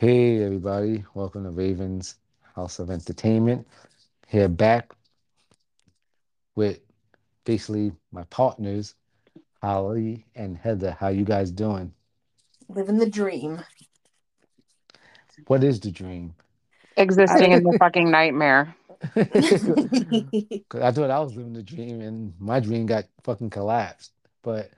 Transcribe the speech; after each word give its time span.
Hey 0.00 0.44
everybody, 0.44 1.04
welcome 1.14 1.42
to 1.42 1.50
Ravens 1.50 2.14
House 2.54 2.78
of 2.78 2.88
Entertainment. 2.88 3.66
Here 4.28 4.48
back 4.48 4.92
with 6.54 6.78
basically 7.44 7.90
my 8.12 8.22
partners, 8.30 8.94
Holly 9.60 10.24
and 10.36 10.56
Heather. 10.56 10.92
How 10.92 11.08
you 11.08 11.24
guys 11.24 11.50
doing? 11.50 11.92
Living 12.68 12.98
the 12.98 13.10
dream. 13.10 13.60
What 15.48 15.64
is 15.64 15.80
the 15.80 15.90
dream? 15.90 16.32
Existing 16.96 17.50
in 17.50 17.64
the 17.64 17.76
fucking 17.80 18.08
nightmare. 18.08 18.76
'Cause 19.16 20.80
I 20.80 20.92
thought 20.92 21.10
I 21.10 21.18
was 21.18 21.34
living 21.34 21.54
the 21.54 21.62
dream 21.64 22.02
and 22.02 22.34
my 22.38 22.60
dream 22.60 22.86
got 22.86 23.06
fucking 23.24 23.50
collapsed. 23.50 24.12
But 24.42 24.70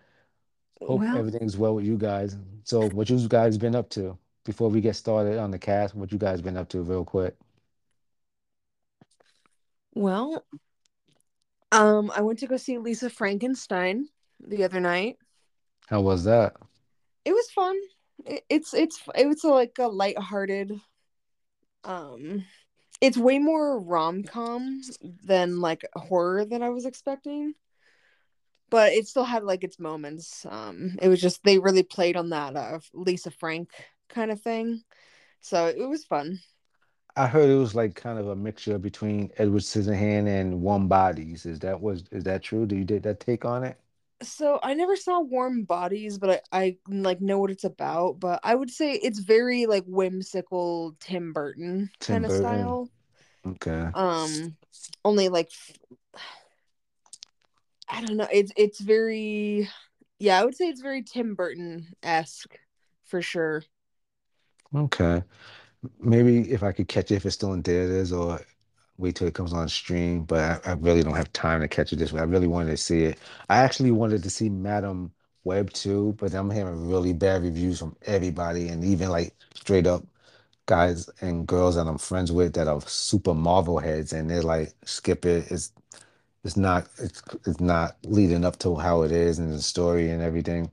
hope 0.80 1.00
well, 1.00 1.18
everything's 1.18 1.58
well 1.58 1.74
with 1.74 1.84
you 1.84 1.98
guys. 1.98 2.38
So 2.64 2.88
what 2.88 3.10
you 3.10 3.28
guys 3.28 3.58
been 3.58 3.74
up 3.76 3.90
to 3.90 4.16
before 4.50 4.68
we 4.68 4.80
get 4.80 4.96
started 4.96 5.38
on 5.38 5.52
the 5.52 5.58
cast? 5.60 5.94
What 5.94 6.10
you 6.10 6.18
guys 6.18 6.42
been 6.42 6.56
up 6.56 6.68
to 6.70 6.82
real 6.82 7.04
quick? 7.04 7.36
well, 9.94 10.44
um, 11.70 12.10
I 12.14 12.22
went 12.22 12.40
to 12.40 12.48
go 12.48 12.56
see 12.56 12.78
Lisa 12.78 13.10
Frankenstein 13.10 14.08
the 14.40 14.64
other 14.64 14.80
night. 14.80 15.18
How 15.88 16.00
was 16.00 16.24
that? 16.24 16.56
It 17.24 17.32
was 17.32 17.50
fun. 17.50 17.76
It, 18.26 18.44
it's 18.48 18.74
it's 18.74 19.00
it 19.14 19.28
was 19.28 19.44
like 19.44 19.76
a 19.78 19.86
lighthearted. 19.86 20.80
Um, 21.84 22.44
it's 23.00 23.16
way 23.16 23.38
more 23.38 23.78
rom 23.78 24.24
com 24.24 24.80
than 25.24 25.60
like 25.60 25.84
horror 25.94 26.44
that 26.44 26.62
I 26.62 26.70
was 26.70 26.86
expecting. 26.86 27.54
But 28.68 28.92
it 28.92 29.06
still 29.06 29.24
had 29.24 29.44
like 29.44 29.62
its 29.62 29.78
moments. 29.78 30.44
Um, 30.48 30.96
it 31.00 31.08
was 31.08 31.20
just 31.20 31.44
they 31.44 31.58
really 31.58 31.84
played 31.84 32.16
on 32.16 32.30
that 32.30 32.56
uh 32.56 32.80
Lisa 32.92 33.30
Frank 33.30 33.70
kind 34.10 34.30
of 34.30 34.40
thing. 34.40 34.82
So 35.40 35.66
it 35.66 35.88
was 35.88 36.04
fun. 36.04 36.40
I 37.16 37.26
heard 37.26 37.50
it 37.50 37.56
was 37.56 37.74
like 37.74 37.94
kind 37.94 38.18
of 38.18 38.28
a 38.28 38.36
mixture 38.36 38.78
between 38.78 39.30
Edward 39.36 39.62
Scissorhand 39.62 40.28
and 40.28 40.60
Warm 40.62 40.88
Bodies. 40.88 41.46
Is 41.46 41.58
that 41.60 41.80
was 41.80 42.04
is 42.12 42.24
that 42.24 42.42
true? 42.42 42.66
Do 42.66 42.76
you 42.76 42.84
did 42.84 43.02
that 43.04 43.20
take 43.20 43.44
on 43.44 43.64
it? 43.64 43.78
So 44.22 44.60
I 44.62 44.74
never 44.74 44.96
saw 44.96 45.20
Warm 45.20 45.64
Bodies, 45.64 46.18
but 46.18 46.42
I, 46.52 46.60
I 46.60 46.76
like 46.88 47.20
know 47.20 47.38
what 47.38 47.50
it's 47.50 47.64
about. 47.64 48.20
But 48.20 48.40
I 48.44 48.54
would 48.54 48.70
say 48.70 48.92
it's 48.92 49.18
very 49.18 49.66
like 49.66 49.84
whimsical 49.86 50.94
Tim 51.00 51.32
Burton 51.32 51.90
Tim 52.00 52.14
kind 52.14 52.24
of 52.24 52.30
Burton. 52.30 52.44
style. 52.44 52.90
Okay. 53.46 53.88
Um, 53.94 54.56
only 55.04 55.28
like 55.30 55.50
I 57.88 58.04
don't 58.04 58.16
know. 58.16 58.28
It's 58.30 58.52
it's 58.56 58.80
very 58.80 59.68
yeah. 60.18 60.40
I 60.40 60.44
would 60.44 60.54
say 60.54 60.68
it's 60.68 60.82
very 60.82 61.02
Tim 61.02 61.34
Burton 61.34 61.88
esque 62.02 62.58
for 63.04 63.22
sure. 63.22 63.62
Okay. 64.74 65.22
Maybe 66.00 66.50
if 66.52 66.62
I 66.62 66.72
could 66.72 66.88
catch 66.88 67.10
it 67.10 67.16
if 67.16 67.26
it's 67.26 67.36
still 67.36 67.54
in 67.54 67.62
theaters 67.62 68.12
or 68.12 68.40
wait 68.98 69.16
till 69.16 69.28
it 69.28 69.34
comes 69.34 69.52
on 69.52 69.68
stream, 69.68 70.24
but 70.24 70.66
I, 70.66 70.72
I 70.72 70.74
really 70.74 71.02
don't 71.02 71.16
have 71.16 71.32
time 71.32 71.60
to 71.62 71.68
catch 71.68 71.92
it 71.92 71.96
this 71.98 72.12
way. 72.12 72.20
I 72.20 72.24
really 72.24 72.48
wanted 72.48 72.70
to 72.72 72.78
see 72.78 73.04
it. 73.04 73.18
I 73.50 73.58
actually 73.58 73.92
wanted 73.92 74.22
to 74.24 74.30
see 74.30 74.50
Madame 74.50 75.12
Web 75.44 75.72
too, 75.72 76.14
but 76.18 76.34
I'm 76.34 76.50
hearing 76.50 76.88
really 76.90 77.12
bad 77.14 77.42
reviews 77.42 77.78
from 77.80 77.96
everybody 78.04 78.68
and 78.68 78.84
even 78.84 79.10
like 79.10 79.34
straight 79.54 79.86
up 79.86 80.04
guys 80.66 81.10
and 81.20 81.46
girls 81.48 81.76
that 81.76 81.86
I'm 81.88 81.98
friends 81.98 82.32
with 82.32 82.54
that 82.54 82.68
are 82.68 82.80
super 82.82 83.34
Marvel 83.34 83.78
heads 83.80 84.12
and 84.12 84.30
they're 84.30 84.42
like, 84.42 84.74
skip 84.86 85.26
it. 85.26 85.50
It's 85.52 85.72
it's 86.44 86.56
not 86.56 86.88
it's 86.98 87.22
it's 87.46 87.60
not 87.60 87.96
leading 88.04 88.44
up 88.44 88.58
to 88.60 88.76
how 88.76 89.02
it 89.02 89.12
is 89.12 89.38
and 89.38 89.52
the 89.52 89.62
story 89.62 90.10
and 90.10 90.22
everything. 90.22 90.70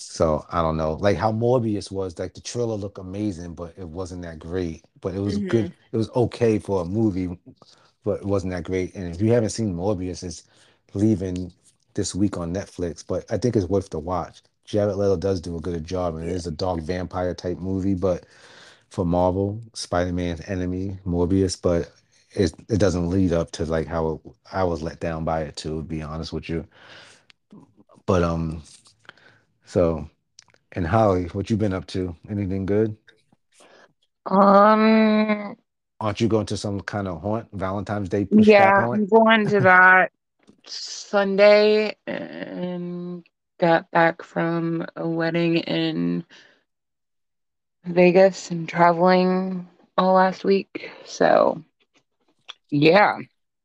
So 0.00 0.44
I 0.50 0.62
don't 0.62 0.76
know, 0.76 0.94
like 0.94 1.16
how 1.16 1.32
Morbius 1.32 1.90
was, 1.90 2.18
like 2.18 2.34
the 2.34 2.40
trailer 2.40 2.74
looked 2.76 2.98
amazing, 2.98 3.54
but 3.54 3.74
it 3.76 3.88
wasn't 3.88 4.22
that 4.22 4.38
great. 4.38 4.84
But 5.00 5.14
it 5.14 5.20
was 5.20 5.38
hmm 5.38 5.38
good. 5.38 5.72
It 5.92 5.96
was 5.96 6.10
okay 6.10 6.58
for 6.58 6.82
a 6.82 6.84
movie, 6.84 7.38
but 8.04 8.20
it 8.20 8.26
wasn't 8.26 8.52
that 8.52 8.64
great. 8.64 8.94
And 8.94 9.14
if 9.14 9.20
you 9.20 9.32
haven't 9.32 9.50
seen 9.50 9.74
Morbius, 9.74 10.22
it's 10.24 10.44
leaving 10.94 11.52
this 11.94 12.14
week 12.14 12.36
on 12.38 12.54
Netflix, 12.54 13.04
but 13.06 13.24
I 13.30 13.38
think 13.38 13.56
it's 13.56 13.66
worth 13.66 13.90
the 13.90 13.98
watch. 13.98 14.42
Jared 14.64 14.96
Leto 14.96 15.16
does 15.16 15.40
do 15.40 15.56
a 15.56 15.60
good 15.60 15.84
job, 15.84 16.14
and 16.16 16.24
it 16.24 16.30
is 16.30 16.46
a 16.46 16.50
dog 16.52 16.82
vampire 16.82 17.34
type 17.34 17.58
movie, 17.58 17.94
but 17.94 18.26
for 18.90 19.04
Marvel, 19.06 19.62
Spider-Man's 19.74 20.42
enemy, 20.48 20.98
Morbius, 21.06 21.60
but 21.60 21.92
it 22.32 22.52
it 22.68 22.78
doesn't 22.78 23.10
lead 23.10 23.32
up 23.32 23.50
to 23.52 23.64
like 23.66 23.86
how 23.86 24.08
it, 24.24 24.32
I 24.52 24.64
was 24.64 24.82
let 24.82 25.00
down 25.00 25.24
by 25.24 25.42
it 25.42 25.56
too, 25.56 25.78
to 25.78 25.82
be 25.82 26.02
honest 26.02 26.32
with 26.32 26.48
you. 26.48 26.66
But 28.06 28.22
um, 28.22 28.62
so 29.68 30.08
and 30.72 30.86
Holly, 30.86 31.24
what 31.32 31.50
you 31.50 31.56
been 31.56 31.72
up 31.72 31.86
to? 31.88 32.16
Anything 32.28 32.66
good? 32.66 32.96
Um, 34.26 35.56
Aren't 36.00 36.20
you 36.20 36.28
going 36.28 36.46
to 36.46 36.56
some 36.56 36.80
kind 36.80 37.08
of 37.08 37.20
haunt, 37.20 37.48
Valentine's 37.52 38.08
Day 38.08 38.26
yeah, 38.30 38.82
haunt? 38.82 39.00
I'm 39.00 39.06
going 39.06 39.48
to 39.48 39.60
that 39.60 40.12
Sunday 40.66 41.96
and 42.06 43.24
got 43.58 43.90
back 43.90 44.22
from 44.22 44.86
a 44.96 45.08
wedding 45.08 45.58
in 45.58 46.24
Vegas 47.84 48.50
and 48.50 48.68
traveling 48.68 49.68
all 49.96 50.14
last 50.14 50.44
week. 50.44 50.90
So, 51.04 51.62
yeah. 52.70 53.18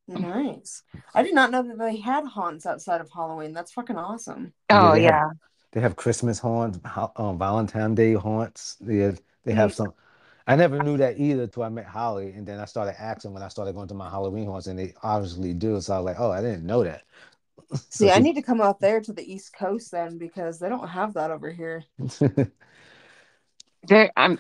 Nice. 0.08 0.84
I 1.14 1.24
did 1.24 1.34
not 1.34 1.52
know 1.52 1.64
that 1.64 1.78
they 1.78 1.98
had 1.98 2.26
haunts 2.26 2.66
outside 2.66 3.02
of 3.02 3.10
Halloween. 3.14 3.54
That's 3.54 3.72
fucking 3.72 3.98
awesome. 3.98 4.54
Oh, 4.70 4.94
they 4.94 5.04
have 5.04 5.12
yeah. 5.12 5.30
They 5.74 5.82
have 5.82 5.98
Christmas 5.98 6.40
haunts, 6.40 6.80
ho- 6.86 7.14
um, 7.18 7.40
Valentine's 7.40 7.98
Day 7.98 8.16
haunts. 8.16 8.78
They 8.82 8.98
have, 9.00 9.22
they 9.46 9.54
have 9.54 9.74
Mhm. 9.74 9.76
some. 9.76 9.94
I 10.48 10.58
never 10.58 10.80
knew 10.82 10.98
that 10.98 11.20
either 11.20 11.48
till 11.48 11.64
I 11.64 11.70
met 11.70 11.88
Holly, 11.88 12.34
and 12.34 12.48
then 12.48 12.60
I 12.62 12.66
started 12.66 13.02
asking 13.02 13.34
when 13.34 13.44
I 13.44 13.50
started 13.50 13.76
going 13.76 13.90
to 13.90 13.96
my 13.96 14.10
Halloween 14.10 14.48
haunts, 14.48 14.68
and 14.68 14.80
they 14.80 14.96
obviously 15.04 15.54
do. 15.56 15.82
So 15.82 15.96
I 15.96 16.00
was 16.00 16.06
like, 16.08 16.22
oh, 16.22 16.32
I 16.32 16.42
didn't 16.42 16.66
know 16.68 16.86
that. 16.86 17.04
So 17.92 18.08
See, 18.08 18.12
I 18.12 18.20
she, 18.20 18.22
need 18.22 18.36
to 18.36 18.42
come 18.42 18.60
out 18.60 18.82
there 18.82 19.00
to 19.02 19.14
the 19.14 19.24
East 19.32 19.54
Coast 19.54 19.92
then 19.92 20.18
because 20.18 20.60
they 20.60 20.68
don't 20.70 20.88
have 20.90 21.14
that 21.14 21.32
over 21.32 21.52
here. 21.52 21.84
There, 23.84 24.12
I'm, 24.16 24.40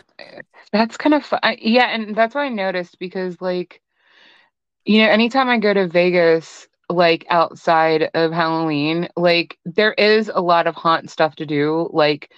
that's 0.71 0.97
kind 0.97 1.13
of, 1.13 1.25
fu- 1.25 1.37
I, 1.43 1.57
yeah, 1.61 1.87
and 1.87 2.15
that's 2.15 2.35
what 2.35 2.41
I 2.41 2.49
noticed 2.49 2.99
because, 2.99 3.41
like, 3.41 3.81
you 4.85 4.99
know, 4.99 5.09
anytime 5.09 5.49
I 5.49 5.57
go 5.59 5.73
to 5.73 5.87
Vegas, 5.87 6.67
like 6.89 7.25
outside 7.29 8.09
of 8.13 8.31
Halloween, 8.31 9.09
like 9.15 9.57
there 9.65 9.93
is 9.93 10.29
a 10.33 10.41
lot 10.41 10.67
of 10.67 10.75
haunt 10.75 11.09
stuff 11.09 11.35
to 11.37 11.45
do, 11.45 11.89
like 11.93 12.31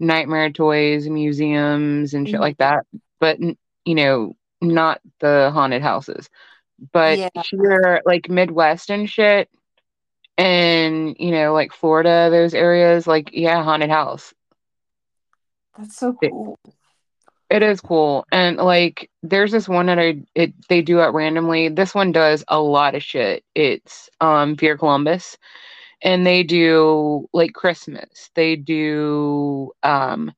nightmare 0.00 0.50
toys, 0.50 1.08
museums, 1.08 2.14
and 2.14 2.28
shit 2.28 2.38
Mhm. 2.38 2.42
like 2.42 2.58
that. 2.58 2.86
But 3.20 3.38
you 3.40 3.94
know, 3.94 4.36
not 4.60 5.00
the 5.20 5.50
haunted 5.52 5.82
houses. 5.82 6.28
But 6.92 7.18
Yeah. 7.18 7.42
here, 7.50 8.02
like 8.06 8.28
Midwest 8.28 8.90
and 8.90 9.08
shit, 9.10 9.48
and 10.36 11.16
you 11.18 11.32
know, 11.32 11.52
like 11.52 11.72
Florida, 11.72 12.28
those 12.30 12.54
areas, 12.54 13.06
like 13.06 13.30
yeah, 13.32 13.62
haunted 13.62 13.90
house. 13.90 14.32
That's 15.76 15.96
so 15.96 16.12
cool. 16.12 16.56
it 16.64 16.74
is 17.50 17.72
cool, 17.80 18.26
and 18.30 18.56
like 18.56 19.10
there's 19.22 19.50
this 19.52 19.68
one 19.68 19.86
that 19.86 19.98
I 19.98 20.22
it 20.34 20.52
they 20.68 20.82
do 20.82 21.00
it 21.00 21.06
randomly. 21.12 21.68
This 21.68 21.94
one 21.94 22.12
does 22.12 22.44
a 22.48 22.60
lot 22.60 22.94
of 22.94 23.02
shit. 23.02 23.44
It's 23.54 24.08
um 24.20 24.56
Fear 24.56 24.76
Columbus. 24.78 25.36
and 26.02 26.26
they 26.26 26.42
do 26.42 27.26
like 27.32 27.52
Christmas. 27.54 28.30
They 28.34 28.56
do 28.56 29.72
um 29.82 30.32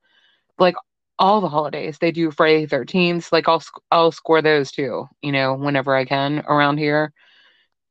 like 0.58 0.74
all 1.18 1.40
the 1.40 1.48
holidays. 1.48 1.98
They 2.00 2.10
do 2.12 2.30
Friday 2.30 2.62
the 2.64 2.68
13th. 2.68 3.32
Like 3.32 3.48
I'll 3.48 3.60
sc- 3.60 3.82
I'll 3.90 4.12
score 4.12 4.42
those 4.42 4.70
too, 4.72 5.06
you 5.22 5.32
know, 5.32 5.54
whenever 5.54 5.94
I 5.94 6.04
can 6.04 6.44
around 6.48 6.78
here. 6.78 7.12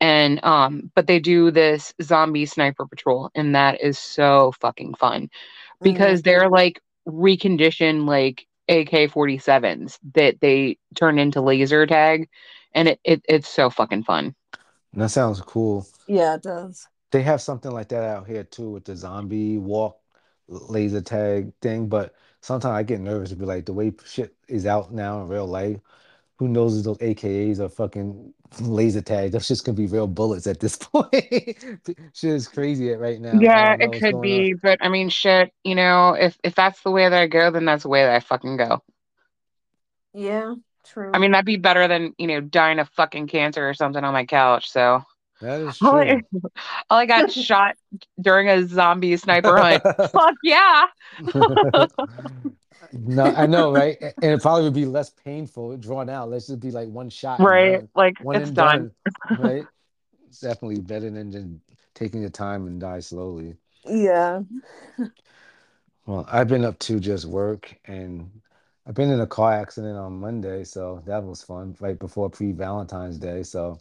And 0.02 0.44
um 0.44 0.92
but 0.96 1.08
they 1.08 1.20
do 1.20 1.52
this 1.52 1.94
zombie 2.02 2.46
sniper 2.46 2.86
patrol 2.88 3.30
and 3.36 3.56
that 3.56 3.82
is 3.82 3.98
so 4.00 4.54
fucking 4.62 4.96
fun 4.96 5.30
hmm 5.82 5.84
because 5.84 6.22
they're 6.24 6.50
like 6.50 6.82
reconditioned 7.08 8.08
like 8.08 8.46
AK-47s 8.70 9.98
that 10.14 10.40
they 10.40 10.78
turn 10.96 11.20
into 11.20 11.42
laser 11.42 11.86
tag 11.86 12.30
and 12.74 12.88
it, 12.88 13.00
it 13.04 13.22
it's 13.28 13.50
so 13.50 13.70
fucking 13.70 14.04
fun. 14.04 14.36
That 14.94 15.10
sounds 15.10 15.42
cool. 15.42 15.88
Yeah, 16.08 16.36
it 16.36 16.44
does. 16.44 16.88
They 17.12 17.22
have 17.24 17.42
something 17.42 17.72
like 17.72 17.90
that 17.90 18.04
out 18.04 18.28
here 18.28 18.44
too 18.44 18.70
with 18.70 18.86
the 18.86 18.96
zombie 18.96 19.58
walk 19.58 19.98
laser 20.48 21.02
tag 21.02 21.54
thing, 21.62 21.88
but 21.88 22.16
sometimes 22.42 22.74
I 22.74 22.84
get 22.84 23.00
nervous 23.00 23.30
to 23.30 23.36
be 23.36 23.46
like 23.46 23.66
the 23.66 23.74
way 23.74 23.94
shit 24.06 24.36
is 24.48 24.66
out 24.66 24.94
now 24.94 25.22
in 25.22 25.28
real 25.28 25.48
life. 25.48 25.80
Who 26.38 26.48
knows 26.48 26.78
if 26.78 26.86
those 26.86 26.98
AKAs 27.00 27.60
are 27.60 27.70
fucking 27.70 28.34
laser 28.60 29.02
tag? 29.02 29.32
That's 29.32 29.48
just 29.48 29.66
gonna 29.66 29.76
be 29.76 29.88
real 29.88 30.08
bullets 30.08 30.48
at 30.48 30.60
this 30.60 30.76
point. 30.82 31.14
Shit 31.14 32.24
is 32.24 32.48
crazy 32.48 32.90
right 32.92 33.20
now. 33.20 33.40
Yeah, 33.40 33.76
it 33.80 33.92
could 33.92 34.02
going 34.02 34.16
on. 34.16 34.22
be, 34.22 34.54
but 34.54 34.80
I 34.82 34.90
mean, 34.90 35.10
shit, 35.10 35.54
you 35.64 35.76
know, 35.76 36.14
if 36.14 36.38
if 36.44 36.56
that's 36.56 36.82
the 36.82 36.92
way 36.92 37.08
that 37.08 37.22
I 37.22 37.28
go, 37.28 37.52
then 37.52 37.66
that's 37.66 37.84
the 37.84 37.90
way 37.90 38.04
that 38.04 38.16
I 38.16 38.20
fucking 38.20 38.58
go. 38.58 38.82
Yeah, 40.14 40.56
true. 40.86 41.12
I 41.14 41.20
mean, 41.20 41.32
that'd 41.32 41.46
be 41.46 41.58
better 41.58 41.88
than, 41.88 42.14
you 42.18 42.28
know, 42.28 42.42
dying 42.42 42.80
of 42.80 42.90
fucking 42.90 43.28
cancer 43.28 43.68
or 43.68 43.74
something 43.74 44.04
on 44.04 44.14
my 44.14 44.26
couch. 44.26 44.72
So, 44.72 45.04
That 45.42 45.62
is 45.62 45.82
Ollie, 45.82 46.24
true. 46.32 46.42
Ollie 46.90 47.06
got 47.06 47.32
shot 47.48 47.76
during 48.20 48.50
a 48.50 48.68
zombie 48.68 49.16
sniper 49.18 49.56
hunt. 49.58 49.84
Fuck 50.12 50.36
yeah. 50.44 50.86
No, 52.92 53.32
I 53.36 53.46
know, 53.46 53.72
right? 53.72 53.98
And 54.22 54.32
it 54.34 54.42
probably 54.42 54.64
would 54.64 54.74
be 54.74 54.86
less 54.86 55.10
painful, 55.12 55.78
drawn 55.78 56.10
out. 56.10 56.30
Let's 56.30 56.48
just 56.48 56.60
be 56.60 56.72
like 56.72 56.90
one 56.90 57.10
shot 57.10 57.44
and 57.44 57.48
Right. 57.48 57.62
done, 57.62 57.90
Like 57.96 58.16
one 58.18 58.40
it's 58.40 58.52
and 58.52 58.56
done. 58.56 58.88
done, 58.88 58.92
right? 59.36 59.68
It's 60.28 60.40
definitely 60.42 60.82
better 60.82 61.10
than 61.10 61.32
just 61.32 61.48
taking 61.96 62.22
your 62.22 62.30
time 62.32 62.68
and 62.68 62.80
die 62.80 63.00
slowly. 63.02 63.58
Yeah. 63.86 64.42
Well, 66.06 66.26
I've 66.30 66.48
been 66.48 66.66
up 66.66 66.80
to 66.80 67.00
just 67.00 67.26
work 67.26 67.78
and 67.86 68.42
I've 68.86 68.96
been 68.96 69.12
in 69.12 69.20
a 69.22 69.28
car 69.28 69.54
accident 69.54 69.98
on 69.98 70.20
Monday, 70.20 70.64
so 70.64 71.04
that 71.06 71.24
was 71.24 71.44
fun, 71.44 71.76
right 71.80 71.98
before 72.00 72.30
pre-Valentine's 72.30 73.18
Day. 73.20 73.44
So, 73.44 73.80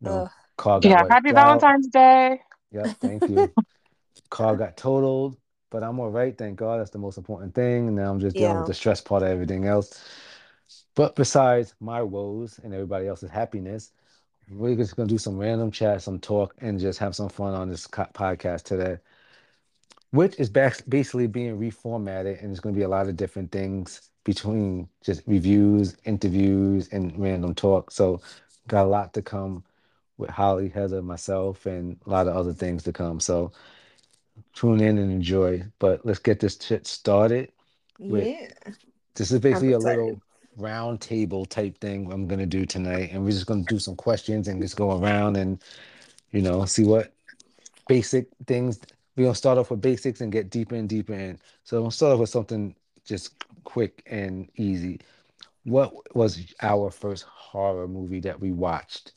you 0.00 0.08
know, 0.08 0.30
car 0.56 0.80
got 0.80 0.98
Yeah. 0.98 1.04
Happy 1.08 1.32
out. 1.32 1.32
Valentine's 1.32 1.88
Day. 1.88 2.40
Yep, 2.72 2.94
thank 3.00 3.28
you. 3.28 3.54
Car 4.30 4.56
got 4.56 4.76
totaled, 4.76 5.39
but 5.70 5.82
I'm 5.82 5.98
all 6.00 6.10
right, 6.10 6.36
thank 6.36 6.56
God. 6.58 6.80
That's 6.80 6.90
the 6.90 6.98
most 6.98 7.18
important 7.18 7.54
thing. 7.54 7.88
And 7.88 7.96
now 7.96 8.10
I'm 8.10 8.20
just 8.20 8.36
dealing 8.36 8.58
with 8.58 8.66
the 8.66 8.74
stress 8.74 9.00
part 9.00 9.22
of 9.22 9.28
everything 9.28 9.66
else. 9.66 10.04
But 10.94 11.16
besides 11.16 11.74
my 11.80 12.02
woes 12.02 12.60
and 12.62 12.74
everybody 12.74 13.06
else's 13.08 13.30
happiness, 13.30 13.92
we're 14.50 14.76
just 14.76 14.96
gonna 14.96 15.08
do 15.08 15.18
some 15.18 15.38
random 15.38 15.70
chat, 15.70 16.02
some 16.02 16.18
talk, 16.18 16.54
and 16.60 16.78
just 16.80 16.98
have 16.98 17.14
some 17.16 17.28
fun 17.28 17.54
on 17.54 17.68
this 17.68 17.86
co- 17.86 18.04
podcast 18.14 18.64
today, 18.64 18.98
which 20.10 20.38
is 20.40 20.50
bas- 20.50 20.82
basically 20.82 21.26
being 21.28 21.58
reformatted, 21.58 22.42
and 22.42 22.50
it's 22.50 22.60
gonna 22.60 22.74
be 22.76 22.82
a 22.82 22.88
lot 22.88 23.08
of 23.08 23.16
different 23.16 23.52
things 23.52 24.10
between 24.24 24.88
just 25.02 25.22
reviews, 25.26 25.96
interviews, 26.04 26.88
and 26.92 27.18
random 27.18 27.54
talk. 27.54 27.90
So, 27.90 28.20
got 28.68 28.86
a 28.86 28.88
lot 28.88 29.14
to 29.14 29.22
come 29.22 29.64
with 30.18 30.30
Holly, 30.30 30.68
Heather, 30.68 31.02
myself, 31.02 31.66
and 31.66 31.96
a 32.06 32.10
lot 32.10 32.28
of 32.28 32.36
other 32.36 32.52
things 32.52 32.82
to 32.84 32.92
come. 32.92 33.20
So 33.20 33.52
tune 34.54 34.80
in 34.80 34.98
and 34.98 35.12
enjoy. 35.12 35.64
But 35.78 36.04
let's 36.04 36.18
get 36.18 36.40
this 36.40 36.58
shit 36.60 36.86
started. 36.86 37.52
With 37.98 38.26
Yeah. 38.26 38.48
this 39.14 39.30
is 39.30 39.40
basically 39.40 39.72
a 39.72 39.78
little 39.78 40.20
round 40.56 41.00
table 41.00 41.44
type 41.44 41.78
thing 41.78 42.10
I'm 42.12 42.26
gonna 42.26 42.46
do 42.46 42.64
tonight, 42.66 43.10
and 43.12 43.24
we're 43.24 43.30
just 43.30 43.46
gonna 43.46 43.64
do 43.64 43.78
some 43.78 43.96
questions 43.96 44.48
and 44.48 44.60
just 44.60 44.76
go 44.76 44.98
around 44.98 45.36
and 45.36 45.62
you 46.32 46.42
know 46.42 46.64
see 46.64 46.84
what 46.84 47.12
basic 47.88 48.28
things. 48.46 48.80
We're 49.16 49.24
gonna 49.24 49.34
start 49.34 49.58
off 49.58 49.70
with 49.70 49.80
basics 49.80 50.20
and 50.20 50.32
get 50.32 50.50
deeper 50.50 50.76
and 50.76 50.88
deeper 50.88 51.14
in. 51.14 51.38
So 51.64 51.80
we'll 51.82 51.90
start 51.90 52.14
off 52.14 52.20
with 52.20 52.30
something 52.30 52.74
just 53.04 53.34
quick 53.64 54.02
and 54.06 54.48
easy. 54.56 55.00
What 55.64 55.92
was 56.16 56.38
our 56.62 56.90
first 56.90 57.24
horror 57.24 57.86
movie 57.88 58.20
that 58.20 58.40
we 58.40 58.52
watched? 58.52 59.12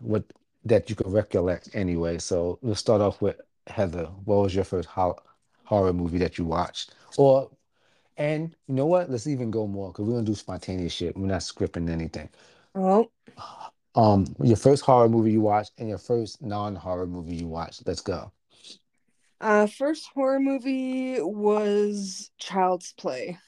What 0.00 0.24
that 0.64 0.88
you 0.90 0.96
could 0.96 1.10
recollect 1.10 1.70
anyway? 1.74 2.18
So 2.18 2.58
we'll 2.62 2.74
start 2.74 3.00
off 3.00 3.20
with 3.20 3.40
Heather. 3.70 4.06
What 4.24 4.42
was 4.42 4.54
your 4.54 4.64
first 4.64 4.88
ho- 4.88 5.18
horror 5.64 5.92
movie 5.92 6.18
that 6.18 6.38
you 6.38 6.44
watched? 6.44 6.94
Or 7.16 7.50
and 8.16 8.54
you 8.66 8.74
know 8.74 8.86
what? 8.86 9.10
Let's 9.10 9.26
even 9.26 9.50
go 9.50 9.66
more 9.66 9.88
because 9.92 10.04
we're 10.06 10.14
gonna 10.14 10.26
do 10.26 10.34
spontaneous 10.34 10.92
shit. 10.92 11.16
We're 11.16 11.26
not 11.26 11.40
scripting 11.40 11.88
anything. 11.88 12.28
Oh, 12.74 13.10
Um, 13.94 14.26
your 14.42 14.56
first 14.56 14.84
horror 14.84 15.08
movie 15.08 15.32
you 15.32 15.40
watched 15.40 15.72
and 15.78 15.88
your 15.88 15.98
first 15.98 16.40
non-horror 16.42 17.06
movie 17.06 17.36
you 17.36 17.48
watched. 17.48 17.86
Let's 17.86 18.00
go. 18.00 18.30
uh, 19.40 19.66
first 19.66 20.08
horror 20.14 20.38
movie 20.38 21.20
was 21.20 22.30
Child's 22.38 22.92
Play. 22.92 23.38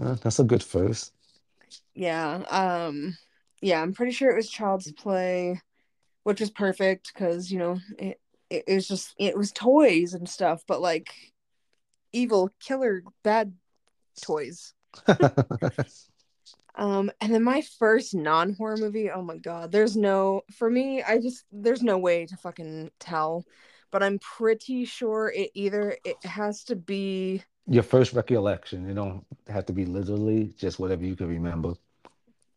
Uh, 0.00 0.14
that's 0.22 0.38
a 0.38 0.44
good 0.44 0.62
first. 0.62 1.12
Yeah. 1.94 2.42
Um. 2.50 3.16
Yeah, 3.62 3.80
I'm 3.82 3.94
pretty 3.94 4.12
sure 4.12 4.30
it 4.30 4.36
was 4.36 4.50
Child's 4.50 4.92
Play, 4.92 5.60
which 6.24 6.40
was 6.40 6.50
perfect 6.50 7.10
because 7.12 7.50
you 7.50 7.58
know 7.58 7.78
it, 7.98 8.20
it. 8.50 8.64
It 8.66 8.74
was 8.74 8.88
just 8.88 9.14
it 9.18 9.36
was 9.36 9.52
toys 9.52 10.14
and 10.14 10.28
stuff, 10.28 10.64
but 10.66 10.80
like 10.80 11.12
evil 12.12 12.50
killer 12.60 13.02
bad 13.22 13.54
toys. 14.22 14.74
Um, 16.76 17.10
and 17.22 17.32
then 17.32 17.42
my 17.42 17.62
first 17.78 18.14
non-horror 18.14 18.76
movie, 18.76 19.10
oh 19.10 19.22
my 19.22 19.38
god, 19.38 19.72
there's 19.72 19.96
no 19.96 20.42
for 20.52 20.68
me, 20.70 21.02
I 21.02 21.18
just 21.18 21.44
there's 21.50 21.82
no 21.82 21.98
way 21.98 22.26
to 22.26 22.36
fucking 22.36 22.90
tell. 23.00 23.44
But 23.90 24.02
I'm 24.02 24.18
pretty 24.18 24.84
sure 24.84 25.32
it 25.34 25.50
either 25.54 25.96
it 26.04 26.22
has 26.24 26.64
to 26.64 26.76
be 26.76 27.42
Your 27.66 27.82
first 27.82 28.12
recollection. 28.12 28.88
It 28.90 28.94
don't 28.94 29.24
have 29.48 29.64
to 29.66 29.72
be 29.72 29.86
literally 29.86 30.52
just 30.58 30.78
whatever 30.78 31.04
you 31.04 31.16
can 31.16 31.28
remember. 31.28 31.74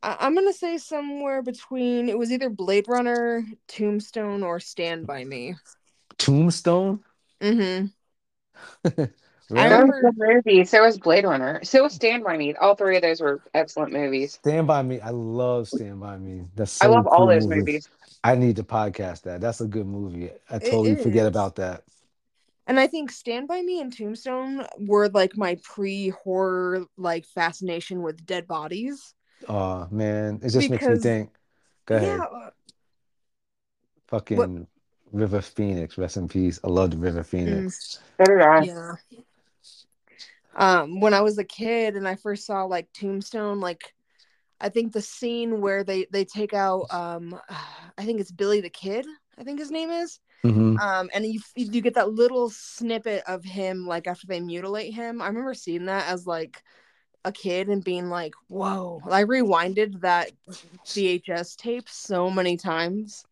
I'm 0.03 0.35
gonna 0.35 0.53
say 0.53 0.77
somewhere 0.77 1.41
between 1.41 2.09
it 2.09 2.17
was 2.17 2.31
either 2.31 2.49
Blade 2.49 2.87
Runner, 2.87 3.45
Tombstone, 3.67 4.43
or 4.43 4.59
Stand 4.59 5.07
by 5.07 5.23
Me. 5.23 5.55
Tombstone. 6.19 6.99
Mm-hmm. 7.41 7.87
Really? 9.51 9.67
That 9.67 9.79
remember- 9.79 10.01
was 10.03 10.13
a 10.15 10.33
movie. 10.35 10.63
So 10.63 10.83
was 10.83 10.99
Blade 10.99 11.25
Runner. 11.25 11.59
So 11.63 11.81
was 11.81 11.93
Stand 11.93 12.23
By 12.23 12.37
Me. 12.37 12.53
All 12.53 12.75
three 12.75 12.97
of 12.97 13.01
those 13.01 13.19
were 13.19 13.41
excellent 13.55 13.91
movies. 13.91 14.33
Stand 14.33 14.67
by 14.67 14.83
Me. 14.83 14.99
I 14.99 15.09
love 15.09 15.67
Stand 15.67 15.99
by 15.99 16.17
Me. 16.17 16.45
That's 16.53 16.79
I 16.79 16.85
so 16.85 16.91
love 16.91 17.07
all 17.07 17.25
those 17.25 17.47
movie. 17.47 17.61
movies. 17.61 17.89
I 18.23 18.35
need 18.35 18.57
to 18.57 18.63
podcast 18.63 19.23
that. 19.23 19.41
That's 19.41 19.59
a 19.59 19.65
good 19.65 19.87
movie. 19.87 20.29
I 20.51 20.59
totally 20.59 20.93
forget 20.97 21.25
about 21.25 21.55
that. 21.55 21.81
And 22.67 22.79
I 22.79 22.85
think 22.85 23.09
Stand 23.11 23.47
by 23.47 23.63
Me 23.63 23.81
and 23.81 23.91
Tombstone 23.91 24.67
were 24.77 25.09
like 25.09 25.35
my 25.35 25.57
pre-horror 25.63 26.85
like 26.95 27.25
fascination 27.25 28.03
with 28.03 28.23
dead 28.27 28.45
bodies. 28.45 29.15
Oh 29.47 29.87
man, 29.89 30.41
it 30.43 30.51
just 30.51 30.69
makes 30.69 30.85
me 30.85 30.97
think. 30.99 31.31
Go 31.87 31.95
ahead. 31.95 32.19
Yeah. 32.19 32.49
Fucking 34.09 34.67
River 35.11 35.41
Phoenix, 35.41 35.97
rest 35.97 36.17
in 36.17 36.27
peace. 36.27 36.59
I 36.63 36.67
loved 36.67 36.93
River 36.95 37.23
Phoenix. 37.23 37.99
So 38.17 38.25
did 38.25 38.41
I. 38.41 38.61
Yeah. 38.63 38.95
Um, 40.55 40.99
when 40.99 41.13
I 41.13 41.21
was 41.21 41.37
a 41.37 41.43
kid 41.43 41.95
and 41.95 42.07
I 42.07 42.15
first 42.15 42.45
saw 42.45 42.63
like 42.65 42.91
Tombstone, 42.93 43.59
like 43.59 43.93
I 44.59 44.69
think 44.69 44.91
the 44.91 45.01
scene 45.01 45.61
where 45.61 45.83
they 45.83 46.05
they 46.11 46.25
take 46.25 46.53
out 46.53 46.93
um 46.93 47.39
I 47.97 48.05
think 48.05 48.19
it's 48.19 48.31
Billy 48.31 48.61
the 48.61 48.69
Kid, 48.69 49.05
I 49.37 49.43
think 49.43 49.59
his 49.59 49.71
name 49.71 49.89
is. 49.89 50.19
hmm 50.43 50.75
Um 50.81 51.09
and 51.13 51.25
you 51.25 51.39
you 51.55 51.81
get 51.81 51.93
that 51.95 52.11
little 52.11 52.49
snippet 52.49 53.23
of 53.27 53.43
him 53.43 53.87
like 53.87 54.07
after 54.07 54.27
they 54.27 54.39
mutilate 54.39 54.93
him. 54.93 55.21
I 55.21 55.27
remember 55.27 55.53
seeing 55.53 55.85
that 55.85 56.07
as 56.07 56.27
like 56.27 56.61
a 57.25 57.31
kid 57.31 57.67
and 57.67 57.83
being 57.83 58.09
like, 58.09 58.33
"Whoa." 58.47 59.01
I 59.09 59.23
rewinded 59.23 60.01
that 60.01 60.31
VHS 60.85 61.55
tape 61.55 61.89
so 61.89 62.29
many 62.29 62.57
times. 62.57 63.25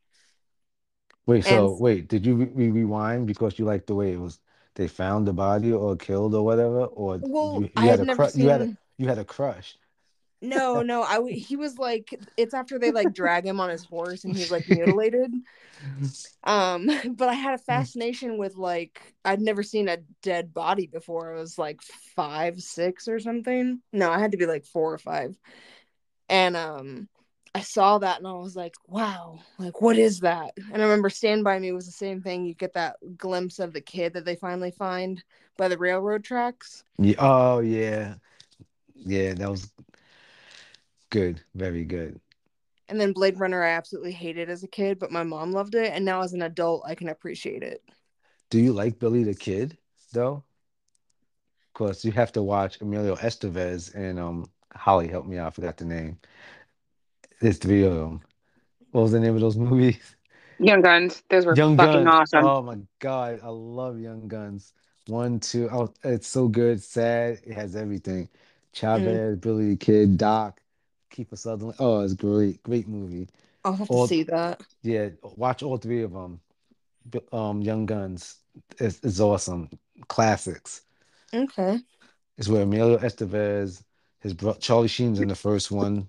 Wait, 1.28 1.44
so 1.46 1.72
wait, 1.74 2.08
did 2.08 2.26
you 2.26 2.36
re- 2.36 2.46
re- 2.54 2.72
rewind 2.72 3.28
because 3.28 3.60
you 3.60 3.66
liked 3.66 3.86
the 3.88 3.94
way 3.96 4.14
it 4.14 4.18
was? 4.20 4.40
They 4.76 4.88
found 4.88 5.28
the 5.28 5.34
body 5.34 5.72
or 5.74 5.96
killed 5.96 6.34
or 6.36 6.44
whatever, 6.46 6.86
or 6.86 7.22
Well, 7.22 7.64
you, 7.64 7.70
you 7.76 7.88
I 7.88 7.90
had 7.90 8.00
had 8.00 8.02
a 8.02 8.06
never 8.06 8.08
crush. 8.08 8.34
You 8.36 8.50
had 8.50 8.62
a 8.62 8.70
seen 8.70 8.78
you 8.98 9.08
had 9.08 9.18
a 9.20 9.26
crush. 9.26 9.78
No, 10.42 10.84
no, 10.84 11.02
I 11.02 11.16
w- 11.16 11.36
he 11.40 11.56
was 11.56 11.80
like 11.80 12.14
it's 12.38 12.54
after 12.54 12.78
they 12.78 12.92
like 12.92 13.12
drag 13.14 13.46
him 13.46 13.60
on 13.60 13.70
his 13.70 13.84
horse 13.84 14.24
and 14.24 14.36
he's 14.36 14.52
like 14.52 14.68
mutilated. 14.68 15.34
Um, 16.44 16.88
but 17.16 17.30
I 17.30 17.34
had 17.34 17.56
a 17.56 17.58
fascination 17.64 18.38
with 18.38 18.56
like 18.56 19.14
I'd 19.26 19.42
never 19.42 19.64
seen 19.64 19.90
a 19.90 19.98
dead 20.22 20.54
body 20.54 20.88
before. 20.88 21.36
I 21.36 21.40
was 21.40 21.58
like 21.58 21.82
five, 22.16 22.62
six 22.62 23.08
or 23.08 23.20
something. 23.20 23.82
No, 23.92 24.12
I 24.12 24.20
had 24.20 24.32
to 24.32 24.38
be 24.38 24.46
like 24.46 24.66
four 24.66 24.94
or 24.94 24.98
five. 24.98 25.38
And 26.30 26.56
um 26.58 27.10
I 27.58 27.62
saw 27.62 27.98
that 27.98 28.20
and 28.20 28.28
I 28.28 28.34
was 28.34 28.56
like, 28.56 28.76
wow, 28.86 29.40
like 29.58 29.82
what 29.82 29.98
is 29.98 30.20
that? 30.20 30.52
And 30.72 30.80
I 30.80 30.86
remember 30.86 31.10
Stand 31.10 31.44
By 31.44 31.58
Me 31.58 31.72
was 31.72 31.88
the 31.88 31.92
same 31.92 32.22
thing. 32.22 32.46
You 32.46 32.54
get 32.54 32.74
that 32.74 32.98
glimpse 33.18 33.58
of 33.58 33.74
the 33.74 33.82
kid 33.82 34.14
that 34.14 34.26
they 34.26 34.36
finally 34.36 34.70
find 34.70 35.24
by 35.58 35.68
the 35.68 35.78
railroad 35.78 36.24
tracks. 36.24 36.84
Yeah, 37.00 37.16
oh 37.18 37.60
yeah, 37.62 38.14
yeah, 38.94 39.34
that 39.34 39.50
was 39.50 39.72
good, 41.10 41.42
very 41.56 41.84
good. 41.84 42.20
And 42.90 43.02
then 43.02 43.12
Blade 43.12 43.40
Runner, 43.40 43.64
I 43.64 43.72
absolutely 43.72 44.12
hated 44.12 44.52
as 44.52 44.62
a 44.62 44.68
kid, 44.68 45.00
but 45.00 45.12
my 45.12 45.24
mom 45.24 45.52
loved 45.52 45.74
it. 45.74 45.92
And 45.92 46.06
now 46.06 46.22
as 46.22 46.34
an 46.34 46.44
adult, 46.44 46.84
I 46.86 46.94
can 46.94 47.10
appreciate 47.10 47.64
it. 47.64 47.82
Do 48.52 48.60
you 48.60 48.72
like 48.72 49.00
Billy 49.00 49.24
the 49.24 49.34
Kid 49.34 49.80
though? 50.14 50.44
Of 51.66 51.74
course, 51.74 52.06
you 52.06 52.12
have 52.12 52.32
to 52.34 52.44
watch 52.44 52.80
Emilio 52.82 53.16
Estevez 53.16 53.96
and 53.96 54.20
um 54.20 54.46
Holly 54.76 55.08
help 55.08 55.26
me 55.26 55.40
out. 55.40 55.48
I 55.48 55.50
forgot 55.50 55.78
the 55.78 55.86
name. 55.86 56.20
There's 57.42 57.58
three 57.58 57.84
of 57.84 57.94
them. 57.94 58.22
What 58.92 59.02
was 59.04 59.12
the 59.12 59.20
name 59.20 59.36
of 59.36 59.42
those 59.42 59.58
movies? 59.58 60.16
Young 60.60 60.82
Guns. 60.82 61.22
Those 61.30 61.46
were 61.46 61.56
Young 61.56 61.78
fucking 61.78 62.04
Guns. 62.06 62.34
awesome. 62.34 62.46
Oh 62.46 62.62
my 62.64 62.78
God, 63.00 63.40
I 63.44 63.50
love 63.50 64.00
Young 64.00 64.28
Guns. 64.28 64.74
One, 65.08 65.40
two. 65.40 65.70
Oh, 65.72 65.94
it's 66.04 66.28
so 66.28 66.48
good. 66.48 66.82
Sad. 66.82 67.40
It 67.46 67.54
has 67.54 67.76
everything. 67.76 68.28
Chavez, 68.74 69.38
Billy 69.38 69.70
the 69.72 69.76
Kid, 69.78 70.18
Doc, 70.18 70.60
Kiefer 71.12 71.38
Sutherland. 71.38 71.78
Oh, 71.80 72.02
it's 72.02 72.14
great. 72.14 72.62
Great 72.64 72.88
movie. 72.88 73.28
I'll 73.64 73.74
have 73.74 73.90
All- 73.90 74.06
to 74.08 74.10
see 74.10 74.24
that. 74.24 74.62
Yeah, 74.84 75.10
watch 75.36 75.64
all 75.64 75.78
three 75.78 76.04
of 76.04 76.14
them. 76.14 76.40
Um, 77.32 77.62
Young 77.62 77.86
Guns. 77.86 78.36
is, 78.80 79.22
awesome. 79.22 79.70
Classics. 80.10 80.82
Okay. 81.34 81.80
It's 82.38 82.48
where 82.50 82.64
Emilio 82.64 82.98
Estevez, 82.98 83.82
his 84.20 84.34
bro 84.34 84.54
Charlie 84.56 84.88
Sheen's 84.88 85.20
in 85.20 85.28
the 85.28 85.36
first 85.36 85.72
one 85.72 86.08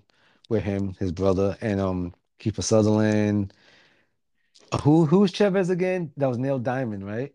with 0.49 0.63
him, 0.63 0.95
his 0.99 1.11
brother, 1.11 1.57
and 1.61 1.79
um 1.79 2.13
Kiefer 2.39 2.63
Sutherland, 2.63 3.53
Who 4.83 5.05
who's 5.05 5.31
Chavez 5.31 5.69
again? 5.69 6.11
That 6.17 6.27
was 6.27 6.37
Neil 6.37 6.59
Diamond, 6.59 7.05
right? 7.05 7.33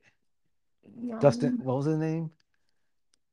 Dustin, 1.20 1.58
what 1.62 1.76
was 1.76 1.86
his 1.86 1.98
name? 1.98 2.30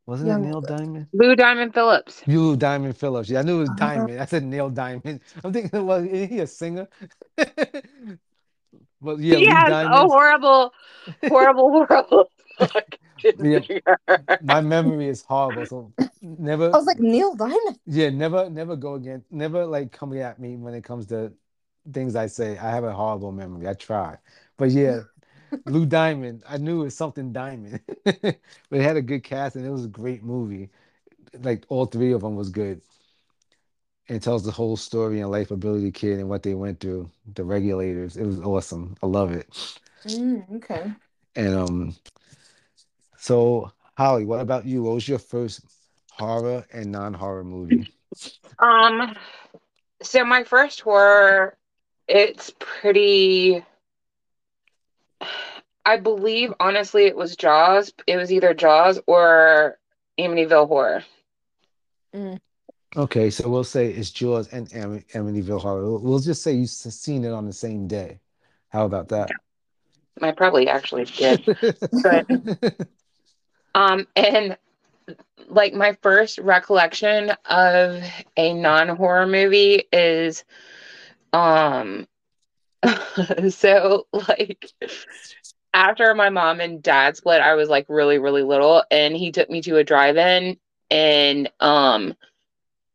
Wasn't 0.07 0.29
it. 0.29 0.37
Neil 0.37 0.61
Diamond? 0.61 1.07
Lou 1.13 1.35
Diamond 1.35 1.73
Phillips. 1.73 2.23
You 2.25 2.57
Diamond 2.57 2.97
Phillips. 2.97 3.29
Yeah, 3.29 3.39
I 3.39 3.43
knew 3.43 3.57
it 3.57 3.61
was 3.61 3.69
Uh, 3.69 3.75
Diamond. 3.75 4.19
I 4.19 4.25
said 4.25 4.43
Neil 4.43 4.69
Diamond. 4.69 5.21
I'm 5.43 5.53
thinking, 5.53 5.85
well, 5.85 6.03
is 6.03 6.29
he 6.29 6.39
a 6.39 6.47
singer? 6.47 6.87
Well, 9.03 9.19
yeah, 9.19 9.37
He 9.37 9.47
Lou 9.47 9.51
has 9.55 9.71
a 9.71 9.87
horrible, 9.89 10.73
horrible, 11.27 11.85
horrible. 11.87 12.29
Yeah, 13.39 13.59
my 14.41 14.61
memory 14.61 15.07
is 15.07 15.23
horrible, 15.23 15.65
so 15.65 15.93
never. 16.21 16.71
I 16.73 16.77
was 16.77 16.85
like 16.85 16.99
Neil 16.99 17.35
Diamond. 17.35 17.79
Yeah, 17.85 18.09
never, 18.09 18.49
never 18.49 18.75
go 18.75 18.95
again. 18.95 19.23
Never 19.31 19.65
like 19.65 19.91
come 19.91 20.13
at 20.17 20.39
me 20.39 20.55
when 20.55 20.73
it 20.73 20.83
comes 20.83 21.05
to 21.07 21.31
things 21.91 22.15
I 22.15 22.27
say. 22.27 22.57
I 22.57 22.69
have 22.71 22.83
a 22.83 22.93
horrible 22.93 23.31
memory. 23.31 23.67
I 23.67 23.73
try, 23.73 24.17
but 24.57 24.71
yeah, 24.71 25.01
Lou 25.65 25.85
Diamond. 25.85 26.43
I 26.47 26.57
knew 26.57 26.81
it 26.81 26.85
was 26.85 26.95
something 26.97 27.31
Diamond, 27.33 27.81
but 28.03 28.35
it 28.71 28.81
had 28.81 28.97
a 28.97 29.01
good 29.01 29.23
cast 29.23 29.55
and 29.55 29.65
it 29.65 29.71
was 29.71 29.85
a 29.85 29.89
great 29.89 30.23
movie. 30.23 30.69
Like 31.41 31.65
all 31.69 31.85
three 31.85 32.11
of 32.13 32.21
them 32.21 32.35
was 32.35 32.49
good. 32.49 32.81
And 34.07 34.17
it 34.17 34.23
tells 34.23 34.43
the 34.43 34.51
whole 34.51 34.75
story 34.77 35.21
and 35.21 35.31
life 35.31 35.51
of 35.51 35.57
ability 35.57 35.91
kid 35.91 36.19
and 36.19 36.27
what 36.27 36.43
they 36.43 36.53
went 36.53 36.79
through. 36.81 37.09
The 37.35 37.43
regulators. 37.43 38.17
It 38.17 38.25
was 38.25 38.39
awesome. 38.41 38.95
I 39.01 39.05
love 39.07 39.31
it. 39.31 39.47
Mm, 40.05 40.55
okay. 40.57 40.91
And 41.35 41.55
um, 41.55 41.95
so 43.21 43.71
Holly, 43.95 44.25
what 44.25 44.39
about 44.39 44.65
you? 44.65 44.81
What 44.81 44.95
was 44.95 45.07
your 45.07 45.19
first 45.19 45.61
horror 46.09 46.65
and 46.73 46.91
non-horror 46.91 47.43
movie? 47.43 47.93
Um, 48.57 49.15
so 50.01 50.25
my 50.25 50.43
first 50.43 50.81
horror, 50.81 51.55
it's 52.07 52.51
pretty. 52.57 53.63
I 55.85 55.97
believe 55.97 56.51
honestly 56.59 57.05
it 57.05 57.15
was 57.15 57.35
Jaws. 57.35 57.93
It 58.07 58.17
was 58.17 58.31
either 58.31 58.55
Jaws 58.55 58.99
or 59.05 59.77
Amityville 60.19 60.67
Horror. 60.67 61.03
Okay, 62.97 63.29
so 63.29 63.47
we'll 63.49 63.63
say 63.63 63.87
it's 63.91 64.09
Jaws 64.09 64.47
and 64.47 64.73
Am- 64.73 65.05
Amityville 65.13 65.61
Horror. 65.61 65.83
We'll 65.83 65.99
we'll 65.99 66.19
just 66.19 66.41
say 66.41 66.53
you've 66.53 66.69
seen 66.69 67.23
it 67.23 67.31
on 67.31 67.45
the 67.45 67.53
same 67.53 67.87
day. 67.87 68.19
How 68.69 68.85
about 68.85 69.09
that? 69.09 69.29
I 70.21 70.31
probably 70.31 70.67
actually 70.67 71.05
did. 71.05 71.45
Good. 72.03 72.87
Um, 73.75 74.07
and 74.15 74.57
like 75.47 75.73
my 75.73 75.97
first 76.01 76.37
recollection 76.39 77.31
of 77.45 78.03
a 78.37 78.53
non-horror 78.53 79.27
movie 79.27 79.83
is 79.91 80.43
um 81.33 82.07
so 83.49 84.07
like 84.13 84.65
after 85.73 86.13
my 86.13 86.29
mom 86.29 86.59
and 86.59 86.81
dad 86.81 87.15
split, 87.17 87.41
I 87.41 87.53
was 87.55 87.69
like 87.69 87.85
really, 87.89 88.17
really 88.19 88.43
little, 88.43 88.83
and 88.91 89.15
he 89.15 89.31
took 89.31 89.49
me 89.49 89.61
to 89.61 89.77
a 89.77 89.83
drive-in, 89.83 90.57
and 90.89 91.49
um, 91.59 92.13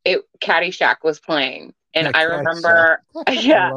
it 0.04 0.22
Caddyshack 0.40 0.96
was 1.04 1.20
playing, 1.20 1.74
and 1.94 2.08
Yeah, 2.08 2.12
I 2.14 2.22
remember, 2.22 3.02
yeah, 3.30 3.72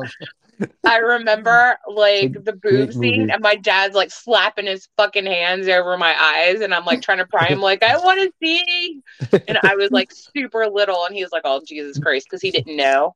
I 0.84 0.98
remember 0.98 1.78
like 1.88 2.34
the 2.34 2.54
boob 2.54 2.94
scene, 2.94 3.30
and 3.30 3.42
my 3.42 3.56
dad's 3.56 3.96
like 3.96 4.12
slapping 4.12 4.66
his 4.66 4.88
fucking 4.98 5.26
hands 5.26 5.68
over 5.68 5.98
my 5.98 6.16
eyes, 6.20 6.62
and 6.62 6.74
I'm 6.74 6.86
like 6.86 7.02
trying 7.02 7.20
to 7.20 7.26
pry 7.26 7.48
him, 7.48 7.62
like 7.62 7.84
I 7.84 7.98
want 7.98 8.20
to 8.22 8.32
see, 8.42 9.02
and 9.48 9.58
I 9.64 9.76
was 9.76 9.92
like 9.92 10.12
super 10.12 10.68
little, 10.68 11.06
and 11.06 11.16
he 11.16 11.24
was 11.24 11.32
like, 11.32 11.44
"Oh 11.46 11.62
Jesus 11.66 12.00
Christ," 12.00 12.28
because 12.30 12.42
he 12.42 12.52
didn't 12.52 12.76
know. 12.76 13.16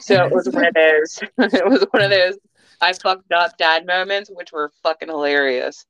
So 0.00 0.24
it 0.24 0.32
was 0.32 0.48
one 0.48 0.66
of 0.66 0.74
those. 0.74 1.20
it 1.38 1.68
was 1.68 1.86
one 1.90 2.02
of 2.02 2.10
those 2.10 2.38
I 2.80 2.92
fucked 2.92 3.32
up 3.32 3.56
dad 3.58 3.86
moments, 3.86 4.30
which 4.32 4.52
were 4.52 4.72
fucking 4.82 5.08
hilarious. 5.08 5.86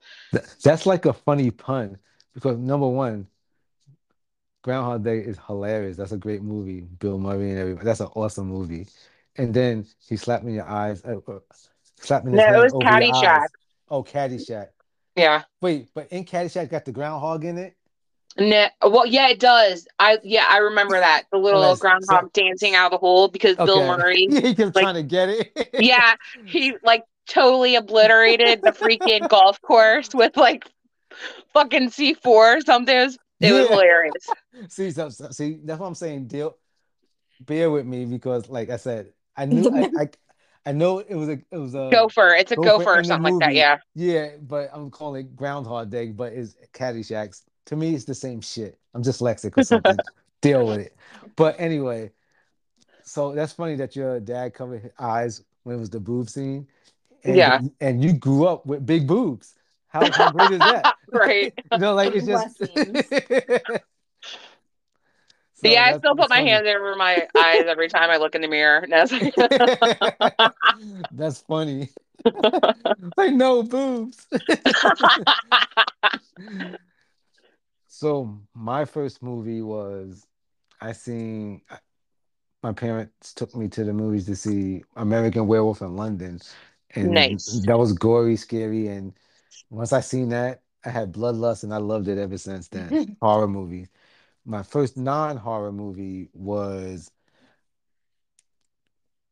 That's 0.63 0.87
like 0.87 1.07
a 1.07 1.13
funny 1.13 1.51
pun 1.51 1.99
because 2.35 2.59
number 2.59 2.89
one, 2.89 3.27
Groundhog 4.63 5.05
Day 5.05 5.19
is 5.19 5.39
hilarious. 5.47 5.97
That's 5.97 6.13
a 6.13 6.19
great 6.19 6.43
movie. 6.43 6.81
Bill 6.81 7.19
Murray 7.19 7.51
and 7.51 7.59
everybody. 7.59 7.85
That's 7.85 8.01
an 8.01 8.09
awesome 8.15 8.49
movie. 8.49 8.87
And 9.41 9.55
then 9.55 9.87
he 10.07 10.17
slapped 10.17 10.45
me 10.45 10.51
in 10.51 10.57
your 10.57 10.69
eyes, 10.69 11.03
uh, 11.03 11.17
uh, 11.27 11.39
slapping 11.99 12.33
his 12.33 12.37
No, 12.37 12.61
it 12.61 12.63
was 12.63 12.73
Caddyshack. 12.75 13.47
Oh, 13.89 14.03
Caddyshack. 14.05 14.67
Yeah. 15.17 15.45
Wait, 15.63 15.89
but 15.95 16.09
in 16.13 16.27
Caddyshack 16.27 16.69
got 16.71 16.85
the 16.85 16.93
groundhog 16.93 17.47
in 17.47 17.57
it? 17.57 17.75
No, 18.39 18.69
well, 18.83 19.07
yeah, 19.07 19.29
it 19.29 19.41
does. 19.41 19.89
I 19.99 20.19
yeah, 20.23 20.47
I 20.49 20.59
remember 20.59 21.01
that 21.01 21.23
the 21.33 21.39
little 21.39 21.63
Unless- 21.63 21.79
groundhog 21.81 22.33
dancing 22.35 22.75
out 22.75 22.87
of 22.87 22.91
the 22.93 22.99
hole 22.99 23.29
because 23.29 23.57
Bill 23.57 23.87
Murray, 23.87 24.27
Yeah, 24.29 24.41
he 24.49 24.55
kept 24.55 24.77
like- 24.77 24.83
trying 24.85 24.95
to 24.97 25.03
get 25.03 25.31
it. 25.31 25.71
yeah, 25.81 26.17
he 26.45 26.75
like 26.85 27.05
totally 27.27 27.77
obliterated 27.77 28.61
the 28.63 28.73
freaking 28.73 29.27
golf 29.31 29.61
course 29.63 30.15
with 30.15 30.37
like 30.37 30.69
fucking 31.55 31.89
C 31.91 32.13
four 32.13 32.59
or 32.59 32.61
something. 32.61 32.95
It 32.95 33.05
was, 33.05 33.19
it 33.41 33.53
was 33.53 33.69
hilarious. 33.69 34.29
See, 34.69 34.91
so, 34.91 35.09
so- 35.09 35.31
see, 35.31 35.59
that's 35.65 35.81
what 35.81 35.87
I'm 35.87 35.95
saying. 35.95 36.27
Deal, 36.27 36.57
bear 37.41 37.71
with 37.71 37.87
me 37.87 38.05
because, 38.05 38.49
like 38.51 38.69
I 38.71 38.77
said, 38.77 39.13
I 39.37 39.47
knew, 39.47 39.71
I, 39.71 39.91
I, 40.03 40.09
I 40.67 40.73
know 40.73 40.99
it 40.99 41.15
was 41.15 41.29
a, 41.29 41.41
it 41.51 41.59
was 41.59 41.75
a 41.75 41.89
Gopher, 41.91 42.35
it's 42.35 42.53
a 42.53 42.57
Gopher 42.57 42.79
gopher 42.79 42.91
or 42.91 42.97
in 42.99 43.03
the 43.03 43.09
something 43.09 43.39
like 43.39 43.49
that. 43.49 43.55
Yeah, 43.55 43.79
Yeah, 43.95 44.31
but 44.43 44.71
I'm 44.73 44.91
calling 44.91 45.27
it 45.27 45.37
Groundhog 45.37 45.91
Day, 45.91 46.09
but 46.09 46.33
it's 46.33 46.55
Caddyshack. 46.73 47.41
To 47.67 47.77
me, 47.77 47.95
it's 47.95 48.05
the 48.05 48.15
same 48.15 48.41
shit. 48.41 48.79
I'm 48.95 49.03
dyslexic 49.03 49.57
or 49.57 49.63
something. 49.63 49.97
Deal 50.41 50.67
with 50.67 50.81
it. 50.81 50.97
But 51.37 51.57
anyway, 51.59 52.11
so 53.05 53.35
that's 53.35 53.53
funny 53.53 53.77
that 53.77 53.95
your 53.95 54.21
dad 54.21 54.55
covered 54.55 54.83
his 54.83 54.93
eyes 54.99 55.43
when 55.65 55.77
it 55.77 55.79
was 55.79 55.91
the 55.91 56.01
boob 56.01 56.29
scene. 56.29 56.67
And, 57.25 57.37
Yeah. 57.37 57.61
And 57.81 58.03
you 58.03 58.13
grew 58.13 58.47
up 58.47 58.67
with 58.67 58.87
big 58.87 59.07
boobs. 59.07 59.55
How, 59.89 60.11
how 60.13 60.31
great 60.31 60.53
is 60.53 60.59
that? 60.61 60.95
right. 61.13 61.53
you 61.73 61.79
know, 61.79 61.95
like 61.95 62.15
it's 62.15 62.27
just. 62.27 62.61
So 65.63 65.69
yeah, 65.69 65.85
I 65.85 65.99
still 65.99 66.17
put 66.17 66.31
my 66.31 66.37
funny. 66.37 66.51
hands 66.51 66.67
over 66.67 66.97
my 66.97 67.29
eyes 67.37 67.65
every 67.67 67.89
time 67.89 68.11
I 68.11 68.17
look 68.17 68.35
in 68.35 68.41
the 68.41 68.49
mirror. 68.49 68.87
That's 71.13 71.41
funny. 71.43 71.91
like 73.17 73.33
no 73.33 73.63
boobs. 73.63 74.27
so 77.89 78.39
my 78.55 78.85
first 78.85 79.23
movie 79.23 79.63
was 79.63 80.27
I 80.81 80.93
seen 80.93 81.63
my 82.63 82.73
parents 82.73 83.35
took 83.35 83.55
me 83.55 83.69
to 83.69 83.85
the 83.85 83.93
movies 83.93 84.27
to 84.27 84.37
see 84.37 84.83
American 84.97 85.47
Werewolf 85.47 85.83
in 85.83 85.97
London. 85.97 86.41
And 86.95 87.15
Nice. 87.15 87.63
that 87.67 87.79
was 87.79 87.93
gory, 87.93 88.37
scary, 88.37 88.89
and 88.89 89.13
once 89.71 89.93
I 89.93 90.01
seen 90.01 90.31
that, 90.31 90.63
I 90.85 90.91
had 90.91 91.13
bloodlust 91.13 91.65
and 91.65 91.73
I 91.73 91.79
loved 91.79 92.09
it 92.09 92.19
ever 92.19 92.39
since 92.39 92.69
then. 92.69 93.17
horror 93.21 93.49
movies. 93.49 93.89
My 94.51 94.65
first 94.65 94.97
non-horror 94.97 95.71
movie 95.71 96.29
was 96.35 97.13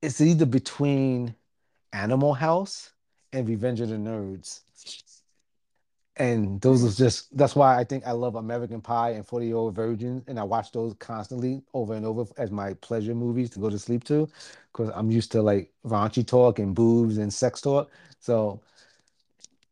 it's 0.01 0.21
either 0.21 0.47
between 0.47 1.35
Animal 1.93 2.35
House 2.35 2.93
and 3.33 3.49
Revenge 3.49 3.81
of 3.81 3.89
the 3.89 3.97
Nerds. 3.97 4.61
And 6.15 6.61
those 6.61 6.85
was 6.85 6.97
just 6.97 7.37
that's 7.37 7.57
why 7.57 7.77
I 7.77 7.83
think 7.83 8.07
I 8.07 8.13
love 8.13 8.37
American 8.37 8.81
Pie 8.81 9.11
and 9.11 9.27
40 9.27 9.47
Year 9.47 9.57
Old 9.57 9.75
Virgin. 9.75 10.23
And 10.29 10.39
I 10.39 10.45
watch 10.45 10.71
those 10.71 10.95
constantly 11.01 11.65
over 11.75 11.95
and 11.95 12.07
over 12.07 12.25
as 12.37 12.53
my 12.53 12.75
pleasure 12.75 13.15
movies 13.15 13.51
to 13.51 13.59
go 13.59 13.71
to 13.71 13.79
sleep 13.79 14.05
to. 14.05 14.29
Because 14.73 14.93
I'm 14.95 15.11
used 15.11 15.33
to 15.33 15.43
like 15.43 15.73
raunchy 15.85 16.25
talk 16.25 16.61
and 16.61 16.77
boobs 16.77 17.19
and 17.19 17.35
sex 17.35 17.61
talk. 17.61 17.91
So 18.21 18.61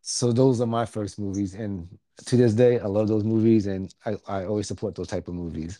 so 0.03 0.33
those 0.33 0.61
are 0.61 0.67
my 0.67 0.87
first 0.87 1.21
movies. 1.21 1.55
And 1.55 1.88
to 2.27 2.37
this 2.37 2.55
day, 2.55 2.79
I 2.79 2.87
love 2.87 3.09
those 3.09 3.25
movies 3.25 3.67
and 3.67 3.95
I, 4.05 4.17
I 4.27 4.45
always 4.45 4.67
support 4.69 4.95
those 4.95 5.09
type 5.09 5.29
of 5.29 5.35
movies. 5.35 5.79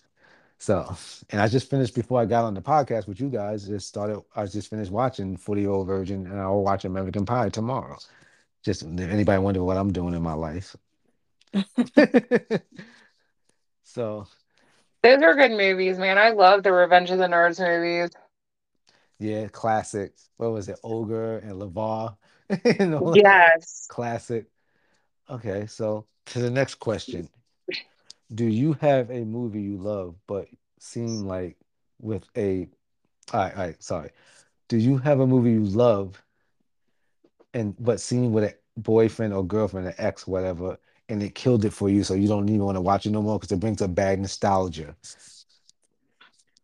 So, 0.59 0.97
and 1.31 1.41
I 1.41 1.49
just 1.49 1.69
finished 1.71 1.95
before 1.95 2.21
I 2.21 2.25
got 2.27 2.45
on 2.45 2.55
the 2.55 2.63
podcast 2.63 3.07
with 3.09 3.21
you 3.21 3.29
guys. 3.29 3.67
Just 3.67 3.89
started. 3.89 4.23
I 4.35 4.47
just 4.47 4.71
finished 4.71 4.91
watching 4.91 5.37
40 5.37 5.61
Year 5.61 5.71
Old 5.71 5.87
Virgin, 5.87 6.27
and 6.27 6.41
I'll 6.41 6.63
watch 6.63 6.85
American 6.85 7.27
Pie 7.27 7.51
tomorrow. 7.51 7.99
Just 8.63 8.83
anybody 8.85 9.39
wonder 9.39 9.63
what 9.65 9.77
I'm 9.77 9.93
doing 9.93 10.15
in 10.15 10.23
my 10.23 10.33
life. 10.35 10.75
so 13.85 14.27
Those 15.03 15.23
are 15.23 15.35
good 15.35 15.53
movies, 15.53 15.99
man. 15.99 16.19
I 16.19 16.31
love 16.31 16.63
the 16.63 16.73
Revenge 16.73 17.11
of 17.11 17.19
the 17.19 17.27
Nerds 17.29 17.61
movies. 17.61 18.11
yeah, 19.19 19.49
classic. 19.49 20.13
What 20.37 20.53
was 20.53 20.69
it? 20.69 20.79
Ogre 20.83 21.39
and 21.39 21.59
Lamar. 21.59 22.17
Yes. 23.15 23.89
Classic. 23.89 24.47
Okay, 25.31 25.67
so 25.67 26.07
to 26.27 26.39
the 26.41 26.51
next 26.51 26.77
question. 26.77 27.29
Do 28.35 28.45
you 28.45 28.75
have 28.75 29.11
a 29.11 29.25
movie 29.25 29.63
you 29.63 29.77
love 29.77 30.17
but 30.27 30.49
seem 30.79 31.27
like 31.27 31.57
with 32.01 32.25
a 32.37 32.69
all 33.33 33.41
right, 33.41 33.57
all 33.57 33.65
right, 33.65 33.83
sorry. 33.83 34.11
Do 34.69 34.77
you 34.77 34.99
have 34.99 35.21
a 35.21 35.27
movie 35.27 35.53
you 35.53 35.65
love 35.65 36.23
and 37.55 37.75
but 37.79 38.01
seen 38.01 38.33
with 38.33 38.45
a 38.45 38.55
boyfriend 38.77 39.33
or 39.33 39.45
girlfriend, 39.45 39.89
an 39.89 39.95
ex, 39.99 40.27
whatever, 40.27 40.79
and 41.09 41.23
it 41.23 41.35
killed 41.35 41.65
it 41.65 41.73
for 41.73 41.89
you, 41.89 42.05
so 42.05 42.15
you 42.15 42.29
don't 42.29 42.49
even 42.49 42.65
want 42.65 42.77
to 42.77 42.81
watch 42.81 43.07
it 43.07 43.11
no 43.11 43.23
more 43.23 43.39
because 43.39 43.53
it 43.53 43.61
brings 43.61 43.83
up 43.83 43.95
bad 43.95 44.21
nostalgia? 44.21 44.95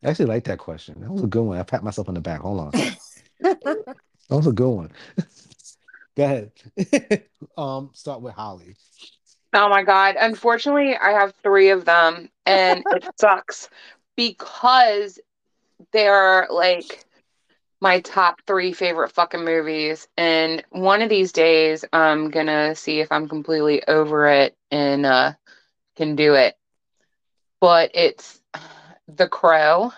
I 0.05 0.11
actually 0.11 0.27
like 0.27 0.45
that 0.45 0.59
question. 0.59 1.01
That 1.01 1.11
was 1.11 1.23
a 1.23 1.29
good 1.29 1.43
one. 1.43 1.59
I 1.59 1.63
pat 1.63 1.85
myself 1.85 2.09
on 2.09 2.15
the 2.15 2.21
back. 2.21 2.41
Hold 2.41 2.75
on. 2.75 2.97
That 4.33 4.37
was 4.37 4.47
a 4.47 4.53
good 4.53 4.71
one. 4.71 4.93
Go 6.17 6.25
ahead. 6.25 6.53
um, 7.59 7.91
start 7.93 8.23
with 8.23 8.33
Holly. 8.33 8.77
Oh 9.55 9.69
my 9.69 9.83
God. 9.83 10.17
Unfortunately, 10.19 10.97
I 10.97 11.11
have 11.13 11.35
three 11.43 11.71
of 11.71 11.85
them 11.85 12.29
and 12.47 12.83
it 12.93 13.05
sucks 13.19 13.69
because 14.17 15.19
they're 15.93 16.47
like 16.51 17.05
my 17.81 18.01
top 18.01 18.41
three 18.47 18.73
favorite 18.73 19.13
fucking 19.13 19.45
movies. 19.45 20.07
And 20.17 20.65
one 20.71 21.03
of 21.03 21.09
these 21.09 21.33
days, 21.33 21.85
I'm 21.93 22.31
gonna 22.31 22.75
see 22.75 23.01
if 23.01 23.11
I'm 23.11 23.29
completely 23.29 23.87
over 23.89 24.27
it 24.29 24.57
and 24.71 25.05
uh, 25.05 25.33
can 25.97 26.17
do 26.17 26.35
it. 26.35 26.57
But 27.61 27.91
it's 27.95 28.41
The 29.09 29.29
Crow. 29.29 29.93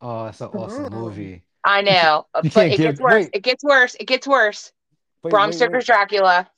Oh, 0.00 0.26
it's 0.26 0.40
an 0.40 0.48
awesome 0.48 0.86
Oh. 0.86 0.90
movie. 0.90 1.42
I 1.64 1.82
know, 1.82 2.26
but 2.32 2.56
it 2.56 2.70
give- 2.70 2.78
gets 2.78 3.00
worse. 3.00 3.12
wait. 3.24 3.30
It 3.34 3.42
gets 3.42 3.64
worse. 3.64 3.94
It 4.00 4.06
gets 4.06 4.26
worse. 4.26 4.72
Wait, 5.22 5.30
Bram 5.30 5.50
wait, 5.50 5.54
Stoker's 5.56 5.82
wait. 5.82 5.86
Dracula 5.86 6.48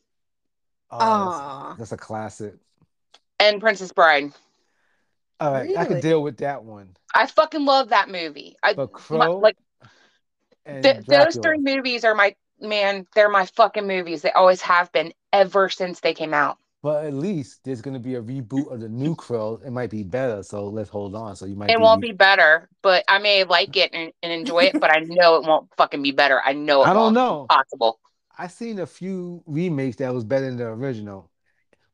Oh, 0.91 1.67
that's, 1.69 1.79
that's 1.79 1.93
a 1.93 1.97
classic. 1.97 2.55
and 3.39 3.61
Princess 3.61 3.93
Bride. 3.93 4.33
All 5.39 5.53
right, 5.53 5.71
I 5.71 5.73
Really? 5.83 5.87
can 5.87 6.01
deal 6.01 6.23
with 6.23 6.39
that 6.39 6.65
one. 6.65 6.97
I 7.15 7.27
fucking 7.27 7.65
love 7.65 7.89
that 7.91 8.09
movie. 8.11 8.57
I 8.63 8.75
But 8.75 8.91
my- 9.11 9.27
like 9.27 9.57
and 10.67 10.83
th- 10.83 11.07
those 11.07 11.37
three 11.37 11.59
movies 11.59 12.05
are 12.05 12.15
my 12.15 12.35
man. 12.61 13.07
They're 13.15 13.31
my 13.31 13.47
fucking 13.47 13.87
movies. 13.87 14.21
They 14.23 14.31
always 14.33 14.61
have 14.61 14.93
been 14.93 15.13
ever 15.33 15.69
since 15.71 16.01
they 16.01 16.13
came 16.13 16.35
out. 16.35 16.59
But 16.83 17.05
at 17.07 17.15
least 17.15 17.61
there's 17.65 17.81
gonna 17.83 17.99
be 17.99 18.15
a 18.17 18.23
reboot 18.23 18.71
of 18.73 18.81
the 18.81 18.89
new 18.89 19.15
Crow. 19.15 19.61
It 19.65 19.71
might 19.71 19.91
be 19.91 20.03
better, 20.03 20.43
so 20.43 20.67
let's 20.69 20.89
hold 20.91 21.15
on. 21.15 21.37
So 21.37 21.47
you 21.47 21.55
might 21.57 21.71
It 21.71 21.81
won't 21.81 22.01
be 22.03 22.13
better, 22.13 22.69
but 22.83 23.05
I 23.09 23.19
may 23.19 23.45
like 23.45 23.77
it 23.77 23.91
and, 23.95 24.13
and 24.23 24.33
enjoy 24.33 24.65
it, 24.65 24.81
but 24.81 24.91
I 24.91 25.01
know 25.01 25.37
it 25.37 25.45
won't 25.45 25.69
fucking 25.77 26.03
be 26.03 26.11
better. 26.13 26.41
I 26.45 26.53
know 26.53 26.83
it 26.83 26.89
I 26.89 26.93
don't 26.93 27.03
won't. 27.03 27.15
know. 27.15 27.47
Possible. 27.49 27.99
I 28.41 28.47
seen 28.47 28.79
a 28.79 28.87
few 28.87 29.43
remakes 29.47 29.97
that 29.97 30.15
was 30.15 30.25
better 30.25 30.47
than 30.47 30.57
the 30.57 30.65
original. 30.67 31.31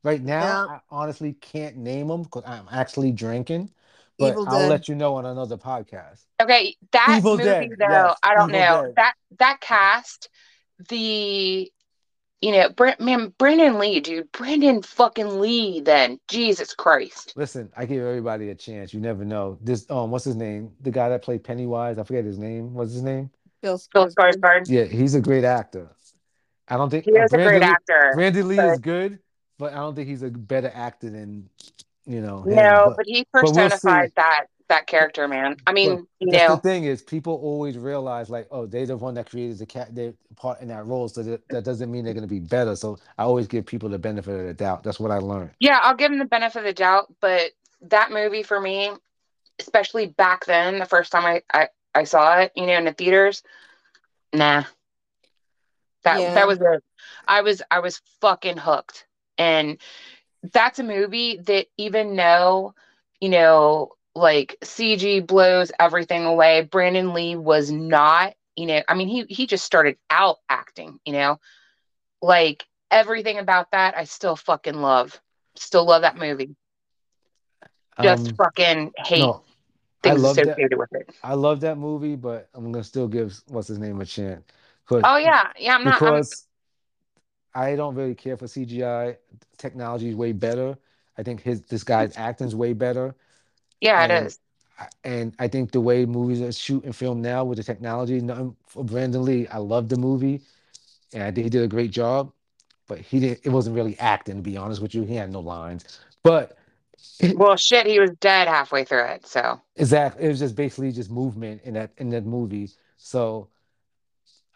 Right 0.03 0.21
now, 0.21 0.41
Yeah. 0.41 0.75
I 0.75 0.79
honestly 0.89 1.33
can't 1.33 1.75
name 1.77 2.07
them 2.07 2.23
because 2.23 2.43
I'm 2.45 2.67
actually 2.71 3.11
drinking. 3.11 3.71
But 4.17 4.31
Evil 4.31 4.47
I'll 4.49 4.59
Dead. 4.61 4.69
let 4.69 4.87
you 4.87 4.95
know 4.95 5.15
on 5.15 5.25
another 5.25 5.57
podcast. 5.57 6.21
Okay, 6.41 6.75
that 6.91 7.15
Evil 7.19 7.33
movie 7.33 7.43
Dead, 7.43 7.69
though, 7.77 7.85
yes, 7.89 8.17
I 8.23 8.33
don't 8.33 8.49
Evil 8.49 8.61
know 8.61 8.85
Dead. 8.85 8.95
that 8.95 9.13
that 9.39 9.57
cast, 9.61 10.29
the 10.89 11.71
you 12.41 12.51
know, 12.51 12.69
Brent, 12.69 13.01
man, 13.01 13.33
Brandon 13.37 13.77
Lee, 13.79 13.99
dude, 13.99 14.31
Brandon 14.31 14.81
fucking 14.81 15.39
Lee. 15.39 15.81
Then 15.81 16.19
Jesus 16.29 16.73
Christ, 16.73 17.33
Listen, 17.35 17.69
I 17.75 17.85
give 17.85 18.03
everybody 18.03 18.49
a 18.49 18.55
chance. 18.55 18.93
You 18.93 19.01
never 19.01 19.25
know. 19.25 19.57
This 19.61 19.85
um, 19.91 20.11
what's 20.11 20.25
his 20.25 20.35
name? 20.35 20.71
The 20.81 20.91
guy 20.91 21.09
that 21.09 21.21
played 21.23 21.43
Pennywise. 21.43 21.97
I 21.99 22.03
forget 22.03 22.23
his 22.25 22.39
name. 22.39 22.73
What's 22.73 22.93
his 22.93 23.03
name? 23.03 23.29
Bill 23.61 23.79
Bill 23.93 24.07
Skarsgård. 24.07 24.39
Skarsgård. 24.39 24.69
Yeah, 24.69 24.85
he's 24.85 25.13
a 25.15 25.21
great 25.21 25.43
actor. 25.43 25.89
I 26.67 26.77
don't 26.77 26.89
think 26.89 27.05
He 27.05 27.17
uh, 27.17 27.23
is 27.23 27.33
a 27.33 27.37
great 27.37 27.61
Lee- 27.61 27.67
actor. 27.67 28.13
Randy 28.15 28.43
Lee 28.43 28.55
but- 28.57 28.73
is 28.73 28.79
good, 28.79 29.19
but 29.57 29.73
I 29.73 29.77
don't 29.77 29.95
think 29.95 30.07
he's 30.07 30.23
a 30.23 30.29
better 30.29 30.71
actor 30.73 31.09
than 31.09 31.49
you 32.05 32.21
know. 32.21 32.43
him. 32.43 32.55
No, 32.55 32.83
But- 32.87 32.97
but 32.97 33.05
he 33.07 33.25
we'll 33.33 33.43
personified 33.43 34.11
that 34.15 34.45
that 34.69 34.85
character, 34.85 35.29
man. 35.29 35.55
I 35.65 35.71
mean, 35.71 36.05
you 36.19 36.27
know, 36.31 36.55
the 36.55 36.61
thing 36.61 36.83
is, 36.83 37.01
people 37.01 37.35
always 37.35 37.77
realize 37.77 38.29
like, 38.29 38.47
oh, 38.51 38.65
they're 38.65 38.85
the 38.85 38.97
one 38.97 39.13
that 39.13 39.29
created 39.29 39.59
the 39.59 39.65
cat, 39.65 39.95
their 39.95 40.13
part 40.35 40.59
in 40.59 40.67
that 40.67 40.85
role, 40.85 41.07
so 41.07 41.23
that, 41.23 41.47
that 41.47 41.63
doesn't 41.63 41.89
mean 41.89 42.03
they're 42.03 42.13
gonna 42.13 42.27
be 42.27 42.41
better. 42.41 42.75
So 42.75 42.97
I 43.17 43.23
always 43.23 43.47
give 43.47 43.65
people 43.65 43.87
the 43.87 43.97
benefit 43.97 44.37
of 44.37 44.45
the 44.45 44.53
doubt. 44.53 44.83
That's 44.83 44.99
what 44.99 45.09
I 45.09 45.19
learned. 45.19 45.51
yeah, 45.61 45.79
I'll 45.81 45.95
give 45.95 46.11
them 46.11 46.19
the 46.19 46.25
benefit 46.25 46.59
of 46.59 46.65
the 46.65 46.73
doubt, 46.73 47.13
but 47.21 47.51
that 47.83 48.11
movie 48.11 48.43
for 48.43 48.59
me, 48.59 48.91
especially 49.59 50.07
back 50.07 50.45
then, 50.45 50.79
the 50.79 50.85
first 50.85 51.13
time 51.13 51.23
I 51.25 51.41
I, 51.53 51.69
I 51.95 52.03
saw 52.03 52.39
it, 52.39 52.51
you 52.55 52.65
know, 52.65 52.73
in 52.77 52.83
the 52.85 52.93
theaters, 52.93 53.43
nah. 54.33 54.63
That 56.03 56.21
Yeah. 56.21 56.33
that 56.33 56.47
was 56.47 56.59
it. 56.59 56.83
I 57.27 57.41
was 57.41 57.61
I 57.71 57.79
was 57.79 58.01
fucking 58.21 58.57
hooked. 58.57 59.05
And 59.37 59.79
that's 60.53 60.79
a 60.79 60.83
movie 60.83 61.37
that 61.37 61.67
even 61.77 62.15
though, 62.15 62.73
you 63.19 63.29
know, 63.29 63.91
like 64.15 64.57
CG 64.63 65.19
blows 65.21 65.71
everything 65.79 66.25
away, 66.25 66.61
Brandon 66.61 67.13
Lee 67.13 67.35
was 67.35 67.71
not, 67.71 68.33
you 68.55 68.65
know, 68.67 68.81
I 68.87 68.95
mean 68.95 69.07
he 69.07 69.25
he 69.29 69.47
just 69.47 69.65
started 69.65 69.97
out 70.09 70.37
acting, 70.49 70.99
you 71.05 71.13
know. 71.13 71.39
Like 72.21 72.65
everything 72.91 73.37
about 73.37 73.71
that 73.71 73.97
I 73.97 74.03
still 74.05 74.35
fucking 74.35 74.75
love. 74.81 75.19
Still 75.55 75.85
love 75.85 76.01
that 76.03 76.17
movie. 76.17 76.55
Just 78.01 78.31
Um, 78.31 78.37
fucking 78.37 78.91
hate 78.97 79.35
no, 79.35 79.43
I 80.03 80.13
things 80.13 80.23
love 80.23 80.43
that. 80.43 80.63
associated 80.63 80.77
with 80.77 80.89
it. 80.93 81.09
I 81.23 81.33
love 81.33 81.61
that 81.61 81.77
movie, 81.77 82.15
but 82.15 82.49
I'm 82.53 82.71
gonna 82.71 82.83
still 82.83 83.07
give 83.07 83.41
what's 83.47 83.67
his 83.67 83.79
name 83.79 83.99
a 84.01 84.05
chance. 84.05 84.43
'Cause- 84.87 85.01
Oh 85.05 85.17
yeah, 85.17 85.51
yeah. 85.59 85.75
I'm 85.75 85.83
not. 85.83 86.01
I'm, 86.01 86.15
because 86.15 86.47
I 87.53 87.75
don't 87.75 87.95
really 87.95 88.15
care 88.15 88.37
for 88.37 88.45
CGI. 88.45 89.17
Technology 89.57 90.09
is 90.09 90.15
way 90.15 90.31
better. 90.31 90.77
I 91.17 91.23
think 91.23 91.41
his 91.41 91.61
this 91.61 91.83
guy's 91.83 92.15
acting's 92.17 92.55
way 92.55 92.73
better. 92.73 93.15
yeah, 93.81 94.03
it 94.05 94.11
and 94.11 94.27
is. 94.27 94.39
I- 94.79 94.87
And 95.03 95.35
I 95.39 95.47
think 95.47 95.71
the 95.71 95.81
way 95.81 96.05
movies 96.05 96.39
are 96.41 96.51
shoot 96.51 96.83
and 96.83 96.95
film 96.95 97.21
now 97.21 97.43
with 97.43 97.57
the 97.57 97.63
technology, 97.63 98.21
nothing 98.21 98.55
for 98.67 98.83
Brandon 98.83 99.25
Lee. 99.25 99.47
I 99.47 99.57
love 99.57 99.89
the 99.89 99.97
movie, 99.97 100.41
and 101.13 101.23
I 101.23 101.31
think 101.31 101.45
he 101.45 101.49
did 101.49 101.63
a 101.63 101.67
great 101.67 101.91
job. 101.91 102.31
But 102.87 102.99
he 102.99 103.19
didn't. 103.19 103.39
It 103.43 103.49
wasn't 103.49 103.75
really 103.75 103.97
acting, 103.99 104.35
to 104.35 104.41
be 104.41 104.55
honest 104.55 104.81
with 104.81 104.93
you. 104.95 105.03
He 105.03 105.15
had 105.15 105.31
no 105.31 105.39
lines. 105.41 105.83
But 106.23 106.57
Well, 107.35 107.55
shit, 107.57 107.85
he 107.87 107.99
was 107.99 108.11
dead 108.19 108.47
halfway 108.47 108.83
through 108.85 109.05
it. 109.05 109.25
So 109.27 109.59
exactly, 109.75 110.23
it 110.25 110.27
was 110.29 110.39
just 110.39 110.55
basically 110.55 110.91
just 110.91 111.09
movement 111.09 111.61
in 111.63 111.73
that 111.73 111.91
in 111.97 112.09
that 112.11 112.25
movie. 112.25 112.69
So 112.97 113.49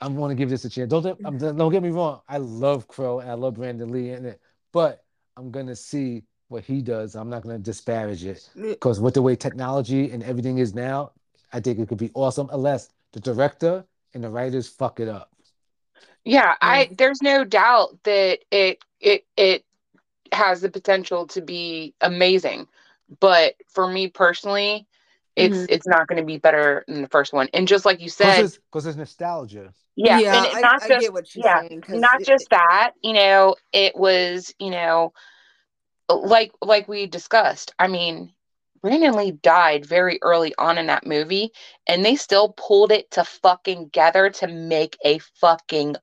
I'm 0.01 0.15
going 0.15 0.29
to 0.29 0.35
give 0.35 0.49
this 0.49 0.65
a 0.65 0.69
chance. 0.69 0.89
Don't 0.89 1.05
I'm, 1.05 1.41
um, 1.41 1.57
don't 1.57 1.71
get 1.71 1.83
me 1.83 1.89
wrong. 1.89 2.21
I 2.27 2.37
love 2.37 2.87
Crow 2.87 3.19
and 3.19 3.29
I 3.29 3.35
love 3.35 3.53
Brandon 3.55 3.91
Lee 3.91 4.09
in 4.09 4.25
it, 4.25 4.41
but 4.73 5.03
I'm 5.37 5.51
gonna 5.51 5.75
see 5.75 6.23
what 6.49 6.63
he 6.63 6.81
does. 6.81 7.15
I'm 7.15 7.29
not 7.29 7.43
gonna 7.43 7.59
disparage 7.59 8.25
it 8.25 8.49
because 8.55 8.99
with 8.99 9.13
the 9.13 9.21
way 9.21 9.35
technology 9.35 10.11
and 10.11 10.23
everything 10.23 10.57
is 10.57 10.73
now, 10.73 11.11
I 11.53 11.59
think 11.59 11.79
it 11.79 11.87
could 11.87 11.97
be 11.97 12.11
awesome 12.13 12.49
unless 12.51 12.89
the 13.13 13.19
director 13.19 13.85
and 14.13 14.23
the 14.23 14.29
writers 14.29 14.67
fuck 14.67 14.99
it 14.99 15.07
up. 15.07 15.31
yeah, 16.25 16.55
I 16.61 16.89
there's 16.97 17.21
no 17.21 17.43
doubt 17.43 17.97
that 18.03 18.39
it 18.51 18.83
it 18.99 19.25
it 19.37 19.65
has 20.31 20.61
the 20.61 20.69
potential 20.69 21.27
to 21.27 21.41
be 21.41 21.93
amazing. 22.01 22.67
But 23.19 23.55
for 23.67 23.87
me 23.87 24.07
personally, 24.07 24.87
it's 25.35 25.57
Mhm. 25.57 25.65
it's 25.69 25.87
not 25.87 26.07
going 26.07 26.17
to 26.19 26.25
be 26.25 26.37
better 26.37 26.83
than 26.87 27.01
the 27.01 27.07
first 27.07 27.31
one. 27.33 27.49
And 27.53 27.67
just 27.67 27.85
like 27.85 28.01
you 28.01 28.09
said, 28.09 28.51
because 28.71 28.85
it's 28.85 28.97
nostalgia. 28.97 29.73
yeah, 29.95 30.17
and 30.37 30.45
it- 30.45 30.55
I, 30.55 30.61
not 30.61 30.83
I 30.83 30.87
just 30.87 31.01
get 31.01 31.13
what 31.13 31.27
she's 31.27 31.43
yeah, 31.43 31.61
saying. 31.61 31.81
'cause 31.81 31.99
not 31.99 32.21
it- 32.21 32.27
just 32.27 32.49
that 32.49 32.93
you 33.01 33.13
know 33.13 33.55
it 33.71 33.95
was 33.95 34.53
you 34.59 34.69
know 34.71 35.13
like 36.09 36.51
like 36.61 36.87
we 36.89 37.05
discussed 37.07 37.73
i 37.79 37.87
mean 37.87 38.33
brandon 38.81 39.13
lee 39.13 39.31
died 39.31 39.85
very 39.85 40.19
early 40.23 40.53
on 40.57 40.77
in 40.77 40.87
that 40.87 41.05
movie 41.05 41.51
and 41.87 42.03
they 42.03 42.15
still 42.17 42.49
pulled 42.57 42.91
it 42.91 43.09
to 43.11 43.23
fucking 43.23 43.87
gather 43.89 44.29
to 44.29 44.47
make 44.47 44.97
a 45.05 45.19
fucking 45.39 45.95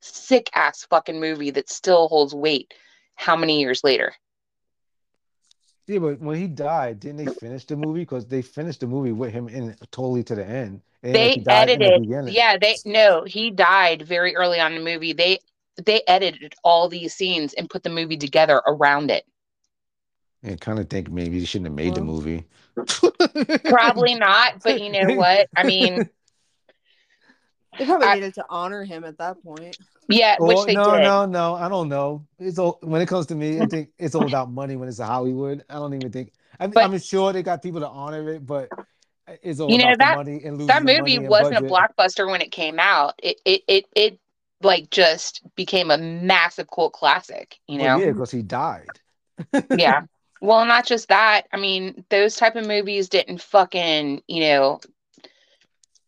sick 0.00 0.50
ass 0.54 0.84
fucking 0.90 1.18
movie 1.18 1.50
that 1.50 1.70
still 1.70 2.08
holds 2.08 2.34
weight 2.34 2.74
how 3.14 3.34
many 3.36 3.58
years 3.60 3.82
later 3.82 4.12
Yeah, 5.88 6.00
but 6.00 6.20
when 6.20 6.36
he 6.36 6.46
died, 6.46 7.00
didn't 7.00 7.16
they 7.16 7.26
finish 7.32 7.64
the 7.64 7.74
movie? 7.74 8.00
Because 8.00 8.26
they 8.26 8.42
finished 8.42 8.80
the 8.80 8.86
movie 8.86 9.12
with 9.12 9.32
him 9.32 9.48
in 9.48 9.74
totally 9.90 10.22
to 10.24 10.34
the 10.34 10.44
end. 10.46 10.82
It 11.02 11.08
ain't 11.08 11.16
like 11.16 11.30
they 11.30 11.30
he 11.32 11.40
the 11.40 11.52
edited 11.52 12.04
yeah 12.34 12.56
they 12.58 12.76
no 12.84 13.24
he 13.24 13.50
died 13.50 14.02
very 14.02 14.36
early 14.36 14.60
on 14.60 14.72
in 14.74 14.84
the 14.84 14.90
movie 14.92 15.12
they 15.12 15.38
they 15.84 16.02
edited 16.08 16.54
all 16.64 16.88
these 16.88 17.14
scenes 17.14 17.54
and 17.54 17.70
put 17.70 17.84
the 17.84 17.90
movie 17.90 18.16
together 18.16 18.60
around 18.66 19.10
it 19.10 19.24
I 20.44 20.56
kind 20.56 20.78
of 20.78 20.90
think 20.90 21.10
maybe 21.10 21.38
they 21.38 21.44
shouldn't 21.44 21.66
have 21.66 21.74
made 21.76 21.94
the 21.94 22.00
movie. 22.00 22.44
probably 23.64 24.14
not 24.16 24.62
but 24.62 24.80
you 24.80 24.90
know 24.90 25.14
what 25.14 25.48
i 25.56 25.62
mean 25.64 26.08
They 27.78 27.84
probably 27.84 28.06
I- 28.08 28.14
needed 28.16 28.34
to 28.34 28.44
honor 28.48 28.82
him 28.82 29.04
at 29.04 29.18
that 29.18 29.42
point. 29.42 29.76
Yeah 30.08 30.36
Oh, 30.40 30.46
which 30.46 30.64
they 30.66 30.74
no, 30.74 30.92
did 30.92 31.02
no, 31.02 31.26
no. 31.26 31.54
I 31.54 31.68
don't 31.68 31.88
know. 31.88 32.26
It's 32.38 32.58
all 32.58 32.78
when 32.82 33.00
it 33.02 33.06
comes 33.08 33.26
to 33.26 33.34
me. 33.34 33.60
I 33.60 33.66
think 33.66 33.90
it's 33.98 34.14
all 34.14 34.26
about 34.26 34.50
money 34.50 34.76
when 34.76 34.88
it's 34.88 34.98
a 34.98 35.06
Hollywood. 35.06 35.64
I 35.68 35.74
don't 35.74 35.94
even 35.94 36.10
think. 36.10 36.32
I, 36.60 36.70
I'm 36.76 36.98
sure 36.98 37.32
they 37.32 37.42
got 37.42 37.62
people 37.62 37.80
to 37.80 37.88
honor 37.88 38.28
it, 38.30 38.46
but 38.46 38.70
it's 39.42 39.60
all 39.60 39.70
You 39.70 39.78
know, 39.78 39.84
about 39.86 39.98
that- 39.98 40.10
the 40.12 40.30
money 40.30 40.44
and 40.44 40.58
losing 40.58 40.66
that 40.68 40.84
movie 40.84 41.18
wasn't 41.18 41.58
a 41.58 41.62
blockbuster 41.62 42.30
when 42.30 42.40
it 42.40 42.50
came 42.52 42.78
out. 42.78 43.14
It 43.22 43.40
it 43.44 43.62
it 43.68 43.84
it 43.94 44.18
like 44.62 44.90
just 44.90 45.42
became 45.54 45.90
a 45.90 45.98
massive 45.98 46.68
cult 46.70 46.92
classic, 46.92 47.58
you 47.68 47.78
Well, 47.78 47.98
know? 47.98 48.04
yeah, 48.04 48.12
because 48.12 48.30
he 48.30 48.42
died. 48.42 48.98
yeah. 49.76 50.02
Well, 50.40 50.64
not 50.66 50.86
just 50.86 51.08
that. 51.08 51.48
I 51.52 51.56
mean, 51.56 52.04
those 52.10 52.36
type 52.36 52.54
of 52.54 52.64
movies 52.64 53.08
didn't 53.08 53.42
fucking, 53.42 54.22
you 54.28 54.40
know, 54.42 54.80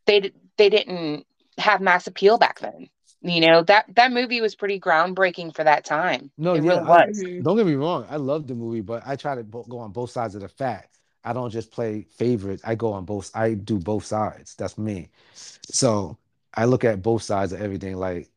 they 0.06 0.30
they 0.56 0.68
didn't 0.70 1.26
have 1.58 1.80
mass 1.80 2.06
appeal 2.06 2.38
back 2.38 2.60
then. 2.60 2.88
You 3.22 3.40
know, 3.42 3.62
that 3.64 3.84
that 3.96 4.12
movie 4.12 4.40
was 4.40 4.54
pretty 4.54 4.80
groundbreaking 4.80 5.54
for 5.54 5.62
that 5.64 5.84
time. 5.84 6.30
No, 6.38 6.54
it 6.54 6.64
yeah, 6.64 6.70
really 6.70 6.80
I- 6.80 7.06
was. 7.06 7.22
Don't 7.42 7.56
get 7.56 7.66
me 7.66 7.74
wrong. 7.74 8.06
I 8.08 8.16
love 8.16 8.46
the 8.46 8.54
movie, 8.54 8.80
but 8.80 9.02
I 9.06 9.16
try 9.16 9.34
to 9.34 9.42
go 9.42 9.78
on 9.78 9.92
both 9.92 10.10
sides 10.10 10.34
of 10.34 10.40
the 10.40 10.48
fact. 10.48 10.98
I 11.22 11.34
don't 11.34 11.50
just 11.50 11.70
play 11.70 12.06
favorites. 12.16 12.62
I 12.64 12.74
go 12.76 12.92
on 12.94 13.04
both. 13.04 13.30
I 13.34 13.52
do 13.54 13.78
both 13.78 14.06
sides. 14.06 14.54
That's 14.54 14.78
me. 14.78 15.10
So 15.34 16.16
I 16.54 16.64
look 16.64 16.82
at 16.84 17.02
both 17.02 17.22
sides 17.22 17.52
of 17.52 17.60
everything. 17.60 17.96
Like 17.96 18.30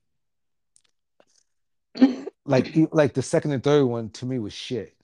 like 2.46 2.76
like 2.92 3.14
the 3.14 3.22
second 3.22 3.52
and 3.52 3.64
third 3.64 3.86
one 3.86 4.10
to 4.12 4.26
me 4.26 4.40
was 4.40 4.54
shit. 4.54 4.96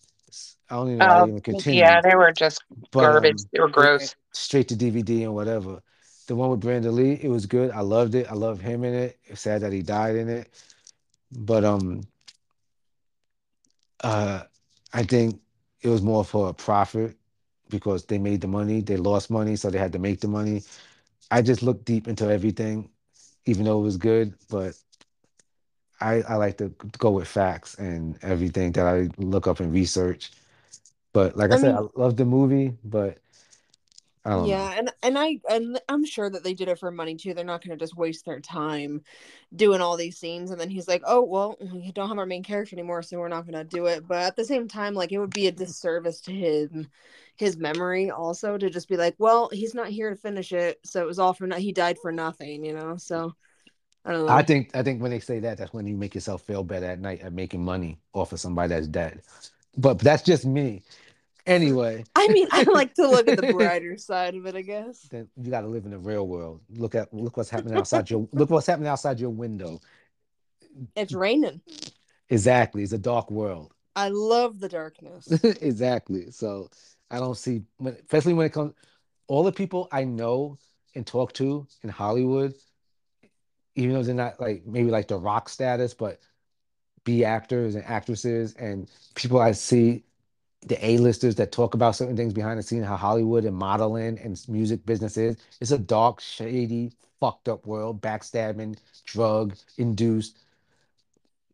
I 0.70 0.76
don't 0.76 0.88
even 0.88 0.98
know 1.00 1.06
Oh, 1.10 1.52
even 1.56 1.74
yeah, 1.74 2.00
they 2.02 2.16
were 2.16 2.32
just 2.32 2.64
But 2.92 3.02
garbage. 3.02 3.32
um, 3.42 3.50
They 3.52 3.60
were 3.60 3.70
gross. 3.70 4.16
straight 4.34 4.68
to 4.68 4.76
DVD 4.76 5.24
and 5.24 5.34
whatever. 5.34 5.82
The 6.30 6.38
one 6.38 6.52
with 6.52 6.62
Brandon 6.62 6.96
Lee, 6.96 7.20
it 7.24 7.30
was 7.30 7.48
good. 7.48 7.72
I 7.74 7.82
loved 7.82 8.16
it. 8.16 8.32
I 8.32 8.36
love 8.36 8.62
him 8.62 8.86
in 8.86 8.96
it. 8.96 9.20
It's 9.26 9.42
sad 9.42 9.64
that 9.64 9.74
he 9.74 9.84
died 9.84 10.16
in 10.18 10.30
it. 10.30 10.50
But 11.34 11.66
um, 11.66 12.04
uh, 14.04 14.44
I 14.94 15.04
think 15.04 15.42
it 15.82 15.90
was 15.90 16.04
more 16.04 16.26
for 16.26 16.50
a 16.50 16.54
profit 16.54 17.18
because 17.70 18.06
they 18.06 18.20
made 18.20 18.42
the 18.42 18.48
money. 18.48 18.82
They 18.82 18.98
lost 18.98 19.32
money, 19.32 19.58
so 19.58 19.72
they 19.72 19.80
had 19.80 19.94
to 19.94 20.00
make 20.00 20.22
the 20.22 20.28
money. 20.28 20.64
I 21.32 21.42
just 21.42 21.64
looked 21.64 21.86
deep 21.86 22.08
into 22.08 22.30
everything, 22.30 22.92
even 23.46 23.66
though 23.66 23.80
it 23.80 23.84
was 23.84 23.98
good. 23.98 24.36
But 24.50 24.78
I 26.02 26.22
I 26.28 26.36
like 26.36 26.58
to 26.60 26.70
go 26.98 27.12
with 27.12 27.28
facts 27.28 27.76
and 27.76 28.18
everything 28.24 28.74
that 28.74 28.86
I 28.88 29.10
look 29.18 29.48
up 29.48 29.60
and 29.62 29.74
research. 29.74 30.32
But 31.14 31.38
like 31.38 31.52
I 31.52 31.56
I 31.56 31.58
said, 31.58 31.74
mean, 31.74 31.80
I 31.80 31.82
love 31.96 32.18
the 32.18 32.26
movie, 32.26 32.78
but 32.84 33.20
Don't 34.30 34.44
know. 34.44 34.48
yeah, 34.48 34.74
and 34.78 34.92
and 35.04 35.18
I 35.18 35.40
and 35.50 35.80
I'm 35.90 36.06
sure 36.06 36.30
that 36.30 36.44
they 36.44 36.54
did 36.54 36.68
it 36.68 36.80
for 36.80 36.92
money 36.92 37.16
too. 37.16 37.34
They're 37.34 37.46
not 37.46 37.64
going 37.64 37.78
to 37.78 37.84
just 37.84 37.98
waste 37.98 38.26
their 38.26 38.40
time 38.40 39.02
doing 39.56 39.82
all 39.82 39.98
these 39.98 40.18
scenes 40.18 40.52
and 40.52 40.60
then 40.60 40.70
he's 40.70 40.88
like, 40.88 41.02
"Oh, 41.06 41.24
well, 41.24 41.58
we 41.74 41.92
don't 41.92 42.10
have 42.10 42.18
our 42.18 42.26
main 42.26 42.44
character 42.44 42.76
anymore, 42.76 43.02
so 43.02 43.18
we're 43.18 43.28
not 43.28 43.46
going 43.46 43.54
to 43.54 43.64
do 43.64 43.88
it." 43.88 44.08
But 44.08 44.24
at 44.24 44.36
the 44.36 44.46
same 44.46 44.68
time, 44.68 44.94
like 44.94 45.12
it 45.12 45.20
would 45.20 45.34
be 45.34 45.48
a 45.48 45.52
disservice 45.52 46.22
to 46.22 46.32
him 46.32 46.88
his 47.40 47.58
memory 47.58 48.12
also 48.12 48.58
to 48.58 48.70
just 48.70 48.90
be 48.90 48.98
like, 48.98 49.16
"Well, 49.18 49.50
he's 49.52 49.74
not 49.74 49.88
here 49.88 50.10
to 50.10 50.16
finish 50.16 50.52
it, 50.52 50.80
so 50.84 51.02
it 51.02 51.08
was 51.08 51.20
all 51.20 51.34
for 51.34 51.48
no- 51.48 51.56
he 51.56 51.72
died 51.72 51.98
for 52.02 52.12
nothing," 52.12 52.66
you 52.66 52.74
know? 52.74 52.98
So, 52.98 53.34
I 54.06 54.12
don't 54.12 54.26
know. 54.26 54.34
I 54.34 54.44
think 54.44 54.76
I 54.76 54.84
think 54.84 55.02
when 55.02 55.12
they 55.12 55.20
say 55.22 55.40
that, 55.40 55.58
that's 55.58 55.74
when 55.74 55.88
you 55.88 55.96
make 55.96 56.14
yourself 56.14 56.42
feel 56.42 56.64
better 56.64 56.86
at 56.86 57.00
night 57.00 57.22
at 57.22 57.34
making 57.34 57.64
money 57.64 57.98
off 58.14 58.34
of 58.34 58.40
somebody 58.40 58.70
that's 58.70 58.88
dead. 58.88 59.22
But 59.78 60.00
that's 60.00 60.24
just 60.24 60.46
me. 60.46 60.84
Anyway, 61.50 62.04
I 62.16 62.28
mean, 62.28 62.48
I 62.52 62.64
like 62.72 62.94
to 62.94 63.08
look 63.08 63.28
at 63.28 63.42
the 63.42 63.54
brighter 63.54 63.98
side 63.98 64.36
of 64.36 64.46
it, 64.46 64.56
I 64.56 64.62
guess. 64.62 65.02
Then 65.10 65.28
you 65.36 65.50
got 65.50 65.62
to 65.62 65.68
live 65.68 65.86
in 65.86 65.92
the 65.92 65.98
real 65.98 66.28
world. 66.28 66.62
Look 66.70 66.94
at 66.94 67.12
look 67.12 67.38
what's 67.38 67.50
happening 67.50 67.76
outside 67.76 68.10
your 68.10 68.28
look 68.32 68.52
what's 68.52 68.68
happening 68.68 68.88
outside 68.88 69.20
your 69.20 69.32
window. 69.32 69.82
It's 70.96 71.14
raining. 71.14 71.60
Exactly, 72.30 72.84
it's 72.84 72.94
a 72.94 73.00
dark 73.00 73.32
world. 73.32 73.74
I 73.96 74.10
love 74.10 74.60
the 74.60 74.70
darkness. 74.70 75.28
exactly. 75.44 76.30
So 76.30 76.70
I 77.10 77.18
don't 77.18 77.36
see, 77.36 77.64
especially 77.84 78.34
when 78.34 78.46
it 78.46 78.54
comes, 78.54 78.74
all 79.28 79.44
the 79.44 79.52
people 79.52 79.88
I 79.92 80.04
know 80.04 80.60
and 80.94 81.06
talk 81.06 81.34
to 81.34 81.66
in 81.82 81.90
Hollywood, 81.90 82.54
even 83.76 83.96
though 83.96 84.04
they're 84.04 84.14
not 84.14 84.40
like 84.40 84.68
maybe 84.68 84.92
like 84.92 85.08
the 85.08 85.18
rock 85.18 85.50
status, 85.50 85.96
but 85.96 86.20
be 87.04 87.26
actors 87.26 87.74
and 87.74 87.84
actresses 87.86 88.54
and 88.54 88.88
people 89.16 89.40
I 89.40 89.54
see, 89.54 90.04
the 90.66 90.86
A-listers 90.86 91.36
that 91.36 91.52
talk 91.52 91.74
about 91.74 91.96
certain 91.96 92.18
things 92.18 92.34
behind 92.34 92.60
the 92.60 92.64
scene, 92.64 92.84
how 92.84 92.98
Hollywood 92.98 93.46
and 93.46 93.56
modeling 93.56 94.20
and 94.20 94.42
music 94.48 94.86
business 94.86 95.18
is. 95.18 95.38
It's 95.62 95.72
a 95.72 95.78
dark, 95.78 96.20
shady, 96.20 96.92
fucked 97.20 97.48
up 97.48 97.66
world, 97.66 98.02
backstabbing, 98.02 98.78
drug 99.06 99.56
induced, 99.78 100.40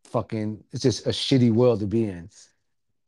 fucking. 0.04 0.62
It's 0.72 0.82
just 0.82 1.06
a 1.06 1.10
shitty 1.10 1.52
world 1.52 1.80
to 1.80 1.86
be 1.86 2.04
in, 2.04 2.28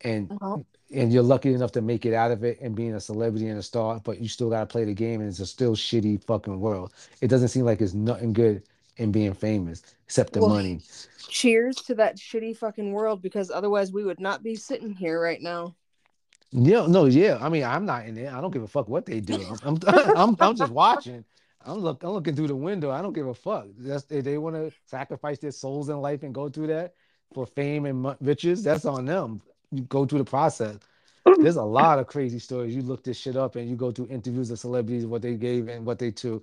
and 0.02 0.30
Well, 0.40 0.64
and 0.94 1.12
you're 1.12 1.22
lucky 1.22 1.52
enough 1.52 1.72
to 1.72 1.82
make 1.82 2.06
it 2.06 2.14
out 2.14 2.30
of 2.30 2.44
it 2.44 2.60
and 2.60 2.74
being 2.74 2.94
a 2.94 3.00
celebrity 3.00 3.48
and 3.48 3.58
a 3.58 3.62
star, 3.62 4.00
but 4.02 4.20
you 4.20 4.28
still 4.28 4.48
gotta 4.50 4.66
play 4.66 4.84
the 4.84 4.94
game, 4.94 5.20
and 5.20 5.28
it's 5.28 5.40
a 5.40 5.46
still 5.46 5.74
shitty 5.74 6.22
fucking 6.24 6.58
world. 6.60 6.92
It 7.20 7.28
doesn't 7.28 7.48
seem 7.48 7.64
like 7.64 7.80
it's 7.80 7.94
nothing 7.94 8.32
good 8.32 8.62
in 8.96 9.12
being 9.12 9.34
famous 9.34 9.82
except 10.06 10.32
the 10.32 10.40
well, 10.40 10.50
money. 10.50 10.80
cheers 11.28 11.76
to 11.76 11.94
that 11.94 12.16
shitty 12.16 12.56
fucking 12.56 12.92
world 12.92 13.20
because 13.20 13.50
otherwise 13.50 13.92
we 13.92 14.04
would 14.04 14.20
not 14.20 14.42
be 14.42 14.56
sitting 14.56 14.94
here 14.94 15.20
right 15.20 15.42
now. 15.42 15.74
Yeah, 16.52 16.86
no, 16.86 17.04
yeah. 17.04 17.38
I 17.40 17.48
mean, 17.48 17.64
I'm 17.64 17.84
not 17.84 18.06
in 18.06 18.16
it. 18.16 18.32
I 18.32 18.40
don't 18.40 18.50
give 18.50 18.62
a 18.62 18.68
fuck 18.68 18.88
what 18.88 19.04
they 19.06 19.20
do. 19.20 19.44
I'm, 19.64 19.78
I'm, 19.86 20.16
I'm, 20.16 20.36
I'm 20.40 20.56
just 20.56 20.72
watching. 20.72 21.24
I'm 21.64 21.78
look, 21.78 22.02
I'm 22.02 22.10
looking 22.10 22.34
through 22.34 22.48
the 22.48 22.56
window. 22.56 22.90
I 22.90 23.02
don't 23.02 23.12
give 23.12 23.26
a 23.26 23.34
fuck. 23.34 23.66
That's 23.76 24.10
if 24.10 24.24
they 24.24 24.38
want 24.38 24.56
to 24.56 24.72
sacrifice 24.86 25.38
their 25.38 25.50
souls 25.50 25.90
in 25.90 26.00
life 26.00 26.22
and 26.22 26.34
go 26.34 26.48
through 26.48 26.68
that 26.68 26.94
for 27.34 27.44
fame 27.44 27.84
and 27.84 28.16
riches. 28.20 28.62
That's 28.62 28.86
on 28.86 29.04
them. 29.04 29.42
You 29.70 29.82
go 29.82 30.06
through 30.06 30.20
the 30.20 30.24
process. 30.24 30.78
There's 31.38 31.56
a 31.56 31.62
lot 31.62 31.98
of 31.98 32.06
crazy 32.06 32.38
stories. 32.38 32.74
You 32.74 32.80
look 32.80 33.04
this 33.04 33.18
shit 33.18 33.36
up 33.36 33.56
and 33.56 33.68
you 33.68 33.76
go 33.76 33.90
through 33.90 34.06
interviews 34.06 34.50
of 34.50 34.58
celebrities, 34.58 35.04
what 35.04 35.20
they 35.20 35.34
gave 35.34 35.68
and 35.68 35.84
what 35.84 35.98
they 35.98 36.10
to, 36.12 36.42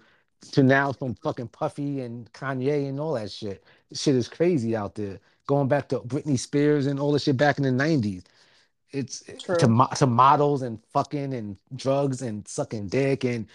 to 0.51 0.61
now 0.61 0.91
from 0.91 1.15
fucking 1.15 1.47
Puffy 1.47 2.01
and 2.01 2.31
Kanye 2.33 2.87
and 2.87 2.99
all 2.99 3.13
that 3.13 3.31
shit. 3.31 3.63
Shit 3.93 4.15
is 4.15 4.27
crazy 4.27 4.75
out 4.75 4.93
there. 4.93 5.19
Going 5.47 5.67
back 5.67 5.89
to 5.89 5.99
Britney 6.01 6.37
Spears 6.37 6.85
and 6.85 6.99
all 6.99 7.11
the 7.11 7.19
shit 7.19 7.37
back 7.37 7.57
in 7.57 7.63
the 7.63 7.83
90s 7.83 8.23
it's 8.95 9.19
to 9.59 9.67
mo- 9.67 9.89
to 9.95 10.07
models 10.07 10.61
and 10.61 10.79
fucking 10.93 11.33
and 11.33 11.57
drugs 11.75 12.21
and 12.21 12.47
sucking 12.47 12.87
dick 12.87 13.23
and 13.23 13.47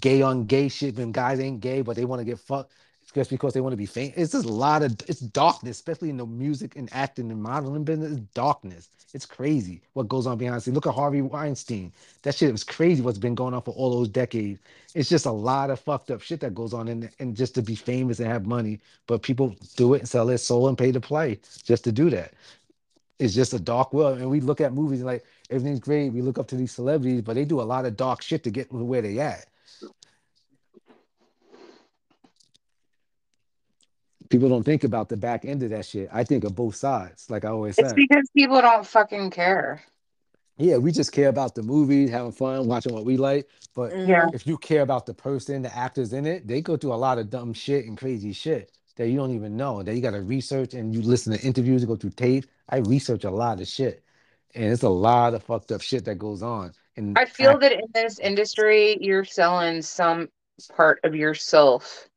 gay 0.00 0.22
on 0.22 0.44
gay 0.44 0.68
shit 0.68 0.96
when 0.96 1.12
guys 1.12 1.40
ain't 1.40 1.60
gay 1.60 1.82
but 1.82 1.96
they 1.96 2.04
want 2.04 2.20
to 2.20 2.24
get 2.24 2.38
fucked 2.38 2.72
just 3.14 3.30
because 3.30 3.52
they 3.52 3.60
want 3.60 3.72
to 3.72 3.76
be 3.76 3.86
famous. 3.86 4.14
It's 4.16 4.32
just 4.32 4.46
a 4.46 4.52
lot 4.52 4.82
of 4.82 4.92
it's 5.08 5.20
darkness, 5.20 5.76
especially 5.76 6.10
in 6.10 6.16
the 6.16 6.26
music 6.26 6.76
and 6.76 6.88
acting 6.92 7.30
and 7.30 7.42
modeling 7.42 7.84
business. 7.84 8.12
It's 8.12 8.20
darkness. 8.34 8.88
It's 9.12 9.26
crazy 9.26 9.82
what 9.94 10.08
goes 10.08 10.26
on 10.28 10.38
behind 10.38 10.56
the 10.56 10.60
scenes. 10.60 10.76
Look 10.76 10.86
at 10.86 10.94
Harvey 10.94 11.20
Weinstein. 11.20 11.92
That 12.22 12.36
shit 12.36 12.52
was 12.52 12.62
crazy. 12.62 13.02
What's 13.02 13.18
been 13.18 13.34
going 13.34 13.54
on 13.54 13.62
for 13.62 13.72
all 13.72 13.90
those 13.90 14.08
decades. 14.08 14.60
It's 14.94 15.08
just 15.08 15.26
a 15.26 15.32
lot 15.32 15.70
of 15.70 15.80
fucked 15.80 16.12
up 16.12 16.22
shit 16.22 16.40
that 16.40 16.54
goes 16.54 16.72
on 16.72 16.86
in 16.86 17.10
and 17.18 17.36
just 17.36 17.54
to 17.56 17.62
be 17.62 17.74
famous 17.74 18.20
and 18.20 18.28
have 18.28 18.46
money. 18.46 18.78
But 19.08 19.22
people 19.22 19.56
do 19.76 19.94
it 19.94 20.00
and 20.00 20.08
sell 20.08 20.26
their 20.26 20.38
soul 20.38 20.68
and 20.68 20.78
pay 20.78 20.92
to 20.92 21.00
play 21.00 21.40
just 21.64 21.82
to 21.84 21.92
do 21.92 22.08
that 22.10 22.32
it's 23.20 23.34
just 23.34 23.52
a 23.52 23.60
dark 23.60 23.92
world. 23.92 24.18
And 24.18 24.30
we 24.30 24.40
look 24.40 24.60
at 24.60 24.72
movies 24.72 25.00
and 25.00 25.06
like 25.06 25.24
everything's 25.50 25.78
great. 25.78 26.10
We 26.10 26.22
look 26.22 26.38
up 26.38 26.48
to 26.48 26.56
these 26.56 26.72
celebrities, 26.72 27.20
but 27.20 27.34
they 27.34 27.44
do 27.44 27.60
a 27.60 27.62
lot 27.62 27.84
of 27.84 27.96
dark 27.96 28.22
shit 28.22 28.42
to 28.44 28.50
get 28.50 28.70
to 28.70 28.76
where 28.82 29.02
they 29.02 29.18
at. 29.18 29.46
People 34.30 34.48
don't 34.48 34.62
think 34.62 34.84
about 34.84 35.08
the 35.08 35.16
back 35.16 35.44
end 35.44 35.62
of 35.62 35.70
that 35.70 35.84
shit. 35.84 36.08
I 36.12 36.24
think 36.24 36.44
of 36.44 36.54
both 36.54 36.76
sides, 36.76 37.28
like 37.28 37.44
I 37.44 37.48
always 37.48 37.76
It's 37.78 37.90
say. 37.90 37.94
because 37.96 38.28
people 38.34 38.60
don't 38.60 38.86
fucking 38.86 39.30
care. 39.30 39.82
Yeah, 40.56 40.76
we 40.76 40.92
just 40.92 41.12
care 41.12 41.28
about 41.28 41.54
the 41.54 41.62
movies, 41.62 42.10
having 42.10 42.32
fun, 42.32 42.66
watching 42.68 42.94
what 42.94 43.04
we 43.04 43.16
like. 43.16 43.48
But 43.74 43.96
Yeah. 43.96 44.28
If 44.32 44.46
you 44.46 44.56
care 44.56 44.82
about 44.82 45.04
the 45.04 45.14
person, 45.14 45.62
the 45.62 45.76
actors 45.76 46.12
in 46.12 46.26
it, 46.26 46.46
they 46.46 46.60
go 46.60 46.76
through 46.76 46.92
a 46.92 46.94
lot 46.94 47.18
of 47.18 47.28
dumb 47.28 47.52
shit 47.52 47.86
and 47.86 47.98
crazy 47.98 48.32
shit 48.32 48.70
that 48.96 49.08
you 49.08 49.16
don't 49.16 49.34
even 49.34 49.56
know. 49.56 49.82
That 49.82 49.94
you 49.94 50.00
got 50.00 50.12
to 50.12 50.22
research 50.22 50.74
and 50.74 50.94
you 50.94 51.02
listen 51.02 51.36
to 51.36 51.44
interviews, 51.44 51.82
and 51.82 51.88
go 51.88 51.96
through 51.96 52.10
tapes. 52.10 52.46
I 52.68 52.78
research 52.78 53.24
a 53.24 53.30
lot 53.30 53.60
of 53.60 53.66
shit, 53.66 54.02
and 54.54 54.72
it's 54.72 54.82
a 54.82 54.88
lot 54.88 55.34
of 55.34 55.42
fucked 55.42 55.72
up 55.72 55.80
shit 55.80 56.04
that 56.04 56.16
goes 56.16 56.42
on. 56.42 56.72
And 56.96 57.18
I 57.18 57.24
feel 57.24 57.50
act 57.50 57.60
that 57.60 57.72
in 57.72 57.86
this 57.94 58.18
industry, 58.18 58.98
you're 59.00 59.24
selling 59.24 59.82
some 59.82 60.28
part 60.76 61.00
of 61.04 61.14
yourself 61.14 62.08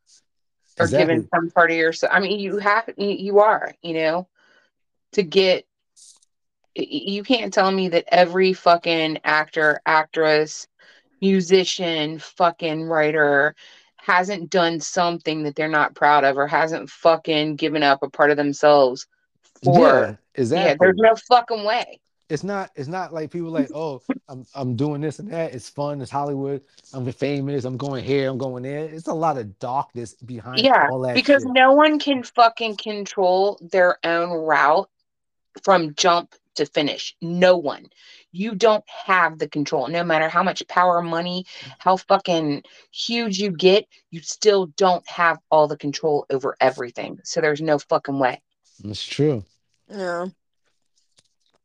or 0.80 0.88
giving 0.88 1.28
some 1.34 1.50
part 1.52 1.72
of 1.72 1.78
yourself. 1.78 2.12
I 2.14 2.20
mean, 2.20 2.40
you 2.40 2.58
have, 2.58 2.90
you 2.98 3.40
are, 3.40 3.74
you 3.82 3.94
know, 3.94 4.28
to 5.14 5.24
get, 5.24 5.66
you 6.76 7.24
can't 7.24 7.54
tell 7.54 7.72
me 7.72 7.90
that 7.90 8.06
every 8.08 8.54
fucking 8.54 9.20
actor, 9.24 9.80
actress, 9.86 10.68
musician, 11.22 12.20
fucking 12.20 12.84
writer 12.84 13.56
hasn't 14.06 14.50
done 14.50 14.80
something 14.82 15.44
that 15.44 15.56
they're 15.56 15.70
not 15.70 15.96
proud 15.96 16.24
of 16.26 16.38
or 16.38 16.46
hasn't 16.48 16.90
fucking 16.90 17.56
given 17.56 17.84
up 17.84 18.04
a 18.04 18.10
part 18.10 18.32
of 18.32 18.38
themselves 18.38 19.08
for, 19.64 19.74
Yeah, 19.80 20.16
yeah, 20.36 20.76
there's 20.80 20.98
no 20.98 21.16
fucking 21.16 21.64
way. 21.64 22.00
It's 22.30 22.44
not. 22.44 22.72
It's 22.76 22.88
not 22.90 23.14
like 23.14 23.32
people 23.32 23.50
like, 23.50 23.70
oh, 23.76 24.02
I'm 24.28 24.46
I'm 24.56 24.76
doing 24.76 25.02
this 25.02 25.20
and 25.20 25.32
that. 25.32 25.54
It's 25.54 25.70
fun. 25.70 26.02
It's 26.02 26.12
Hollywood. 26.12 26.62
I'm 26.94 27.10
famous. 27.12 27.64
I'm 27.64 27.78
going 27.78 28.04
here. 28.04 28.30
I'm 28.30 28.38
going 28.38 28.64
there. 28.64 28.86
It's 28.86 29.08
a 29.08 29.14
lot 29.14 29.38
of 29.38 29.58
darkness 29.60 30.16
behind 30.16 30.66
Yeah, 30.66 30.90
all 30.90 31.00
that 31.02 31.16
because 31.16 31.44
shit. 31.44 31.54
no 31.54 31.74
one 31.74 32.00
can 32.00 32.24
fucking 32.24 32.78
control 32.78 33.58
their 33.72 33.98
own 34.04 34.32
route 34.32 34.90
from 35.64 35.94
jump 35.96 36.36
to 36.56 36.66
finish. 36.66 37.16
No 37.22 37.58
one. 37.58 37.88
You 38.32 38.56
don't 38.56 38.84
have 38.88 39.40
the 39.40 39.48
control. 39.48 39.88
No 39.88 40.04
matter 40.04 40.30
how 40.30 40.44
much 40.44 40.68
power, 40.68 41.02
money, 41.02 41.46
how 41.80 41.98
fucking 41.98 42.64
huge 42.92 43.40
you 43.40 43.52
get, 43.52 43.86
you 44.12 44.22
still 44.22 44.68
don't 44.78 45.08
have 45.08 45.38
all 45.52 45.68
the 45.68 45.78
control 45.78 46.26
over 46.30 46.56
everything. 46.60 47.20
So 47.24 47.42
there's 47.42 47.62
no 47.62 47.80
fucking 47.80 48.20
way. 48.20 48.42
That's 48.84 49.04
true. 49.04 49.44
Yeah. 49.90 50.28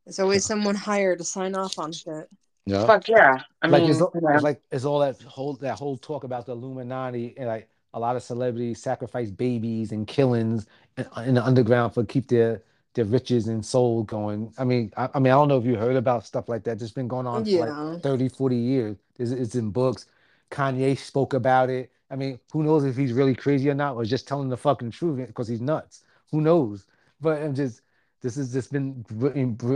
There's 0.05 0.19
always 0.19 0.45
someone 0.45 0.75
hired 0.75 1.19
to 1.19 1.25
sign 1.25 1.55
off 1.55 1.79
on 1.79 1.93
shit. 1.93 2.29
Yeah. 2.65 2.87
Fuck 2.87 3.09
yeah. 3.09 3.43
I 3.63 3.69
like 3.69 3.83
mean, 3.83 3.91
it's, 3.91 4.01
you 4.01 4.11
know, 4.15 4.35
it's 4.35 4.43
like 4.43 4.61
it's 4.71 4.85
all 4.85 4.99
that 5.01 5.21
whole 5.23 5.55
that 5.55 5.79
whole 5.79 5.97
talk 5.97 6.25
about 6.25 6.45
the 6.45 6.53
Illuminati 6.53 7.35
and 7.39 7.47
like 7.49 7.69
a 7.95 8.01
lot 8.01 8.15
of 8.15 8.23
celebrities 8.23 8.83
sacrifice 8.83 9.31
babies 9.31 9.93
and 9.93 10.07
killings 10.07 10.67
in, 10.99 11.07
in 11.25 11.35
the 11.35 11.45
underground 11.45 11.95
for 11.95 12.05
keep 12.05 12.29
their 12.29 12.63
their 12.99 13.07
riches 13.07 13.49
and 13.49 13.65
soul 13.65 14.05
going. 14.05 14.53
I 14.59 14.65
mean, 14.65 14.93
I, 14.97 15.09
I 15.15 15.21
mean, 15.21 15.33
I 15.33 15.37
don't 15.37 15.49
know 15.49 15.59
if 15.59 15.67
you 15.67 15.77
heard 15.77 15.97
about 15.97 16.27
stuff 16.27 16.49
like 16.49 16.65
that. 16.65 16.83
It's 16.83 16.93
been 16.93 17.09
going 17.09 17.27
on 17.29 17.47
for 17.47 17.59
like 17.59 17.77
30, 18.03 18.29
40 18.29 18.57
years. 18.57 18.97
It's, 19.19 19.31
it's 19.33 19.57
in 19.57 19.71
books. 19.71 20.07
Kanye 20.51 20.99
spoke 20.99 21.35
about 21.35 21.71
it. 21.71 21.93
I 22.11 22.17
mean, 22.17 22.41
who 22.53 22.65
knows 22.65 22.85
if 22.85 22.97
he's 22.97 23.13
really 23.13 23.35
crazy 23.37 23.71
or 23.71 23.75
not, 23.75 23.97
or 23.97 24.05
just 24.05 24.29
telling 24.29 24.49
the 24.51 24.57
fucking 24.57 24.93
truth 24.93 25.27
because 25.27 25.49
he's 25.49 25.61
nuts. 25.61 26.05
Who 26.33 26.41
knows? 26.41 26.87
But 27.21 27.43
I'm 27.43 27.55
just 27.55 27.83
This 28.23 28.37
has 28.37 28.53
just 28.53 28.73
been 28.73 29.03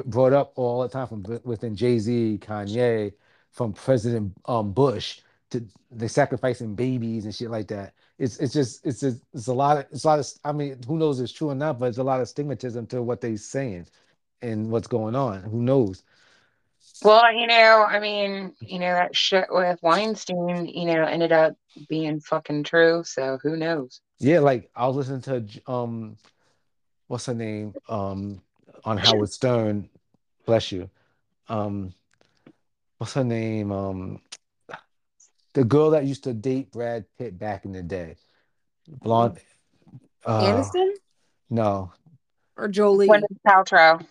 brought 0.07 0.33
up 0.33 0.53
all 0.57 0.83
the 0.83 0.89
time 0.89 1.07
from 1.09 1.25
within 1.45 1.77
Jay 1.77 1.99
Z, 1.99 2.39
Kanye, 2.43 3.13
from 3.53 3.73
President 3.73 4.33
um, 4.47 4.73
Bush 4.73 5.21
to 5.53 5.65
they 5.91 6.09
sacrificing 6.09 6.75
babies 6.75 7.25
and 7.25 7.35
shit 7.35 7.51
like 7.51 7.69
that. 7.69 7.95
It's 8.19 8.38
it's 8.38 8.53
just 8.53 8.85
it's 8.85 9.03
a, 9.03 9.15
it's 9.33 9.47
a 9.47 9.53
lot 9.53 9.79
of 9.79 9.87
it's 9.91 10.05
a 10.05 10.07
lot 10.07 10.19
of 10.19 10.27
I 10.45 10.53
mean 10.53 10.79
who 10.87 10.99
knows 10.99 11.21
if 11.21 11.25
it's 11.25 11.33
true 11.33 11.51
or 11.51 11.55
not, 11.55 11.79
but 11.79 11.87
it's 11.87 11.99
a 11.99 12.03
lot 12.03 12.21
of 12.21 12.29
stigmatism 12.29 12.88
to 12.91 13.03
what 13.03 13.21
they're 13.21 13.37
saying 13.37 13.87
and 14.43 14.71
what's 14.71 14.88
going 14.88 15.15
on. 15.15 15.43
Who 15.43 15.62
knows? 15.62 16.03
Well, 17.03 17.33
you 17.33 17.47
know, 17.47 17.87
I 17.88 18.01
mean, 18.01 18.55
you 18.61 18.79
know, 18.79 18.93
that 18.93 19.17
shit 19.17 19.47
with 19.51 19.83
Weinstein, 19.83 20.67
you 20.67 20.85
know, 20.87 21.05
ended 21.05 21.33
up 21.33 21.57
being 21.88 22.21
fucking 22.21 22.65
true. 22.65 23.03
So 23.05 23.38
who 23.43 23.57
knows? 23.57 24.01
Yeah, 24.19 24.41
like 24.41 24.71
I 24.75 24.87
was 24.87 24.97
listening 24.97 25.23
to 25.23 25.73
um, 25.73 26.17
what's 27.09 27.27
her 27.27 27.35
name 27.35 27.75
um 27.88 28.41
on 28.85 28.99
Howard 28.99 29.31
Stern, 29.31 29.88
bless 30.45 30.73
you, 30.73 30.91
um, 31.49 31.95
what's 32.99 33.15
her 33.15 33.25
name 33.25 33.71
um, 33.71 34.21
the 35.55 35.65
girl 35.65 35.91
that 35.91 36.05
used 36.05 36.25
to 36.25 36.33
date 36.33 36.73
Brad 36.73 37.05
Pitt 37.19 37.38
back 37.38 37.65
in 37.65 37.73
the 37.73 37.83
day, 37.83 38.17
blonde. 38.88 39.38
Uh, 40.25 40.43
Aniston. 40.43 40.93
No. 41.51 41.93
Or 42.57 42.69
Jolie. 42.69 43.09
Gwyneth 43.09 43.25
Paltrow. 43.47 44.07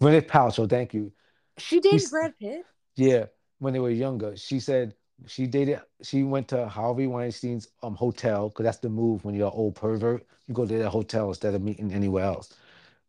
Gwyneth 0.00 0.26
Paltrow. 0.26 0.68
Thank 0.68 0.94
you. 0.94 1.12
She 1.58 1.80
dated 1.80 2.00
She's, 2.00 2.10
Brad 2.10 2.34
Pitt. 2.38 2.64
Yeah, 2.96 3.26
when 3.58 3.72
they 3.72 3.80
were 3.80 3.90
younger. 3.90 4.36
She 4.36 4.60
said 4.60 4.94
she 5.26 5.46
dated. 5.46 5.80
She 6.02 6.22
went 6.22 6.48
to 6.48 6.66
Harvey 6.68 7.06
Weinstein's 7.06 7.68
um 7.82 7.94
hotel 7.94 8.48
because 8.48 8.64
that's 8.64 8.78
the 8.78 8.88
move 8.88 9.24
when 9.24 9.34
you're 9.34 9.48
an 9.48 9.54
old 9.54 9.74
pervert. 9.74 10.26
You 10.46 10.54
go 10.54 10.66
to 10.66 10.78
that 10.78 10.90
hotel 10.90 11.28
instead 11.28 11.54
of 11.54 11.62
meeting 11.62 11.92
anywhere 11.92 12.24
else. 12.24 12.54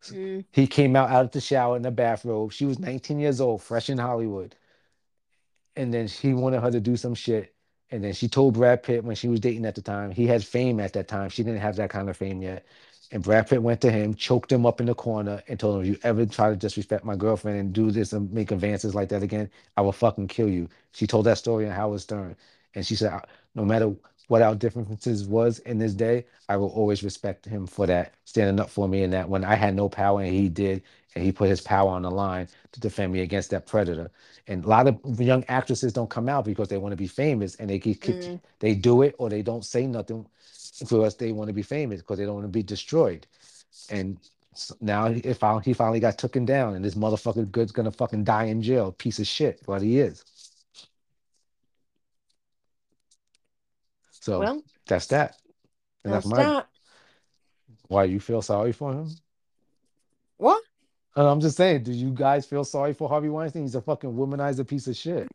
So 0.00 0.14
mm. 0.14 0.44
He 0.52 0.66
came 0.66 0.96
out 0.96 1.10
out 1.10 1.24
of 1.24 1.30
the 1.30 1.40
shower 1.40 1.76
in 1.76 1.84
a 1.86 1.90
bathrobe. 1.90 2.52
She 2.52 2.66
was 2.66 2.78
19 2.78 3.20
years 3.20 3.40
old, 3.40 3.62
fresh 3.62 3.88
in 3.88 3.98
Hollywood, 3.98 4.54
and 5.76 5.94
then 5.94 6.08
he 6.08 6.34
wanted 6.34 6.60
her 6.60 6.70
to 6.70 6.80
do 6.80 6.96
some 6.96 7.14
shit. 7.14 7.51
And 7.92 8.02
then 8.02 8.14
she 8.14 8.28
told 8.28 8.54
Brad 8.54 8.82
Pitt 8.82 9.04
when 9.04 9.16
she 9.16 9.28
was 9.28 9.40
dating 9.40 9.66
at 9.66 9.76
the 9.76 9.82
time, 9.82 10.10
he 10.12 10.26
had 10.26 10.44
fame 10.44 10.80
at 10.80 10.94
that 10.94 11.08
time. 11.08 11.30
She 11.30 11.44
didn't 11.44 11.60
have 11.60 11.76
that 11.76 11.90
kind 11.90 12.10
of 12.10 12.16
fame 12.16 12.42
yet. 12.42 12.66
And 13.12 13.22
Brad 13.22 13.48
Pitt 13.48 13.62
went 13.62 13.82
to 13.82 13.92
him, 13.92 14.14
choked 14.14 14.50
him 14.50 14.66
up 14.66 14.80
in 14.80 14.86
the 14.86 14.94
corner, 14.94 15.42
and 15.46 15.60
told 15.60 15.84
him, 15.84 15.92
"You 15.92 15.98
ever 16.02 16.26
try 16.26 16.50
to 16.50 16.56
disrespect 16.56 17.04
my 17.04 17.16
girlfriend 17.16 17.60
and 17.60 17.72
do 17.72 17.92
this 17.92 18.14
and 18.14 18.32
make 18.32 18.50
advances 18.50 18.94
like 18.94 19.10
that 19.10 19.22
again, 19.22 19.50
I 19.76 19.82
will 19.82 19.92
fucking 19.92 20.28
kill 20.28 20.48
you." 20.48 20.70
She 20.92 21.06
told 21.06 21.26
that 21.26 21.38
story 21.38 21.66
on 21.66 21.72
Howard 21.72 22.00
Stern, 22.00 22.36
and 22.74 22.86
she 22.86 22.96
said, 22.96 23.12
"No 23.54 23.66
matter 23.66 23.94
what 24.28 24.42
our 24.42 24.54
differences 24.54 25.26
was 25.28 25.58
in 25.60 25.78
this 25.78 25.94
day, 25.94 26.24
I 26.48 26.56
will 26.56 26.70
always 26.70 27.04
respect 27.04 27.44
him 27.44 27.66
for 27.66 27.86
that, 27.86 28.14
standing 28.24 28.60
up 28.60 28.70
for 28.70 28.88
me, 28.88 29.04
and 29.04 29.12
that 29.12 29.28
when 29.28 29.44
I 29.44 29.54
had 29.56 29.76
no 29.76 29.90
power 29.90 30.22
and 30.22 30.32
he 30.32 30.48
did, 30.48 30.82
and 31.14 31.24
he 31.24 31.32
put 31.32 31.48
his 31.48 31.60
power 31.60 31.90
on 31.90 32.02
the 32.02 32.10
line 32.10 32.48
to 32.72 32.80
defend 32.80 33.12
me 33.12 33.20
against 33.20 33.50
that 33.50 33.66
predator." 33.66 34.10
And 34.46 34.64
a 34.64 34.68
lot 34.68 34.86
of 34.86 35.20
young 35.20 35.44
actresses 35.48 35.92
don't 35.92 36.10
come 36.10 36.28
out 36.28 36.44
because 36.44 36.68
they 36.68 36.78
want 36.78 36.92
to 36.92 36.96
be 36.96 37.06
famous, 37.06 37.54
and 37.56 37.68
they 37.70 37.78
keep, 37.78 38.02
mm. 38.02 38.40
they 38.58 38.74
do 38.74 39.02
it 39.02 39.14
or 39.18 39.28
they 39.28 39.42
don't 39.42 39.64
say 39.64 39.86
nothing 39.86 40.26
for 40.86 41.04
us 41.04 41.14
they 41.14 41.32
want 41.32 41.48
to 41.48 41.54
be 41.54 41.62
famous 41.62 42.00
because 42.00 42.18
they 42.18 42.24
don't 42.24 42.34
want 42.34 42.44
to 42.44 42.48
be 42.48 42.62
destroyed. 42.62 43.26
And 43.90 44.18
now 44.80 45.06
if 45.06 45.40
he 45.64 45.72
finally 45.72 46.00
got 46.00 46.18
taken 46.18 46.44
down, 46.44 46.74
and 46.74 46.84
this 46.84 46.94
motherfucker 46.94 47.50
good's 47.50 47.72
gonna 47.72 47.90
fucking 47.90 48.24
die 48.24 48.44
in 48.44 48.62
jail, 48.62 48.92
piece 48.92 49.18
of 49.18 49.26
shit, 49.26 49.60
what 49.66 49.82
he 49.82 49.98
is. 49.98 50.24
So 54.10 54.38
well, 54.38 54.62
that's 54.86 55.06
that. 55.08 55.36
And 56.04 56.12
that's, 56.12 56.26
that's 56.26 56.36
my 56.36 56.42
that. 56.42 56.68
why 57.88 58.04
you 58.04 58.20
feel 58.20 58.42
sorry 58.42 58.72
for 58.72 58.92
him? 58.92 59.08
What? 60.36 60.62
And 61.14 61.26
I'm 61.26 61.40
just 61.40 61.56
saying, 61.56 61.82
do 61.82 61.92
you 61.92 62.10
guys 62.10 62.46
feel 62.46 62.64
sorry 62.64 62.94
for 62.94 63.08
Harvey 63.08 63.28
Weinstein? 63.28 63.62
He's 63.62 63.74
a 63.74 63.82
fucking 63.82 64.12
womanizer 64.12 64.66
piece 64.66 64.86
of 64.86 64.96
shit. 64.96 65.28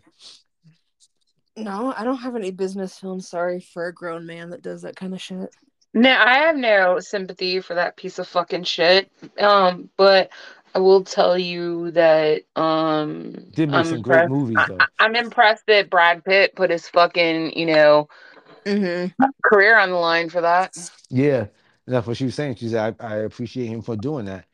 No, 1.56 1.94
I 1.96 2.04
don't 2.04 2.18
have 2.18 2.36
any 2.36 2.52
business 2.52 3.00
feeling 3.00 3.20
sorry 3.20 3.60
for 3.60 3.88
a 3.88 3.94
grown 3.94 4.26
man 4.26 4.52
that 4.52 4.62
does 4.62 4.84
that 4.84 4.96
kind 4.96 5.14
of 5.14 5.22
shit. 5.22 5.56
No, 5.94 6.12
I 6.12 6.40
have 6.40 6.56
no 6.56 7.00
sympathy 7.00 7.60
for 7.62 7.76
that 7.76 7.98
piece 7.98 8.20
of 8.20 8.28
fucking 8.28 8.64
shit. 8.64 9.12
Um, 9.40 9.90
but 9.98 10.30
I 10.76 10.80
will 10.80 11.04
tell 11.04 11.38
you 11.38 11.92
that 11.92 12.44
um 12.56 13.32
did 13.52 13.70
make 13.70 13.80
I'm 13.80 13.86
some 13.86 14.02
great 14.02 14.30
movies 14.30 14.58
though. 14.68 14.78
I, 14.80 14.84
am 14.84 14.90
I'm 15.00 15.16
impressed 15.16 15.66
that 15.68 15.90
Brad 15.90 16.24
Pitt 16.24 16.56
put 16.56 16.70
his 16.70 16.88
fucking, 16.88 17.58
you 17.58 17.66
know, 17.66 18.10
mm-hmm. 18.66 19.26
career 19.44 19.80
on 19.80 19.90
the 19.90 19.96
line 19.96 20.30
for 20.30 20.42
that. 20.42 20.78
Yeah, 21.10 21.48
that's 21.88 22.06
what 22.06 22.18
she 22.18 22.26
was 22.26 22.36
saying. 22.36 22.56
She 22.56 22.70
said, 22.70 22.96
I, 23.00 23.08
I 23.08 23.16
appreciate 23.18 23.68
him 23.68 23.82
for 23.82 23.96
doing 23.96 24.26
that. 24.26 24.46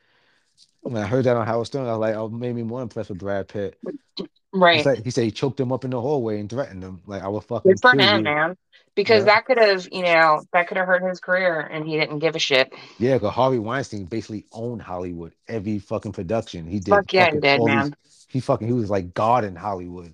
When 0.83 1.01
I 1.01 1.07
heard 1.07 1.25
that 1.25 1.37
on 1.37 1.47
Howard 1.47 1.67
Stern, 1.67 1.87
I 1.87 1.91
was 1.91 1.99
like, 1.99 2.15
oh, 2.15 2.29
made 2.29 2.55
me 2.55 2.63
more 2.63 2.81
impressed 2.81 3.09
with 3.09 3.19
Brad 3.19 3.47
Pitt. 3.47 3.77
Right. 4.53 4.85
Like, 4.85 5.03
he 5.03 5.09
said 5.09 5.23
he 5.23 5.31
choked 5.31 5.59
him 5.59 5.71
up 5.71 5.83
in 5.83 5.91
the 5.91 5.99
hallway 5.99 6.39
and 6.39 6.49
threatened 6.49 6.83
him. 6.83 7.01
Like 7.07 7.23
I 7.23 7.27
will 7.27 7.41
fucking 7.41 7.71
Good 7.71 7.81
for 7.81 7.91
him, 7.91 8.17
you. 8.17 8.23
man. 8.23 8.57
Because 8.95 9.21
yeah. 9.21 9.33
that 9.33 9.45
could 9.45 9.57
have, 9.57 9.87
you 9.91 10.03
know, 10.03 10.43
that 10.53 10.67
could 10.67 10.77
have 10.77 10.85
hurt 10.85 11.01
his 11.07 11.19
career, 11.19 11.59
and 11.59 11.87
he 11.87 11.97
didn't 11.97 12.19
give 12.19 12.35
a 12.35 12.39
shit. 12.39 12.71
Yeah, 12.99 13.15
because 13.15 13.33
Harvey 13.33 13.57
Weinstein 13.57 14.05
basically 14.05 14.45
owned 14.51 14.83
Hollywood. 14.83 15.33
Every 15.47 15.79
fucking 15.79 16.11
production 16.11 16.67
he 16.67 16.79
did. 16.79 16.91
Fuck 16.91 17.11
yeah, 17.11 17.31
he 17.31 17.39
did, 17.39 17.63
man. 17.63 17.95
These, 18.03 18.27
he 18.29 18.39
fucking 18.39 18.67
he 18.67 18.73
was 18.73 18.91
like 18.91 19.15
God 19.15 19.45
in 19.45 19.55
Hollywood. 19.55 20.13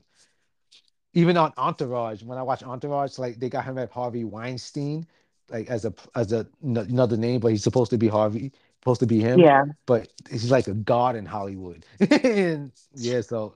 Even 1.13 1.35
on 1.35 1.51
Entourage, 1.57 2.23
when 2.23 2.37
I 2.37 2.43
watch 2.43 2.63
Entourage, 2.63 3.17
like 3.17 3.39
they 3.39 3.49
got 3.49 3.65
him 3.65 3.77
at 3.77 3.91
Harvey 3.91 4.23
Weinstein, 4.23 5.05
like 5.49 5.69
as 5.69 5.83
a 5.83 5.93
as 6.15 6.31
a 6.31 6.47
another 6.63 7.17
name, 7.17 7.41
but 7.41 7.51
he's 7.51 7.63
supposed 7.63 7.91
to 7.91 7.97
be 7.97 8.07
Harvey, 8.07 8.53
supposed 8.81 9.01
to 9.01 9.07
be 9.07 9.19
him. 9.19 9.39
Yeah. 9.39 9.65
But 9.85 10.09
he's 10.29 10.51
like 10.51 10.67
a 10.67 10.73
god 10.73 11.15
in 11.15 11.25
Hollywood. 11.25 11.85
and 11.99 12.71
yeah, 12.95 13.21
so 13.21 13.55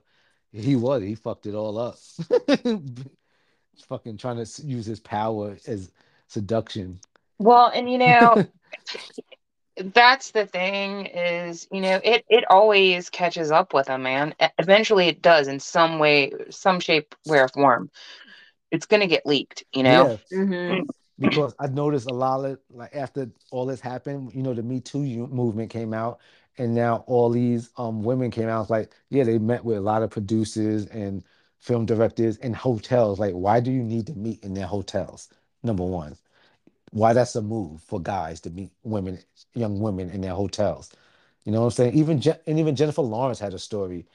he 0.52 0.76
was. 0.76 1.02
He 1.02 1.14
fucked 1.14 1.46
it 1.46 1.54
all 1.54 1.78
up. 1.78 1.96
Fucking 3.88 4.18
trying 4.18 4.44
to 4.44 4.62
use 4.62 4.86
his 4.86 5.00
power 5.00 5.56
as 5.66 5.90
seduction. 6.28 7.00
Well, 7.38 7.72
and 7.74 7.90
you 7.90 7.98
know, 7.98 8.46
that's 9.76 10.30
the 10.30 10.46
thing 10.46 11.06
is, 11.06 11.66
you 11.72 11.80
know, 11.80 12.00
it 12.04 12.24
it 12.28 12.44
always 12.48 13.10
catches 13.10 13.50
up 13.50 13.74
with 13.74 13.88
a 13.88 13.98
man. 13.98 14.34
Eventually, 14.58 15.08
it 15.08 15.22
does 15.22 15.48
in 15.48 15.58
some 15.58 15.98
way, 15.98 16.32
some 16.50 16.78
shape, 16.78 17.14
way, 17.26 17.40
or 17.40 17.48
form. 17.48 17.90
It's 18.70 18.86
gonna 18.86 19.08
get 19.08 19.26
leaked, 19.26 19.64
you 19.72 19.82
know. 19.82 20.20
Yeah. 20.30 20.38
Mm-hmm. 20.38 20.82
Because 21.18 21.54
I 21.60 21.68
noticed 21.68 22.08
a 22.10 22.14
lot 22.14 22.44
of 22.44 22.58
like 22.70 22.94
after 22.94 23.30
all 23.52 23.66
this 23.66 23.80
happened, 23.80 24.32
you 24.34 24.42
know, 24.42 24.54
the 24.54 24.62
Me 24.64 24.80
Too 24.80 25.00
movement 25.28 25.70
came 25.70 25.94
out, 25.94 26.20
and 26.58 26.74
now 26.74 27.04
all 27.06 27.30
these 27.30 27.70
um 27.78 28.02
women 28.04 28.30
came 28.30 28.48
out 28.48 28.70
like 28.70 28.94
yeah 29.10 29.24
they 29.24 29.38
met 29.38 29.64
with 29.64 29.78
a 29.78 29.80
lot 29.82 30.02
of 30.02 30.10
producers 30.10 30.86
and 30.86 31.24
film 31.60 31.86
directors 31.86 32.36
in 32.38 32.54
hotels. 32.54 33.20
Like 33.20 33.34
why 33.34 33.60
do 33.60 33.70
you 33.72 33.82
need 33.84 34.06
to 34.08 34.14
meet 34.14 34.44
in 34.44 34.54
their 34.54 34.66
hotels? 34.66 35.28
Number 35.64 35.84
one 35.84 36.16
why 36.92 37.12
that's 37.12 37.36
a 37.36 37.42
move 37.42 37.82
for 37.82 38.00
guys 38.00 38.40
to 38.42 38.50
meet 38.50 38.70
women 38.84 39.18
young 39.54 39.80
women 39.80 40.10
in 40.10 40.20
their 40.22 40.34
hotels. 40.34 40.92
You 41.44 41.52
know 41.52 41.60
what 41.60 41.66
i'm 41.66 41.72
saying? 41.72 41.94
Even 41.94 42.20
Je- 42.20 42.34
and 42.46 42.58
even 42.58 42.76
jennifer 42.76 43.02
lawrence 43.02 43.38
had 43.38 43.54
a 43.54 43.58
story 43.58 44.06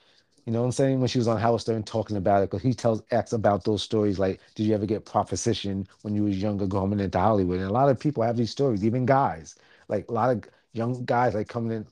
you 0.49 0.53
know 0.53 0.61
what 0.61 0.65
i'm 0.65 0.71
saying 0.71 0.99
when 0.99 1.07
she 1.07 1.19
was 1.19 1.27
on 1.27 1.37
howard 1.37 1.61
stern 1.61 1.83
talking 1.83 2.17
about 2.17 2.41
it 2.41 2.49
because 2.49 2.63
he 2.63 2.73
tells 2.73 3.03
acts 3.11 3.33
about 3.33 3.63
those 3.63 3.83
stories 3.83 4.17
like 4.17 4.39
did 4.55 4.65
you 4.65 4.73
ever 4.73 4.85
get 4.85 5.05
proposition 5.05 5.87
when 6.01 6.15
you 6.15 6.23
was 6.23 6.37
younger 6.41 6.67
going 6.67 6.99
into 6.99 7.19
hollywood 7.19 7.59
and 7.59 7.69
a 7.69 7.73
lot 7.73 7.89
of 7.89 7.99
people 7.99 8.23
have 8.23 8.37
these 8.37 8.51
stories 8.51 8.83
even 8.83 9.05
guys 9.05 9.55
like 9.89 10.07
a 10.09 10.11
lot 10.11 10.29
of 10.31 10.43
young 10.73 11.05
guys 11.05 11.35
like 11.35 11.47
coming 11.47 11.71
in 11.71 11.85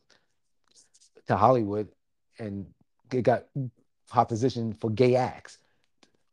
to 1.28 1.36
Hollywood 1.36 1.89
and 2.39 2.65
it 3.12 3.24
got 3.24 3.46
proposition 4.10 4.74
for 4.74 4.89
gay 4.89 5.15
acts. 5.15 5.58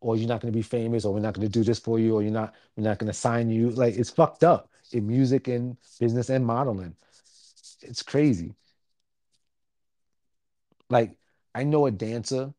Or 0.00 0.16
you're 0.16 0.28
not 0.28 0.42
going 0.42 0.52
to 0.52 0.56
be 0.56 0.62
famous, 0.62 1.06
or 1.06 1.14
we're 1.14 1.20
not 1.20 1.32
going 1.32 1.46
to 1.46 1.52
do 1.52 1.64
this 1.64 1.78
for 1.78 1.98
you, 1.98 2.14
or 2.14 2.22
you're 2.22 2.30
not, 2.30 2.54
we're 2.76 2.84
not 2.84 2.98
going 2.98 3.10
to 3.10 3.18
sign 3.18 3.48
you. 3.48 3.70
Like 3.70 3.96
it's 3.96 4.10
fucked 4.10 4.44
up 4.44 4.68
in 4.92 5.06
music 5.06 5.48
and 5.48 5.78
business 5.98 6.28
and 6.28 6.44
modeling. 6.44 6.94
It's 7.80 8.02
crazy. 8.02 8.54
Like 10.90 11.16
I 11.54 11.64
know 11.64 11.86
a 11.86 11.90
dancer, 11.90 12.52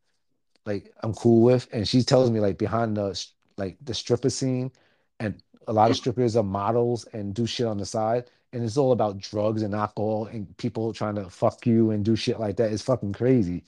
like 0.65 0.93
I'm 1.01 1.13
cool 1.13 1.43
with, 1.43 1.67
and 1.71 1.87
she 1.87 2.01
tells 2.03 2.31
me 2.31 2.39
like 2.39 2.57
behind 2.57 2.97
the 2.97 3.19
like 3.57 3.77
the 3.83 3.93
stripper 3.93 4.29
scene, 4.29 4.71
and 5.19 5.41
a 5.67 5.73
lot 5.73 5.89
of 5.89 5.97
strippers 5.97 6.35
are 6.35 6.43
models 6.43 7.05
and 7.13 7.33
do 7.33 7.45
shit 7.45 7.67
on 7.67 7.77
the 7.77 7.85
side 7.85 8.25
and 8.55 8.63
it's 8.63 8.77
all 8.77 8.93
about 8.93 9.19
drugs 9.19 9.63
and 9.63 9.75
alcohol 9.75 10.29
and 10.31 10.55
people 10.55 10.93
trying 10.93 11.15
to 11.15 11.29
fuck 11.29 11.65
you 11.65 11.91
and 11.91 12.05
do 12.05 12.15
shit 12.15 12.39
like 12.39 12.55
that. 12.55 12.71
It's 12.71 12.81
fucking 12.81 13.11
crazy. 13.11 13.65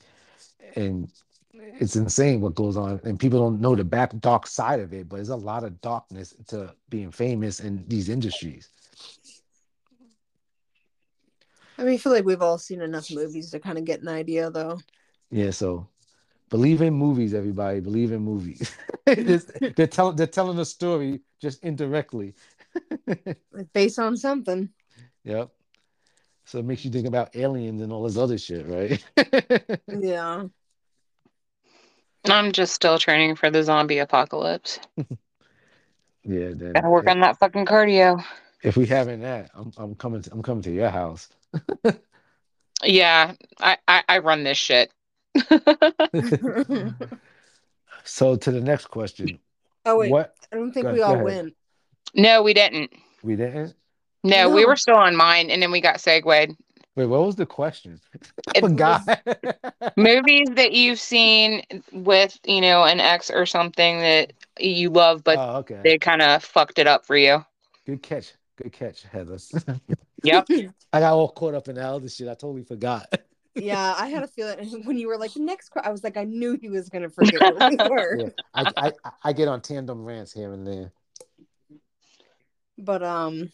And 0.76 1.12
it's 1.52 1.94
insane 1.94 2.40
what 2.40 2.54
goes 2.54 2.78
on. 2.78 2.98
And 3.04 3.20
people 3.20 3.38
don't 3.38 3.60
know 3.60 3.76
the 3.76 3.84
back 3.84 4.18
dark 4.20 4.46
side 4.46 4.80
of 4.80 4.94
it, 4.94 5.06
but 5.06 5.16
there's 5.16 5.28
a 5.28 5.36
lot 5.36 5.62
of 5.62 5.78
darkness 5.82 6.34
to 6.46 6.74
being 6.88 7.10
famous 7.10 7.60
in 7.60 7.84
these 7.86 8.08
industries. 8.08 8.70
I 11.76 11.84
mean, 11.84 11.92
I 11.92 11.96
feel 11.98 12.12
like 12.12 12.24
we've 12.24 12.40
all 12.40 12.56
seen 12.56 12.80
enough 12.80 13.10
movies 13.10 13.50
to 13.50 13.60
kind 13.60 13.76
of 13.76 13.84
get 13.84 14.00
an 14.00 14.08
idea, 14.08 14.48
though. 14.48 14.78
Yeah, 15.30 15.50
so 15.50 15.86
believe 16.48 16.82
in 16.82 16.94
movies, 16.94 17.34
everybody. 17.34 17.80
Believe 17.80 18.12
in 18.12 18.20
movies. 18.20 18.74
they're 19.04 19.86
telling 19.86 20.16
they're 20.16 20.26
telling 20.26 20.58
a 20.58 20.64
story 20.64 21.20
just 21.40 21.62
indirectly. 21.62 22.34
based 23.72 23.98
on 23.98 24.16
something. 24.16 24.70
Yep. 25.24 25.50
So 26.44 26.58
it 26.58 26.64
makes 26.64 26.84
you 26.84 26.90
think 26.90 27.06
about 27.06 27.36
aliens 27.36 27.82
and 27.82 27.92
all 27.92 28.04
this 28.04 28.16
other 28.16 28.38
shit, 28.38 28.66
right? 28.66 29.80
Yeah. 30.00 30.44
I'm 32.24 32.52
just 32.52 32.74
still 32.74 32.98
training 32.98 33.36
for 33.36 33.50
the 33.50 33.62
zombie 33.62 33.98
apocalypse. 33.98 34.80
yeah, 36.24 36.50
then 36.54 36.72
Gotta 36.72 36.90
work 36.90 37.04
if, 37.04 37.10
on 37.10 37.20
that 37.20 37.38
fucking 37.38 37.64
cardio. 37.64 38.22
if 38.62 38.76
we 38.76 38.86
having 38.86 39.20
that, 39.20 39.50
I'm 39.54 39.72
I'm 39.76 39.94
coming 39.94 40.22
to, 40.22 40.32
I'm 40.32 40.42
coming 40.42 40.62
to 40.62 40.70
your 40.70 40.90
house. 40.90 41.28
Yeah, 42.82 43.34
I, 43.60 43.78
I, 43.86 44.04
I 44.08 44.18
run 44.18 44.44
this 44.44 44.58
shit. 44.58 44.92
So 48.04 48.36
to 48.36 48.50
the 48.50 48.60
next 48.60 48.86
question. 48.86 49.38
oh 49.84 49.98
wait, 49.98 50.10
What 50.10 50.34
I 50.52 50.56
don't 50.56 50.72
think 50.72 50.86
Go- 50.86 50.92
we 50.94 51.02
all 51.02 51.14
ahead. 51.14 51.24
went. 51.24 51.54
no, 52.14 52.42
we 52.42 52.54
didn't. 52.54 52.90
we 53.22 53.36
didn't? 53.36 53.74
No, 54.24 54.48
we 54.50 54.64
were 54.64 54.76
still 54.76 54.96
on 54.96 55.14
mine 55.14 55.50
and 55.50 55.62
then 55.62 55.70
we 55.70 55.80
got 55.80 56.00
segued. 56.00 56.26
Wait, 56.96 57.06
what 57.06 57.24
was 57.24 57.36
the 57.36 57.46
question? 57.46 58.00
I 58.14 58.18
It 58.56 58.64
oh, 58.64 58.68
was- 58.68 58.72
forgot. 58.72 59.96
Movies 59.96 60.48
that 60.54 60.72
you've 60.72 60.98
seen 60.98 61.62
with, 61.92 62.38
you 62.44 62.60
know, 62.60 62.84
an 62.84 62.98
ex 63.00 63.30
or 63.30 63.46
something 63.46 64.00
that 64.00 64.32
you 64.58 64.90
love, 64.90 65.22
but 65.22 65.38
oh, 65.38 65.56
okay. 65.58 65.80
they 65.84 65.98
kind 65.98 66.22
of 66.22 66.42
fucked 66.42 66.78
it 66.78 66.86
up 66.86 67.04
for 67.06 67.16
you. 67.16 67.44
Good 67.86 68.02
catch. 68.02 68.32
Good 68.56 68.72
catch, 68.72 69.02
Heather. 69.04 69.38
Yep. 70.24 70.48
I 70.92 70.98
got 70.98 71.12
all 71.12 71.28
caught 71.28 71.54
up 71.54 71.68
in 71.68 71.76
the 71.76 71.86
other 71.86 72.08
shit. 72.08 72.26
I 72.26 72.34
totally 72.34 72.64
forgot. 72.64 73.06
Yeah, 73.58 73.94
I 73.98 74.08
had 74.08 74.22
a 74.22 74.26
feeling 74.28 74.82
when 74.84 74.98
you 74.98 75.08
were 75.08 75.18
like 75.18 75.34
the 75.34 75.40
next. 75.40 75.70
que-" 75.70 75.82
I 75.84 75.90
was 75.90 76.02
like, 76.04 76.16
I 76.16 76.24
knew 76.24 76.56
he 76.60 76.68
was 76.68 76.88
gonna 76.88 77.10
forget 77.10 77.40
what 77.56 77.70
we 77.70 77.88
were. 77.90 78.16
Yeah, 78.18 78.28
I, 78.54 78.72
I 78.76 78.92
I 79.24 79.32
get 79.32 79.48
on 79.48 79.60
tandem 79.60 80.04
rants 80.04 80.32
here 80.32 80.52
and 80.52 80.66
there. 80.66 80.92
But 82.78 83.02
um, 83.02 83.52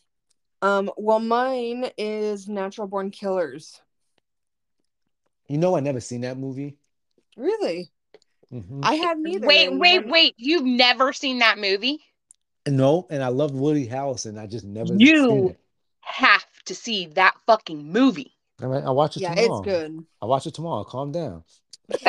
um, 0.62 0.90
well, 0.96 1.20
mine 1.20 1.90
is 1.96 2.48
Natural 2.48 2.86
Born 2.86 3.10
Killers. 3.10 3.80
You 5.48 5.58
know, 5.58 5.76
I 5.76 5.80
never 5.80 6.00
seen 6.00 6.22
that 6.22 6.38
movie. 6.38 6.76
Really, 7.36 7.90
Mhm. 8.52 8.80
I 8.82 8.94
hadn't 8.94 9.26
either. 9.26 9.46
Wait, 9.46 9.68
and 9.68 9.80
wait, 9.80 10.00
when- 10.02 10.10
wait. 10.10 10.34
You've 10.36 10.64
never 10.64 11.12
seen 11.12 11.38
that 11.40 11.58
movie? 11.58 12.00
No, 12.66 13.06
and 13.10 13.22
I 13.22 13.28
love 13.28 13.52
Woody 13.52 13.86
Harrelson. 13.86 14.38
I 14.38 14.46
just 14.46 14.64
never 14.64 14.94
You- 14.94 15.28
seen 15.28 15.48
it. 15.50 15.60
Have 16.00 16.44
to 16.66 16.74
see 16.74 17.06
that 17.08 17.34
fucking 17.46 17.82
movie. 17.92 18.33
I 18.60 18.66
mean, 18.66 18.84
I'll 18.84 18.94
watch 18.94 19.16
it 19.16 19.22
Yeah, 19.22 19.34
tomorrow. 19.34 19.58
it's 19.58 19.64
good. 19.64 20.04
I'll 20.22 20.28
watch 20.28 20.46
it 20.46 20.54
tomorrow. 20.54 20.84
Calm 20.84 21.12
down. 21.12 21.44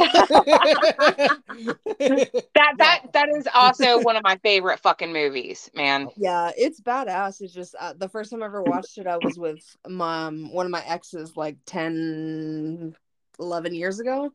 That 2.56 2.78
that 2.78 3.02
that 3.14 3.30
is 3.38 3.48
also 3.54 4.02
one 4.02 4.16
of 4.16 4.24
my 4.24 4.38
favorite 4.38 4.80
fucking 4.80 5.12
movies, 5.12 5.70
man. 5.74 6.10
Yeah, 6.18 6.52
it's 6.56 6.80
badass. 6.80 7.42
It's 7.42 7.54
just 7.54 7.76
uh, 7.80 7.94
the 7.94 8.08
first 8.08 8.32
time 8.32 8.42
I 8.42 8.46
ever 8.46 8.62
watched 8.62 8.98
it, 8.98 9.08
I 9.08 9.18
was 9.18 9.38
with 9.38 9.62
my 9.88 10.26
um, 10.26 10.52
one 10.54 10.66
of 10.66 10.72
my 10.72 10.84
exes 10.86 11.36
like 11.36 11.58
10, 11.66 12.96
11 13.40 13.76
years 13.76 14.00
ago. 14.00 14.32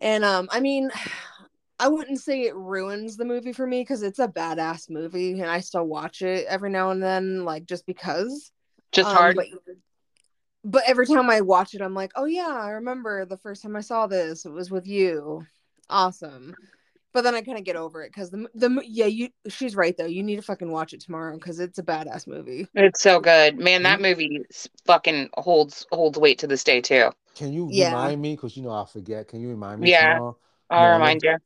And 0.00 0.24
um, 0.24 0.48
I 0.52 0.60
mean, 0.60 0.90
I 1.80 1.88
wouldn't 1.88 2.20
say 2.20 2.42
it 2.42 2.56
ruins 2.56 3.16
the 3.16 3.24
movie 3.24 3.52
for 3.52 3.66
me 3.66 3.80
because 3.80 4.02
it's 4.02 4.18
a 4.18 4.28
badass 4.28 4.90
movie 4.90 5.32
and 5.40 5.48
I 5.50 5.60
still 5.60 5.86
watch 5.86 6.22
it 6.22 6.44
every 6.48 6.70
now 6.70 6.90
and 6.90 7.02
then, 7.02 7.44
like 7.44 7.66
just 7.66 7.86
because. 7.86 8.52
Just 8.92 9.08
Um, 9.08 9.16
hard. 9.16 9.36
But, 9.36 9.46
but 10.68 10.84
every 10.86 11.06
time 11.06 11.30
I 11.30 11.40
watch 11.40 11.74
it, 11.74 11.80
I'm 11.82 11.94
like, 11.94 12.12
oh 12.16 12.26
yeah, 12.26 12.48
I 12.48 12.70
remember 12.70 13.24
the 13.24 13.36
first 13.36 13.62
time 13.62 13.76
I 13.76 13.80
saw 13.80 14.06
this. 14.06 14.44
It 14.44 14.52
was 14.52 14.70
with 14.70 14.86
you. 14.86 15.46
Awesome. 15.90 16.56
But 17.12 17.22
then 17.22 17.34
I 17.34 17.42
kind 17.42 17.58
of 17.58 17.64
get 17.64 17.76
over 17.76 18.02
it 18.02 18.10
because 18.10 18.30
the 18.30 18.48
the 18.54 18.82
yeah 18.86 19.06
you 19.06 19.30
she's 19.48 19.74
right 19.74 19.96
though. 19.96 20.06
You 20.06 20.22
need 20.22 20.36
to 20.36 20.42
fucking 20.42 20.70
watch 20.70 20.92
it 20.92 21.00
tomorrow 21.00 21.34
because 21.34 21.58
it's 21.58 21.78
a 21.78 21.82
badass 21.82 22.26
movie. 22.26 22.68
It's 22.74 23.02
so 23.02 23.18
good, 23.20 23.58
man. 23.58 23.82
That 23.82 24.00
movie 24.00 24.42
fucking 24.86 25.30
holds 25.34 25.86
holds 25.90 26.18
weight 26.18 26.38
to 26.40 26.46
this 26.46 26.64
day 26.64 26.80
too. 26.80 27.10
Can 27.34 27.52
you 27.52 27.66
Yeah. 27.70 27.90
remind 27.90 28.22
me? 28.22 28.36
Because 28.36 28.56
you 28.56 28.62
know 28.62 28.70
I'll 28.70 28.86
forget. 28.86 29.28
Can 29.28 29.40
you 29.40 29.48
remind 29.48 29.80
me? 29.80 29.88
Yeah. 29.88 30.14
tomorrow? 30.14 30.36
I'll 30.70 30.82
Yeah, 30.82 30.94
remind 30.94 31.22
you. 31.22 31.36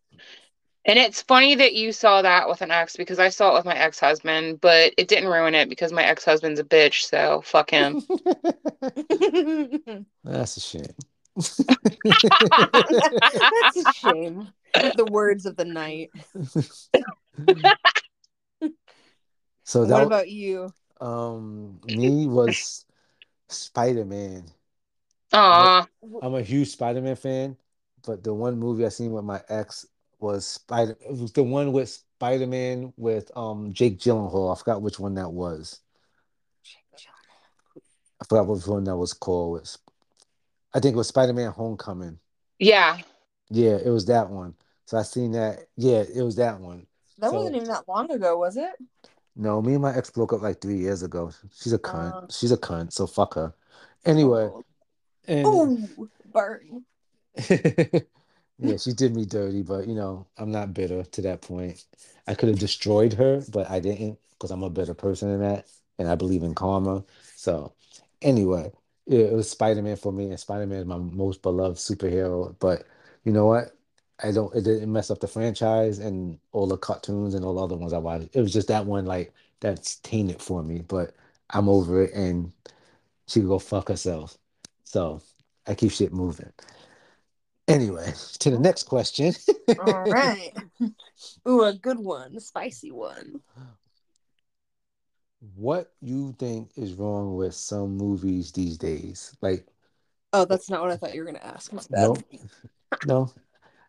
And 0.85 0.99
it's 0.99 1.23
funny 1.23 1.55
that 1.55 1.75
you 1.75 1.92
saw 1.92 2.23
that 2.23 2.49
with 2.49 2.61
an 2.61 2.73
ex 2.73 2.97
because 2.97 3.21
I 3.21 3.29
saw 3.29 3.53
it 3.53 3.55
with 3.55 3.64
my 3.64 3.77
ex 3.77 4.01
husband, 4.01 4.61
but 4.61 4.92
it 4.99 5.07
didn't 5.07 5.29
ruin 5.29 5.55
it 5.55 5.68
because 5.68 5.92
my 5.92 6.03
ex 6.03 6.25
husband's 6.25 6.59
a 6.59 6.64
bitch. 6.64 7.03
So 7.03 7.40
fuck 7.45 7.71
him. 7.71 8.01
That's 10.25 10.57
a 10.57 10.61
shame. 10.61 10.97
That's 11.37 11.61
a 13.77 13.92
shame. 13.92 14.49
the 14.97 15.07
words 15.09 15.47
of 15.47 15.57
the 15.57 15.64
night. 15.64 16.11
so 19.64 19.81
what 19.81 19.88
that 19.88 20.03
about 20.03 20.29
you? 20.29 20.73
um 21.01 21.81
me 21.87 22.27
was 22.27 22.85
Spider 23.49 24.05
Man. 24.05 24.45
Aw, 25.33 25.87
I'm 26.23 26.35
a 26.35 26.42
huge 26.42 26.71
Spider 26.71 27.03
Man 27.03 27.16
fan, 27.16 27.57
but 28.07 28.23
the 28.23 28.33
one 28.33 28.57
movie 28.59 28.87
I 28.87 28.88
seen 28.88 29.12
with 29.12 29.25
my 29.25 29.42
ex 29.49 29.87
was 30.23 30.47
Spider. 30.47 30.97
It 31.01 31.11
was 31.17 31.33
the 31.33 31.43
one 31.43 31.73
with 31.73 31.89
Spider 31.91 32.47
Man 32.47 32.93
with 32.97 33.31
um 33.37 33.73
Jake 33.73 33.99
Gyllenhaal. 33.99 34.55
I 34.55 34.59
forgot 34.59 34.83
which 34.83 34.99
one 34.99 35.15
that 35.15 35.31
was. 35.33 35.81
I 38.21 38.25
forgot 38.29 38.47
which 38.47 38.67
one 38.67 38.85
that 38.85 38.97
was 38.97 39.13
called. 39.13 39.59
It's- 39.59 39.79
I 40.75 40.81
think 40.81 40.95
it 40.95 40.97
was 40.99 41.09
Spider 41.09 41.33
Man 41.33 41.51
Homecoming. 41.53 42.19
yeah. 42.59 42.99
Yeah, 43.55 43.77
it 43.85 43.91
was 43.91 44.07
that 44.07 44.31
one. 44.31 44.55
So 44.87 44.97
I 44.97 45.03
seen 45.03 45.33
that. 45.33 45.67
Yeah, 45.77 46.05
it 46.15 46.23
was 46.23 46.37
that 46.37 46.59
one. 46.59 46.87
That 47.19 47.31
So- 47.31 47.37
wasn't 47.37 47.57
even 47.57 47.69
that 47.69 47.87
long 47.87 48.11
ago, 48.11 48.39
was 48.39 48.57
it? 48.57 48.73
No, 49.37 49.61
me 49.61 49.75
and 49.75 49.83
my 49.83 49.95
ex 49.95 50.11
broke 50.11 50.33
up 50.33 50.41
like 50.41 50.61
three 50.63 50.79
years 50.79 51.03
ago. 51.03 51.31
She's 51.53 51.73
a 51.75 51.79
cunt. 51.79 52.15
Uh. 52.25 52.27
She's 52.31 52.53
a 52.53 52.57
cunt. 52.57 52.93
So 52.95 53.07
fuck 53.07 53.35
her. 53.35 53.53
Anyway, 54.07 54.49
and 55.29 55.47
Oh, 55.47 55.79
burn. 56.33 56.85
yeah, 58.62 58.77
she 58.77 58.92
did 58.92 59.14
me 59.14 59.25
dirty, 59.25 59.62
but 59.62 59.88
you 59.88 59.94
know, 59.94 60.27
I'm 60.38 60.53
not 60.53 60.75
bitter 60.75 61.03
to 61.03 61.22
that 61.22 61.42
point. 61.42 61.85
I 62.29 62.35
could 62.35 62.48
have 62.48 62.59
destroyed 62.59 63.12
her, 63.14 63.42
but 63.51 63.68
I 63.70 63.81
didn't 63.81 64.18
because 64.33 64.51
I'm 64.51 64.62
a 64.62 64.70
better 64.70 64.94
person 64.94 65.31
than 65.31 65.40
that, 65.40 65.66
and 65.98 66.09
I 66.09 66.14
believe 66.14 66.42
in 66.44 66.55
karma. 66.55 67.05
So, 67.37 67.72
anyway, 68.22 68.72
it 69.07 69.33
was 69.33 69.51
Spider-Man 69.51 69.96
for 69.96 70.12
me, 70.12 70.27
and 70.31 70.38
Spider-Man 70.38 70.79
is 70.79 70.87
my 70.87 70.96
most 70.98 71.42
beloved 71.42 71.79
superhero. 71.79 72.55
But 72.61 72.85
you 73.25 73.33
know 73.33 73.46
what? 73.46 73.77
I 74.22 74.31
don't. 74.31 74.55
It 74.55 74.62
didn't 74.62 74.92
mess 74.92 75.11
up 75.11 75.20
the 75.20 75.29
franchise 75.29 75.98
and 75.98 76.38
all 76.53 76.68
the 76.68 76.77
cartoons 76.77 77.35
and 77.35 77.44
all 77.44 77.55
the 77.55 77.62
other 77.64 77.77
ones 77.77 77.92
I 77.92 77.98
watched. 77.98 78.29
It 78.35 78.40
was 78.40 78.53
just 78.53 78.68
that 78.68 78.87
one 78.87 79.07
like 79.07 79.33
that's 79.61 79.96
tainted 79.96 80.40
for 80.40 80.62
me. 80.62 80.83
But 80.87 81.14
I'm 81.51 81.68
over 81.68 82.03
it, 82.05 82.12
and 82.14 82.53
she 83.27 83.40
could 83.40 83.48
go 83.48 83.59
fuck 83.59 83.88
herself. 83.88 84.38
So 84.85 85.20
I 85.66 85.75
keep 85.75 85.90
shit 85.92 86.12
moving. 86.12 86.53
Anyway, 87.68 88.12
to 88.40 88.51
the 88.51 88.59
next 88.59 88.85
question. 88.85 89.35
All 89.79 90.05
right. 90.05 90.53
Ooh, 91.48 91.62
a 91.62 91.72
good 91.72 91.98
one, 91.98 92.37
a 92.37 92.40
spicy 92.40 92.90
one. 92.90 93.40
What 95.57 95.92
you 96.01 96.35
think 96.38 96.70
is 96.77 96.94
wrong 96.94 97.37
with 97.37 97.55
some 97.55 97.96
movies 97.96 98.53
these 98.53 98.79
days? 98.79 99.37
Like, 99.40 99.66
Oh, 100.33 100.44
that's 100.46 100.70
not 100.70 100.81
what 100.81 100.90
I 100.90 100.96
thought 100.96 101.14
you 101.14 101.20
were 101.20 101.27
gonna 101.27 101.44
ask. 101.44 101.72
No, 101.90 102.16
no. 103.05 103.33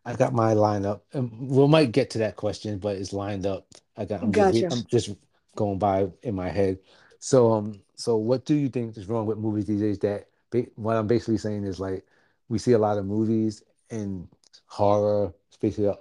I 0.06 0.14
got 0.16 0.34
my 0.34 0.54
lineup, 0.54 1.02
and 1.14 1.32
we 1.50 1.68
might 1.68 1.94
get 1.94 2.10
to 2.12 2.18
that 2.20 2.36
question, 2.36 2.78
but 2.78 2.98
it's 2.98 3.14
lined 3.14 3.46
up. 3.46 3.68
I 3.96 4.04
got. 4.04 4.22
I'm, 4.22 4.34
just, 4.34 4.62
Gotcha. 4.62 4.76
I'm 4.76 4.86
just 4.92 5.16
going 5.56 5.80
by 5.80 6.10
in 6.24 6.36
my 6.36 6.50
head. 6.50 6.80
So, 7.20 7.54
um, 7.54 7.82
so 7.96 8.18
what 8.18 8.44
do 8.44 8.54
you 8.54 8.68
think 8.68 8.98
is 8.98 9.08
wrong 9.08 9.26
with 9.26 9.38
movies 9.38 9.66
these 9.66 9.80
days? 9.80 10.00
That 10.00 10.28
what 10.76 10.98
I'm 10.98 11.08
basically 11.08 11.38
saying 11.38 11.64
is 11.64 11.80
like 11.80 12.06
we 12.50 12.58
see 12.60 12.72
a 12.74 12.78
lot 12.80 12.98
of 12.98 13.06
movies 13.06 13.64
and 13.90 14.28
horror, 14.66 15.34
especially 15.52 15.88
uh, 15.88 15.96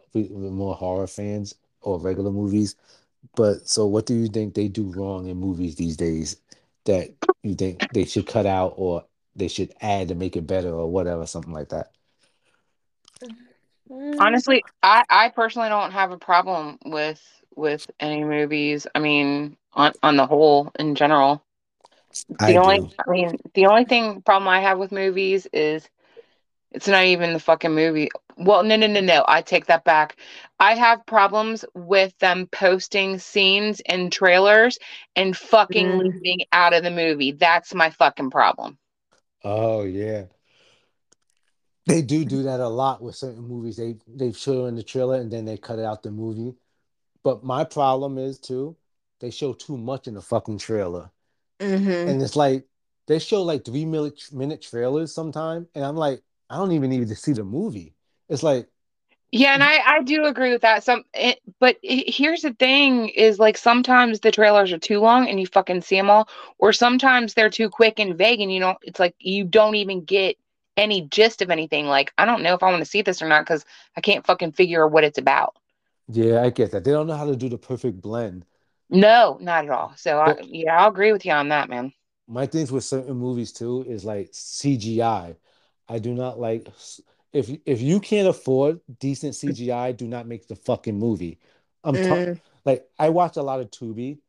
more 0.50 0.74
horror 0.74 1.07
fans 1.07 1.55
or 1.83 1.98
regular 2.00 2.31
movies. 2.31 2.76
But 3.35 3.68
so, 3.68 3.87
what 3.87 4.07
do 4.07 4.14
you 4.14 4.26
think 4.28 4.55
they 4.55 4.68
do 4.68 4.90
wrong 4.90 5.26
in 5.28 5.37
movies 5.38 5.76
these 5.76 5.96
days 5.96 6.37
that 6.85 7.11
you 7.42 7.54
think 7.54 7.83
they 7.92 8.04
should 8.04 8.27
cut 8.27 8.46
out 8.46 8.75
or 8.77 9.04
they 9.35 9.48
should 9.48 9.73
add 9.81 10.08
to 10.08 10.14
make 10.14 10.37
it 10.37 10.46
better 10.46 10.71
or 10.75 10.90
whatever, 10.90 11.27
something 11.27 11.52
like 11.52 11.69
that? 11.71 11.92
Mm, 13.90 14.14
Honestly, 14.19 14.64
I 14.83 15.04
I 15.10 15.29
personally 15.31 15.69
don't 15.69 15.92
have 15.92 16.10
a 16.12 16.19
problem 16.19 16.79
with 16.85 17.23
with 17.54 17.90
any 18.00 18.25
movies. 18.25 18.87
I 18.94 18.98
mean, 19.00 19.56
on 19.75 19.92
on 20.02 20.17
the 20.17 20.27
whole, 20.27 20.73
in 20.79 20.94
general. 20.94 21.42
I 22.38 22.46
The 22.46 22.58
only, 22.58 22.81
do. 22.81 22.90
I 23.06 23.10
mean, 23.10 23.38
the 23.54 23.67
only 23.67 23.85
thing 23.85 24.23
problem 24.23 24.48
I 24.48 24.60
have 24.60 24.79
with 24.79 24.92
movies 24.92 25.46
is 25.52 25.88
it's 26.75 26.88
not 26.88 27.04
even 27.04 27.33
the 27.33 27.40
fucking 27.40 27.75
movie. 27.75 28.10
Well, 28.37 28.62
no, 28.62 28.77
no, 28.77 28.87
no, 28.87 29.00
no. 29.00 29.25
I 29.29 29.42
take 29.42 29.66
that 29.66 29.85
back. 29.85 30.16
I 30.58 30.75
have 30.75 31.04
problems 31.06 31.64
with 31.75 32.16
them 32.18 32.46
posting 32.48 33.18
scenes 33.18 33.81
and 33.87 34.10
trailers 34.12 34.79
and 35.16 35.37
fucking 35.37 35.88
Mm. 35.88 35.98
leaving 35.98 36.46
out 36.52 36.73
of 36.75 36.83
the 36.83 36.90
movie. 36.90 37.33
That's 37.33 37.75
my 37.75 37.90
fucking 37.90 38.31
problem. 38.31 38.79
Oh 39.44 39.85
yeah. 39.85 40.27
They 41.87 42.02
do 42.02 42.25
do 42.25 42.42
that 42.44 42.60
a 42.60 42.68
lot 42.68 43.02
with 43.02 43.16
certain 43.16 43.42
movies. 43.46 43.77
They 43.77 43.96
they 44.06 44.33
show 44.33 44.66
in 44.66 44.77
the 44.77 44.83
trailer 44.83 45.16
and 45.20 45.31
then 45.33 45.44
they 45.44 45.56
cut 45.56 45.79
it 45.79 45.85
out 45.85 46.02
the 46.02 46.10
movie. 46.10 46.56
But 47.25 47.44
my 47.44 47.64
problem 47.64 48.18
is 48.18 48.38
too, 48.40 48.77
they 49.20 49.31
show 49.31 49.54
too 49.54 49.77
much 49.79 50.08
in 50.08 50.14
the 50.14 50.23
fucking 50.23 50.58
trailer. 50.58 51.10
mhm. 51.60 52.06
And 52.06 52.23
it's 52.23 52.37
like 52.37 52.66
they 53.08 53.18
show 53.18 53.42
like 53.42 53.64
three 53.64 53.85
minute 53.87 54.33
minute 54.33 54.62
trailers 54.62 55.14
sometime, 55.14 55.68
and 55.75 55.85
I'm 55.85 55.96
like, 55.96 56.23
I 56.53 56.57
don't 56.59 56.73
even 56.73 56.90
need 56.90 57.09
to 57.09 57.17
see 57.17 57.33
the 57.35 57.44
movie. 57.44 57.96
It's 58.29 58.44
like, 58.44 58.69
Yeah, 59.33 59.55
and 59.55 59.65
I 59.65 59.79
I 59.79 60.03
do 60.03 60.27
agree 60.27 60.53
with 60.53 60.63
that. 60.63 60.85
Some, 60.85 61.05
it, 61.15 61.40
but 61.59 61.77
i 61.88 62.05
here's 62.07 62.42
the 62.42 62.53
thing: 62.55 63.09
is 63.11 63.38
like 63.38 63.57
sometimes 63.57 64.21
the 64.21 64.31
trailers 64.31 64.73
are 64.73 64.79
too 64.79 65.00
long 65.00 65.29
and 65.29 65.40
you 65.40 65.46
fucking 65.46 65.81
see 65.83 65.96
them 65.96 66.11
all, 66.11 66.29
or 66.59 66.73
sometimes 66.73 67.35
they're 67.35 67.50
too 67.50 67.71
quick 67.71 67.98
and 67.98 68.17
vague, 68.17 68.40
and 68.40 68.53
you 68.53 68.61
don't. 68.61 68.79
it's 68.83 69.00
like 69.00 69.15
you 69.19 69.44
don't 69.44 69.75
even 69.77 70.05
get 70.05 70.37
any 70.77 71.03
gist 71.03 71.42
of 71.42 71.50
anything. 71.50 71.87
Like 71.87 72.13
I 72.19 72.27
don't 72.27 72.42
know 72.42 72.55
if 72.55 72.63
I 72.63 72.71
want 72.71 72.81
to 72.85 72.90
see 72.90 73.03
this 73.03 73.23
or 73.23 73.29
not 73.29 73.44
because 73.44 73.65
I 73.96 74.03
can't 74.03 74.27
fucking 74.27 74.53
figure 74.53 74.87
what 74.87 75.05
it's 75.05 75.19
about. 75.19 75.57
yeah, 76.09 76.42
I 76.42 76.50
get 76.50 76.71
that. 76.73 76.85
They 76.85 76.90
don't 76.92 77.07
know 77.07 77.17
how 77.17 77.27
to 77.27 77.37
do 77.37 77.48
the 77.48 77.59
perfect 77.59 78.00
blend. 78.00 78.44
No, 78.90 79.38
not 79.40 79.65
at 79.65 79.71
all. 79.73 79.94
So 79.96 80.21
I, 80.21 80.37
yeah, 80.42 80.79
I'll 80.81 80.90
agree 80.90 81.11
with 81.13 81.25
you 81.27 81.33
on 81.33 81.48
that, 81.48 81.69
man. 81.69 81.92
my 82.27 82.46
things 82.46 82.73
with 82.73 82.85
certain 82.85 83.17
movies 83.17 83.53
too 83.53 83.85
is 83.88 84.05
like 84.05 84.31
CGI. 84.33 85.37
I 85.93 86.01
do 86.01 86.15
not 86.15 86.40
like 86.40 86.69
if 87.33 87.51
if 87.67 87.83
you 87.83 88.01
can't 88.01 88.29
afford 88.29 88.81
decent 89.01 89.37
CGI, 89.37 89.93
do 89.93 90.09
not 90.09 90.27
make 90.29 90.49
the 90.49 90.57
fucking 90.57 90.99
movie. 90.99 91.40
I'm 91.85 91.99
talking 91.99 92.29
Mm, 92.29 92.40
like 92.67 92.88
I 92.99 93.11
watch 93.11 93.37
a 93.38 93.43
lot 93.43 93.61
of 93.61 93.71
Tubi, 93.71 94.21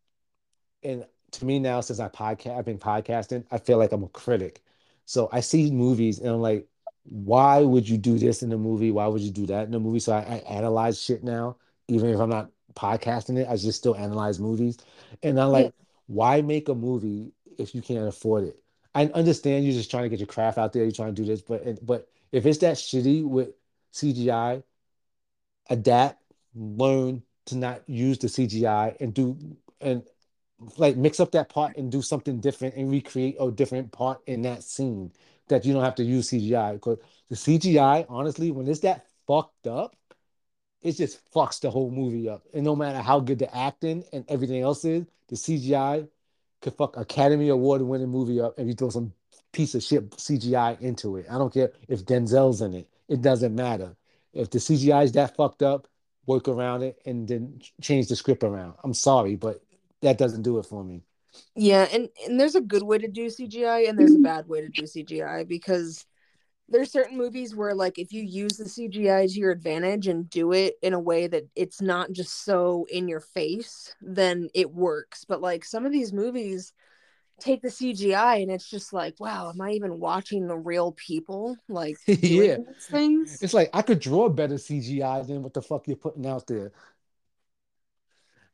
and 0.84 1.05
to 1.32 1.45
me 1.45 1.59
now, 1.59 1.82
since 1.82 1.99
I 1.99 2.09
podcast, 2.09 2.57
I've 2.57 2.66
been 2.66 2.80
podcasting, 2.80 3.45
I 3.51 3.57
feel 3.59 3.78
like 3.78 3.91
I'm 3.91 4.03
a 4.03 4.09
critic. 4.09 4.64
So 5.05 5.30
I 5.32 5.41
see 5.41 5.72
movies 5.72 6.20
and 6.20 6.30
I'm 6.30 6.41
like, 6.41 6.68
why 7.05 7.61
would 7.61 7.88
you 7.89 7.97
do 7.97 8.18
this 8.20 8.43
in 8.43 8.49
the 8.49 8.57
movie? 8.57 8.91
Why 8.91 9.07
would 9.07 9.22
you 9.22 9.32
do 9.32 9.45
that 9.47 9.66
in 9.66 9.72
the 9.72 9.80
movie? 9.80 9.99
So 9.99 10.14
I, 10.14 10.20
I 10.22 10.36
analyze 10.57 11.01
shit 11.01 11.24
now, 11.24 11.57
even 11.88 12.09
if 12.09 12.20
I'm 12.20 12.30
not 12.30 12.51
podcasting 12.76 13.38
it, 13.39 13.47
I 13.49 13.57
just 13.57 13.80
still 13.80 13.95
analyze 13.95 14.39
movies. 14.39 14.78
And 15.24 15.39
I'm 15.39 15.49
yeah, 15.51 15.70
like, 15.70 15.74
why 16.07 16.41
make 16.41 16.70
a 16.70 16.76
movie 16.76 17.34
if 17.57 17.76
you 17.76 17.82
can't 17.82 18.07
afford 18.07 18.45
it? 18.45 18.62
I 18.95 19.05
understand 19.07 19.65
you're 19.65 19.73
just 19.73 19.89
trying 19.89 20.03
to 20.03 20.09
get 20.09 20.19
your 20.19 20.27
craft 20.27 20.57
out 20.57 20.73
there, 20.73 20.83
you're 20.83 20.91
trying 20.91 21.15
to 21.15 21.21
do 21.21 21.27
this, 21.27 21.41
but 21.41 21.85
but 21.85 22.09
if 22.31 22.45
it's 22.45 22.59
that 22.59 22.75
shitty 22.75 23.23
with 23.23 23.49
CGI, 23.93 24.63
adapt, 25.69 26.21
learn 26.55 27.23
to 27.45 27.57
not 27.57 27.87
use 27.87 28.17
the 28.19 28.27
CGI 28.27 28.99
and 28.99 29.13
do 29.13 29.37
and 29.81 30.03
like 30.77 30.95
mix 30.95 31.19
up 31.19 31.31
that 31.31 31.49
part 31.49 31.77
and 31.77 31.91
do 31.91 32.01
something 32.01 32.39
different 32.39 32.75
and 32.75 32.89
recreate 32.89 33.35
a 33.39 33.51
different 33.51 33.91
part 33.91 34.21
in 34.27 34.43
that 34.43 34.63
scene 34.63 35.11
that 35.49 35.65
you 35.65 35.73
don't 35.73 35.83
have 35.83 35.95
to 35.95 36.03
use 36.03 36.29
CGI. 36.29 36.73
Because 36.73 36.99
the 37.29 37.35
CGI, 37.35 38.05
honestly, 38.09 38.51
when 38.51 38.67
it's 38.67 38.79
that 38.81 39.05
fucked 39.27 39.67
up, 39.67 39.95
it 40.81 40.93
just 40.93 41.19
fucks 41.31 41.59
the 41.59 41.71
whole 41.71 41.91
movie 41.91 42.29
up. 42.29 42.43
And 42.53 42.63
no 42.63 42.75
matter 42.75 42.99
how 42.99 43.19
good 43.19 43.39
the 43.39 43.53
acting 43.55 44.03
and 44.13 44.25
everything 44.27 44.61
else 44.61 44.85
is, 44.85 45.05
the 45.29 45.35
CGI 45.35 46.07
fuck 46.72 46.97
Academy 46.97 47.49
Award 47.49 47.82
winning 47.82 48.09
movie 48.09 48.41
up 48.41 48.55
if 48.57 48.68
you 48.68 48.74
throw 48.74 48.89
some 48.89 49.14
piece 49.51 49.76
of 49.76 49.84
shit 49.84 50.09
CGI 50.11 50.80
into 50.82 51.18
it. 51.18 51.28
I 51.30 51.38
don't 51.38 51.53
care 51.53 51.72
if 51.88 52.05
Denzel's 52.05 52.61
in 52.61 52.74
it. 52.74 52.89
It 53.09 53.22
doesn't 53.22 53.55
matter. 53.55 53.95
If 54.34 54.49
the 54.49 54.59
CGI 54.59 55.03
is 55.03 55.11
that 55.14 55.36
fucked 55.36 55.61
up, 55.64 55.88
work 56.26 56.47
around 56.47 56.84
it 56.84 56.99
and 57.05 57.28
then 57.28 57.59
change 57.82 58.07
the 58.07 58.16
script 58.16 58.43
around. 58.43 58.76
I'm 58.84 58.93
sorry, 58.93 59.36
but 59.36 59.61
that 60.01 60.18
doesn't 60.18 60.43
do 60.43 60.59
it 60.59 60.66
for 60.66 60.84
me. 60.84 61.03
yeah, 61.55 61.88
and 61.91 62.09
and 62.26 62.39
there's 62.39 62.55
a 62.55 62.61
good 62.61 62.84
way 62.84 62.97
to 62.97 63.07
do 63.07 63.28
CGI 63.28 63.89
and 63.89 63.99
there's 63.99 64.16
a 64.16 64.20
bad 64.20 64.47
way 64.47 64.61
to 64.61 64.70
do 64.70 64.84
CGI 64.84 65.47
because 65.47 66.05
there's 66.74 66.91
certain 66.91 67.17
movies 67.17 67.55
where 67.55 67.74
like 67.74 67.99
if 67.99 68.11
you 68.11 68.24
use 68.24 68.57
the 68.57 68.65
CGI 68.65 69.32
to 69.32 69.39
your 69.39 69.51
advantage 69.51 70.07
and 70.07 70.30
do 70.30 70.51
it 70.51 70.76
in 70.82 70.93
a 70.93 70.99
way 70.99 71.28
that 71.28 71.43
it's 71.55 71.82
not 71.82 72.11
just 72.11 72.43
so 72.43 72.86
in 72.91 73.07
your 73.07 73.19
face, 73.19 73.95
then 74.01 74.49
it 74.53 74.74
works. 74.74 75.24
But 75.24 75.41
like 75.41 75.63
some 75.63 75.86
of 75.86 75.91
these 75.91 76.11
movies 76.11 76.74
take 77.39 77.61
the 77.61 77.69
CGI 77.69 78.41
and 78.41 78.51
it's 78.51 78.69
just 78.69 78.91
like, 78.91 79.19
wow, 79.19 79.51
am 79.51 79.61
I 79.61 79.71
even 79.71 79.99
watching 79.99 80.47
the 80.47 80.57
real 80.57 80.93
people 80.93 81.55
like 81.69 81.97
yeah. 82.07 82.57
these 82.57 82.86
things? 82.89 83.41
It's 83.41 83.53
like 83.53 83.69
I 83.74 83.84
could 83.84 83.99
draw 83.99 84.28
better 84.30 84.55
CGI 84.55 85.26
than 85.28 85.43
what 85.43 85.53
the 85.53 85.61
fuck 85.61 85.88
you're 85.88 85.95
putting 85.95 86.26
out 86.26 86.47
there. 86.47 86.71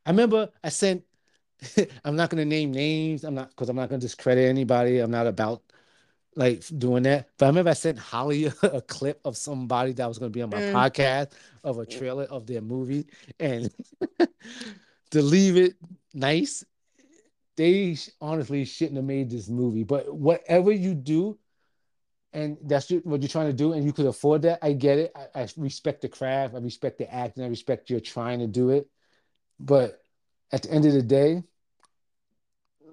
I 0.06 0.12
remember 0.12 0.50
I 0.64 0.70
sent 0.70 1.04
I'm 2.06 2.16
not 2.16 2.30
gonna 2.30 2.46
name 2.46 2.72
names. 2.72 3.24
I'm 3.24 3.36
not 3.36 3.50
because 3.50 3.70
I'm 3.70 3.76
not 3.76 3.90
gonna 3.90 4.00
discredit 4.00 4.50
anybody. 4.50 5.00
I'm 5.00 5.12
not 5.12 5.28
about 5.28 5.64
like 6.40 6.64
doing 6.80 7.04
that. 7.04 7.30
But 7.38 7.48
I 7.48 7.50
remember 7.50 7.72
I 7.72 7.76
sent 7.76 8.00
Holly 8.00 8.46
a, 8.46 8.54
a 8.64 8.82
clip 8.82 9.22
of 9.26 9.38
somebody 9.38 9.94
that 9.94 10.08
was 10.08 10.20
gonna 10.20 10.32
be 10.32 10.42
on 10.42 10.50
my 10.52 10.62
Mm. 10.62 10.74
podcast 10.74 11.34
of 11.64 11.80
a 11.80 11.86
trailer 11.86 12.26
of 12.26 12.48
their 12.48 12.62
movie, 12.62 13.08
and 13.40 13.72
to 15.12 15.22
leave 15.22 15.58
it 15.58 15.76
nice, 16.14 16.66
they 17.58 17.98
honestly 18.22 18.66
shouldn't 18.66 18.98
have 18.98 19.06
made 19.06 19.30
this 19.30 19.50
movie. 19.50 19.84
But 19.84 20.16
whatever 20.16 20.72
you 20.72 20.96
do, 20.96 21.40
and 22.34 22.58
that's 22.64 22.90
what 22.92 23.22
you're 23.22 23.30
trying 23.30 23.48
to 23.48 23.54
do, 23.54 23.74
and 23.74 23.86
you 23.86 23.94
could 23.94 24.08
afford 24.08 24.44
that, 24.44 24.60
I 24.64 24.74
get 24.74 25.00
it. 25.00 25.14
I, 25.16 25.42
I 25.44 25.48
respect 25.58 26.02
the 26.02 26.10
craft, 26.10 26.56
I 26.56 26.60
respect 26.60 27.00
the 27.00 27.14
acting, 27.14 27.44
I 27.44 27.48
respect 27.48 27.90
you're 27.90 28.00
trying 28.02 28.40
to 28.40 28.48
do 28.48 28.72
it. 28.72 28.90
But 29.60 30.02
at 30.52 30.64
the 30.64 30.72
end 30.72 30.86
of 30.86 30.94
the 30.94 31.04
day, 31.04 31.44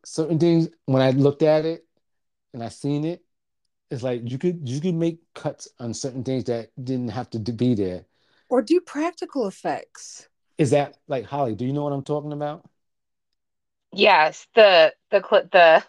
certain 0.05 0.39
things 0.39 0.69
when 0.87 1.03
I 1.03 1.11
looked 1.11 1.43
at 1.43 1.67
it 1.67 1.87
and 2.55 2.65
I 2.65 2.69
seen 2.71 3.05
it, 3.05 3.26
it's 3.91 4.03
like 4.03 4.23
you 4.31 4.39
could 4.39 4.69
you 4.69 4.81
could 4.81 4.95
make 4.95 5.19
cuts 5.35 5.69
on 5.79 5.95
certain 5.95 6.25
things 6.25 6.45
that 6.45 6.71
didn't 6.83 7.09
have 7.11 7.31
to 7.31 7.39
be 7.39 7.75
there. 7.75 8.05
Or 8.49 8.61
do 8.61 8.81
practical 8.81 9.47
effects. 9.47 10.29
Is 10.59 10.71
that 10.71 10.99
like 11.09 11.25
Holly? 11.27 11.55
Do 11.55 11.65
you 11.65 11.73
know 11.73 11.83
what 11.85 11.93
I'm 11.95 12.03
talking 12.05 12.33
about? 12.33 12.65
Yes, 13.93 14.47
the 14.55 14.95
the 15.11 15.21
clip 15.21 15.51
the 15.51 15.83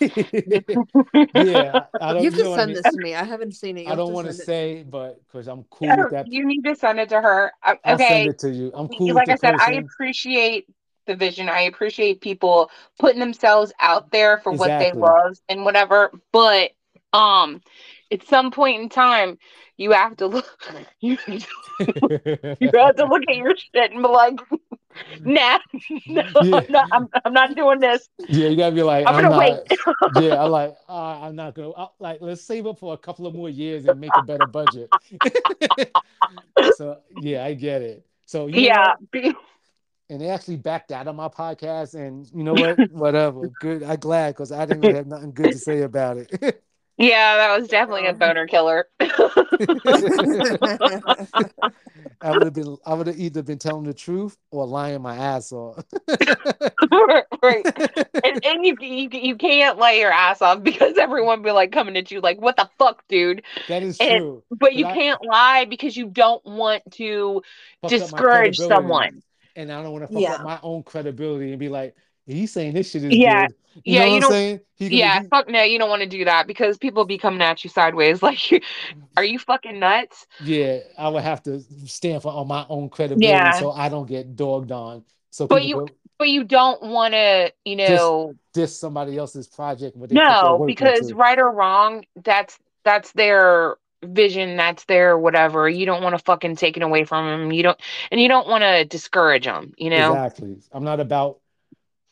yeah, 1.34 1.86
I, 2.00 2.10
I 2.10 2.12
don't. 2.12 2.22
You 2.22 2.30
have 2.30 2.34
You 2.34 2.38
to 2.38 2.44
know 2.44 2.50
what 2.50 2.60
I 2.60 2.62
send 2.62 2.64
mean? 2.64 2.76
this 2.76 2.90
to 2.92 3.00
me. 3.00 3.14
I 3.14 3.24
haven't 3.24 3.52
seen 3.52 3.78
it. 3.78 3.86
You 3.86 3.92
I 3.92 3.96
don't 3.96 4.12
want 4.12 4.26
to 4.28 4.32
send 4.32 4.40
it. 4.40 4.50
say, 4.54 4.82
but 4.84 5.20
because 5.26 5.48
I'm 5.48 5.64
cool 5.64 5.96
with 5.96 6.10
that, 6.10 6.30
you 6.30 6.46
need 6.46 6.62
to 6.64 6.74
send 6.76 7.00
it 7.00 7.08
to 7.10 7.20
her. 7.20 7.52
Uh, 7.62 7.74
I'll 7.84 7.98
send 7.98 8.26
Okay, 8.26 8.26
it 8.26 8.38
to 8.40 8.50
you. 8.50 8.70
I'm 8.74 8.88
cool 8.88 9.14
like 9.14 9.28
the 9.28 9.32
I 9.32 9.36
said, 9.36 9.54
I 9.58 9.72
appreciate 9.74 10.66
the 11.06 11.16
vision. 11.16 11.48
I 11.48 11.62
appreciate 11.62 12.20
people 12.20 12.70
putting 12.98 13.20
themselves 13.20 13.72
out 13.80 14.10
there 14.12 14.38
for 14.38 14.52
what 14.52 14.78
they 14.78 14.92
love 14.92 15.36
and 15.48 15.64
whatever. 15.64 16.12
But 16.32 16.72
um, 17.12 17.60
at 18.10 18.26
some 18.26 18.50
point 18.50 18.82
in 18.82 18.88
time, 18.88 19.38
you 19.76 19.92
have 19.92 20.16
to 20.18 20.26
look. 20.26 20.46
You, 21.00 21.18
you 21.26 22.70
have 22.74 22.94
to 22.96 23.06
look 23.06 23.22
at 23.28 23.36
your 23.36 23.56
shit 23.56 23.90
and 23.90 24.02
be 24.02 24.08
like, 24.08 24.38
"Nah, 25.24 25.58
no, 26.06 26.22
Yeah. 26.42 26.56
I'm 26.56 26.66
not. 26.70 26.88
I'm, 26.92 27.08
I'm 27.24 27.32
not 27.32 27.56
doing 27.56 27.80
this. 27.80 28.08
Yeah, 28.28 28.48
you 28.48 28.56
gotta 28.56 28.74
be 28.74 28.84
like, 28.84 29.06
I'm 29.06 29.16
I'm, 29.16 29.22
gonna 29.24 29.36
not. 29.36 29.38
wait." 29.40 30.22
Yeah, 30.22 30.44
I'm 30.44 30.50
like, 30.50 30.76
uh, 30.88 31.20
I'm 31.22 31.34
not 31.34 31.54
gonna. 31.54 31.72
i 31.76 31.88
like, 31.98 32.18
let's 32.20 32.42
save 32.42 32.68
up 32.68 32.78
for 32.78 32.94
a 32.94 32.96
couple 32.96 33.26
of 33.26 33.34
more 33.34 33.48
years 33.48 33.84
and 33.86 33.98
make 34.00 34.12
a 34.16 34.22
better 34.22 34.46
budget. 34.46 34.90
so 36.76 36.98
yeah, 37.20 37.44
I 37.44 37.54
get 37.54 37.82
it. 37.82 38.06
So 38.26 38.46
you 38.46 38.52
know 38.52 38.58
yeah, 38.60 38.94
what? 39.10 39.36
And 40.08 40.20
they 40.20 40.28
actually 40.28 40.56
backed 40.56 40.92
out 40.92 41.08
of 41.08 41.16
my 41.16 41.28
podcast, 41.28 41.94
and 41.94 42.30
you 42.32 42.44
know 42.44 42.52
what? 42.52 42.78
Whatever. 42.92 43.48
Good. 43.60 43.82
I'm 43.82 43.96
glad 43.96 44.34
because 44.34 44.52
I 44.52 44.66
didn't 44.66 44.82
really 44.82 44.96
have 44.96 45.06
nothing 45.08 45.32
good 45.32 45.52
to 45.52 45.58
say 45.58 45.82
about 45.82 46.18
it. 46.18 46.62
Yeah, 46.98 47.36
that 47.36 47.58
was 47.58 47.68
definitely 47.68 48.02
a 48.06 48.12
Yeah. 48.12 48.12
boner 48.12 48.46
killer. 48.46 48.86
I 52.20 52.30
would 52.30 52.42
have 52.44 52.52
been. 52.54 52.76
I 52.86 52.94
would 52.94 53.06
have 53.08 53.18
either 53.18 53.42
been 53.42 53.58
telling 53.58 53.84
the 53.84 53.94
truth 53.94 54.36
or 54.50 54.66
lying 54.66 55.02
my 55.02 55.16
ass 55.16 55.52
off. 55.52 55.84
right. 57.42 57.64
and, 58.24 58.44
and 58.44 58.64
you, 58.66 58.76
you 58.80 59.08
you 59.12 59.36
can't 59.36 59.78
lay 59.78 60.00
your 60.00 60.12
ass 60.12 60.40
off 60.42 60.62
because 60.62 60.96
everyone 60.98 61.42
be 61.42 61.50
like 61.50 61.72
coming 61.72 61.96
at 61.96 62.10
you 62.10 62.20
like 62.20 62.40
what 62.40 62.56
the 62.56 62.68
fuck 62.78 63.02
dude 63.08 63.42
that 63.68 63.82
is 63.82 63.98
and 63.98 64.20
true. 64.20 64.42
but 64.50 64.74
you 64.74 64.86
I- 64.86 64.94
can't 64.94 65.24
lie 65.24 65.64
because 65.64 65.96
you 65.96 66.06
don't 66.06 66.44
want 66.44 66.82
to 66.92 67.42
Fucked 67.82 67.92
up 67.94 68.00
my 68.00 68.06
discourage 68.06 68.56
someone 68.58 69.22
and 69.56 69.72
I 69.72 69.82
don't 69.82 69.92
want 69.92 70.06
to 70.06 70.12
fuck 70.12 70.22
Yeah. 70.22 70.34
up 70.34 70.42
my 70.44 70.58
own 70.62 70.82
credibility 70.82 71.50
and 71.50 71.58
be 71.58 71.68
like, 71.68 71.94
he's 72.26 72.52
saying 72.52 72.74
this 72.74 72.90
shit 72.90 73.04
is 73.04 73.14
Yeah. 73.14 73.46
good. 73.46 73.56
You 73.74 73.94
Yeah, 73.94 73.98
know 74.00 74.04
you 74.06 74.12
what 74.14 74.24
I'm 74.24 74.30
saying? 74.30 74.60
Yeah 74.78 75.20
be- 75.22 75.28
fuck 75.28 75.48
no 75.48 75.62
you 75.62 75.78
don't 75.78 75.88
want 75.88 76.02
to 76.02 76.08
do 76.08 76.24
that 76.24 76.46
because 76.46 76.76
people 76.76 77.04
be 77.04 77.16
coming 77.18 77.40
at 77.40 77.62
you 77.64 77.70
sideways 77.70 78.22
like 78.28 78.62
are 79.16 79.24
you 79.24 79.38
fucking 79.38 79.78
nuts 79.78 80.26
yeah, 80.42 80.80
I 80.98 81.08
would 81.08 81.22
have 81.22 81.42
to 81.44 81.60
stand 81.86 82.22
for 82.22 82.32
on 82.32 82.48
my 82.48 82.66
own 82.68 82.88
credibility 82.90 83.26
Yeah. 83.28 83.52
so 83.52 83.70
I 83.72 83.88
don't 83.88 84.06
get 84.08 84.36
dogged 84.36 84.72
on. 84.72 85.04
So 85.30 85.46
But 85.46 85.64
you- 85.64 85.76
go 85.76 85.88
but 86.18 86.28
you 86.28 86.44
don't 86.44 86.82
want 86.82 87.14
to 87.14 87.52
you 87.64 87.76
know 87.76 88.34
diss 88.52 88.78
somebody 88.78 89.16
else's 89.18 89.48
project. 89.48 89.96
What 89.96 90.10
they 90.10 90.14
put 90.16 90.20
no 90.22 90.64
because 90.66 91.00
into. 91.00 91.14
right 91.16 91.38
or 91.38 91.50
wrong 91.50 92.04
that's 92.22 92.58
that's 92.84 93.10
their 93.12 93.76
vision 94.04 94.56
that's 94.56 94.84
their 94.86 95.16
whatever 95.16 95.68
you 95.68 95.86
don't 95.86 96.02
want 96.02 96.16
to 96.16 96.22
fucking 96.24 96.56
take 96.56 96.76
it 96.76 96.82
away 96.82 97.04
from 97.04 97.24
them 97.26 97.52
you 97.52 97.62
don't 97.62 97.80
and 98.10 98.20
you 98.20 98.26
don't 98.28 98.48
want 98.48 98.62
to 98.62 98.84
discourage 98.84 99.44
them 99.44 99.72
you 99.78 99.90
know 99.90 100.12
exactly. 100.12 100.58
I'm 100.72 100.82
not 100.84 100.98
about 101.00 101.38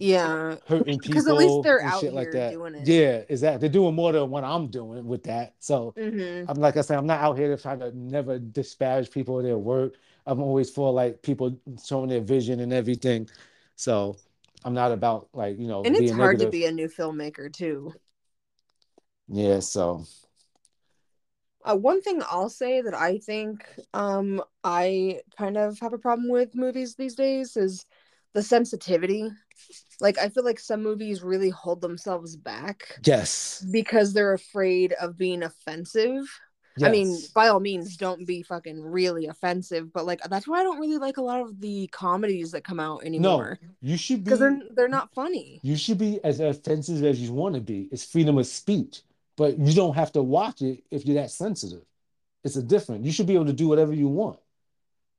yeah. 0.01 0.57
hurting 0.67 0.99
people 1.01 1.13
Because 1.13 1.27
at 1.29 1.37
least 1.37 1.63
they're 1.63 1.83
out 1.83 2.01
shit 2.01 2.15
like 2.15 2.27
here 2.27 2.33
that. 2.33 2.53
doing 2.53 2.75
it. 2.75 2.89
Yeah, 2.89 3.23
exactly. 3.29 3.61
They're 3.61 3.73
doing 3.73 3.95
more 3.95 4.13
than 4.13 4.31
what 4.31 4.45
I'm 4.45 4.69
doing 4.69 5.07
with 5.07 5.23
that. 5.25 5.55
So 5.61 5.95
hmm 5.97 6.45
I'm 6.47 6.57
like 6.57 6.77
I 6.77 6.81
said, 6.81 6.99
I'm 6.99 7.07
not 7.07 7.21
out 7.21 7.39
here 7.39 7.55
to 7.55 7.63
try 7.63 7.77
to 7.77 7.97
never 7.97 8.39
disparage 8.39 9.11
people 9.11 9.35
or 9.37 9.43
their 9.43 9.59
work. 9.59 9.95
I'm 10.27 10.41
always 10.41 10.71
for 10.71 10.93
like 10.93 11.23
people 11.23 11.59
showing 11.85 12.09
their 12.09 12.21
vision 12.21 12.61
and 12.61 12.73
everything. 12.73 13.29
So 13.77 14.17
I'm 14.65 14.75
not 14.75 14.93
about 14.93 15.29
like 15.35 15.59
you 15.59 15.69
know 15.69 15.85
And 15.85 15.95
it's 15.97 16.11
hard 16.13 16.39
negative. 16.39 16.47
to 16.53 16.59
be 16.59 16.65
a 16.67 16.73
new 16.73 16.89
filmmaker 16.89 17.53
too. 17.53 17.95
Yeah, 19.29 19.61
so 19.61 20.05
Uh, 21.65 21.77
one 21.77 22.01
thing 22.01 22.23
I'll 22.27 22.49
say 22.49 22.81
that 22.81 22.95
I 22.95 23.19
think 23.19 23.67
um 23.93 24.43
I 24.65 25.21
kind 25.37 25.57
of 25.59 25.79
have 25.81 25.93
a 25.93 25.99
problem 25.99 26.29
with 26.31 26.55
movies 26.55 26.95
these 26.95 27.15
days 27.15 27.57
is 27.57 27.85
the 28.33 28.43
sensitivity. 28.43 29.31
Like 30.01 30.19
I 30.19 30.29
feel 30.29 30.45
like 30.45 30.59
some 30.59 30.83
movies 30.83 31.23
really 31.23 31.51
hold 31.51 31.81
themselves 31.81 32.37
back 32.37 32.99
yes. 33.05 33.65
because 33.71 34.13
they're 34.13 34.33
afraid 34.33 34.93
of 34.95 35.17
being 35.17 35.43
offensive. 35.43 36.25
yes. 36.77 36.89
I 36.89 36.91
mean, 36.91 37.17
by 37.35 37.49
all 37.49 37.61
means, 37.61 37.97
don't 37.97 38.27
be 38.27 38.43
fucking 38.43 38.83
really 38.83 39.27
offensive, 39.27 39.93
but 39.93 40.07
like 40.07 40.21
that's 40.29 40.49
why 40.49 40.61
I 40.61 40.63
don't 40.63 40.81
really 40.81 40.99
like 40.99 41.17
a 41.17 41.23
lot 41.23 41.41
of 41.41 41.61
the 41.61 41.89
comedies 41.89 42.53
that 42.53 42.65
come 42.65 42.81
out 42.81 43.05
anymore 43.05 43.59
No, 43.61 43.69
you 43.81 43.97
should 43.97 44.25
because 44.25 44.39
they're 44.39 44.61
they're 44.75 44.89
not 44.89 45.13
funny. 45.15 45.61
you 45.63 45.77
should 45.77 45.99
be 45.99 46.21
as 46.25 46.41
offensive 46.41 47.05
as 47.05 47.21
you 47.21 47.33
want 47.33 47.55
to 47.55 47.61
be. 47.61 47.89
It's 47.93 48.05
freedom 48.05 48.39
of 48.39 48.47
speech, 48.47 49.03
but 49.37 49.59
you 49.59 49.75
don't 49.75 49.95
have 49.95 50.13
to 50.13 50.23
watch 50.23 50.63
it 50.63 50.83
if 50.91 51.07
you're 51.07 51.21
that 51.21 51.31
sensitive. 51.31 51.83
It's 52.43 52.57
a 52.57 52.63
different. 52.63 53.05
You 53.05 53.13
should 53.13 53.27
be 53.27 53.35
able 53.35 53.47
to 53.47 53.53
do 53.53 53.69
whatever 53.69 53.93
you 53.93 54.09
want. 54.09 54.39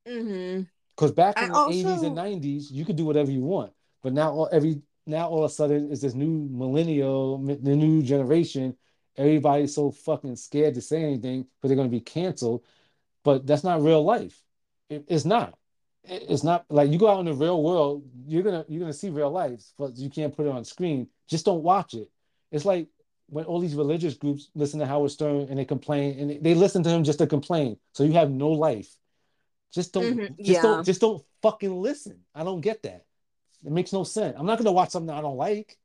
Mm-hmm. 0.08 0.62
Because 0.96 1.12
back 1.12 1.38
I 1.38 1.44
in 1.46 1.52
the 1.52 1.58
80s 1.58 2.06
and 2.06 2.16
90s, 2.16 2.70
you 2.70 2.84
could 2.84 2.96
do 2.96 3.04
whatever 3.04 3.30
you 3.30 3.42
want. 3.42 3.72
But 4.02 4.12
now 4.12 4.32
all 4.32 4.48
every 4.52 4.82
now 5.06 5.28
all 5.28 5.44
of 5.44 5.50
a 5.50 5.54
sudden 5.54 5.90
it's 5.90 6.00
this 6.02 6.14
new 6.14 6.48
millennial, 6.50 7.38
the 7.38 7.76
new 7.76 8.02
generation. 8.02 8.76
Everybody's 9.16 9.74
so 9.74 9.90
fucking 9.90 10.36
scared 10.36 10.74
to 10.74 10.80
say 10.80 11.02
anything 11.02 11.42
because 11.42 11.68
they're 11.68 11.76
gonna 11.76 11.88
be 11.88 12.00
canceled. 12.00 12.64
But 13.24 13.46
that's 13.46 13.64
not 13.64 13.82
real 13.82 14.02
life. 14.02 14.42
It- 14.88 15.04
it's 15.08 15.24
not. 15.24 15.58
It- 16.04 16.24
It's 16.30 16.42
not 16.42 16.64
like 16.68 16.90
you 16.90 16.98
go 16.98 17.08
out 17.08 17.20
in 17.20 17.26
the 17.26 17.34
real 17.34 17.62
world, 17.62 18.04
you're 18.26 18.42
gonna 18.42 18.64
you're 18.68 18.80
gonna 18.80 18.92
see 18.92 19.10
real 19.10 19.30
life, 19.30 19.72
but 19.78 19.96
you 19.96 20.10
can't 20.10 20.34
put 20.34 20.46
it 20.46 20.52
on 20.52 20.64
screen. 20.64 21.08
Just 21.28 21.44
don't 21.44 21.62
watch 21.62 21.94
it. 21.94 22.10
It's 22.50 22.64
like 22.64 22.88
when 23.28 23.44
all 23.44 23.60
these 23.60 23.76
religious 23.76 24.14
groups 24.14 24.50
listen 24.54 24.80
to 24.80 24.86
Howard 24.86 25.10
Stern 25.10 25.46
and 25.48 25.58
they 25.58 25.64
complain 25.64 26.18
and 26.18 26.42
they 26.44 26.54
listen 26.54 26.82
to 26.82 26.90
him 26.90 27.04
just 27.04 27.18
to 27.20 27.26
complain. 27.26 27.78
So 27.92 28.02
you 28.04 28.12
have 28.12 28.30
no 28.30 28.50
life. 28.50 28.94
Just 29.72 29.92
don't, 29.94 30.14
hmm 30.14 30.26
just 30.36 30.38
yeah. 30.38 30.62
don't, 30.62 30.84
just 30.84 31.00
don't 31.00 31.24
fucking 31.40 31.72
listen. 31.74 32.20
I 32.34 32.44
don't 32.44 32.60
get 32.60 32.82
that. 32.82 33.06
It 33.64 33.72
makes 33.72 33.92
no 33.92 34.04
sense. 34.04 34.36
I'm 34.38 34.46
not 34.46 34.58
gonna 34.58 34.72
watch 34.72 34.90
something 34.90 35.14
I 35.14 35.20
don't 35.20 35.36
like 35.36 35.78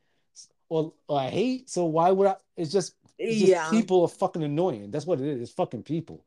or, 0.69 0.93
or 1.07 1.19
I 1.19 1.29
hate. 1.29 1.69
So 1.69 1.85
why 1.85 2.11
would 2.11 2.27
I? 2.27 2.35
It's 2.55 2.71
just, 2.71 2.95
it's 3.17 3.39
just 3.39 3.51
Yeah. 3.51 3.69
people 3.69 4.01
are 4.01 4.07
fucking 4.07 4.43
annoying. 4.43 4.91
That's 4.91 5.05
what 5.05 5.21
it 5.21 5.27
is. 5.27 5.41
It's 5.41 5.51
fucking 5.51 5.83
people. 5.83 6.23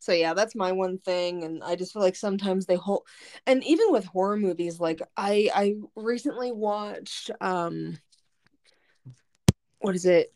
So 0.00 0.12
yeah, 0.12 0.32
that's 0.32 0.54
my 0.54 0.70
one 0.72 0.98
thing, 0.98 1.42
and 1.42 1.62
I 1.62 1.74
just 1.74 1.92
feel 1.92 2.02
like 2.02 2.14
sometimes 2.14 2.66
they 2.66 2.76
hold, 2.76 3.02
and 3.46 3.64
even 3.64 3.90
with 3.90 4.04
horror 4.04 4.36
movies, 4.36 4.78
like 4.78 5.02
I 5.16 5.50
I 5.52 5.74
recently 5.96 6.52
watched 6.52 7.32
um 7.40 7.98
what 9.80 9.96
is 9.96 10.06
it 10.06 10.32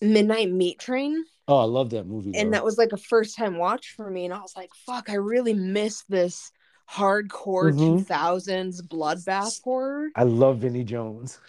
Midnight 0.00 0.50
Meat 0.50 0.78
Train, 0.78 1.24
Oh, 1.46 1.56
I 1.58 1.64
love 1.64 1.90
that 1.90 2.06
movie 2.06 2.36
and 2.36 2.52
that 2.52 2.64
was 2.64 2.76
like 2.76 2.92
a 2.92 2.98
first 2.98 3.36
time 3.36 3.56
watch 3.56 3.94
for 3.96 4.10
me, 4.10 4.26
and 4.26 4.34
I 4.34 4.40
was 4.40 4.54
like, 4.56 4.70
fuck, 4.86 5.08
I 5.08 5.14
really 5.14 5.54
miss 5.54 6.02
this 6.08 6.50
hardcore 6.90 7.76
two 7.76 7.96
hmm 7.96 8.00
thousands 8.00 8.82
bloodbath 8.82 9.54
horror. 9.62 10.10
I 10.14 10.24
love 10.24 10.58
Vinnie 10.58 10.84
Jones. 10.84 11.40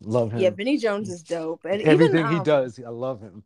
Love 0.00 0.32
him. 0.32 0.50
Yeah. 0.50 0.50
Vinnie 0.50 0.78
Jones 0.78 1.08
is 1.08 1.22
dope, 1.22 1.64
and 1.64 1.82
even 1.82 2.10
Everything 2.10 2.28
he 2.28 2.38
um 2.38 2.40
does, 2.40 2.78
I 2.80 2.88
love 2.90 3.20
him. 3.22 3.44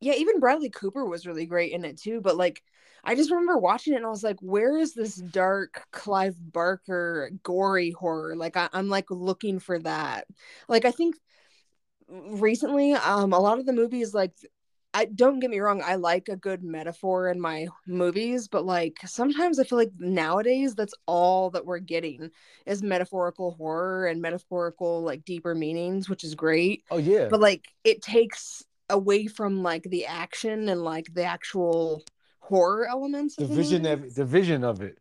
yeah, 0.00 0.14
even 0.14 0.40
Bradley 0.40 0.70
Cooper 0.70 1.04
was 1.04 1.26
really 1.26 1.46
great 1.46 1.72
in 1.72 1.84
it 1.84 1.98
too. 1.98 2.20
But 2.20 2.36
like, 2.36 2.62
I 3.04 3.14
just 3.14 3.30
remember 3.30 3.58
watching 3.58 3.94
it 3.94 3.98
and 3.98 4.06
I 4.06 4.10
was 4.10 4.22
like, 4.24 4.38
where 4.40 4.76
is 4.78 4.94
this 4.94 5.14
dark 5.16 5.86
Clive 5.92 6.36
Barker 6.52 7.30
gory 7.42 7.90
horror? 7.90 8.36
Like, 8.36 8.56
I, 8.56 8.68
I'm 8.72 8.88
like 8.88 9.10
looking 9.10 9.58
for 9.58 9.78
that. 9.80 10.26
Like, 10.68 10.84
I 10.84 10.90
think 10.90 11.16
recently, 12.08 12.92
um, 12.94 13.32
a 13.32 13.38
lot 13.38 13.58
of 13.58 13.66
the 13.66 13.72
movies, 13.72 14.14
like, 14.14 14.32
I 14.94 15.06
don't 15.06 15.40
get 15.40 15.50
me 15.50 15.58
wrong, 15.58 15.82
I 15.84 15.96
like 15.96 16.28
a 16.28 16.36
good 16.36 16.62
metaphor 16.62 17.28
in 17.28 17.40
my 17.40 17.66
movies, 17.84 18.46
but 18.46 18.64
like 18.64 18.98
sometimes 19.04 19.58
I 19.58 19.64
feel 19.64 19.76
like 19.76 19.90
nowadays 19.98 20.76
that's 20.76 20.94
all 21.06 21.50
that 21.50 21.66
we're 21.66 21.80
getting 21.80 22.30
is 22.64 22.80
metaphorical 22.80 23.50
horror 23.58 24.06
and 24.06 24.22
metaphorical 24.22 25.02
like 25.02 25.24
deeper 25.24 25.52
meanings, 25.54 26.08
which 26.08 26.22
is 26.22 26.36
great. 26.36 26.84
Oh 26.92 26.98
yeah, 26.98 27.26
but 27.28 27.40
like 27.40 27.64
it 27.82 28.02
takes 28.02 28.62
away 28.88 29.26
from 29.26 29.64
like 29.64 29.82
the 29.82 30.06
action 30.06 30.68
and 30.68 30.82
like 30.82 31.12
the 31.12 31.24
actual 31.24 32.04
horror 32.38 32.86
elements 32.88 33.34
the 33.34 33.44
of 33.44 33.50
the 33.50 33.56
vision 33.56 33.86
of 33.86 34.14
the 34.14 34.24
vision 34.24 34.62
of 34.62 34.80
it. 34.80 34.98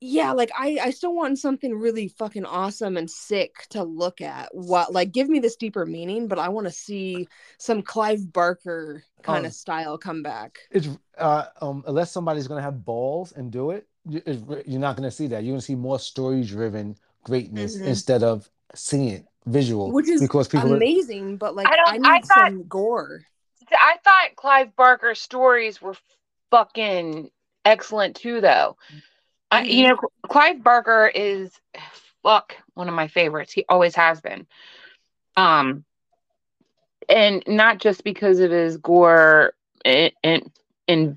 Yeah, 0.00 0.32
like 0.32 0.50
I 0.56 0.78
I 0.80 0.90
still 0.90 1.14
want 1.14 1.38
something 1.38 1.74
really 1.74 2.08
fucking 2.08 2.44
awesome 2.44 2.96
and 2.96 3.10
sick 3.10 3.66
to 3.70 3.82
look 3.82 4.20
at. 4.20 4.48
What 4.54 4.92
like 4.92 5.12
give 5.12 5.28
me 5.28 5.40
this 5.40 5.56
deeper 5.56 5.84
meaning, 5.86 6.28
but 6.28 6.38
I 6.38 6.48
want 6.50 6.66
to 6.66 6.72
see 6.72 7.28
some 7.58 7.82
Clive 7.82 8.32
Barker 8.32 9.02
kind 9.22 9.40
Um, 9.40 9.46
of 9.46 9.52
style 9.52 9.98
come 9.98 10.22
back. 10.22 10.60
it's 10.70 10.88
uh 11.18 11.46
um 11.60 11.82
unless 11.86 12.12
somebody's 12.12 12.46
gonna 12.46 12.62
have 12.62 12.84
balls 12.84 13.32
and 13.32 13.50
do 13.50 13.70
it, 13.72 13.88
you- 14.08 14.22
it's- 14.24 14.64
you're 14.66 14.80
not 14.80 14.96
gonna 14.96 15.10
see 15.10 15.26
that. 15.28 15.42
You're 15.42 15.54
gonna 15.54 15.62
see 15.62 15.74
more 15.74 15.98
story-driven 15.98 16.96
greatness 17.24 17.76
hmm 17.76 17.88
instead 17.88 18.22
of 18.22 18.48
seeing 18.74 19.08
it 19.08 19.26
visual 19.46 19.90
Which 19.92 20.08
is 20.08 20.20
because 20.20 20.46
people 20.46 20.72
are 20.72 20.76
amazing, 20.76 21.38
but 21.38 21.56
like 21.56 21.66
I 21.66 21.76
don't. 21.76 21.88
I 21.88 21.98
need 21.98 22.24
thought. 22.26 22.48
some 22.50 22.68
gore. 22.68 23.22
I 23.72 23.96
thought 24.04 24.36
Clive 24.36 24.76
Barker's 24.76 25.20
stories 25.20 25.82
were 25.82 25.96
fucking 26.50 27.30
excellent 27.64 28.16
too, 28.16 28.40
though. 28.40 28.76
I, 29.50 29.64
you 29.64 29.88
know, 29.88 29.96
Clive 30.28 30.62
Barker 30.62 31.10
is 31.14 31.58
fuck 32.22 32.56
one 32.74 32.88
of 32.88 32.94
my 32.94 33.08
favorites. 33.08 33.52
He 33.52 33.64
always 33.68 33.94
has 33.96 34.20
been. 34.20 34.46
Um, 35.36 35.84
and 37.08 37.42
not 37.46 37.78
just 37.78 38.04
because 38.04 38.40
of 38.40 38.50
his 38.50 38.76
gore 38.78 39.52
and 39.84 40.12
and, 40.22 40.50
and 40.88 41.16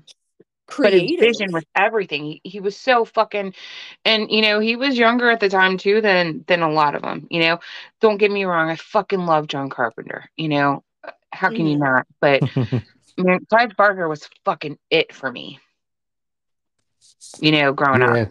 but 0.80 0.92
his 0.92 1.12
vision 1.18 1.52
with 1.52 1.64
everything. 1.76 2.24
He, 2.24 2.40
he 2.44 2.60
was 2.60 2.76
so 2.76 3.04
fucking, 3.04 3.54
and 4.04 4.30
you 4.30 4.42
know, 4.42 4.60
he 4.60 4.76
was 4.76 4.98
younger 4.98 5.30
at 5.30 5.40
the 5.40 5.48
time 5.48 5.76
too 5.78 6.00
than 6.00 6.44
than 6.46 6.62
a 6.62 6.70
lot 6.70 6.94
of 6.94 7.02
them. 7.02 7.26
You 7.30 7.40
know, 7.40 7.60
don't 8.00 8.18
get 8.18 8.30
me 8.30 8.44
wrong, 8.44 8.70
I 8.70 8.76
fucking 8.76 9.26
love 9.26 9.46
John 9.48 9.70
Carpenter. 9.70 10.30
You 10.36 10.48
know, 10.48 10.84
how 11.32 11.50
can 11.50 11.66
you 11.66 11.76
hmm 11.76 11.78
not? 11.78 12.06
But 12.20 12.42
man, 13.18 13.40
Clive 13.48 13.76
Barker 13.76 14.08
was 14.08 14.28
fucking 14.44 14.78
it 14.90 15.14
for 15.14 15.30
me. 15.30 15.58
You 17.40 17.52
know, 17.52 17.72
growing 17.72 18.02
up. 18.02 18.28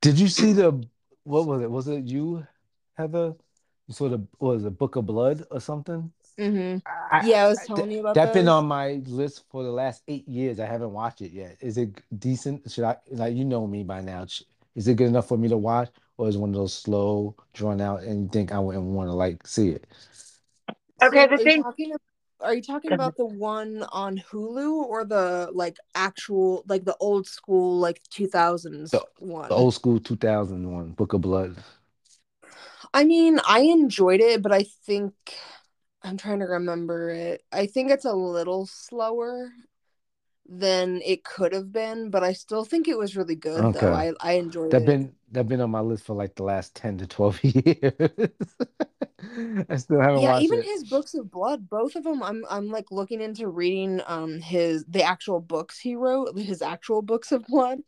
Did 0.00 0.18
you 0.18 0.28
see 0.28 0.52
the 0.52 0.86
what 1.24 1.46
was 1.46 1.62
it? 1.62 1.70
Was 1.70 1.88
it 1.88 2.04
you, 2.04 2.46
Heather? 2.96 3.34
You 3.86 3.94
saw 3.94 4.08
the 4.08 4.18
what 4.38 4.54
was 4.56 4.64
it, 4.64 4.78
Book 4.78 4.96
of 4.96 5.06
Blood 5.06 5.44
or 5.50 5.60
something? 5.60 6.12
hmm 6.38 6.76
I, 7.10 7.24
Yeah, 7.26 7.44
I 7.44 7.48
was 7.48 7.60
I, 7.60 7.66
telling 7.66 7.90
you 7.92 8.00
about 8.00 8.14
that 8.14 8.32
been 8.32 8.48
on 8.48 8.66
my 8.66 9.02
list 9.06 9.44
for 9.50 9.62
the 9.62 9.70
last 9.70 10.02
eight 10.08 10.26
years. 10.28 10.60
I 10.60 10.66
haven't 10.66 10.92
watched 10.92 11.22
it 11.22 11.32
yet. 11.32 11.56
Is 11.60 11.78
it 11.78 12.00
decent? 12.18 12.70
Should 12.70 12.84
I 12.84 12.96
like 13.10 13.34
you 13.34 13.44
know 13.44 13.66
me 13.66 13.82
by 13.84 14.00
now? 14.00 14.26
Is 14.74 14.88
it 14.88 14.96
good 14.96 15.06
enough 15.08 15.28
for 15.28 15.38
me 15.38 15.48
to 15.48 15.56
watch, 15.56 15.90
or 16.18 16.28
is 16.28 16.36
it 16.36 16.40
one 16.40 16.50
of 16.50 16.56
those 16.56 16.74
slow, 16.74 17.36
drawn 17.54 17.80
out, 17.80 18.02
and 18.02 18.22
you 18.24 18.28
think 18.28 18.52
I 18.52 18.58
wouldn't 18.58 18.84
want 18.84 19.08
to 19.08 19.14
like 19.14 19.46
see 19.46 19.70
it? 19.70 19.86
Okay, 21.02 21.26
So 21.26 21.36
the 21.36 21.38
thing. 21.38 21.64
Are 22.44 22.54
you 22.54 22.62
talking 22.62 22.92
about 22.92 23.16
the 23.16 23.26
one 23.26 23.84
on 23.92 24.18
Hulu 24.18 24.72
or 24.84 25.04
the 25.04 25.50
like 25.52 25.78
actual 25.94 26.64
like 26.68 26.84
the 26.84 26.96
old 27.00 27.26
school 27.26 27.78
like 27.78 28.02
2000s 28.10 28.92
The, 28.92 29.06
the 29.48 29.54
one? 29.54 29.54
old 29.54 29.74
school 29.74 30.00
2001 30.00 30.92
Book 30.92 31.12
of 31.12 31.20
Blood. 31.20 31.56
I 32.92 33.04
mean, 33.04 33.40
I 33.46 33.60
enjoyed 33.60 34.20
it, 34.20 34.42
but 34.42 34.52
I 34.52 34.64
think 34.86 35.14
I'm 36.02 36.16
trying 36.16 36.40
to 36.40 36.46
remember 36.46 37.10
it. 37.10 37.42
I 37.52 37.66
think 37.66 37.90
it's 37.90 38.04
a 38.04 38.12
little 38.14 38.66
slower 38.66 39.50
than 40.48 41.00
it 41.04 41.24
could 41.24 41.52
have 41.52 41.72
been, 41.72 42.10
but 42.10 42.24
I 42.24 42.32
still 42.34 42.64
think 42.64 42.88
it 42.88 42.98
was 42.98 43.16
really 43.16 43.36
good 43.36 43.72
though. 43.72 43.92
I 43.94 44.12
I 44.20 44.34
enjoyed 44.34 44.74
That 44.74 44.80
it. 44.80 44.98
been 44.98 45.14
that 45.32 45.48
been 45.48 45.60
on 45.60 45.70
my 45.70 45.80
list 45.80 46.04
for 46.04 46.14
like 46.14 46.34
the 46.36 46.42
last 46.44 46.74
10 46.76 46.98
to 46.98 47.06
12 47.06 47.42
years. 47.44 48.30
I 49.68 49.76
still 49.76 50.00
haven't 50.00 50.22
Yeah, 50.22 50.34
watched 50.34 50.52
even 50.52 50.56
it. 50.56 50.70
his 50.72 50.84
books 50.84 51.14
of 51.14 51.30
blood, 51.30 51.68
both 51.68 51.96
of 51.96 52.04
them 52.04 52.22
I'm 52.22 52.44
I'm 52.48 52.68
like 52.70 52.90
looking 52.92 53.20
into 53.20 53.48
reading 53.48 54.00
um 54.06 54.40
his 54.40 54.84
the 54.86 55.02
actual 55.02 55.40
books 55.40 55.78
he 55.78 55.96
wrote, 55.96 56.38
his 56.38 56.62
actual 56.62 57.02
books 57.02 57.32
of 57.32 57.44
blood 57.46 57.80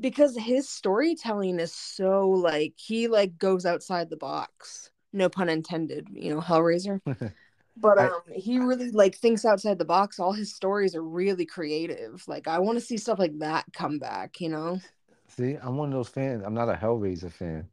because 0.00 0.36
his 0.36 0.68
storytelling 0.68 1.58
is 1.60 1.72
so 1.74 2.28
like 2.30 2.74
he 2.76 3.08
like 3.08 3.36
goes 3.38 3.66
outside 3.66 4.10
the 4.10 4.16
box. 4.16 4.90
No 5.12 5.28
pun 5.28 5.48
intended, 5.48 6.08
you 6.12 6.32
know, 6.34 6.40
Hellraiser. 6.40 7.00
But 7.76 7.98
I 7.98 8.10
um 8.10 8.22
he 8.34 8.60
really 8.60 8.90
like 8.92 9.16
thinks 9.16 9.44
outside 9.46 9.78
the 9.78 9.86
box. 9.86 10.20
All 10.20 10.32
his 10.34 10.54
stories 10.54 10.96
are 10.96 11.02
really 11.04 11.46
creative. 11.46 12.24
Like 12.28 12.48
I 12.48 12.60
want 12.60 12.78
to 12.78 12.84
see 12.84 12.98
stuff 12.98 13.18
like 13.20 13.38
that 13.40 13.66
come 13.74 13.98
back, 14.00 14.40
you 14.40 14.48
know. 14.50 14.82
see, 15.28 15.54
I'm 15.54 15.76
one 15.76 15.88
of 15.88 15.94
those 15.94 16.08
fans. 16.08 16.42
I'm 16.44 16.54
not 16.54 16.68
a 16.68 16.74
Hellraiser 16.74 17.32
fan. 17.32 17.68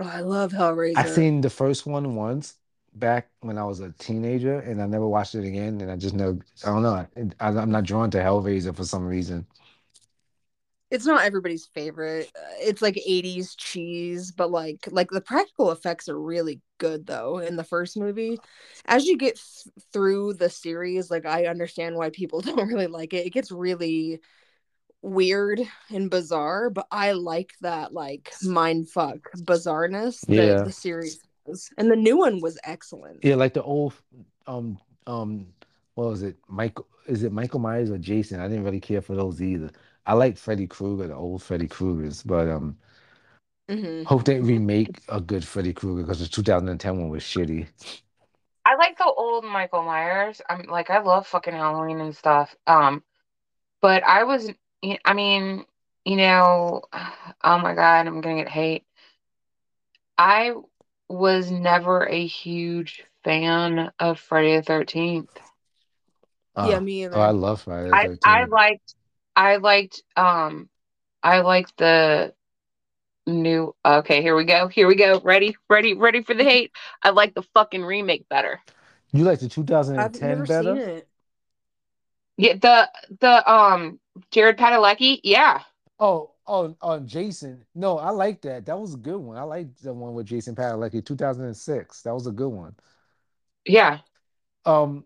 Oh, 0.00 0.04
I 0.08 0.20
love 0.22 0.50
Hellraiser. 0.50 0.96
I 0.96 1.04
seen 1.04 1.40
the 1.40 1.50
first 1.50 1.86
one 1.86 2.14
once 2.16 2.56
back 2.94 3.30
when 3.40 3.58
I 3.58 3.64
was 3.64 3.80
a 3.80 3.92
teenager, 3.92 4.58
and 4.60 4.82
I 4.82 4.86
never 4.86 5.06
watched 5.08 5.34
it 5.34 5.44
again. 5.44 5.80
And 5.80 5.90
I 5.90 5.96
just 5.96 6.14
know 6.14 6.38
I 6.64 6.68
don't 6.68 6.82
know. 6.82 7.06
I, 7.40 7.46
I'm 7.48 7.70
not 7.70 7.84
drawn 7.84 8.10
to 8.12 8.18
Hellraiser 8.18 8.74
for 8.74 8.84
some 8.84 9.06
reason. 9.06 9.46
it's 10.90 11.06
not 11.06 11.24
everybody's 11.24 11.66
favorite. 11.66 12.30
Uh, 12.36 12.40
It's 12.60 12.82
like 12.82 12.96
80s 13.06 13.54
cheese, 13.54 14.32
but 14.32 14.50
like 14.50 14.88
like 14.90 15.10
the 15.10 15.20
practical 15.20 15.70
effects 15.70 16.08
are 16.08 16.20
really 16.20 16.60
good 16.78 17.06
though 17.06 17.38
in 17.38 17.56
the 17.56 17.64
first 17.64 17.96
movie. 17.96 18.40
As 18.86 19.04
you 19.06 19.16
get 19.16 19.36
th- 19.36 19.74
through 19.92 20.34
the 20.34 20.50
series, 20.50 21.10
like 21.10 21.26
I 21.26 21.46
understand 21.46 21.94
why 21.96 22.10
people 22.10 22.40
don't 22.42 22.66
really 22.68 22.88
like 22.88 23.12
it. 23.14 23.26
It 23.26 23.30
gets 23.32 23.52
really 23.52 24.20
weird 25.02 25.60
and 25.90 26.10
bizarre, 26.10 26.70
but 26.70 26.86
I 26.90 27.12
like 27.12 27.52
that 27.62 27.92
like 27.92 28.32
mind 28.42 28.88
fuck 28.90 29.18
bizarreness 29.36 30.26
that 30.26 30.36
Yeah. 30.36 30.64
the 30.64 30.72
series 30.72 31.20
has. 31.46 31.68
And 31.78 31.90
the 31.90 31.96
new 31.96 32.16
one 32.18 32.40
was 32.40 32.58
excellent. 32.64 33.20
Yeah, 33.22 33.34
like 33.36 33.54
the 33.54 33.62
old 33.62 33.94
um 34.46 34.78
um 35.06 35.46
what 35.94 36.08
was 36.08 36.22
it? 36.22 36.36
Michael 36.48 36.86
is 37.06 37.22
it 37.22 37.32
Michael 37.32 37.60
Myers 37.60 37.90
or 37.90 37.98
Jason? 37.98 38.40
I 38.40 38.48
didn't 38.48 38.64
really 38.64 38.80
care 38.80 39.02
for 39.02 39.14
those 39.14 39.40
either. 39.42 39.70
I 40.06 40.14
like 40.14 40.36
Freddy 40.38 40.66
Krueger, 40.66 41.08
the 41.08 41.14
old 41.14 41.42
Freddy 41.42 41.68
Kruegers, 41.68 42.26
but 42.26 42.48
um 42.48 42.76
hmm 43.68 44.04
hope 44.04 44.24
they 44.24 44.40
remake 44.40 45.00
a 45.08 45.20
good 45.20 45.44
Freddy 45.44 45.72
Krueger 45.72 46.02
because 46.02 46.20
the 46.20 46.26
2010 46.28 46.98
one 46.98 47.08
was 47.08 47.22
shitty. 47.22 47.66
I 48.64 48.76
like 48.76 48.98
the 48.98 49.04
old 49.04 49.44
Michael 49.44 49.82
Myers. 49.82 50.40
I'm 50.48 50.66
like 50.66 50.90
I 50.90 51.00
love 51.00 51.26
fucking 51.26 51.52
Halloween 51.54 52.00
and 52.00 52.16
stuff. 52.16 52.54
Um, 52.66 53.02
but 53.82 54.04
I 54.04 54.24
was, 54.24 54.50
I 55.04 55.12
mean, 55.14 55.64
you 56.04 56.16
know, 56.16 56.82
oh 57.44 57.58
my 57.58 57.74
God, 57.74 58.06
I'm 58.06 58.20
gonna 58.20 58.36
get 58.36 58.48
hate. 58.48 58.84
I 60.18 60.52
was 61.08 61.50
never 61.50 62.06
a 62.06 62.26
huge 62.26 63.04
fan 63.24 63.90
of 63.98 64.18
Friday 64.20 64.56
the 64.56 64.62
13th. 64.62 65.40
Yeah, 66.60 66.78
Uh, 66.78 66.80
me 66.80 67.06
oh, 67.08 67.20
I 67.20 67.30
love 67.30 67.62
Friday 67.62 67.96
the 67.96 67.96
I 67.96 68.10
I 68.24 68.44
liked 68.46 68.94
I 69.36 69.56
liked 69.56 70.02
um 70.16 70.68
I 71.22 71.40
liked 71.40 71.76
the 71.78 72.34
new 73.26 73.74
okay, 73.84 74.22
here 74.22 74.36
we 74.36 74.44
go. 74.44 74.68
Here 74.68 74.86
we 74.86 74.96
go. 74.96 75.20
Ready? 75.20 75.56
Ready? 75.68 75.94
Ready 75.94 76.22
for 76.22 76.34
the 76.34 76.44
hate. 76.44 76.72
I 77.02 77.10
like 77.10 77.34
the 77.34 77.42
fucking 77.54 77.84
remake 77.84 78.28
better. 78.28 78.60
You 79.12 79.24
like 79.24 79.40
the 79.40 79.48
I've 79.96 80.14
2010 80.14 80.22
never 80.22 80.46
seen 80.46 80.76
better? 80.76 81.04
Yeah, 82.40 82.54
the 82.54 82.90
the 83.20 83.50
um 83.52 84.00
Jared 84.30 84.56
Padalecki, 84.56 85.20
yeah. 85.22 85.60
Oh, 85.98 86.30
oh, 86.46 86.74
on 86.80 87.06
Jason. 87.06 87.66
No, 87.74 87.98
I 87.98 88.08
like 88.08 88.40
that. 88.42 88.64
That 88.64 88.78
was 88.78 88.94
a 88.94 88.96
good 88.96 89.18
one. 89.18 89.36
I 89.36 89.42
like 89.42 89.76
the 89.76 89.92
one 89.92 90.14
with 90.14 90.24
Jason 90.26 90.54
Padalecki, 90.54 91.04
2006. 91.04 92.00
That 92.02 92.14
was 92.14 92.26
a 92.26 92.32
good 92.32 92.48
one. 92.48 92.74
Yeah. 93.66 93.98
Um, 94.64 95.04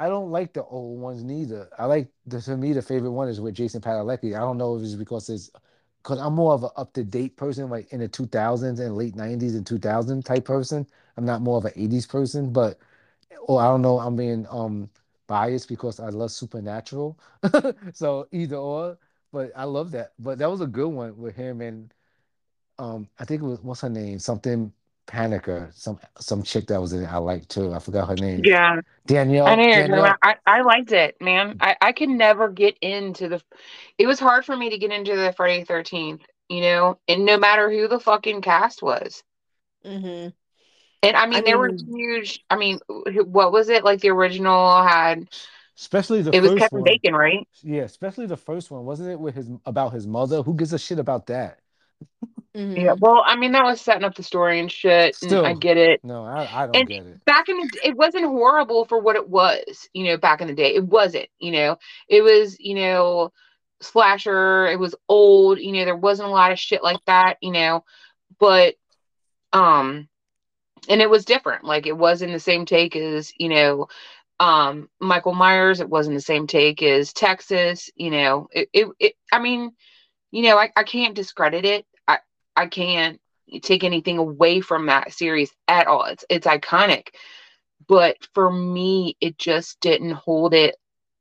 I 0.00 0.08
don't 0.08 0.30
like 0.30 0.54
the 0.54 0.64
old 0.64 0.98
ones 0.98 1.22
neither. 1.22 1.68
I 1.78 1.84
like 1.84 2.08
the 2.24 2.40
to 2.40 2.56
me 2.56 2.72
the 2.72 2.80
favorite 2.80 3.10
one 3.10 3.28
is 3.28 3.38
with 3.40 3.54
Jason 3.54 3.82
Padalecki. 3.82 4.34
I 4.34 4.40
don't 4.40 4.56
know 4.56 4.76
if 4.76 4.82
it's 4.82 4.94
because 4.94 5.28
it's 5.28 5.50
because 6.02 6.18
I'm 6.20 6.34
more 6.34 6.54
of 6.54 6.64
an 6.64 6.70
up 6.76 6.94
to 6.94 7.04
date 7.04 7.36
person, 7.36 7.68
like 7.68 7.92
in 7.92 8.00
the 8.00 8.08
2000s 8.08 8.80
and 8.80 8.96
late 8.96 9.14
90s 9.14 9.56
and 9.56 9.66
2000 9.66 10.24
type 10.24 10.46
person. 10.46 10.86
I'm 11.18 11.26
not 11.26 11.42
more 11.42 11.58
of 11.58 11.66
an 11.66 11.72
80s 11.76 12.06
person, 12.06 12.50
but 12.50 12.78
or 13.42 13.60
I 13.60 13.66
don't 13.68 13.82
know. 13.82 13.98
I'm 13.98 14.16
being 14.16 14.46
um 14.50 14.88
biased 15.28 15.68
because 15.68 16.00
I 16.00 16.10
love 16.10 16.32
Supernatural, 16.32 17.18
so 17.94 18.28
either 18.32 18.56
or. 18.58 18.98
But 19.32 19.52
I 19.56 19.64
love 19.64 19.92
that. 19.92 20.14
But 20.20 20.38
that 20.40 20.50
was 20.50 20.62
a 20.62 20.68
good 20.68 20.88
one 20.88 21.18
with 21.18 21.36
him 21.36 21.62
and 21.62 21.94
um 22.78 23.08
I 23.20 23.24
think 23.26 23.42
it 23.42 23.46
was 23.46 23.62
what's 23.62 23.82
her 23.82 23.90
name 23.90 24.20
something 24.20 24.72
Panicker 25.08 25.74
some 25.74 26.00
some 26.20 26.42
chick 26.44 26.68
that 26.68 26.80
was 26.80 26.94
in 26.94 27.04
it 27.04 27.08
I 27.12 27.18
like 27.18 27.48
too. 27.48 27.74
I 27.74 27.80
forgot 27.80 28.08
her 28.08 28.16
name. 28.16 28.44
Yeah. 28.44 28.80
I 29.46 29.56
Danielle 29.56 29.56
know 29.56 29.72
Danielle. 29.72 30.18
I, 30.22 30.36
I 30.46 30.62
liked 30.62 30.92
it, 30.92 31.16
man. 31.22 31.56
I, 31.60 31.76
I 31.80 31.92
could 31.92 32.10
never 32.10 32.50
get 32.50 32.78
into 32.82 33.28
the 33.28 33.42
it 33.98 34.06
was 34.06 34.20
hard 34.20 34.44
for 34.44 34.56
me 34.56 34.70
to 34.70 34.78
get 34.78 34.92
into 34.92 35.16
the 35.16 35.32
Friday 35.32 35.64
13th, 35.64 36.22
you 36.48 36.62
know, 36.62 37.00
and 37.08 37.26
no 37.26 37.38
matter 37.38 37.70
who 37.70 37.88
the 37.88 38.00
fucking 38.00 38.42
cast 38.42 38.82
was. 38.82 39.22
hmm 39.84 40.28
And 41.02 41.16
I 41.16 41.26
I 41.32 41.40
mean, 41.40 41.44
there 41.44 41.58
were 41.58 41.72
huge. 41.86 42.44
I 42.50 42.56
mean, 42.56 42.80
what 42.88 43.52
was 43.52 43.68
it? 43.68 43.84
Like 43.84 44.00
the 44.00 44.10
original 44.10 44.82
had 44.82 45.28
especially 45.78 46.22
the 46.22 46.32
it 46.32 46.40
was 46.42 46.54
Kevin 46.54 46.70
one. 46.80 46.84
Bacon, 46.84 47.14
right? 47.14 47.46
Yeah, 47.62 47.82
especially 47.82 48.26
the 48.26 48.36
first 48.36 48.70
one. 48.70 48.84
Wasn't 48.84 49.08
it 49.10 49.18
with 49.18 49.34
his 49.34 49.50
about 49.66 49.92
his 49.92 50.06
mother? 50.06 50.42
Who 50.42 50.54
gives 50.54 50.72
a 50.72 50.78
shit 50.78 50.98
about 50.98 51.26
that? 51.26 51.60
Yeah. 52.74 52.92
hmm 52.92 52.98
Well, 52.98 53.22
I 53.24 53.36
mean, 53.36 53.52
that 53.52 53.64
was 53.64 53.80
setting 53.80 54.04
up 54.04 54.14
the 54.14 54.22
story 54.22 54.60
and 54.60 54.70
shit, 54.70 55.16
and 55.22 55.34
I 55.44 55.54
get 55.54 55.76
it. 55.76 56.02
no, 56.02 56.24
I, 56.24 56.62
I 56.64 56.66
don't 56.66 56.76
And 56.80 56.88
get 56.88 57.06
it. 57.06 57.20
back 57.26 57.48
in 57.48 57.56
the 57.58 57.78
it 57.84 57.96
wasn't 57.96 58.24
horrible 58.24 58.84
for 58.84 58.98
what 59.00 59.16
it 59.16 59.28
was, 59.28 59.88
you 59.92 60.04
know, 60.04 60.16
back 60.16 60.40
in 60.40 60.46
the 60.48 60.54
day. 60.54 60.74
It 60.74 60.84
wasn't, 60.84 61.28
you 61.38 61.52
know. 61.52 61.78
It 62.08 62.22
was, 62.22 62.58
you 62.60 62.74
know, 62.74 63.32
slasher, 63.80 64.66
it 64.66 64.78
was 64.78 64.94
old, 65.08 65.58
you 65.58 65.72
know, 65.72 65.84
there 65.84 65.96
wasn't 65.96 66.28
a 66.28 66.32
lot 66.32 66.52
of 66.52 66.58
shit 66.58 66.82
like 66.82 67.04
that, 67.06 67.36
you 67.40 67.52
know. 67.52 67.84
But 68.38 68.74
um 69.52 70.08
and 70.88 71.00
it 71.00 71.10
was 71.10 71.24
different. 71.24 71.64
Like 71.64 71.86
it 71.86 71.96
wasn't 71.96 72.32
the 72.32 72.40
same 72.40 72.64
take 72.66 72.96
as, 72.96 73.32
you 73.38 73.48
know, 73.48 73.88
um 74.40 74.88
Michael 75.00 75.34
Myers, 75.34 75.80
it 75.80 75.88
wasn't 75.88 76.16
the 76.16 76.22
same 76.22 76.46
take 76.46 76.82
as 76.82 77.12
Texas, 77.12 77.90
you 77.96 78.10
know. 78.10 78.48
It 78.52 78.68
it, 78.72 78.88
it 78.98 79.12
I 79.32 79.38
mean, 79.40 79.72
you 80.30 80.42
know, 80.42 80.58
I, 80.58 80.70
I 80.76 80.84
can't 80.84 81.14
discredit 81.14 81.64
it. 81.64 81.86
I 82.06 82.18
I 82.56 82.66
can't 82.66 83.20
take 83.62 83.84
anything 83.84 84.18
away 84.18 84.60
from 84.60 84.86
that 84.86 85.12
series 85.12 85.50
at 85.66 85.86
all. 85.86 86.04
It's 86.04 86.24
it's 86.28 86.46
iconic. 86.46 87.08
But 87.86 88.16
for 88.34 88.50
me, 88.50 89.16
it 89.20 89.38
just 89.38 89.80
didn't 89.80 90.12
hold 90.12 90.52
it. 90.54 90.76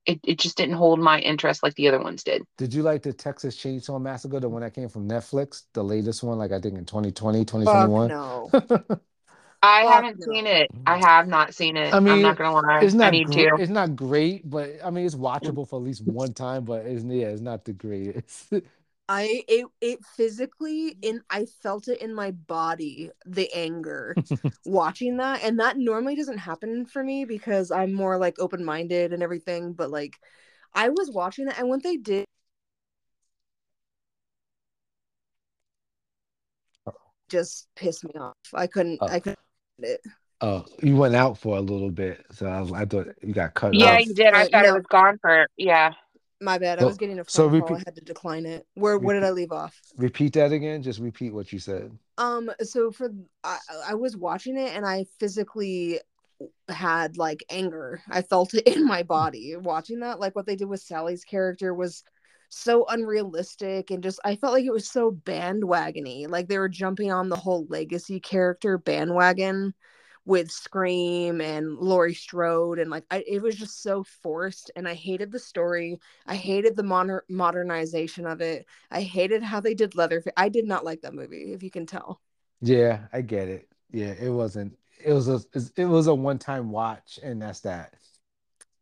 It, 0.05 0.19
it 0.23 0.39
just 0.39 0.57
didn't 0.57 0.75
hold 0.75 0.99
my 0.99 1.19
interest 1.19 1.63
like 1.63 1.75
the 1.75 1.87
other 1.87 1.99
ones 1.99 2.23
did. 2.23 2.43
Did 2.57 2.73
you 2.73 2.81
like 2.81 3.03
the 3.03 3.11
Texas 3.11 3.57
Chainsaw 3.57 4.01
Massacre, 4.01 4.39
the 4.39 4.47
one 4.47 4.61
that 4.61 4.73
came 4.73 4.87
from 4.87 5.07
Netflix, 5.07 5.63
the 5.73 5.83
latest 5.83 6.23
one, 6.23 6.37
like 6.37 6.51
I 6.51 6.59
think 6.59 6.77
in 6.77 6.85
2020, 6.85 7.39
fuck 7.39 7.47
2021? 7.47 8.09
no. 8.09 8.51
I 9.63 9.83
Fuck 9.83 10.03
haven't 10.03 10.23
seen 10.23 10.45
it. 10.45 10.69
I 10.85 10.97
have 10.97 11.27
not 11.27 11.53
seen 11.53 11.77
it. 11.77 11.93
I 11.93 11.97
I'm 11.97 12.21
not 12.21 12.37
gonna 12.37 12.53
lie. 12.53 12.79
it's 12.81 12.93
I 12.93 12.97
not 12.97 13.11
need 13.11 13.27
great. 13.27 13.49
to. 13.49 13.55
It's 13.59 13.71
not 13.71 13.95
great, 13.95 14.49
but 14.49 14.71
I 14.83 14.91
mean, 14.91 15.05
it's 15.05 15.15
mm. 15.15 15.21
watchable 15.21 15.67
for 15.67 15.79
at 15.79 15.85
least 15.85 16.05
one 16.05 16.33
time. 16.33 16.63
But 16.63 16.85
it's 16.85 17.03
yeah, 17.03 17.27
it's 17.27 17.41
not 17.41 17.65
the 17.65 17.73
greatest. 17.73 18.53
I 19.09 19.43
it 19.47 19.65
it 19.81 19.99
physically 20.15 20.91
mm. 20.91 20.97
in 21.01 21.21
I 21.29 21.45
felt 21.63 21.87
it 21.87 22.01
in 22.01 22.13
my 22.13 22.31
body 22.31 23.09
the 23.25 23.49
anger 23.53 24.15
watching 24.65 25.17
that 25.17 25.43
and 25.43 25.59
that 25.59 25.77
normally 25.77 26.15
doesn't 26.15 26.39
happen 26.39 26.85
for 26.85 27.03
me 27.03 27.23
because 27.25 27.71
I'm 27.71 27.93
more 27.93 28.17
like 28.17 28.37
open-minded 28.37 29.13
and 29.13 29.23
everything 29.23 29.71
but 29.73 29.89
like 29.91 30.17
I 30.73 30.89
was 30.89 31.09
watching 31.09 31.45
that 31.45 31.57
and 31.57 31.69
when 31.69 31.79
they 31.81 31.95
did 31.95 32.25
just 37.29 37.67
pissed 37.75 38.03
me 38.03 38.13
off. 38.19 38.35
I 38.53 38.67
couldn't 38.67 38.99
Oh, 39.01 39.07
I 39.07 39.19
couldn't 39.19 39.35
do 39.35 39.46
it. 39.83 40.01
oh, 40.41 40.65
you 40.81 40.95
went 40.95 41.15
out 41.15 41.37
for 41.37 41.57
a 41.57 41.61
little 41.61 41.91
bit, 41.91 42.25
so 42.31 42.47
I, 42.47 42.61
was, 42.61 42.71
I 42.71 42.85
thought 42.85 43.07
you 43.21 43.33
got 43.33 43.53
cut 43.53 43.73
Yeah, 43.73 43.95
off. 43.95 44.05
you 44.05 44.13
did. 44.13 44.33
I 44.33 44.47
thought 44.47 44.65
it 44.65 44.73
no, 44.73 44.73
was 44.73 44.85
gone 44.89 45.17
for 45.21 45.47
yeah. 45.57 45.93
my 46.41 46.57
bad. 46.57 46.79
I 46.79 46.85
was 46.85 46.97
getting 46.97 47.19
a 47.19 47.25
so 47.27 47.49
phone 47.49 47.63
call. 47.63 47.77
I 47.77 47.79
had 47.85 47.95
to 47.95 48.01
decline 48.01 48.45
it. 48.45 48.65
Where 48.75 48.97
where 48.99 49.15
did 49.15 49.23
I 49.23 49.31
leave 49.31 49.51
off? 49.51 49.79
repeat 49.97 50.33
that 50.33 50.51
again. 50.51 50.83
Just 50.83 50.99
repeat 50.99 51.33
what 51.33 51.51
you 51.51 51.59
said. 51.59 51.97
Um 52.17 52.51
so 52.61 52.91
for 52.91 53.11
I 53.43 53.57
I 53.87 53.95
was 53.95 54.15
watching 54.17 54.57
it 54.57 54.75
and 54.75 54.85
I 54.85 55.05
physically 55.19 55.99
had 56.69 57.17
like 57.17 57.43
anger. 57.49 58.01
I 58.09 58.21
felt 58.21 58.53
it 58.53 58.67
in 58.67 58.85
my 58.85 59.03
body 59.03 59.55
watching 59.55 60.01
that. 60.01 60.19
Like 60.19 60.35
what 60.35 60.45
they 60.45 60.55
did 60.55 60.67
with 60.69 60.81
Sally's 60.81 61.23
character 61.23 61.73
was 61.73 62.03
so 62.49 62.85
unrealistic 62.87 63.91
and 63.91 64.03
just 64.03 64.19
I 64.23 64.35
felt 64.35 64.53
like 64.53 64.65
it 64.65 64.73
was 64.73 64.89
so 64.89 65.11
bandwagony. 65.11 66.29
Like 66.29 66.47
they 66.47 66.57
were 66.57 66.69
jumping 66.69 67.11
on 67.11 67.29
the 67.29 67.35
whole 67.35 67.65
legacy 67.69 68.19
character 68.19 68.77
bandwagon 68.77 69.73
with 70.25 70.51
Scream 70.51 71.39
and 71.39 71.77
Laurie 71.77 72.13
Strode 72.13 72.79
and 72.79 72.91
like 72.91 73.05
I, 73.09 73.23
it 73.27 73.41
was 73.41 73.55
just 73.55 73.81
so 73.81 74.03
forced 74.03 74.71
and 74.75 74.87
I 74.87 74.93
hated 74.93 75.31
the 75.31 75.39
story. 75.39 75.99
I 76.25 76.35
hated 76.35 76.75
the 76.75 76.83
moder- 76.83 77.25
modernization 77.29 78.25
of 78.25 78.41
it. 78.41 78.65
I 78.91 79.01
hated 79.01 79.41
how 79.43 79.61
they 79.61 79.73
did 79.73 79.95
Leatherface. 79.95 80.33
I 80.35 80.49
did 80.49 80.65
not 80.65 80.83
like 80.83 81.01
that 81.01 81.13
movie, 81.13 81.53
if 81.53 81.63
you 81.63 81.71
can 81.71 81.85
tell. 81.85 82.21
Yeah, 82.61 83.07
I 83.13 83.21
get 83.21 83.47
it. 83.47 83.69
Yeah, 83.91 84.13
it 84.19 84.29
wasn't. 84.29 84.77
It 85.03 85.13
was 85.13 85.29
a. 85.29 85.41
It 85.75 85.85
was 85.85 86.07
a 86.07 86.15
one-time 86.15 86.71
watch, 86.71 87.19
and 87.21 87.41
that's 87.41 87.61
that. 87.61 87.93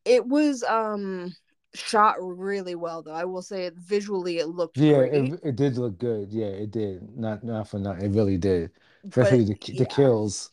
It 0.05 0.25
was 0.25 0.63
um 0.63 1.35
shot 1.77 2.15
really 2.19 2.75
well 2.75 3.01
though. 3.01 3.13
I 3.13 3.25
will 3.25 3.41
say 3.41 3.65
it 3.65 3.75
visually 3.75 4.39
it 4.39 4.47
looked 4.47 4.77
Yeah, 4.77 4.97
it 4.99 5.39
it 5.43 5.55
did 5.55 5.77
look 5.77 5.97
good. 5.97 6.31
Yeah, 6.31 6.47
it 6.47 6.71
did. 6.71 7.17
Not 7.17 7.43
not 7.43 7.67
for 7.67 7.79
nothing. 7.79 8.05
It 8.05 8.15
really 8.15 8.37
did. 8.37 8.71
Especially 9.05 9.45
the 9.45 9.55
ki- 9.55 9.77
the 9.77 9.85
kills. 9.85 10.51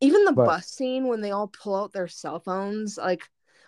Even 0.00 0.24
the 0.24 0.32
But 0.32 0.46
bus 0.46 0.68
scene 0.68 1.08
when 1.08 1.20
they 1.22 1.30
all 1.30 1.48
pull 1.48 1.74
out 1.74 1.92
their 1.92 2.08
cell 2.08 2.38
phones, 2.38 2.98
like 2.98 3.22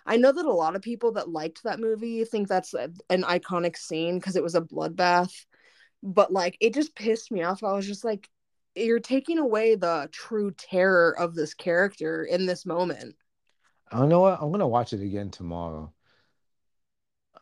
I 0.05 0.17
know 0.17 0.31
that 0.31 0.45
a 0.45 0.51
lot 0.53 0.75
of 0.75 0.81
people 0.81 1.11
that 1.13 1.29
liked 1.29 1.63
that 1.63 1.79
movie 1.79 2.23
think 2.23 2.47
that's 2.47 2.73
a, 2.73 2.91
an 3.09 3.23
iconic 3.23 3.75
scene 3.77 4.17
because 4.19 4.35
it 4.35 4.43
was 4.43 4.55
a 4.55 4.61
bloodbath, 4.61 5.45
but 6.03 6.31
like 6.31 6.57
it 6.61 6.73
just 6.73 6.95
pissed 6.95 7.31
me 7.31 7.43
off. 7.43 7.63
I 7.63 7.73
was 7.73 7.87
just 7.87 8.05
like, 8.05 8.29
you're 8.75 8.99
taking 8.99 9.39
away 9.39 9.75
the 9.75 10.09
true 10.11 10.51
terror 10.51 11.17
of 11.19 11.35
this 11.35 11.53
character 11.53 12.23
in 12.23 12.45
this 12.45 12.65
moment. 12.65 13.15
I 13.91 13.97
don't 13.99 14.09
know 14.09 14.21
what. 14.21 14.41
I'm 14.41 14.51
gonna 14.51 14.67
watch 14.67 14.93
it 14.93 15.01
again 15.01 15.29
tomorrow. 15.31 15.93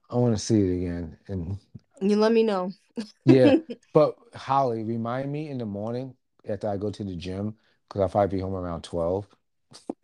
I 0.09 0.15
want 0.15 0.35
to 0.37 0.41
see 0.43 0.59
it 0.61 0.75
again, 0.77 1.17
and 1.27 1.57
You 2.01 2.15
let 2.17 2.31
me 2.31 2.43
know. 2.43 2.71
Yeah, 3.25 3.55
but 3.93 4.15
Holly, 4.33 4.83
remind 4.83 5.31
me 5.31 5.49
in 5.49 5.57
the 5.57 5.65
morning 5.65 6.15
after 6.47 6.69
I 6.69 6.77
go 6.77 6.89
to 6.91 7.03
the 7.03 7.15
gym 7.15 7.55
because 7.87 8.01
I'll 8.01 8.09
probably 8.09 8.37
be 8.37 8.41
home 8.41 8.55
around 8.55 8.83
12 8.83 9.27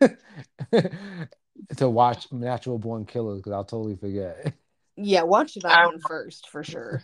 to 0.00 1.88
watch 1.88 2.30
Natural 2.32 2.78
Born 2.78 3.06
Killers 3.06 3.38
because 3.38 3.52
I'll 3.52 3.64
totally 3.64 3.96
forget. 3.96 4.52
Yeah, 4.96 5.22
watch 5.22 5.54
that 5.54 5.66
I- 5.66 5.86
one 5.86 6.00
first 6.00 6.48
for 6.50 6.62
sure. 6.62 7.02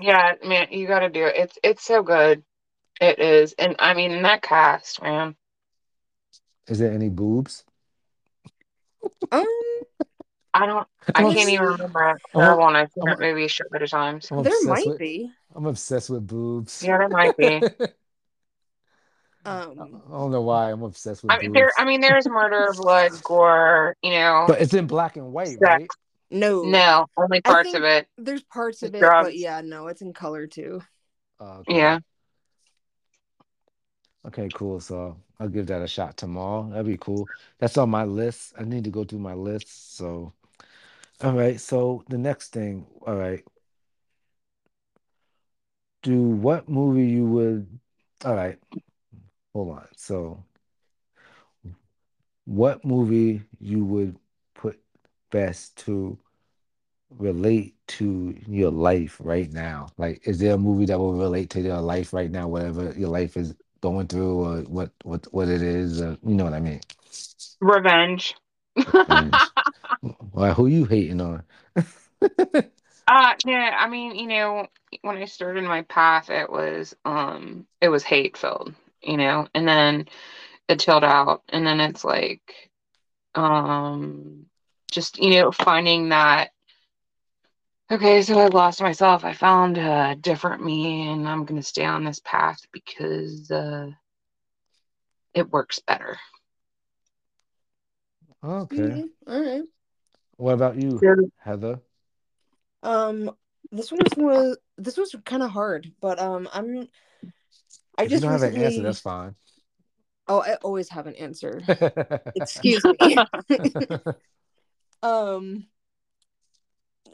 Yeah, 0.00 0.34
man, 0.44 0.68
you 0.70 0.86
got 0.86 1.00
to 1.00 1.08
do 1.10 1.24
it. 1.26 1.34
It's 1.36 1.58
it's 1.62 1.84
so 1.84 2.02
good. 2.02 2.42
It 3.00 3.18
is, 3.18 3.52
and 3.58 3.76
I 3.78 3.94
mean 3.94 4.10
in 4.12 4.22
that 4.22 4.42
cast, 4.42 5.02
man. 5.02 5.36
Is 6.66 6.78
there 6.78 6.92
any 6.92 7.08
boobs? 7.08 7.64
Um, 9.30 9.44
I 10.54 10.66
don't. 10.66 10.86
I 11.14 11.22
I'm 11.22 11.24
can't 11.32 11.38
obs- 11.38 11.48
even 11.48 11.66
remember. 11.66 12.10
it. 12.10 12.22
I'm 12.34 12.40
I 12.42 12.52
a- 12.52 12.56
want 12.56 12.76
to 12.76 12.92
see 12.92 13.00
I'm 13.00 13.06
that 13.08 13.18
a- 13.18 13.20
movie 13.20 13.44
a 13.44 13.48
shit 13.48 13.66
bit 13.70 13.82
of 13.82 13.90
times. 13.90 14.28
I'm 14.30 14.42
there 14.42 14.62
might 14.64 14.86
with, 14.86 14.98
be. 14.98 15.30
I'm 15.54 15.66
obsessed 15.66 16.10
with 16.10 16.26
boobs. 16.26 16.82
Yeah, 16.82 16.98
there 16.98 17.08
might 17.08 17.36
be. 17.36 17.62
I 19.44 19.62
Um, 19.62 20.02
don't 20.08 20.30
know 20.30 20.42
why 20.42 20.70
I'm 20.70 20.82
obsessed 20.82 21.24
with 21.24 21.32
I 21.32 21.38
mean, 21.38 21.52
there. 21.52 21.72
I 21.76 21.84
mean, 21.84 22.00
there's 22.00 22.28
murder, 22.28 22.68
of 22.68 22.76
blood, 22.76 23.10
gore. 23.24 23.96
You 24.02 24.10
know, 24.12 24.44
but 24.46 24.60
it's 24.60 24.72
in 24.74 24.86
black 24.86 25.16
and 25.16 25.32
white, 25.32 25.48
Sex. 25.48 25.60
right? 25.60 25.88
no, 26.30 26.62
no, 26.62 27.06
only 27.16 27.40
parts 27.40 27.74
of 27.74 27.82
it. 27.82 28.06
there's 28.16 28.42
parts 28.44 28.82
of 28.84 28.94
it, 28.94 29.00
Drugs. 29.00 29.26
but 29.26 29.36
yeah, 29.36 29.60
no, 29.62 29.88
it's 29.88 30.00
in 30.00 30.12
color 30.12 30.46
too. 30.46 30.80
Oh, 31.40 31.58
okay. 31.60 31.76
Yeah. 31.76 31.98
Okay, 34.26 34.48
cool. 34.54 34.78
So 34.80 35.16
I'll 35.40 35.48
give 35.48 35.66
that 35.66 35.82
a 35.82 35.88
shot 35.88 36.16
tomorrow. 36.16 36.68
That'd 36.70 36.86
be 36.86 36.96
cool. 36.96 37.26
That's 37.58 37.76
on 37.76 37.90
my 37.90 38.04
list. 38.04 38.54
I 38.58 38.62
need 38.62 38.84
to 38.84 38.90
go 38.90 39.02
through 39.04 39.18
my 39.18 39.34
list. 39.34 39.96
So, 39.96 40.32
all 41.22 41.32
right. 41.32 41.60
So 41.60 42.04
the 42.08 42.18
next 42.18 42.52
thing, 42.52 42.86
all 43.06 43.16
right. 43.16 43.44
Do 46.02 46.20
what 46.20 46.68
movie 46.68 47.06
you 47.06 47.24
would, 47.26 47.78
all 48.24 48.34
right. 48.34 48.58
Hold 49.54 49.78
on. 49.78 49.86
So, 49.96 50.44
what 52.44 52.84
movie 52.84 53.42
you 53.60 53.84
would 53.84 54.16
put 54.54 54.80
best 55.30 55.76
to 55.84 56.18
relate 57.10 57.76
to 57.86 58.34
your 58.48 58.70
life 58.70 59.18
right 59.20 59.52
now? 59.52 59.88
Like, 59.96 60.26
is 60.26 60.38
there 60.38 60.54
a 60.54 60.58
movie 60.58 60.86
that 60.86 60.98
will 60.98 61.14
relate 61.14 61.50
to 61.50 61.60
your 61.60 61.80
life 61.80 62.12
right 62.12 62.30
now, 62.30 62.48
whatever 62.48 62.92
your 62.96 63.10
life 63.10 63.36
is 63.36 63.54
going 63.80 64.08
through, 64.08 64.44
or 64.44 64.56
what 64.62 64.90
what 65.04 65.26
what 65.32 65.48
it 65.48 65.62
is? 65.62 66.00
Uh, 66.00 66.16
you 66.26 66.34
know 66.34 66.44
what 66.44 66.54
I 66.54 66.60
mean? 66.60 66.80
Revenge. 67.60 68.34
Revenge. 68.76 69.52
Well, 70.02 70.54
who 70.54 70.66
you 70.66 70.84
hating 70.84 71.20
on? 71.20 71.44
Uh, 73.06 73.34
yeah, 73.44 73.76
I 73.78 73.88
mean, 73.88 74.14
you 74.16 74.26
know, 74.28 74.66
when 75.02 75.16
I 75.16 75.24
started 75.26 75.64
my 75.64 75.82
path, 75.82 76.30
it 76.30 76.50
was 76.50 76.94
um, 77.04 77.66
it 77.80 77.88
was 77.88 78.02
hate 78.04 78.36
filled, 78.36 78.74
you 79.02 79.16
know, 79.16 79.48
and 79.54 79.66
then 79.66 80.06
it 80.68 80.80
chilled 80.80 81.04
out, 81.04 81.42
and 81.48 81.66
then 81.66 81.80
it's 81.80 82.04
like, 82.04 82.70
um, 83.34 84.46
just 84.90 85.18
you 85.18 85.30
know, 85.30 85.52
finding 85.52 86.10
that. 86.10 86.50
Okay, 87.90 88.22
so 88.22 88.38
I 88.40 88.46
lost 88.48 88.80
myself. 88.80 89.24
I 89.24 89.34
found 89.34 89.78
a 89.78 90.16
different 90.16 90.64
me, 90.64 91.08
and 91.08 91.28
I'm 91.28 91.44
gonna 91.44 91.62
stay 91.62 91.84
on 91.84 92.04
this 92.04 92.20
path 92.24 92.66
because 92.72 93.50
uh, 93.50 93.90
it 95.34 95.50
works 95.50 95.78
better. 95.80 96.18
Okay. 98.42 99.04
Mhm, 99.04 99.10
All 99.26 99.40
right. 99.42 99.62
What 100.36 100.54
about 100.54 100.76
you, 100.76 101.00
Heather? 101.38 101.80
Um, 102.82 103.30
this 103.70 103.92
one 103.92 104.00
was 104.02 104.16
was 104.16 104.58
this 104.76 104.96
was 104.96 105.14
kind 105.24 105.42
of 105.42 105.50
hard, 105.50 105.92
but 106.00 106.18
um, 106.18 106.48
I'm. 106.52 106.88
I 107.98 108.04
If 108.04 108.10
just 108.10 108.22
don't 108.22 108.32
have 108.32 108.42
an 108.42 108.56
answer, 108.56 108.82
that's 108.82 109.00
fine. 109.00 109.34
Oh, 110.28 110.40
I 110.40 110.54
always 110.56 110.88
have 110.88 111.06
an 111.06 111.14
answer. 111.16 111.60
Excuse 112.34 112.84
me. 112.84 113.18
um, 115.02 115.66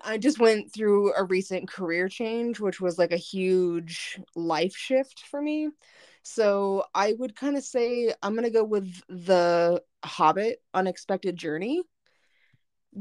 I 0.04 0.18
just 0.18 0.38
went 0.38 0.72
through 0.72 1.12
a 1.14 1.24
recent 1.24 1.68
career 1.68 2.08
change, 2.08 2.60
which 2.60 2.80
was 2.80 2.98
like 2.98 3.12
a 3.12 3.16
huge 3.16 4.20
life 4.34 4.76
shift 4.76 5.20
for 5.26 5.42
me. 5.42 5.70
So 6.22 6.84
I 6.94 7.14
would 7.18 7.34
kind 7.34 7.56
of 7.56 7.64
say 7.64 8.12
I'm 8.22 8.34
gonna 8.34 8.50
go 8.50 8.64
with 8.64 9.02
the 9.08 9.82
Hobbit: 10.04 10.62
Unexpected 10.74 11.36
Journey 11.36 11.82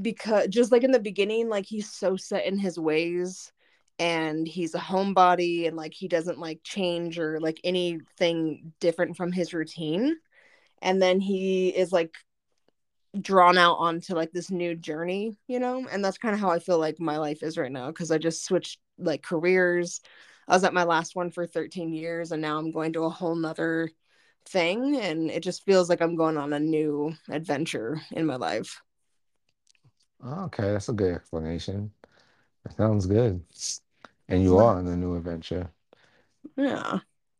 because 0.01 0.47
just 0.49 0.71
like 0.71 0.83
in 0.83 0.91
the 0.91 0.99
beginning, 0.99 1.49
like 1.49 1.65
he's 1.65 1.91
so 1.91 2.15
set 2.15 2.45
in 2.45 2.57
his 2.59 2.77
ways 2.79 3.51
and 3.99 4.47
he's 4.47 4.75
a 4.75 4.79
homebody 4.79 5.67
and 5.67 5.75
like 5.75 5.93
he 5.93 6.07
doesn't 6.07 6.39
like 6.39 6.59
change 6.63 7.17
or 7.17 7.39
like 7.39 7.59
anything 7.63 8.73
different 8.79 9.17
from 9.17 9.31
his 9.31 9.53
routine. 9.53 10.15
And 10.81 11.01
then 11.01 11.19
he 11.19 11.69
is 11.69 11.91
like 11.91 12.13
drawn 13.19 13.57
out 13.57 13.75
onto 13.75 14.13
like 14.13 14.31
this 14.31 14.51
new 14.51 14.75
journey, 14.75 15.37
you 15.47 15.59
know? 15.59 15.87
And 15.89 16.03
that's 16.03 16.17
kind 16.17 16.33
of 16.35 16.39
how 16.41 16.49
I 16.51 16.59
feel 16.59 16.79
like 16.79 16.99
my 16.99 17.17
life 17.17 17.43
is 17.43 17.57
right 17.57 17.71
now 17.71 17.87
because 17.87 18.11
I 18.11 18.17
just 18.17 18.45
switched 18.45 18.79
like 18.97 19.23
careers. 19.23 20.01
I 20.47 20.53
was 20.53 20.63
at 20.63 20.73
my 20.73 20.83
last 20.83 21.15
one 21.15 21.31
for 21.31 21.47
13 21.47 21.93
years 21.93 22.31
and 22.31 22.41
now 22.41 22.57
I'm 22.57 22.71
going 22.71 22.93
to 22.93 23.03
a 23.03 23.09
whole 23.09 23.35
nother 23.35 23.89
thing 24.45 24.97
and 24.97 25.29
it 25.31 25.43
just 25.43 25.65
feels 25.65 25.89
like 25.89 26.01
I'm 26.01 26.15
going 26.15 26.37
on 26.37 26.53
a 26.53 26.59
new 26.59 27.13
adventure 27.29 28.01
in 28.11 28.25
my 28.25 28.35
life. 28.35 28.81
Okay, 30.25 30.71
that's 30.73 30.89
a 30.89 30.93
good 30.93 31.15
explanation. 31.15 31.91
That 32.63 32.75
sounds 32.75 33.05
good. 33.05 33.43
And 34.27 34.43
you 34.43 34.57
are 34.57 34.75
on 34.77 34.87
a 34.87 34.95
new 34.95 35.15
adventure. 35.15 35.69
Yeah. 36.55 36.99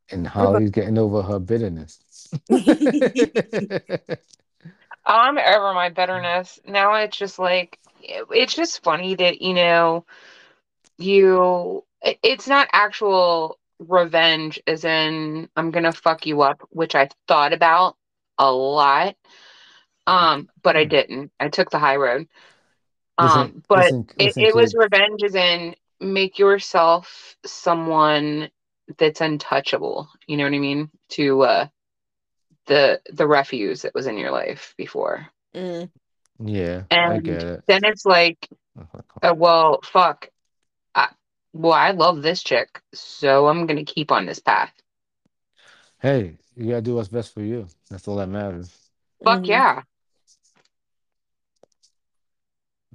And 0.09 0.25
about- 0.25 0.34
Holly's 0.34 0.69
getting 0.71 0.97
over 0.97 1.21
her 1.21 1.39
bitterness. 1.39 1.99
I'm 5.05 5.38
over 5.38 5.73
my 5.73 5.89
bitterness. 5.89 6.59
Now 6.65 6.95
it's 6.95 7.17
just 7.17 7.39
like 7.39 7.80
it- 8.01 8.28
it's 8.32 8.53
just 8.55 8.84
funny 8.84 9.15
that 9.15 9.41
you 9.41 9.53
know 9.53 10.05
you 10.97 11.84
it- 12.01 12.19
it's 12.23 12.47
not 12.47 12.69
actual 12.73 13.57
revenge 13.80 14.59
as 14.67 14.84
in 14.86 15.49
I'm 15.55 15.71
gonna 15.71 15.91
fuck 15.91 16.25
you 16.25 16.41
up, 16.41 16.61
which 16.69 16.95
I 16.95 17.09
thought 17.28 17.53
about 17.53 17.95
a 18.38 18.51
lot. 18.51 19.15
Um, 20.05 20.49
but 20.63 20.78
I 20.78 20.86
didn't. 20.86 21.32
I 21.39 21.49
took 21.49 21.69
the 21.69 21.80
high 21.80 21.97
road. 21.97 22.28
Listen- 23.20 23.39
Um, 23.41 23.63
but 23.68 23.78
listen- 23.80 24.09
it, 24.18 24.24
listen, 24.26 24.43
it 24.43 24.55
was 24.55 24.76
revenge 24.76 25.24
as 25.24 25.36
in 25.36 25.76
make 25.99 26.38
yourself 26.39 27.36
someone 27.45 28.49
that's 28.97 29.22
untouchable. 29.22 30.07
You 30.28 30.38
know 30.38 30.43
what 30.43 30.53
I 30.53 30.59
mean? 30.59 30.89
To 31.09 31.41
uh 31.43 31.68
the 32.68 33.01
the 33.11 33.26
refuse 33.28 33.82
that 33.84 33.95
was 33.95 34.07
in 34.07 34.18
your 34.18 34.32
life 34.32 34.74
before. 34.78 35.28
Mm. 35.55 35.89
Yeah, 36.39 36.84
I 36.91 36.95
And 37.15 37.24
get 37.24 37.41
it. 37.43 37.63
then 37.68 37.82
it's 37.86 38.05
like, 38.05 38.47
uh, 39.24 39.34
well, 39.36 39.80
fuck. 39.84 40.30
I, 40.93 41.09
well, 41.53 41.74
I 41.74 41.91
love 41.91 42.22
this 42.22 42.43
chick, 42.43 42.82
so 42.93 43.47
I'm 43.47 43.65
gonna 43.65 43.86
keep 43.86 44.11
on 44.11 44.26
this 44.28 44.39
path. 44.39 44.72
Hey, 45.99 46.38
you 46.55 46.70
gotta 46.70 46.82
do 46.82 46.95
what's 46.95 47.07
best 47.07 47.34
for 47.34 47.41
you. 47.41 47.68
That's 47.89 48.07
all 48.07 48.18
that 48.18 48.28
matters. 48.28 48.78
Fuck 49.24 49.41
Mhm. 49.41 49.47
yeah. 49.47 49.82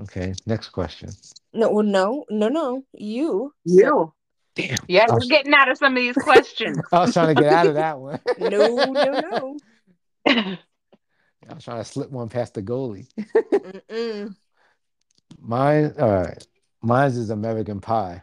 Okay, 0.01 0.35
next 0.47 0.71
question. 0.71 1.11
No, 1.53 1.71
well, 1.71 1.85
no, 1.85 2.25
no, 2.31 2.49
no. 2.49 2.83
You. 2.95 3.53
You. 3.65 4.13
Damn. 4.55 4.79
Yeah, 4.87 5.07
we're 5.11 5.21
getting 5.21 5.55
out 5.55 5.71
of 5.71 5.79
some 5.79 5.97
of 5.97 6.03
these 6.03 6.15
questions. 6.17 6.79
I 6.93 7.01
was 7.01 7.13
trying 7.13 7.35
to 7.35 7.43
get 7.43 7.53
out 7.53 7.67
of 7.67 7.75
that 7.75 7.99
one. 7.99 8.21
No, 8.39 8.85
no, 8.85 9.21
no. 9.21 9.59
I 10.27 11.55
was 11.55 11.65
trying 11.65 11.79
to 11.79 11.85
slip 11.85 12.11
one 12.11 12.29
past 12.29 12.55
the 12.55 12.63
goalie. 12.63 13.07
Mine, 15.41 15.95
all 15.99 16.11
right. 16.23 16.47
Mine's 16.83 17.17
is 17.17 17.31
American 17.31 17.81
Pie. 17.81 18.23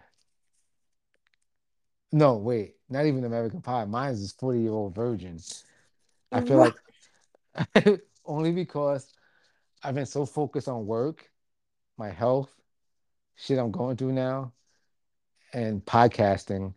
No, 2.12 2.38
wait, 2.38 2.76
not 2.90 3.06
even 3.06 3.24
American 3.24 3.62
Pie. 3.62 3.86
Mine's 3.86 4.20
is 4.22 4.32
40 4.34 4.60
year 4.60 4.72
old 4.72 4.96
virgin. 4.96 5.40
I 6.32 6.42
feel 6.42 6.58
What? 6.58 6.76
like 7.76 8.02
only 8.26 8.52
because 8.52 9.12
I've 9.84 9.96
been 9.96 10.06
so 10.06 10.26
focused 10.26 10.68
on 10.68 10.86
work, 10.86 11.29
my 12.00 12.10
health, 12.10 12.50
shit 13.36 13.60
I'm 13.60 13.72
going 13.72 13.98
through 13.98 14.14
now, 14.14 14.54
and 15.54 15.84
podcasting, 15.86 16.74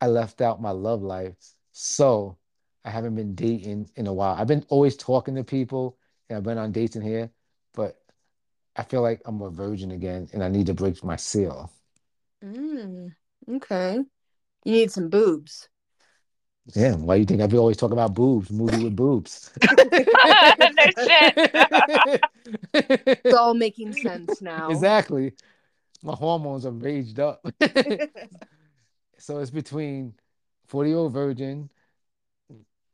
I 0.00 0.06
left 0.06 0.40
out 0.40 0.62
my 0.62 0.70
love 0.70 1.02
life. 1.02 1.34
So 1.72 2.38
I 2.84 2.90
haven't 2.90 3.16
been 3.16 3.34
dating 3.34 3.90
in 3.96 4.06
a 4.06 4.12
while. 4.12 4.36
I've 4.38 4.46
been 4.46 4.64
always 4.68 4.96
talking 4.96 5.34
to 5.34 5.44
people 5.44 5.98
and 6.28 6.36
I've 6.36 6.44
been 6.44 6.58
on 6.58 6.72
dates 6.72 6.96
in 6.96 7.02
here, 7.02 7.30
but 7.74 7.96
I 8.76 8.84
feel 8.84 9.02
like 9.02 9.20
I'm 9.26 9.42
a 9.42 9.50
virgin 9.50 9.90
again 9.90 10.28
and 10.32 10.42
I 10.42 10.48
need 10.48 10.66
to 10.66 10.74
break 10.74 11.02
my 11.02 11.16
seal. 11.16 11.70
Mm, 12.42 13.14
okay. 13.50 13.98
You 14.64 14.72
need 14.72 14.92
some 14.92 15.08
boobs. 15.08 15.68
Yeah, 16.74 16.94
why 16.96 17.16
do 17.16 17.20
you 17.20 17.26
think 17.26 17.40
I 17.40 17.46
be 17.46 17.56
always 17.56 17.76
talking 17.76 17.94
about 17.94 18.14
boobs, 18.14 18.50
movie 18.50 18.84
with 18.84 18.96
boobs? 18.96 19.50
It's 22.74 23.34
all 23.34 23.54
making 23.66 23.92
sense 23.94 24.42
now. 24.42 24.68
Exactly. 24.68 25.32
my 26.02 26.14
hormones 26.14 26.66
are 26.66 26.70
raged 26.70 27.20
up. 27.20 27.44
so 29.18 29.38
it's 29.38 29.50
between 29.50 30.14
40 30.66 30.90
year 30.90 30.98
old 30.98 31.12
virgin. 31.12 31.70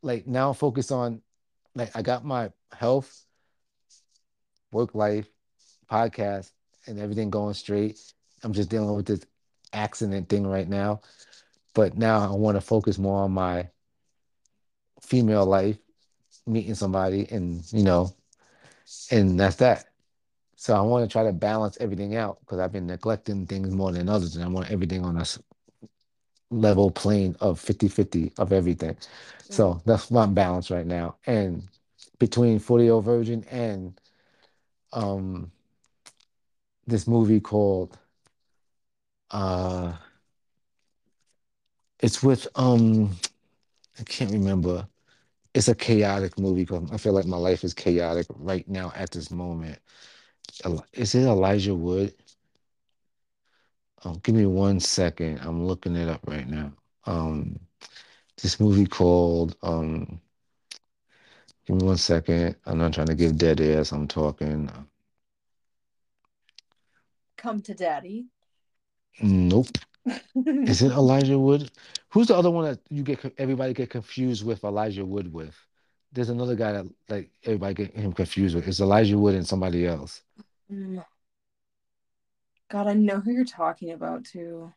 Like 0.01 0.25
now 0.27 0.53
focus 0.53 0.91
on 0.91 1.21
like 1.73 1.95
I 1.95 2.01
got 2.01 2.23
my 2.23 2.51
health, 2.71 3.25
work 4.71 4.95
life, 4.95 5.27
podcast, 5.91 6.51
and 6.87 6.99
everything 6.99 7.29
going 7.29 7.53
straight. 7.55 7.99
I'm 8.43 8.53
just 8.53 8.69
dealing 8.69 8.95
with 8.95 9.07
this 9.07 9.21
accident 9.73 10.29
thing 10.29 10.45
right 10.47 10.67
now. 10.69 11.01
But 11.75 11.97
now 11.97 12.31
I 12.31 12.35
want 12.35 12.57
to 12.57 12.61
focus 12.61 12.97
more 12.97 13.23
on 13.23 13.33
my 13.33 13.69
female 15.01 15.45
life, 15.45 15.77
meeting 16.47 16.75
somebody, 16.75 17.27
and 17.31 17.63
you 17.73 17.83
know, 17.83 18.15
and 19.11 19.39
that's 19.39 19.57
that. 19.57 19.85
So 20.55 20.75
I 20.75 20.81
want 20.81 21.07
to 21.07 21.11
try 21.11 21.23
to 21.25 21.33
balance 21.33 21.77
everything 21.81 22.15
out 22.15 22.39
because 22.39 22.59
I've 22.59 22.71
been 22.71 22.87
neglecting 22.87 23.45
things 23.45 23.71
more 23.75 23.91
than 23.91 24.09
others, 24.09 24.35
and 24.35 24.45
I 24.45 24.47
want 24.47 24.71
everything 24.71 25.05
on 25.05 25.17
a 25.17 25.25
level 26.51 26.91
plane 26.91 27.35
of 27.41 27.59
50-50 27.59 28.33
of 28.37 28.53
everything. 28.53 28.97
So 29.49 29.81
that's 29.85 30.11
my 30.11 30.25
balance 30.25 30.71
right 30.71 30.85
now. 30.87 31.17
And 31.27 31.63
between 32.19 32.59
40 32.59 32.85
year 32.85 32.93
old 32.93 33.05
virgin 33.05 33.43
and 33.51 33.99
um 34.93 35.51
this 36.87 37.07
movie 37.07 37.41
called 37.41 37.97
uh 39.31 39.93
it's 41.99 42.23
with 42.23 42.47
um 42.55 43.15
I 43.99 44.03
can't 44.03 44.31
remember. 44.31 44.87
It's 45.53 45.67
a 45.69 45.75
chaotic 45.75 46.37
movie 46.39 46.63
because 46.63 46.91
I 46.91 46.97
feel 46.97 47.13
like 47.13 47.25
my 47.25 47.37
life 47.37 47.63
is 47.63 47.73
chaotic 47.73 48.27
right 48.29 48.67
now 48.67 48.91
at 48.95 49.11
this 49.11 49.31
moment. 49.31 49.79
Eli- 50.65 50.83
Is 50.93 51.15
it 51.15 51.23
Elijah 51.23 51.75
Wood? 51.75 52.13
Um, 54.03 54.19
give 54.23 54.35
me 54.35 54.45
one 54.45 54.79
second. 54.79 55.39
I'm 55.39 55.65
looking 55.65 55.95
it 55.95 56.09
up 56.09 56.21
right 56.27 56.47
now. 56.47 56.73
Um, 57.05 57.59
this 58.41 58.59
movie 58.59 58.85
called 58.85 59.55
um, 59.63 60.21
give 61.65 61.77
me 61.77 61.85
one 61.87 61.97
second. 61.97 62.55
I'm 62.65 62.77
not 62.79 62.93
trying 62.93 63.07
to 63.07 63.15
give 63.15 63.37
dead 63.37 63.61
air 63.61 63.79
as 63.79 63.91
I'm 63.91 64.07
talking. 64.07 64.69
Come 67.37 67.61
to 67.61 67.73
daddy. 67.73 68.27
Nope. 69.21 69.77
Is 70.65 70.81
it 70.81 70.91
Elijah 70.91 71.39
Wood? 71.39 71.71
Who's 72.09 72.27
the 72.27 72.35
other 72.35 72.51
one 72.51 72.65
that 72.65 72.79
you 72.89 73.03
get 73.03 73.33
everybody 73.37 73.73
get 73.73 73.89
confused 73.89 74.45
with 74.45 74.63
Elijah 74.63 75.05
Wood 75.05 75.31
with? 75.33 75.55
There's 76.11 76.29
another 76.29 76.55
guy 76.55 76.73
that 76.73 76.85
like 77.09 77.31
everybody 77.43 77.73
get 77.73 77.95
him 77.95 78.13
confused 78.13 78.55
with. 78.55 78.67
It's 78.67 78.79
Elijah 78.79 79.17
Wood 79.17 79.35
and 79.35 79.47
somebody 79.47 79.85
else. 79.85 80.21
Mm. 80.71 81.05
God, 82.69 82.87
I 82.87 82.93
know 82.93 83.19
who 83.19 83.31
you're 83.31 83.45
talking 83.45 83.91
about 83.91 84.25
too. 84.25 84.73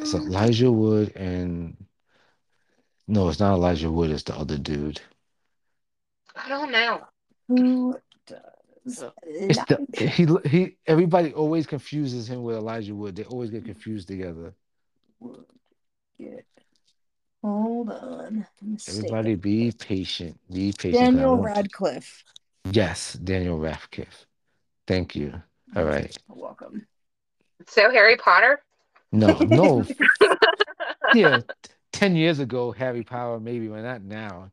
It's 0.00 0.14
Um, 0.14 0.22
Elijah 0.28 0.72
Wood 0.72 1.12
and 1.16 1.76
no, 3.06 3.28
it's 3.28 3.40
not 3.40 3.54
Elijah 3.54 3.90
Wood. 3.90 4.10
It's 4.10 4.22
the 4.24 4.36
other 4.36 4.58
dude. 4.58 5.00
I 6.36 6.48
don't 6.48 6.70
know. 6.72 7.06
who 7.48 7.98
does 8.84 9.04
It's 9.22 9.64
the 9.64 9.86
he 9.92 10.48
he. 10.48 10.76
Everybody 10.86 11.32
always 11.32 11.66
confuses 11.66 12.28
him 12.28 12.42
with 12.42 12.56
Elijah 12.56 12.94
Wood. 12.94 13.16
They 13.16 13.24
always 13.24 13.50
get 13.50 13.64
confused 13.64 14.08
together. 14.08 14.54
Get- 16.18 16.46
Hold 17.42 17.90
on. 17.90 18.46
Let 18.60 18.68
me 18.68 18.78
see. 18.78 18.98
Everybody, 18.98 19.34
be 19.36 19.72
patient. 19.72 20.38
Be 20.52 20.72
patient. 20.72 21.12
Daniel 21.14 21.36
Radcliffe. 21.36 22.24
Yes, 22.70 23.12
Daniel 23.12 23.58
Radcliffe. 23.58 24.26
Thank 24.86 25.14
you. 25.14 25.40
All 25.76 25.84
right. 25.84 26.16
You're 26.28 26.36
welcome. 26.36 26.86
So 27.66 27.90
Harry 27.90 28.16
Potter. 28.16 28.62
No, 29.12 29.38
no. 29.38 29.84
yeah, 31.14 31.40
ten 31.92 32.16
years 32.16 32.40
ago, 32.40 32.72
Harry 32.72 33.02
Potter 33.02 33.40
maybe, 33.40 33.68
but 33.68 33.82
not 33.82 34.02
now. 34.02 34.50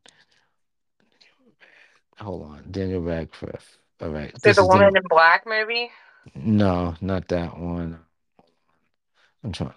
Hold 2.19 2.43
on, 2.43 2.63
Daniel 2.71 3.01
Radcliffe. 3.01 3.77
All 4.01 4.09
right. 4.09 4.31
So 4.31 4.49
This 4.49 4.57
the 4.57 4.65
Woman 4.65 4.95
in 4.95 5.03
Black 5.09 5.45
movie. 5.45 5.91
No, 6.33 6.95
not 7.01 7.27
that 7.29 7.57
one. 7.57 7.99
I'm 9.43 9.51
trying. 9.51 9.73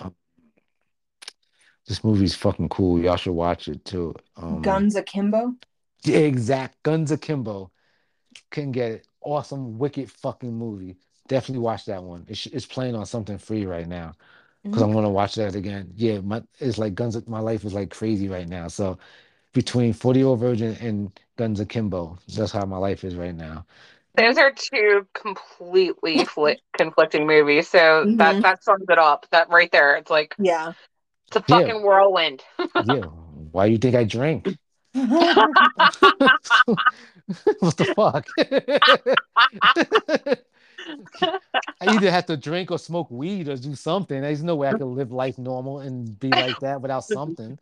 um, 0.00 0.14
this 1.86 2.02
movie's 2.02 2.34
fucking 2.34 2.68
cool. 2.68 3.00
Y'all 3.00 3.16
should 3.16 3.32
watch 3.32 3.68
it 3.68 3.84
too. 3.84 4.14
Um, 4.36 4.62
Guns 4.62 4.96
Akimbo. 4.96 5.54
Yeah, 6.04 6.18
exact. 6.18 6.82
Guns 6.82 7.12
Akimbo. 7.12 7.70
Couldn't 8.50 8.72
get 8.72 8.92
it. 8.92 9.06
Awesome, 9.20 9.78
wicked 9.78 10.10
fucking 10.10 10.52
movie. 10.52 10.96
Definitely 11.28 11.62
watch 11.62 11.84
that 11.84 12.02
one. 12.02 12.24
It's, 12.28 12.46
it's 12.46 12.66
playing 12.66 12.96
on 12.96 13.06
something 13.06 13.38
free 13.38 13.64
right 13.64 13.86
now 13.86 14.14
because 14.64 14.82
I'm 14.82 14.92
gonna 14.92 15.10
watch 15.10 15.36
that 15.36 15.54
again. 15.54 15.92
Yeah, 15.96 16.20
my 16.20 16.42
it's 16.58 16.78
like 16.78 16.94
Guns. 16.94 17.16
My 17.26 17.40
life 17.40 17.64
is 17.64 17.74
like 17.74 17.90
crazy 17.90 18.28
right 18.28 18.48
now. 18.48 18.68
So 18.68 18.98
between 19.52 19.92
Forty 19.92 20.20
Year 20.20 20.28
Old 20.28 20.40
Virgin 20.40 20.76
and 20.80 21.10
Guns 21.36 21.60
Akimbo, 21.60 22.18
that's 22.34 22.52
how 22.52 22.64
my 22.64 22.78
life 22.78 23.04
is 23.04 23.14
right 23.14 23.34
now. 23.34 23.66
Those 24.16 24.36
are 24.36 24.52
two 24.52 25.06
completely 25.14 26.18
fli 26.18 26.56
conflicting 26.76 27.26
movies. 27.26 27.68
So 27.68 28.04
that 28.16 28.36
Mhm. 28.36 28.42
that 28.42 28.62
sums 28.62 28.84
it 28.88 28.98
up. 28.98 29.26
That 29.30 29.48
right 29.48 29.70
there. 29.72 29.96
It's 29.96 30.10
like 30.10 30.34
Yeah. 30.38 30.72
it's 31.28 31.36
a 31.36 31.44
Yeah. 31.48 31.58
fucking 31.60 31.82
whirlwind. 31.82 32.44
Yeah. 32.58 33.06
Why 33.52 33.66
do 33.66 33.72
you 33.72 33.78
think 33.78 33.94
I 33.94 34.04
drink? 34.04 34.48
what 37.60 37.76
the 37.76 37.92
fuck? 37.96 38.26
I 41.80 41.94
either 41.94 42.10
have 42.10 42.26
to 42.26 42.36
drink 42.36 42.70
or 42.70 42.78
smoke 42.78 43.10
weed 43.10 43.48
or 43.48 43.56
do 43.56 43.74
something. 43.74 44.20
There's 44.20 44.42
no 44.42 44.56
way 44.56 44.68
I 44.68 44.72
can 44.72 44.94
live 44.94 45.12
life 45.12 45.38
normal 45.38 45.80
and 45.80 46.18
be 46.18 46.28
like 46.28 46.58
that 46.60 46.82
without 46.82 47.04
something. 47.04 47.58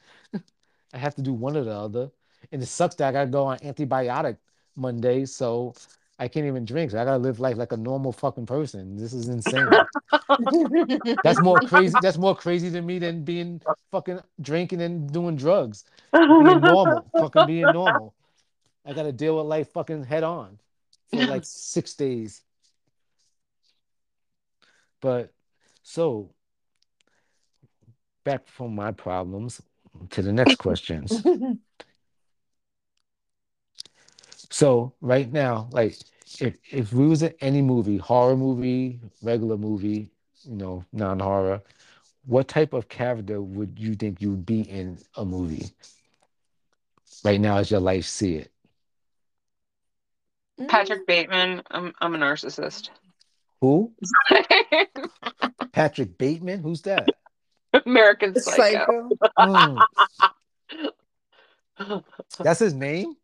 I 0.93 0.99
have 0.99 1.15
to 1.17 1.23
do 1.23 1.33
one 1.33 1.57
or 1.57 1.65
the 1.65 1.73
other. 1.75 2.11
And 2.53 2.63
it 2.63 2.67
sucks 2.67 2.95
that 2.97 3.09
I 3.09 3.13
gotta 3.13 3.31
go 3.31 3.45
on 3.45 3.59
antibiotic 3.59 4.39
Monday, 4.77 5.27
so 5.27 5.75
I 6.19 6.29
can't 6.29 6.47
even 6.47 6.65
drink. 6.65 6.91
So 6.91 7.01
I 7.01 7.05
gotta 7.05 7.19
live 7.19 7.41
life 7.41 7.57
like 7.57 7.73
a 7.73 7.77
normal 7.77 8.13
fucking 8.13 8.47
person. 8.47 8.97
This 8.97 9.13
is 9.13 9.29
insane. 9.29 9.69
That's 11.25 11.41
more 11.41 11.59
crazy. 11.61 11.95
That's 12.03 12.19
more 12.19 12.35
crazy 12.35 12.71
to 12.71 12.83
me 12.83 12.99
than 12.99 13.25
being 13.25 13.61
fucking 13.91 14.21
drinking 14.41 14.81
and 14.81 15.11
doing 15.13 15.37
drugs. 15.37 15.85
Being 16.13 16.61
normal. 16.61 17.07
fucking 17.19 17.47
being 17.47 17.73
normal. 17.73 18.15
I 18.85 18.93
gotta 18.93 19.13
deal 19.13 19.37
with 19.37 19.47
life 19.47 19.73
fucking 19.73 20.05
head 20.05 20.25
on 20.25 20.59
for 21.11 21.25
like 21.27 21.45
six 21.45 21.95
days. 21.95 22.43
But 25.01 25.33
so 25.83 26.31
back 28.25 28.47
from 28.47 28.75
my 28.75 28.93
problems 28.93 29.63
to 30.11 30.23
the 30.23 30.33
next 30.33 30.57
questions. 30.57 31.23
So 34.51 34.93
right 35.01 35.31
now, 35.33 35.69
like 35.71 35.97
if 36.41 36.57
if 36.71 36.93
we 36.93 37.07
was 37.07 37.23
in 37.23 37.35
any 37.41 37.63
movie, 37.63 37.97
horror 37.99 38.37
movie, 38.37 39.01
regular 39.23 39.57
movie, 39.57 40.11
you 40.43 40.57
know, 40.57 40.85
non-horror, 40.93 41.63
what 42.27 42.49
type 42.49 42.73
of 42.73 42.89
character 42.89 43.41
would 43.41 43.79
you 43.79 43.95
think 43.95 44.21
you 44.21 44.31
would 44.31 44.47
be 44.47 44.63
in 44.63 44.99
a 45.17 45.25
movie? 45.25 45.71
Right 47.25 47.41
now, 47.41 47.59
as 47.59 47.71
your 47.71 47.81
life 47.81 48.07
see 48.07 48.37
it. 48.37 48.53
Patrick 50.69 51.07
Bateman. 51.07 51.63
I'm 51.71 51.95
I'm 52.01 52.15
a 52.15 52.19
narcissist. 52.19 52.91
Who? 53.61 53.93
Patrick 55.73 56.19
Bateman? 56.19 56.61
Who's 56.61 56.83
that? 56.83 57.09
American 57.87 58.35
Psycho. 58.35 59.11
Psycho. 59.39 59.79
Mm, 61.79 62.05
that's 62.41 62.61
his 62.61 62.75
name? 62.75 63.15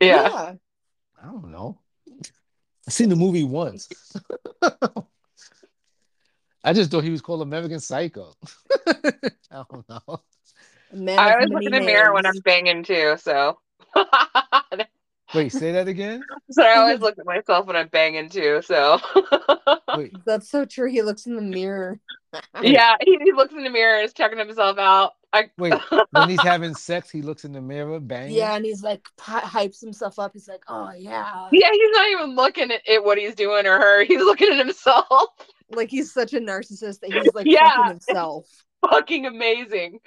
yeah. 0.00 0.54
I 1.22 1.26
don't 1.26 1.50
know. 1.50 1.78
I've 2.86 2.94
seen 2.94 3.08
the 3.10 3.16
movie 3.16 3.44
once. 3.44 3.88
I 6.62 6.72
just 6.72 6.90
thought 6.90 7.04
he 7.04 7.10
was 7.10 7.20
called 7.22 7.42
American 7.42 7.80
Psycho. 7.80 8.34
I 8.86 9.64
don't 9.70 9.88
know. 9.88 10.22
Man 10.92 11.18
I 11.18 11.28
of 11.28 11.34
always 11.34 11.50
many 11.50 11.54
look 11.54 11.64
in 11.64 11.72
the 11.72 11.86
mirror 11.86 12.12
when 12.12 12.26
I'm 12.26 12.32
names. 12.32 12.42
banging 12.42 12.82
too. 12.82 13.16
So. 13.18 13.58
Wait, 15.34 15.52
say 15.52 15.72
that 15.72 15.88
again. 15.88 16.22
so 16.50 16.62
I 16.62 16.76
always 16.76 17.00
look 17.00 17.18
at 17.18 17.26
myself 17.26 17.66
when 17.66 17.76
I'm 17.76 17.88
banging 17.88 18.28
too. 18.28 18.60
So. 18.64 18.98
Wait, 19.96 20.12
That's 20.24 20.50
so 20.50 20.64
true. 20.64 20.90
He 20.90 21.02
looks 21.02 21.26
in 21.26 21.36
the 21.36 21.42
mirror. 21.42 22.00
yeah, 22.62 22.96
he, 23.04 23.18
he 23.24 23.32
looks 23.32 23.52
in 23.52 23.64
the 23.64 23.70
mirror 23.70 23.96
and 23.96 24.04
is 24.04 24.12
checking 24.12 24.38
himself 24.38 24.78
out. 24.78 25.12
I. 25.32 25.50
wait. 25.58 25.74
When 26.10 26.28
he's 26.28 26.42
having 26.42 26.74
sex, 26.74 27.10
he 27.10 27.22
looks 27.22 27.44
in 27.44 27.52
the 27.52 27.60
mirror, 27.60 28.00
bang. 28.00 28.32
Yeah, 28.32 28.54
and 28.54 28.64
he's 28.64 28.82
like 28.82 29.06
hy- 29.18 29.40
hypes 29.40 29.80
himself 29.80 30.18
up. 30.18 30.32
He's 30.32 30.48
like, 30.48 30.62
"Oh 30.68 30.90
yeah," 30.96 31.48
Yeah, 31.52 31.70
he's 31.72 31.90
not 31.92 32.08
even 32.08 32.34
looking 32.34 32.70
at, 32.72 32.88
at 32.88 33.04
what 33.04 33.18
he's 33.18 33.34
doing 33.36 33.66
or 33.66 33.78
her. 33.78 34.04
He's 34.04 34.20
looking 34.20 34.52
at 34.52 34.58
himself. 34.58 35.28
like 35.70 35.88
he's 35.90 36.12
such 36.12 36.32
a 36.32 36.40
narcissist 36.40 37.00
that 37.00 37.12
he's 37.12 37.32
like 37.34 37.46
Yeah. 37.46 37.70
fucking 37.70 37.88
himself. 37.90 38.46
Fucking 38.90 39.26
amazing. 39.26 40.00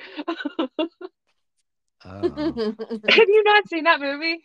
Oh. 2.06 2.22
Have 3.10 3.30
you 3.30 3.44
not 3.46 3.70
seen 3.70 3.86
that 3.86 4.02
movie? 4.02 4.44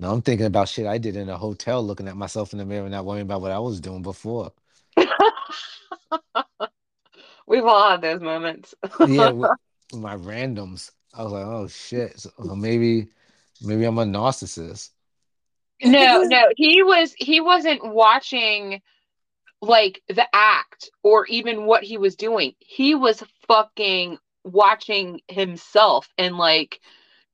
No, 0.00 0.10
I'm 0.10 0.22
thinking 0.22 0.46
about 0.46 0.70
shit 0.70 0.86
I 0.86 0.96
did 0.96 1.14
in 1.14 1.28
a 1.28 1.36
hotel, 1.36 1.86
looking 1.86 2.08
at 2.08 2.16
myself 2.16 2.54
in 2.54 2.58
the 2.58 2.64
mirror, 2.64 2.88
not 2.88 3.04
worrying 3.04 3.26
about 3.26 3.42
what 3.42 3.52
I 3.52 3.58
was 3.58 3.82
doing 3.82 4.00
before. 4.00 4.50
We've 7.46 7.66
all 7.66 7.90
had 7.90 8.00
those 8.00 8.22
moments. 8.22 8.74
Yeah, 9.06 9.30
with, 9.30 9.50
with 9.92 10.00
my 10.00 10.16
randoms, 10.16 10.90
I 11.12 11.22
was 11.22 11.32
like, 11.32 11.44
oh 11.44 11.68
shit. 11.68 12.18
So, 12.18 12.30
so 12.42 12.56
maybe, 12.56 13.08
maybe 13.60 13.84
I'm 13.84 13.98
a 13.98 14.06
narcissist. 14.06 14.88
No, 15.82 16.22
no, 16.22 16.48
he 16.56 16.82
was 16.82 17.12
he 17.18 17.42
wasn't 17.42 17.84
watching 17.84 18.80
like 19.60 20.00
the 20.08 20.26
act 20.32 20.90
or 21.02 21.26
even 21.26 21.66
what 21.66 21.82
he 21.82 21.98
was 21.98 22.16
doing. 22.16 22.54
He 22.60 22.94
was 22.94 23.22
fucking 23.48 24.16
watching 24.44 25.20
himself 25.28 26.08
and 26.16 26.38
like 26.38 26.80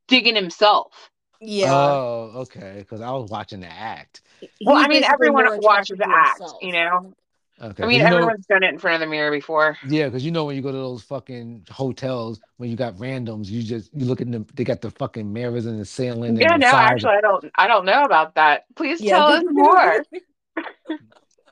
digging 0.09 0.35
himself. 0.35 1.11
Yeah. 1.41 1.73
Oh, 1.75 2.33
okay. 2.37 2.77
Because 2.79 3.01
I 3.01 3.11
was 3.11 3.31
watching 3.31 3.61
the 3.61 3.71
act. 3.71 4.23
Well, 4.65 4.77
I 4.77 4.89
mean, 4.89 5.05
everyone 5.05 5.47
watches 5.61 5.99
the 5.99 6.09
act, 6.09 6.39
himself. 6.39 6.59
you 6.63 6.73
know. 6.73 7.15
Okay. 7.61 7.85
I 7.85 7.87
mean, 7.87 7.99
you 7.99 8.03
know- 8.05 8.17
everyone's 8.17 8.45
done 8.47 8.63
it 8.63 8.69
in 8.69 8.79
front 8.79 8.97
of 8.97 9.01
the 9.01 9.07
mirror 9.07 9.31
before. 9.31 9.79
Yeah, 9.89 10.07
because 10.07 10.25
you 10.25 10.31
know 10.31 10.45
when 10.45 10.57
you 10.57 10.63
go 10.63 10.71
to 10.73 10.77
those 10.77 11.03
fucking 11.05 11.67
hotels 11.71 12.39
when 12.59 12.69
you 12.69 12.77
got 12.77 12.97
randoms, 12.97 13.47
you 13.47 13.63
just 13.63 13.91
you 13.95 14.05
look 14.05 14.21
at 14.21 14.31
them. 14.31 14.47
They 14.55 14.65
got 14.65 14.83
the 14.83 14.91
fucking 14.91 15.33
mirrors 15.33 15.65
in 15.65 15.79
the 15.79 15.85
ceiling. 15.87 16.37
Yeah, 16.37 16.53
and 16.53 16.63
the 16.63 16.67
no, 16.67 16.71
sides. 16.73 16.91
actually, 16.93 17.15
I 17.17 17.21
don't. 17.23 17.51
I 17.57 17.67
don't 17.67 17.87
know 17.87 18.03
about 18.03 18.35
that. 18.35 18.65
Please 18.75 19.01
Yeah. 19.01 19.17
tell 19.17 19.27
us 19.29 19.45
more. 19.49 20.05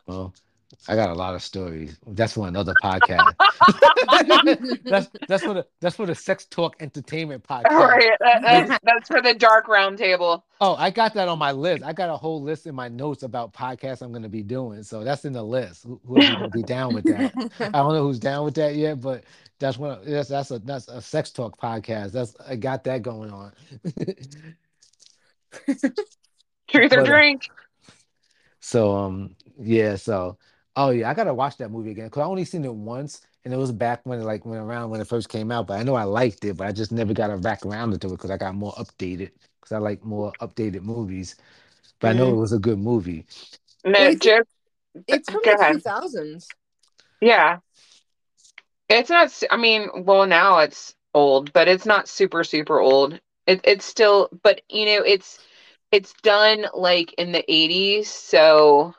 Well, 0.07 0.35
I 0.87 0.97
got 0.97 1.09
a 1.09 1.15
lot 1.15 1.35
of 1.35 1.43
stories. 1.43 1.99
That's 2.07 2.35
for 2.35 2.47
another 2.47 2.75
podcast. 2.83 3.33
that's 4.85 5.09
that's 5.29 5.43
for 5.43 5.55
the 5.55 5.67
that's 5.81 5.97
for 5.97 6.05
the 6.07 6.15
sex 6.15 6.45
talk 6.45 6.77
entertainment 6.81 7.43
podcast. 7.43 7.71
All 7.71 7.87
right, 7.89 8.13
that, 8.21 8.43
that's, 8.43 8.81
that's 8.83 9.09
for 9.09 9.23
the 9.23 9.33
dark 9.35 9.67
round 9.69 9.97
table. 9.97 10.45
Oh, 10.61 10.75
I 10.75 10.91
got 10.91 11.15
that 11.15 11.27
on 11.29 11.39
my 11.39 11.53
list. 11.53 11.83
I 11.85 11.93
got 11.95 12.11
a 12.11 12.17
whole 12.17 12.43
list 12.43 12.67
in 12.67 12.75
my 12.75 12.89
notes 12.89 13.23
about 13.23 13.53
podcasts 13.55 14.03
I'm 14.03 14.11
going 14.13 14.23
to 14.25 14.29
be 14.29 14.43
doing. 14.43 14.83
So 14.83 15.05
that's 15.05 15.25
in 15.25 15.33
the 15.33 15.43
list. 15.43 15.85
Who 15.85 16.01
whoever's 16.07 16.31
going 16.37 16.51
to 16.51 16.57
be 16.59 16.63
down 16.63 16.93
with 16.95 17.05
that? 17.05 17.33
I 17.61 17.71
don't 17.71 17.95
know 17.95 18.03
who's 18.03 18.19
down 18.19 18.45
with 18.45 18.55
that 18.57 18.75
yet, 18.75 19.01
but 19.01 19.25
that's 19.59 19.79
one. 19.79 19.93
of- 19.93 20.05
That's 20.05 20.29
that's 20.29 20.51
a 20.51 20.59
that's 20.59 20.89
a 20.89 21.01
sex 21.01 21.31
talk 21.31 21.59
podcast. 21.59 22.13
That's 22.13 22.37
I 22.47 22.57
got 22.57 22.85
that 22.85 23.01
going 23.03 23.31
on. 23.31 23.53
Truth 26.69 26.93
or 26.93 26.97
But, 26.97 26.99
uh, 26.99 27.05
drink. 27.05 27.49
so 28.61 28.97
um 28.97 29.37
yeah. 29.59 29.97
So 29.97 30.39
oh 30.77 30.91
yeah, 30.91 31.11
I 31.11 31.15
gotta 31.15 31.35
watch 31.35 31.57
that 31.59 31.71
movie 31.71 31.91
again 31.91 32.07
because 32.07 32.23
I 32.23 32.27
only 32.27 32.45
seen 32.45 32.65
it 32.65 32.75
once, 32.75 33.23
and 33.45 33.53
it 33.53 33.57
was 33.57 33.73
back 33.73 34.01
when 34.05 34.21
it 34.21 34.25
like 34.25 34.45
went 34.45 34.63
around 34.63 34.91
when 34.91 35.01
it 35.01 35.07
first 35.07 35.29
came 35.29 35.51
out. 35.51 35.67
But 35.67 35.81
I 35.81 35.83
know 35.83 35.95
I 35.95 36.05
liked 36.05 36.45
it, 36.45 36.57
but 36.57 36.67
I 36.67 36.73
just 36.73 36.93
never 36.93 37.13
got 37.13 37.41
back 37.43 37.65
around 37.65 37.99
to 38.01 38.07
it 38.07 38.11
because 38.11 38.31
I 38.31 38.37
got 38.37 38.55
more 38.55 38.73
updated 38.73 39.31
because 39.61 39.73
I 39.73 39.79
like 39.79 40.05
more 40.05 40.33
updated 40.41 40.83
movies. 40.83 41.37
But 42.01 42.09
I 42.09 42.13
know 42.15 42.29
it 42.29 42.31
mm-hmm. 42.33 42.41
was 42.41 42.53
a 42.53 42.59
good 42.59 42.79
movie. 42.79 43.27
No, 43.85 43.99
Wait, 43.99 44.21
just 44.21 44.49
it's 45.07 45.31
from 45.31 45.41
the 45.45 45.71
two 45.73 45.81
thousands. 45.81 46.49
yeah. 47.21 47.59
It's 48.89 49.11
not. 49.11 49.43
I 49.51 49.57
mean, 49.57 49.89
well, 50.05 50.27
now 50.27 50.59
it's 50.59 50.95
old, 51.15 51.53
but 51.53 51.69
it's 51.69 51.87
not 51.87 52.09
super 52.09 52.45
super 52.45 52.81
old. 52.81 53.19
It, 53.47 53.61
it's 53.65 53.85
still, 53.85 54.29
but 54.43 54.61
you 54.69 54.87
know, 54.87 55.03
it's 55.03 55.39
it's 55.91 56.13
done 56.23 56.67
like 56.75 57.13
in 57.15 57.33
the 57.33 57.45
eighties, 57.53 58.11
so 58.11 58.95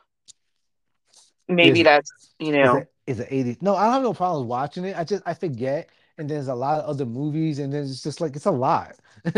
maybe 1.48 1.82
Is- 1.82 1.86
that's 1.86 2.34
you 2.40 2.52
know. 2.52 2.86
Is 3.08 3.20
it 3.20 3.28
80? 3.30 3.58
No, 3.62 3.76
I 3.76 3.84
don't 3.86 3.94
have 3.94 4.02
no 4.02 4.14
problems 4.14 4.48
watching 4.48 4.84
it. 4.86 4.98
I 4.98 5.04
just 5.04 5.22
I 5.28 5.36
forget, 5.36 5.90
and 6.18 6.28
there's 6.30 6.48
a 6.48 6.56
lot 6.56 6.80
of 6.80 6.90
other 6.90 7.06
movies, 7.06 7.60
and 7.60 7.72
then 7.72 7.84
it's 7.84 8.02
just 8.02 8.20
like 8.20 8.36
it's 8.36 8.46
a 8.46 8.52
lot. 8.52 8.96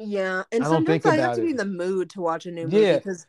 Yeah, 0.00 0.44
and 0.52 0.64
I 0.64 0.68
sometimes 0.68 1.04
I 1.06 1.16
have 1.16 1.18
about 1.24 1.36
to 1.36 1.42
be 1.42 1.50
in 1.50 1.56
the 1.56 1.64
mood 1.64 2.10
to 2.10 2.20
watch 2.20 2.46
a 2.46 2.52
new 2.52 2.68
movie 2.68 2.86
Yeah. 2.86 2.96
because 2.98 3.26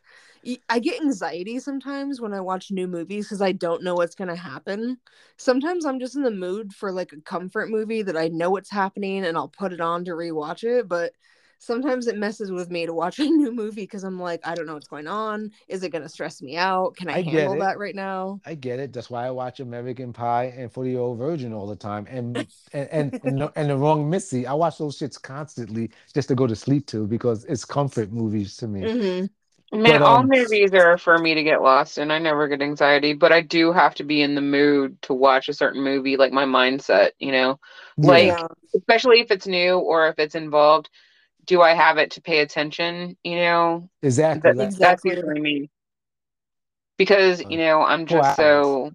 I 0.68 0.78
get 0.78 1.00
anxiety 1.00 1.58
sometimes 1.58 2.20
when 2.20 2.32
I 2.32 2.40
watch 2.40 2.70
new 2.70 2.86
movies 2.86 3.26
because 3.26 3.42
I 3.42 3.52
don't 3.52 3.82
know 3.82 3.94
what's 3.96 4.14
gonna 4.14 4.36
happen. 4.36 4.98
Sometimes 5.36 5.84
I'm 5.84 5.98
just 5.98 6.14
in 6.16 6.22
the 6.22 6.30
mood 6.30 6.72
for 6.72 6.92
like 6.92 7.12
a 7.12 7.20
comfort 7.22 7.70
movie 7.70 8.02
that 8.02 8.16
I 8.16 8.28
know 8.28 8.50
what's 8.50 8.70
happening 8.70 9.24
and 9.24 9.36
I'll 9.36 9.48
put 9.48 9.72
it 9.72 9.80
on 9.80 10.04
to 10.04 10.12
rewatch 10.12 10.62
it. 10.64 10.88
But 10.88 11.12
sometimes 11.60 12.08
it 12.08 12.18
messes 12.18 12.50
with 12.52 12.70
me 12.70 12.86
to 12.86 12.94
watch 12.94 13.20
a 13.20 13.24
new 13.24 13.52
movie 13.52 13.82
because 13.82 14.04
I'm 14.04 14.20
like, 14.20 14.40
I 14.44 14.56
don't 14.56 14.66
know 14.66 14.74
what's 14.74 14.88
going 14.88 15.06
on. 15.08 15.52
Is 15.68 15.84
it 15.84 15.90
gonna 15.90 16.08
stress 16.08 16.42
me 16.42 16.56
out? 16.56 16.96
Can 16.96 17.08
I, 17.08 17.18
I 17.18 17.22
handle 17.22 17.56
that 17.58 17.78
right 17.78 17.94
now? 17.94 18.40
I 18.44 18.54
get 18.54 18.80
it. 18.80 18.92
That's 18.92 19.10
why 19.10 19.26
I 19.26 19.30
watch 19.30 19.60
American 19.60 20.12
Pie 20.12 20.46
and 20.56 20.72
40 20.72 20.90
Year 20.90 21.00
Old 21.00 21.18
Virgin 21.18 21.52
all 21.52 21.66
the 21.66 21.76
time, 21.76 22.06
and 22.08 22.46
and 22.72 22.88
and 22.90 23.14
and, 23.22 23.40
the, 23.42 23.52
and 23.56 23.70
the 23.70 23.76
Wrong 23.76 24.08
Missy. 24.08 24.46
I 24.46 24.54
watch 24.54 24.78
those 24.78 24.98
shits 24.98 25.20
constantly 25.20 25.90
just 26.14 26.28
to 26.28 26.34
go 26.34 26.46
to 26.46 26.56
sleep 26.56 26.86
to 26.88 27.06
because 27.06 27.44
it's 27.44 27.64
comfort 27.66 28.12
movies 28.12 28.56
to 28.58 28.68
me. 28.68 28.88
hmm 28.88 29.26
Man, 29.72 30.00
But, 30.00 30.02
all 30.02 30.24
um, 30.24 30.28
movies 30.28 30.72
are 30.74 30.98
for 30.98 31.16
me 31.16 31.34
to 31.34 31.44
get 31.44 31.62
lost 31.62 31.98
in. 31.98 32.10
I 32.10 32.18
never 32.18 32.48
get 32.48 32.60
anxiety, 32.60 33.12
but 33.12 33.30
I 33.32 33.40
do 33.40 33.72
have 33.72 33.94
to 33.96 34.04
be 34.04 34.20
in 34.20 34.34
the 34.34 34.40
mood 34.40 35.00
to 35.02 35.14
watch 35.14 35.48
a 35.48 35.54
certain 35.54 35.82
movie, 35.84 36.16
like 36.16 36.32
my 36.32 36.44
mindset, 36.44 37.10
you 37.20 37.30
know, 37.30 37.60
Like- 37.96 38.24
Yeah. 38.26 38.42
Yeah. 38.42 38.48
especially 38.74 39.20
if 39.20 39.30
it's 39.30 39.46
new 39.46 39.78
or 39.78 40.08
if 40.08 40.18
it's 40.18 40.34
involved. 40.34 40.90
Do 41.50 41.62
I 41.62 41.74
have 41.74 41.98
it 41.98 42.12
to 42.12 42.22
pay 42.22 42.38
attention? 42.38 43.16
You 43.24 43.34
know, 43.34 43.90
exactly. 44.04 44.52
that, 44.52 44.66
Exactly. 44.66 44.86
that's 44.86 45.04
usually 45.04 45.40
me. 45.40 45.70
Because, 46.96 47.40
uh, 47.40 47.48
you 47.48 47.58
know, 47.58 47.82
I'm 47.82 48.06
just 48.06 48.36
so, 48.36 48.92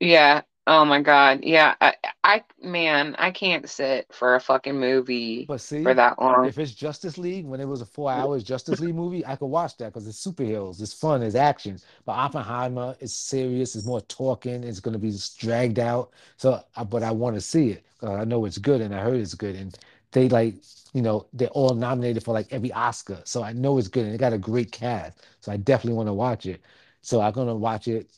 yeah. 0.00 0.40
Oh 0.66 0.86
my 0.86 1.02
God. 1.02 1.40
Yeah. 1.42 1.74
I, 1.78 1.96
I, 2.24 2.44
man, 2.62 3.14
I 3.18 3.30
can't 3.30 3.68
sit 3.68 4.06
for 4.10 4.36
a 4.36 4.40
fucking 4.40 4.80
movie 4.80 5.44
but 5.44 5.60
see, 5.60 5.82
for 5.82 5.92
that 5.92 6.18
long. 6.18 6.46
if 6.46 6.58
it's 6.58 6.72
Justice 6.72 7.18
League, 7.18 7.44
when 7.44 7.60
it 7.60 7.68
was 7.68 7.82
a 7.82 7.84
four 7.84 8.10
hours 8.10 8.42
Justice 8.42 8.80
League 8.80 8.94
movie, 8.94 9.26
I 9.26 9.36
could 9.36 9.48
watch 9.48 9.76
that 9.76 9.92
because 9.92 10.08
it's 10.08 10.26
superheroes, 10.26 10.80
it's 10.80 10.94
fun, 10.94 11.22
it's 11.22 11.34
action. 11.34 11.78
But 12.06 12.12
Oppenheimer 12.12 12.96
is 13.00 13.14
serious, 13.14 13.76
it's 13.76 13.84
more 13.84 14.00
talking, 14.00 14.64
it's 14.64 14.80
going 14.80 14.94
to 14.94 14.98
be 14.98 15.12
dragged 15.36 15.78
out. 15.78 16.12
So, 16.38 16.58
uh, 16.74 16.84
but 16.84 17.02
I 17.02 17.10
want 17.10 17.34
to 17.36 17.42
see 17.42 17.72
it 17.72 17.86
I 18.02 18.24
know 18.24 18.44
it's 18.44 18.58
good 18.58 18.80
and 18.80 18.94
I 18.94 19.00
heard 19.00 19.20
it's 19.20 19.34
good. 19.34 19.56
And 19.56 19.76
they 20.12 20.28
like, 20.28 20.54
you 20.96 21.02
know, 21.02 21.26
they're 21.34 21.48
all 21.48 21.74
nominated 21.74 22.24
for 22.24 22.32
like 22.32 22.50
every 22.50 22.72
Oscar. 22.72 23.20
So 23.24 23.42
I 23.42 23.52
know 23.52 23.76
it's 23.76 23.86
good 23.86 24.06
and 24.06 24.14
it 24.14 24.18
got 24.18 24.32
a 24.32 24.38
great 24.38 24.72
cast. 24.72 25.26
So 25.40 25.52
I 25.52 25.58
definitely 25.58 25.92
want 25.92 26.08
to 26.08 26.14
watch 26.14 26.46
it. 26.46 26.62
So 27.02 27.20
I'm 27.20 27.34
going 27.34 27.48
to 27.48 27.54
watch 27.54 27.86
it 27.86 28.10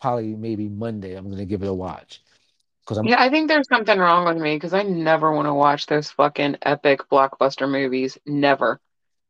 probably 0.00 0.34
maybe 0.34 0.66
Monday. 0.66 1.14
I'm 1.14 1.26
going 1.26 1.36
to 1.36 1.44
give 1.44 1.62
it 1.62 1.68
a 1.68 1.74
watch 1.74 2.22
because 2.80 2.96
I'm 2.96 3.06
Yeah, 3.06 3.20
I 3.20 3.28
think 3.28 3.48
there's 3.48 3.68
something 3.68 3.98
wrong 3.98 4.24
with 4.24 4.42
me 4.42 4.56
because 4.56 4.72
I 4.72 4.82
never 4.82 5.30
want 5.30 5.44
to 5.44 5.52
watch 5.52 5.88
those 5.88 6.10
fucking 6.10 6.56
epic 6.62 7.02
blockbuster 7.12 7.70
movies. 7.70 8.16
Never. 8.24 8.80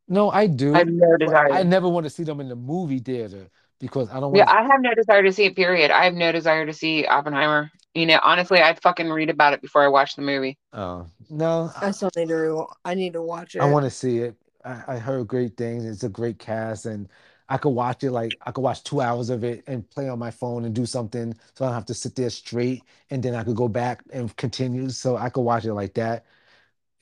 no, 0.07 0.31
I 0.31 0.47
do. 0.47 0.73
I 0.73 0.79
have 0.79 0.89
no 0.89 1.17
desire. 1.17 1.53
I 1.55 1.65
never 1.65 1.89
want 1.89 2.05
to 2.05 2.11
see 2.11 2.23
them 2.23 2.39
in 2.39 2.49
the 2.49 2.55
movie 2.55 3.01
theater 3.01 3.49
because 3.79 4.11
I 4.11 4.21
don't 4.21 4.33
Yeah, 4.33 4.45
want. 4.45 4.49
I 4.49 4.63
have 4.63 4.81
no 4.81 4.95
desire 4.95 5.23
to 5.23 5.33
see 5.33 5.45
it, 5.45 5.57
period. 5.57 5.91
I 5.91 6.05
have 6.05 6.15
no 6.15 6.33
desire 6.33 6.67
to 6.67 6.73
see 6.73 7.07
Oppenheimer. 7.07 7.71
You 7.95 8.07
know, 8.07 8.21
honestly, 8.23 8.61
I'd 8.61 8.83
fucking 8.83 9.09
read 9.11 9.31
about 9.31 9.55
it 9.55 9.63
before 9.63 9.83
I 9.83 9.89
watch 9.89 10.17
the 10.17 10.23
movie. 10.23 10.59
Oh 10.73 11.09
no, 11.31 11.73
I 11.75 11.91
still 11.91 12.11
need 12.17 12.29
to. 12.29 12.67
I 12.85 12.95
need 12.95 13.15
to 13.15 13.23
watch 13.23 13.55
it. 13.57 13.63
I 13.63 13.67
want 13.67 13.85
to 13.85 13.91
see 13.91 14.19
it. 14.19 14.37
I, 14.65 14.83
I 14.89 14.99
heard 14.99 15.29
great 15.29 15.57
things. 15.57 15.85
It's 15.85 16.05
a 16.05 16.09
great 16.09 16.39
cast, 16.39 16.87
and 16.87 17.09
I 17.49 17.59
could 17.59 17.71
watch 17.71 18.05
it 18.05 18.11
like 18.11 18.37
I 18.43 18.51
could 18.53 18.61
watch 18.63 18.83
two 18.85 19.01
hours 19.01 19.31
of 19.31 19.45
it 19.45 19.65
and 19.67 19.89
play 19.91 20.09
on 20.09 20.19
my 20.19 20.31
phone 20.31 20.65
and 20.65 20.75
do 20.75 20.87
something, 20.87 21.35
so 21.55 21.65
I 21.65 21.69
don't 21.69 21.75
have 21.75 21.87
to 21.87 21.95
sit 21.95 22.15
there 22.17 22.31
straight, 22.31 22.87
and 23.11 23.23
then 23.23 23.35
I 23.35 23.45
could 23.45 23.57
go 23.57 23.69
back 23.69 24.03
and 24.13 24.35
continue. 24.37 24.91
So 24.91 25.17
I 25.17 25.31
could 25.31 25.43
watch 25.43 25.65
it 25.65 25.75
like 25.75 25.95
that. 25.95 26.27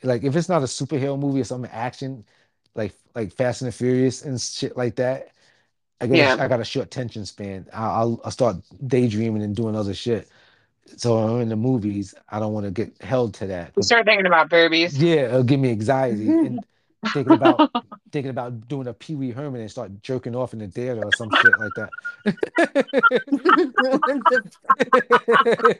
Like 0.04 0.24
if 0.24 0.36
it's 0.36 0.50
not 0.50 0.62
a 0.62 0.66
superhero 0.66 1.18
movie 1.20 1.42
or 1.42 1.44
something 1.44 1.70
action, 1.72 2.26
like 2.76 2.94
like 3.16 3.32
Fast 3.34 3.62
and 3.62 3.68
the 3.68 3.72
Furious 3.72 4.24
and 4.24 4.40
shit 4.40 4.76
like 4.78 4.96
that. 4.98 5.33
I 6.00 6.06
get 6.06 6.16
Yeah. 6.16 6.36
I 6.38 6.48
got 6.48 6.60
a 6.60 6.64
short 6.64 6.86
attention 6.86 7.24
span. 7.26 7.66
I'll, 7.72 7.90
I'll 7.90 8.20
I'll 8.24 8.30
start 8.30 8.56
daydreaming 8.86 9.42
and 9.42 9.54
doing 9.54 9.76
other 9.76 9.94
shit. 9.94 10.28
So 10.96 11.16
I'm 11.16 11.40
in 11.40 11.48
the 11.48 11.56
movies, 11.56 12.14
I 12.28 12.38
don't 12.38 12.52
want 12.52 12.66
to 12.66 12.70
get 12.70 13.00
held 13.00 13.34
to 13.34 13.46
that. 13.46 13.72
You 13.76 13.82
start 13.82 14.04
thinking 14.04 14.26
about 14.26 14.50
boobies. 14.50 14.98
yeah, 14.98 15.26
it'll 15.26 15.42
give 15.42 15.58
me 15.58 15.70
anxiety 15.70 16.28
and 16.28 16.64
thinking 17.12 17.32
about 17.32 17.70
thinking 18.12 18.30
about 18.30 18.68
doing 18.68 18.86
a 18.86 18.92
Pee 18.92 19.14
Wee 19.14 19.30
Herman 19.30 19.60
and 19.60 19.70
start 19.70 20.02
jerking 20.02 20.36
off 20.36 20.52
in 20.52 20.58
the 20.60 20.68
theater 20.68 21.02
or 21.02 21.10
some 21.16 21.30
shit 21.42 21.58
like 21.58 21.72
that. 21.76 21.90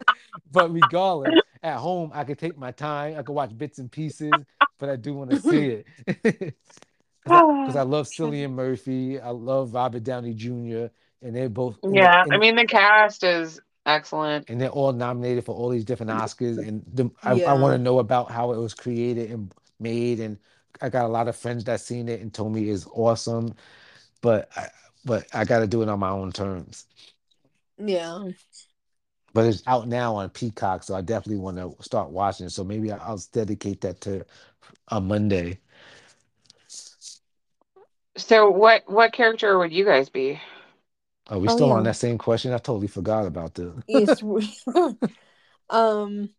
but 0.53 0.73
regardless, 0.73 1.35
at 1.63 1.77
home 1.77 2.11
I 2.15 2.25
could 2.25 2.39
take 2.39 2.57
my 2.59 2.71
time. 2.73 3.19
I 3.19 3.23
could 3.23 3.35
watch 3.35 3.57
bits 3.57 3.79
and 3.79 3.91
pieces, 3.91 4.33
but 4.79 4.89
I 4.89 4.97
do 4.97 5.15
want 5.15 5.31
to 5.31 5.41
see 5.41 5.85
it 6.07 6.55
because 7.25 7.77
I, 7.77 7.83
love 7.83 8.07
Cillian 8.09 8.53
Murphy. 8.53 9.21
I 9.21 9.31
love 9.31 9.75
Robert 9.75 10.05
Downey 10.05 10.35
Jr. 10.35 10.87
and 11.23 11.35
they're 11.35 11.49
both 11.49 11.79
Yeah, 11.83 12.25
they're- 12.25 12.35
I 12.35 12.39
mean 12.39 12.57
the 12.57 12.67
cast 12.67 13.25
is 13.25 13.61
excellent. 13.87 14.49
and 14.49 14.61
they're 14.61 14.71
all 14.71 14.93
nominated 14.93 15.45
for 15.45 15.55
all 15.55 15.69
these 15.71 15.85
different 15.85 16.11
mm-hmm. 16.13 16.21
Oscars. 16.23 16.67
And 16.67 16.83
the, 16.93 17.11
I, 17.23 17.35
Yeah. 17.35 17.51
I 17.53 17.55
want 17.55 17.75
to 17.75 17.79
know 17.83 17.99
about 17.99 18.31
how 18.31 18.53
it 18.53 18.59
was 18.59 18.75
created 18.75 19.31
and 19.31 19.53
made. 19.81 20.21
And 20.21 20.39
I 20.83 20.89
got 20.89 21.05
a 21.05 21.09
lot 21.09 21.29
of 21.29 21.37
friends 21.37 21.65
that 21.65 21.81
seen 21.81 22.09
it 22.09 22.21
and 22.21 22.33
told 22.33 22.53
me 22.55 22.69
it's 22.71 22.87
awesome, 22.93 23.55
but 24.23 24.49
I, 24.57 24.69
but 25.05 25.27
I 25.35 25.45
got 25.45 25.61
to 25.61 25.67
do 25.67 25.83
it 25.83 25.89
on 25.89 25.99
my 26.01 26.11
own 26.11 26.33
terms. 26.33 26.87
yeah. 27.79 28.31
But 29.35 29.47
it's 29.47 29.63
out 29.67 29.89
now 29.89 30.15
on 30.17 30.31
Peacock, 30.31 30.85
so 30.85 30.95
I 30.95 31.01
definitely 31.01 31.39
want 31.43 31.57
to 31.57 31.75
start 31.83 32.11
watching. 32.11 32.47
it. 32.47 32.51
So 32.51 32.63
maybe 32.65 32.93
I'll 32.93 33.21
dedicate 33.33 33.81
that 33.83 34.01
to 34.03 34.25
a 34.89 35.01
Monday. 35.01 35.59
So 38.17 38.51
what 38.51 38.91
what 38.91 39.13
character 39.13 39.57
would 39.59 39.73
you 39.73 39.85
guys 39.85 40.09
be? 40.09 40.41
Are 41.29 41.39
we 41.39 41.49
Oh 41.49 41.51
still 41.51 41.73
on 41.73 41.85
that 41.85 41.97
same 41.97 42.19
question? 42.19 42.53
I 42.53 42.59
totally 42.59 42.87
forgot 42.89 43.27
about 43.27 43.55
this. 43.55 43.75
Yes. 43.87 44.23
um 45.71 46.31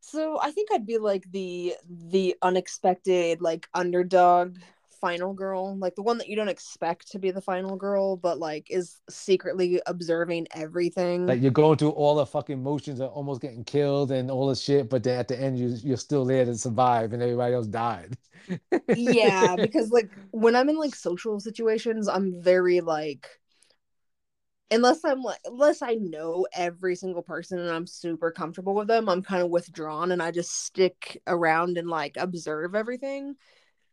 so 0.00 0.38
I 0.40 0.50
think 0.50 0.70
I'd 0.72 0.86
be 0.86 0.98
like 0.98 1.24
the 1.30 1.74
the 1.88 2.36
unexpected 2.42 3.40
like 3.40 3.68
underdog 3.74 4.58
final 5.02 5.34
girl, 5.34 5.76
like 5.78 5.96
the 5.96 6.02
one 6.02 6.16
that 6.18 6.28
you 6.28 6.36
don't 6.36 6.48
expect 6.48 7.10
to 7.10 7.18
be 7.18 7.32
the 7.32 7.40
final 7.40 7.76
girl 7.76 8.16
but 8.16 8.38
like 8.38 8.70
is 8.70 9.00
secretly 9.10 9.82
observing 9.86 10.46
everything. 10.54 11.26
Like 11.26 11.42
you're 11.42 11.50
going 11.50 11.76
through 11.76 11.90
all 11.90 12.14
the 12.14 12.24
fucking 12.24 12.62
motions 12.62 13.00
of 13.00 13.10
almost 13.10 13.42
getting 13.42 13.64
killed 13.64 14.12
and 14.12 14.30
all 14.30 14.46
the 14.46 14.54
shit, 14.54 14.88
but 14.88 15.02
then 15.02 15.18
at 15.18 15.26
the 15.26 15.38
end 15.38 15.58
you 15.58 15.76
you're 15.82 15.96
still 15.96 16.24
there 16.24 16.44
to 16.44 16.56
survive 16.56 17.12
and 17.12 17.20
everybody 17.20 17.52
else 17.52 17.66
died. 17.66 18.16
Yeah, 18.94 19.56
because 19.60 19.90
like 19.90 20.08
when 20.30 20.54
I'm 20.54 20.68
in 20.68 20.76
like 20.78 20.94
social 20.94 21.40
situations, 21.40 22.08
I'm 22.08 22.40
very 22.40 22.80
like 22.80 23.28
unless 24.70 25.04
I'm 25.04 25.22
like 25.22 25.40
unless 25.44 25.82
I 25.82 25.94
know 25.94 26.46
every 26.54 26.94
single 26.94 27.22
person 27.22 27.58
and 27.58 27.70
I'm 27.70 27.88
super 27.88 28.30
comfortable 28.30 28.74
with 28.76 28.86
them, 28.86 29.08
I'm 29.08 29.22
kind 29.22 29.42
of 29.42 29.50
withdrawn 29.50 30.12
and 30.12 30.22
I 30.22 30.30
just 30.30 30.64
stick 30.64 31.20
around 31.26 31.76
and 31.76 31.88
like 31.88 32.14
observe 32.16 32.76
everything. 32.76 33.34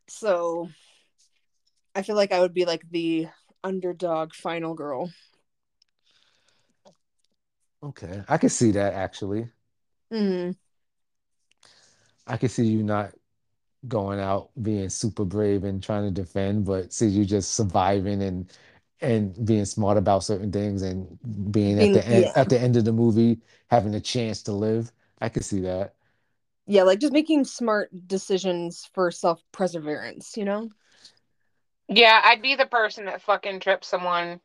So 0.07 0.69
I 1.95 2.01
feel 2.01 2.15
like 2.15 2.31
I 2.31 2.39
would 2.39 2.53
be 2.53 2.65
like 2.65 2.83
the 2.89 3.27
underdog 3.63 4.33
final 4.33 4.73
girl. 4.73 5.11
Okay, 7.81 8.23
I 8.27 8.37
can 8.37 8.49
see 8.49 8.71
that 8.71 8.93
actually. 8.93 9.49
Mm, 10.11 10.55
I 12.27 12.37
can 12.37 12.49
see 12.49 12.65
you 12.65 12.83
not 12.83 13.11
going 13.87 14.19
out 14.19 14.51
being 14.61 14.89
super 14.89 15.25
brave 15.25 15.63
and 15.63 15.81
trying 15.81 16.03
to 16.03 16.11
defend, 16.11 16.65
but 16.65 16.93
see 16.93 17.07
you 17.07 17.25
just 17.25 17.53
surviving 17.53 18.21
and 18.21 18.51
and 19.01 19.45
being 19.45 19.63
smart 19.65 19.97
about 19.97 20.25
certain 20.25 20.51
things 20.51 20.81
and 20.81 21.17
being 21.51 21.79
at 21.79 21.93
the 21.93 22.05
end 22.05 22.23
yeah. 22.25 22.31
at 22.35 22.49
the 22.49 22.59
end 22.59 22.75
of 22.77 22.85
the 22.85 22.91
movie 22.93 23.39
having 23.69 23.95
a 23.95 24.01
chance 24.01 24.43
to 24.43 24.51
live. 24.51 24.91
I 25.21 25.29
can 25.29 25.43
see 25.43 25.61
that. 25.61 25.95
Yeah, 26.67 26.83
like 26.83 26.99
just 26.99 27.13
making 27.13 27.45
smart 27.45 27.89
decisions 28.07 28.87
for 28.93 29.09
self-perseverance, 29.09 30.37
you 30.37 30.45
know? 30.45 30.69
Yeah, 31.89 32.21
I'd 32.23 32.41
be 32.41 32.55
the 32.55 32.65
person 32.65 33.05
that 33.05 33.21
fucking 33.21 33.59
trips 33.61 33.87
someone. 33.87 34.39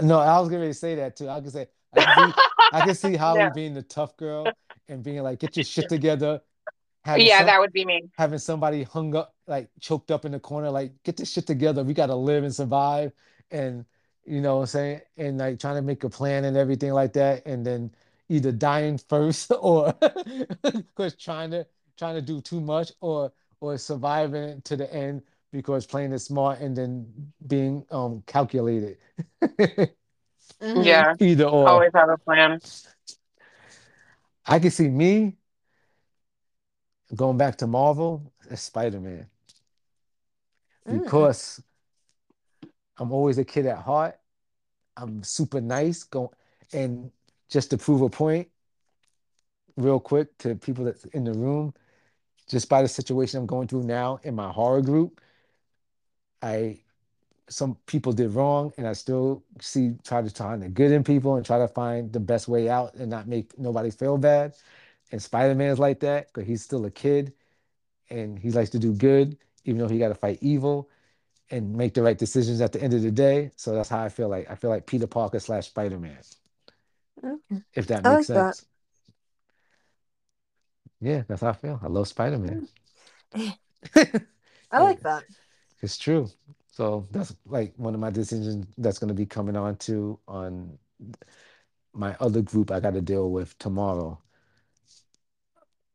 No, 0.00 0.18
I 0.18 0.38
was 0.40 0.48
gonna 0.50 0.72
say 0.74 0.94
that 0.96 1.16
too. 1.16 1.28
I 1.28 1.40
can 1.40 1.50
say 1.50 1.66
I 1.92 2.04
can 2.04 2.14
see 2.14 2.34
I 2.72 2.80
can 2.82 2.94
see 2.94 3.16
Holly 3.16 3.50
being 3.54 3.74
the 3.74 3.82
tough 3.82 4.16
girl 4.16 4.54
and 4.88 5.02
being 5.02 5.22
like, 5.22 5.38
get 5.38 5.56
your 5.56 5.64
shit 5.64 5.88
together, 5.88 6.40
Yeah, 7.06 7.38
some 7.38 7.46
that 7.46 7.60
would 7.60 7.72
be 7.72 7.84
me. 7.84 8.10
having 8.16 8.38
somebody 8.38 8.82
hung 8.82 9.14
up, 9.14 9.34
like 9.46 9.68
choked 9.80 10.10
up 10.10 10.24
in 10.24 10.32
the 10.32 10.40
corner, 10.40 10.70
like, 10.70 10.92
get 11.02 11.16
this 11.16 11.32
shit 11.32 11.46
together. 11.46 11.82
We 11.82 11.94
gotta 11.94 12.14
live 12.14 12.44
and 12.44 12.54
survive. 12.54 13.12
And 13.50 13.84
you 14.26 14.40
know 14.40 14.56
what 14.56 14.60
I'm 14.62 14.66
saying? 14.66 15.00
And 15.16 15.38
like 15.38 15.58
trying 15.58 15.76
to 15.76 15.82
make 15.82 16.04
a 16.04 16.10
plan 16.10 16.44
and 16.44 16.56
everything 16.56 16.92
like 16.92 17.12
that. 17.14 17.46
And 17.46 17.64
then 17.64 17.90
either 18.28 18.52
dying 18.52 18.98
first 18.98 19.50
or 19.60 19.94
because 20.62 21.14
trying 21.16 21.52
to 21.52 21.66
trying 21.96 22.16
to 22.16 22.22
do 22.22 22.40
too 22.40 22.60
much 22.60 22.92
or 23.00 23.32
or 23.60 23.78
surviving 23.78 24.60
to 24.62 24.76
the 24.76 24.92
end 24.92 25.22
because 25.56 25.86
playing 25.86 26.12
it 26.12 26.18
smart 26.18 26.60
and 26.60 26.76
then 26.76 27.32
being 27.46 27.84
um 27.90 28.22
calculated. 28.26 28.98
Mhm. 30.60 30.84
Yeah, 30.84 31.14
Either 31.18 31.44
or. 31.44 31.68
always 31.68 31.90
have 31.94 32.08
a 32.08 32.18
plan. 32.18 32.60
I 34.46 34.58
can 34.58 34.70
see 34.70 34.88
me 34.88 35.36
going 37.14 37.36
back 37.36 37.56
to 37.58 37.66
Marvel 37.66 38.32
as 38.50 38.60
Spider-Man 38.62 39.26
Mm. 40.86 41.02
because 41.02 41.60
I'm 42.98 43.10
always 43.12 43.38
a 43.38 43.44
kid 43.44 43.66
at 43.66 43.78
heart. 43.78 44.18
I'm 44.96 45.22
super 45.22 45.60
nice. 45.60 46.04
Go 46.04 46.32
and 46.72 47.10
just 47.48 47.70
to 47.70 47.78
prove 47.78 48.02
a 48.02 48.08
point, 48.08 48.48
real 49.76 50.00
quick 50.00 50.36
to 50.38 50.54
people 50.54 50.84
that's 50.84 51.04
in 51.06 51.24
the 51.24 51.32
room, 51.32 51.74
just 52.48 52.68
by 52.68 52.82
the 52.82 52.88
situation 52.88 53.40
I'm 53.40 53.46
going 53.46 53.68
through 53.68 53.82
now 53.82 54.20
in 54.22 54.34
my 54.34 54.50
horror 54.50 54.80
group, 54.80 55.20
I 56.42 56.80
some 57.48 57.76
people 57.86 58.12
did 58.12 58.30
wrong, 58.32 58.72
and 58.78 58.86
I 58.88 58.92
still 58.94 59.44
see 59.60 59.94
try 60.04 60.22
to 60.22 60.30
find 60.30 60.62
the 60.62 60.68
good 60.68 60.92
in 60.92 61.04
people 61.04 61.36
and 61.36 61.46
try 61.46 61.58
to 61.58 61.68
find 61.68 62.12
the 62.12 62.20
best 62.20 62.48
way 62.48 62.68
out 62.68 62.94
and 62.94 63.10
not 63.10 63.28
make 63.28 63.58
nobody 63.58 63.90
feel 63.90 64.18
bad. 64.18 64.54
And 65.12 65.22
Spider-Man's 65.22 65.78
like 65.78 66.00
that 66.00 66.28
because 66.32 66.48
he's 66.48 66.62
still 66.62 66.84
a 66.86 66.90
kid 66.90 67.32
and 68.10 68.38
he 68.38 68.50
likes 68.52 68.70
to 68.70 68.78
do 68.78 68.92
good, 68.94 69.38
even 69.64 69.80
though 69.80 69.88
he 69.88 69.98
got 69.98 70.08
to 70.08 70.14
fight 70.14 70.38
evil 70.42 70.90
and 71.50 71.74
make 71.76 71.94
the 71.94 72.02
right 72.02 72.18
decisions 72.18 72.60
at 72.60 72.72
the 72.72 72.82
end 72.82 72.94
of 72.94 73.02
the 73.02 73.10
day. 73.12 73.52
So 73.56 73.74
that's 73.74 73.88
how 73.90 74.02
I 74.04 74.08
feel 74.10 74.28
like. 74.28 74.50
I 74.50 74.56
feel 74.56 74.70
like 74.70 74.86
Peter 74.86 75.06
Parker 75.08 75.40
slash 75.40 75.68
Spider-Man, 75.68 76.18
Okay. 77.22 77.62
if 77.74 77.86
that 77.86 78.04
I 78.04 78.08
makes 78.08 78.24
like 78.24 78.32
that. 78.32 78.56
sense. 78.56 78.66
Yeah, 81.00 81.22
that's 81.28 81.40
how 81.42 81.48
I 81.50 81.52
feel. 81.54 81.78
I 81.82 81.86
love 81.88 82.08
Spider-Man. 82.08 82.62
Mm. 83.34 83.54
I 84.72 84.80
like 84.80 85.00
that. 85.02 85.24
It's 85.86 85.96
true. 85.96 86.28
So 86.72 87.06
that's 87.12 87.32
like 87.46 87.72
one 87.76 87.94
of 87.94 88.00
my 88.00 88.10
decisions 88.10 88.66
that's 88.76 88.98
going 88.98 89.06
to 89.06 89.14
be 89.14 89.24
coming 89.24 89.54
on 89.54 89.76
to 89.76 90.18
on 90.26 90.76
my 91.92 92.16
other 92.18 92.42
group 92.42 92.72
I 92.72 92.80
got 92.80 92.94
to 92.94 93.00
deal 93.00 93.30
with 93.30 93.56
tomorrow 93.60 94.20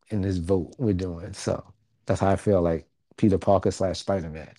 in 0.08 0.22
this 0.22 0.38
vote 0.38 0.74
we're 0.78 0.94
doing. 0.94 1.34
So 1.34 1.62
that's 2.06 2.22
how 2.22 2.30
I 2.30 2.38
feel 2.38 2.62
like 2.62 2.88
Peter 3.18 3.38
Parker 3.38 3.70
slash 3.70 4.00
Spider-Man. 4.00 4.54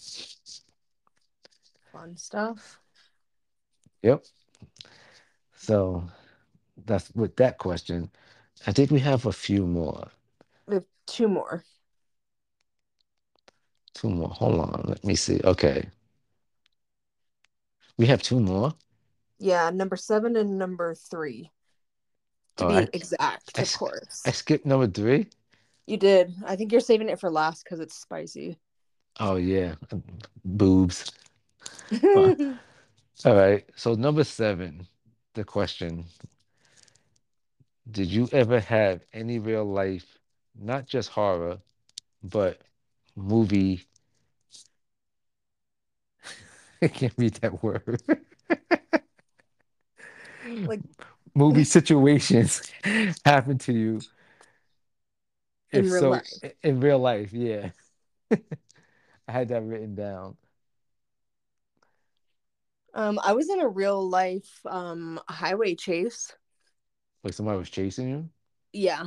Fun 1.93 2.15
stuff. 2.19 2.79
Yep. 4.03 4.23
So 5.57 6.05
that's 6.85 7.11
with 7.15 7.37
that 7.37 7.57
question. 7.57 8.11
I 8.67 8.73
think 8.73 8.91
we 8.91 9.01
have 9.01 9.25
a 9.25 9.33
few 9.33 9.67
more. 9.67 10.11
We 10.67 10.75
have 10.75 10.85
two 11.07 11.29
more. 11.29 11.65
Two 13.95 14.09
more. 14.11 14.29
Hold 14.29 14.61
on. 14.61 14.85
Let 14.87 15.05
me 15.05 15.15
see. 15.15 15.41
Okay. 15.45 15.89
We 17.99 18.07
have 18.07 18.23
two 18.23 18.41
more. 18.41 18.75
Yeah, 19.39 19.71
number 19.71 19.97
seven 19.97 20.37
and 20.37 20.59
number 20.59 20.95
three. 20.95 21.51
To 22.57 22.65
Oh, 22.65 22.69
be 22.69 22.75
I- 22.77 22.89
exact, 22.93 23.59
I 23.59 23.63
of 23.63 23.73
course. 23.75 24.23
I 24.27 24.31
skipped 24.31 24.67
number 24.67 24.87
three. 24.87 25.29
You 25.87 25.97
did. 25.97 26.33
I 26.47 26.57
think 26.57 26.71
you're 26.73 26.81
saving 26.81 27.09
it 27.09 27.19
for 27.21 27.31
last 27.31 27.65
because 27.65 27.81
it's 27.81 27.95
spicy. 27.95 28.57
Oh 29.21 29.37
yeah. 29.37 29.75
Boobs. 30.45 31.11
All 32.05 32.47
right. 33.25 33.69
So 33.75 33.95
number 33.95 34.25
seven, 34.25 34.87
the 35.35 35.45
question. 35.45 36.05
Did 37.91 38.09
you 38.09 38.29
ever 38.33 38.61
have 38.61 39.03
any 39.13 39.39
real 39.39 39.65
life, 39.65 40.19
not 40.59 40.87
just 40.87 41.11
horror, 41.11 41.59
but 42.23 42.61
movie? 43.17 43.87
I 46.83 46.89
can't 46.89 47.15
read 47.17 47.35
that 47.37 47.63
word. 47.63 48.01
Like- 50.65 50.83
movie 51.35 51.65
situations 51.65 52.63
happen 53.25 53.59
to 53.59 53.73
you. 53.73 54.01
In 55.73 55.85
If 55.85 55.91
real 55.91 56.01
so, 56.01 56.11
life. 56.11 56.31
in 56.63 56.81
real 56.81 56.99
life, 56.99 57.33
yeah. 57.33 57.71
I 59.29 59.33
had 59.33 59.49
that 59.49 59.63
written 59.63 59.95
down. 59.95 60.37
um, 62.95 63.19
I 63.23 63.33
was 63.33 63.49
in 63.49 63.61
a 63.61 63.69
real 63.69 64.07
life 64.09 64.61
um 64.67 65.21
highway 65.29 65.75
chase. 65.75 66.33
Like 67.25 67.35
somebody 67.35 67.59
was 67.59 67.71
chasing 67.71 68.09
you. 68.09 68.31
Yeah. 68.73 69.05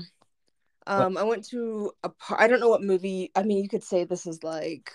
Um, 0.88 1.18
I 1.18 1.24
went 1.24 1.46
to 1.50 1.92
a 2.04 2.10
par- 2.10 2.40
I 2.40 2.48
don't 2.48 2.60
know 2.60 2.70
what 2.70 2.84
movie. 2.84 3.32
I 3.36 3.44
mean, 3.44 3.62
you 3.64 3.70
could 3.70 3.84
say 3.84 4.04
this 4.04 4.28
is 4.28 4.44
like 4.44 4.92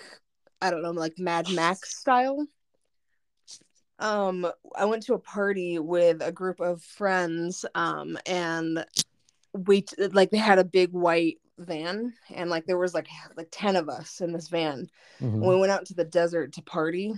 I 0.63 0.71
don't 0.71 0.83
know, 0.83 0.91
like 0.91 1.19
Mad 1.19 1.49
Max 1.51 1.99
style. 1.99 2.47
Um, 3.99 4.51
I 4.77 4.85
went 4.87 5.03
to 5.05 5.15
a 5.15 5.19
party 5.19 5.79
with 5.79 6.23
a 6.23 6.33
group 6.33 6.61
of 6.61 6.83
friends. 6.83 7.65
Um, 7.75 8.19
and 8.27 8.85
we 9.53 9.83
t- 9.83 10.07
like 10.09 10.31
they 10.31 10.39
had 10.39 10.59
a 10.59 10.65
big 10.65 10.93
white 10.93 11.39
van, 11.59 12.15
and 12.31 12.49
like 12.49 12.67
there 12.67 12.79
was 12.79 12.95
like 12.95 13.09
like 13.37 13.49
ten 13.51 13.77
of 13.77 13.89
us 13.89 14.21
in 14.21 14.33
this 14.33 14.49
van. 14.49 14.89
Mhm. 15.21 15.41
We 15.41 15.57
went 15.57 15.73
out 15.73 15.87
to 15.87 15.95
the 15.95 16.05
desert 16.05 16.55
to 16.55 16.63
party. 16.63 17.15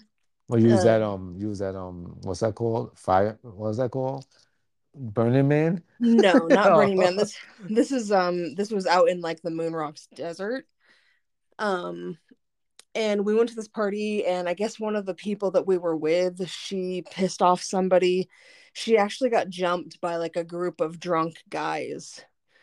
Well, 0.49 0.61
use 0.61 0.83
that 0.83 1.03
Uh, 1.03 1.15
um, 1.15 1.37
use 1.37 1.61
that 1.61 1.77
um, 1.77 2.17
what's 2.23 2.41
that 2.41 2.55
called? 2.55 2.99
Fire? 2.99 3.39
What's 3.43 3.79
that 3.79 3.91
called? 3.91 4.27
Burning 4.95 5.49
Man. 5.49 5.83
No, 6.01 6.33
not 6.33 6.69
Burning 6.77 6.99
Oh. 6.99 7.03
Man. 7.03 7.17
This 7.17 7.37
this 7.69 7.93
is 7.93 8.13
um 8.13 8.55
this 8.55 8.71
was 8.71 8.87
out 8.87 9.09
in 9.09 9.21
like 9.21 9.41
the 9.43 9.51
Moon 9.51 9.73
Rocks 9.73 10.09
desert. 10.15 10.67
Um 11.59 12.19
and 12.95 13.25
we 13.25 13.35
went 13.35 13.49
to 13.49 13.55
this 13.55 13.69
party 13.69 14.27
and 14.27 14.49
I 14.49 14.55
guess 14.55 14.79
one 14.79 14.97
of 14.97 15.07
the 15.07 15.15
people 15.15 15.53
that 15.53 15.67
we 15.67 15.79
were 15.79 15.97
with, 15.97 16.47
she 16.49 17.03
pissed 17.11 17.41
off 17.41 17.63
somebody. 17.63 18.29
She 18.75 18.99
actually 18.99 19.31
got 19.31 19.49
jumped 19.49 20.01
by 20.01 20.17
like 20.17 20.37
a 20.37 20.45
group 20.45 20.81
of 20.83 21.01
drunk 21.01 21.43
guys. 21.49 22.21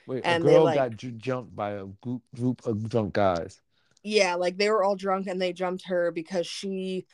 Wait, 0.07 0.23
a 0.23 0.27
And 0.27 0.43
they, 0.43 0.51
girl 0.53 0.63
like- 0.65 0.75
got 0.75 0.95
ju- 0.97 1.11
jumped 1.11 1.55
by 1.55 1.71
a 1.71 1.85
group 2.01 2.21
group 2.35 2.65
of 2.67 2.87
drunk 2.89 3.13
guys. 3.13 3.59
Yeah, 4.03 4.35
like 4.35 4.57
they 4.57 4.69
were 4.69 4.83
all 4.83 4.95
drunk 4.95 5.27
and 5.27 5.41
they 5.41 5.51
jumped 5.51 5.85
her 5.87 6.11
because 6.11 6.45
she 6.47 7.05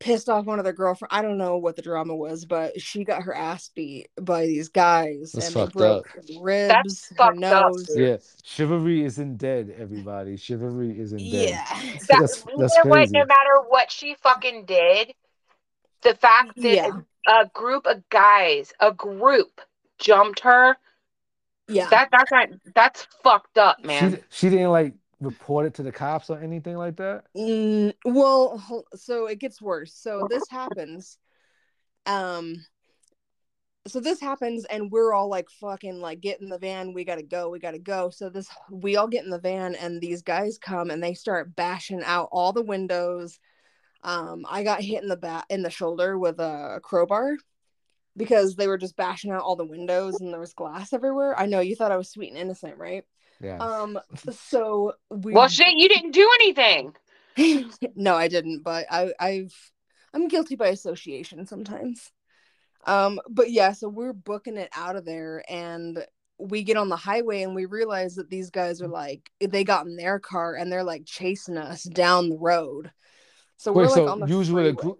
pissed 0.00 0.28
off 0.28 0.44
one 0.44 0.58
of 0.58 0.64
their 0.64 0.72
girlfriend. 0.72 1.10
I 1.12 1.22
don't 1.22 1.38
know 1.38 1.56
what 1.58 1.76
the 1.76 1.82
drama 1.82 2.14
was, 2.14 2.44
but 2.44 2.80
she 2.80 3.04
got 3.04 3.22
her 3.22 3.34
ass 3.34 3.70
beat 3.74 4.08
by 4.20 4.46
these 4.46 4.68
guys, 4.68 5.32
That's 5.32 5.54
and 5.54 5.68
they 5.68 5.72
broke 5.72 6.06
up. 6.06 6.12
her 6.14 6.22
ribs, 6.40 7.08
her 7.10 7.14
fucked 7.16 7.44
up, 7.44 7.72
nose. 7.72 7.90
Yeah, 7.94 8.16
chivalry 8.44 9.04
isn't 9.04 9.36
dead. 9.38 9.74
Everybody, 9.78 10.36
chivalry 10.36 10.98
isn't 10.98 11.18
dead. 11.18 11.50
Yeah, 11.50 11.64
That, 12.08 12.20
That's 12.20 12.44
you 12.48 12.58
that's 12.58 12.76
know 12.84 12.90
what? 12.90 13.10
No 13.10 13.24
matter 13.26 13.60
what 13.68 13.90
she 13.90 14.14
fucking 14.22 14.64
did, 14.66 15.12
the 16.02 16.14
fact 16.14 16.52
that 16.56 16.74
yeah, 16.74 16.90
a 17.26 17.46
group 17.52 17.86
of 17.86 18.08
guys, 18.08 18.72
a 18.80 18.92
group, 18.92 19.60
jumped 19.98 20.40
her. 20.40 20.76
yeah. 21.66 21.88
That 21.90 22.08
that's 22.12 22.30
not 22.30 22.48
that's 22.74 23.06
fucked 23.22 23.58
up, 23.58 23.84
man. 23.84 24.12
d- 24.12 24.18
she 24.30 24.48
didn't 24.48 24.70
like 24.70 24.94
report 25.20 25.66
it 25.66 25.74
to 25.74 25.82
the 25.82 25.92
cops 25.92 26.30
or 26.30 26.40
anything 26.40 26.76
like 26.76 26.96
that. 26.96 27.24
Mm, 27.36 27.92
well, 28.04 28.84
so 28.94 29.26
it 29.26 29.38
gets 29.38 29.60
worse. 29.60 29.94
So 29.94 30.26
this 30.30 30.44
happens. 30.50 31.18
Um, 32.06 32.64
so 33.86 34.00
this 34.00 34.20
happens, 34.20 34.64
and 34.66 34.90
we're 34.90 35.12
all 35.12 35.28
like, 35.28 35.50
"Fucking 35.50 36.00
like, 36.00 36.20
get 36.20 36.40
in 36.40 36.48
the 36.48 36.58
van. 36.58 36.92
We 36.92 37.04
gotta 37.04 37.22
go. 37.22 37.48
We 37.48 37.58
gotta 37.58 37.78
go." 37.78 38.10
So 38.10 38.28
this, 38.28 38.48
we 38.70 38.96
all 38.96 39.08
get 39.08 39.24
in 39.24 39.30
the 39.30 39.40
van, 39.40 39.74
and 39.74 40.00
these 40.00 40.22
guys 40.22 40.58
come 40.58 40.90
and 40.90 41.02
they 41.02 41.14
start 41.14 41.56
bashing 41.56 42.02
out 42.04 42.28
all 42.30 42.52
the 42.52 42.62
windows. 42.62 43.38
Um, 44.02 44.44
I 44.48 44.62
got 44.62 44.82
hit 44.82 45.02
in 45.02 45.08
the 45.08 45.16
back 45.16 45.46
in 45.48 45.62
the 45.62 45.70
shoulder 45.70 46.18
with 46.18 46.38
a 46.38 46.80
crowbar 46.82 47.36
because 48.16 48.56
they 48.56 48.68
were 48.68 48.78
just 48.78 48.96
bashing 48.96 49.30
out 49.30 49.42
all 49.42 49.56
the 49.56 49.64
windows, 49.64 50.20
and 50.20 50.32
there 50.32 50.40
was 50.40 50.54
glass 50.54 50.92
everywhere. 50.92 51.38
I 51.38 51.46
know 51.46 51.60
you 51.60 51.74
thought 51.74 51.92
I 51.92 51.96
was 51.96 52.10
sweet 52.10 52.30
and 52.30 52.38
innocent, 52.38 52.76
right? 52.76 53.04
Yeah. 53.40 53.58
Um, 53.58 53.98
so 54.30 54.94
we 55.10 55.32
Well, 55.32 55.48
shit, 55.48 55.76
you 55.76 55.88
didn't 55.88 56.12
do 56.12 56.28
anything. 56.40 56.94
no, 57.94 58.14
I 58.16 58.28
didn't, 58.28 58.62
but 58.62 58.86
I 58.90 59.12
I've 59.18 59.54
I'm 60.12 60.28
guilty 60.28 60.56
by 60.56 60.68
association 60.68 61.46
sometimes. 61.46 62.10
Um, 62.84 63.20
but 63.28 63.50
yeah, 63.50 63.72
so 63.72 63.88
we're 63.88 64.12
booking 64.12 64.56
it 64.56 64.70
out 64.74 64.96
of 64.96 65.04
there 65.04 65.42
and 65.48 66.04
we 66.38 66.62
get 66.62 66.76
on 66.76 66.88
the 66.88 66.96
highway 66.96 67.42
and 67.42 67.54
we 67.54 67.66
realize 67.66 68.14
that 68.14 68.30
these 68.30 68.50
guys 68.50 68.80
are 68.80 68.88
like 68.88 69.30
they 69.40 69.64
got 69.64 69.86
in 69.86 69.96
their 69.96 70.18
car 70.18 70.54
and 70.54 70.70
they're 70.70 70.84
like 70.84 71.04
chasing 71.04 71.56
us 71.56 71.82
down 71.82 72.30
the 72.30 72.38
road. 72.38 72.90
So 73.56 73.72
we're 73.72 73.82
Wait, 73.82 73.90
like 73.90 74.10
on 74.10 74.20
the 74.20 74.28
you 74.28 74.38
was 74.38 74.50
with 74.50 74.66
a 74.66 74.72
freeway. 74.72 74.82
group? 74.82 74.98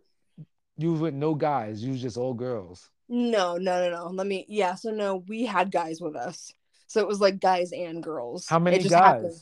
You 0.76 0.92
with 0.92 1.14
no 1.14 1.34
guys. 1.34 1.82
You 1.82 1.92
was 1.92 2.02
just 2.02 2.16
all 2.16 2.34
girls. 2.34 2.90
No, 3.08 3.56
no, 3.56 3.88
no, 3.88 3.90
no. 3.90 4.06
Let 4.08 4.26
me 4.26 4.44
yeah, 4.48 4.74
so 4.74 4.90
no, 4.90 5.16
we 5.28 5.46
had 5.46 5.70
guys 5.70 6.00
with 6.00 6.14
us. 6.16 6.52
So 6.88 7.00
it 7.00 7.06
was 7.06 7.20
like 7.20 7.38
guys 7.38 7.70
and 7.72 8.02
girls. 8.02 8.48
How 8.48 8.58
many 8.58 8.78
guys? 8.78 8.92
happened- 8.92 9.34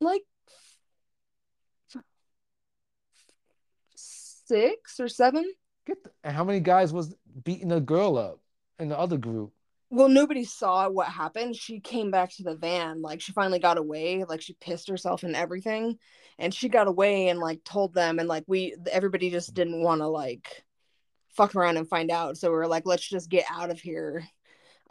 Like 0.00 0.22
six 3.94 5.00
or 5.00 5.08
seven. 5.08 5.44
Get 5.86 6.02
the, 6.04 6.10
and 6.24 6.34
how 6.36 6.44
many 6.44 6.60
guys 6.60 6.92
was 6.92 7.14
beating 7.44 7.72
a 7.72 7.80
girl 7.80 8.16
up 8.18 8.40
in 8.78 8.88
the 8.88 8.98
other 8.98 9.16
group? 9.16 9.52
well 9.92 10.08
nobody 10.08 10.44
saw 10.44 10.88
what 10.88 11.08
happened 11.08 11.56
she 11.56 11.80
came 11.80 12.12
back 12.12 12.30
to 12.30 12.44
the 12.44 12.54
van 12.54 13.02
like 13.02 13.20
she 13.20 13.32
finally 13.32 13.58
got 13.58 13.76
away 13.76 14.22
like 14.28 14.40
she 14.40 14.52
pissed 14.60 14.88
herself 14.88 15.24
and 15.24 15.34
everything 15.34 15.98
and 16.38 16.54
she 16.54 16.68
got 16.68 16.86
away 16.86 17.26
and 17.26 17.40
like 17.40 17.58
told 17.64 17.92
them 17.92 18.20
and 18.20 18.28
like 18.28 18.44
we 18.46 18.72
everybody 18.92 19.30
just 19.30 19.52
didn't 19.52 19.82
want 19.82 20.00
to 20.00 20.06
like 20.06 20.62
fuck 21.34 21.56
around 21.56 21.76
and 21.76 21.88
find 21.88 22.08
out 22.08 22.36
so 22.38 22.48
we 22.52 22.56
are 22.56 22.68
like 22.68 22.86
let's 22.86 23.08
just 23.08 23.28
get 23.28 23.44
out 23.50 23.68
of 23.70 23.80
here 23.80 24.24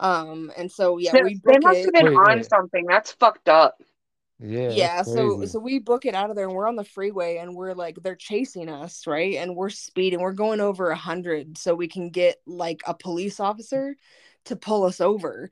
um 0.00 0.50
and 0.56 0.72
so 0.72 0.98
yeah 0.98 1.12
they, 1.12 1.22
we 1.22 1.40
they 1.44 1.58
must 1.58 1.78
it 1.78 1.84
have 1.84 1.92
been 1.94 2.06
Wait, 2.06 2.16
on 2.16 2.36
wait. 2.38 2.50
something. 2.50 2.86
That's 2.86 3.12
fucked 3.12 3.48
up. 3.48 3.80
Yeah. 4.42 4.70
yeah 4.70 5.02
so 5.02 5.44
so 5.44 5.58
we 5.58 5.78
book 5.78 6.06
it 6.06 6.14
out 6.14 6.30
of 6.30 6.36
there 6.36 6.46
and 6.46 6.54
we're 6.54 6.66
on 6.66 6.76
the 6.76 6.82
freeway 6.82 7.36
and 7.36 7.54
we're 7.54 7.74
like 7.74 7.98
they're 8.02 8.16
chasing 8.16 8.70
us 8.70 9.06
right 9.06 9.34
and 9.34 9.54
we're 9.54 9.68
speeding 9.68 10.18
we're 10.18 10.32
going 10.32 10.60
over 10.60 10.88
a 10.88 10.96
hundred 10.96 11.58
so 11.58 11.74
we 11.74 11.86
can 11.86 12.08
get 12.08 12.36
like 12.46 12.80
a 12.86 12.94
police 12.94 13.38
officer 13.38 13.94
to 14.46 14.56
pull 14.56 14.84
us 14.84 14.98
over 14.98 15.50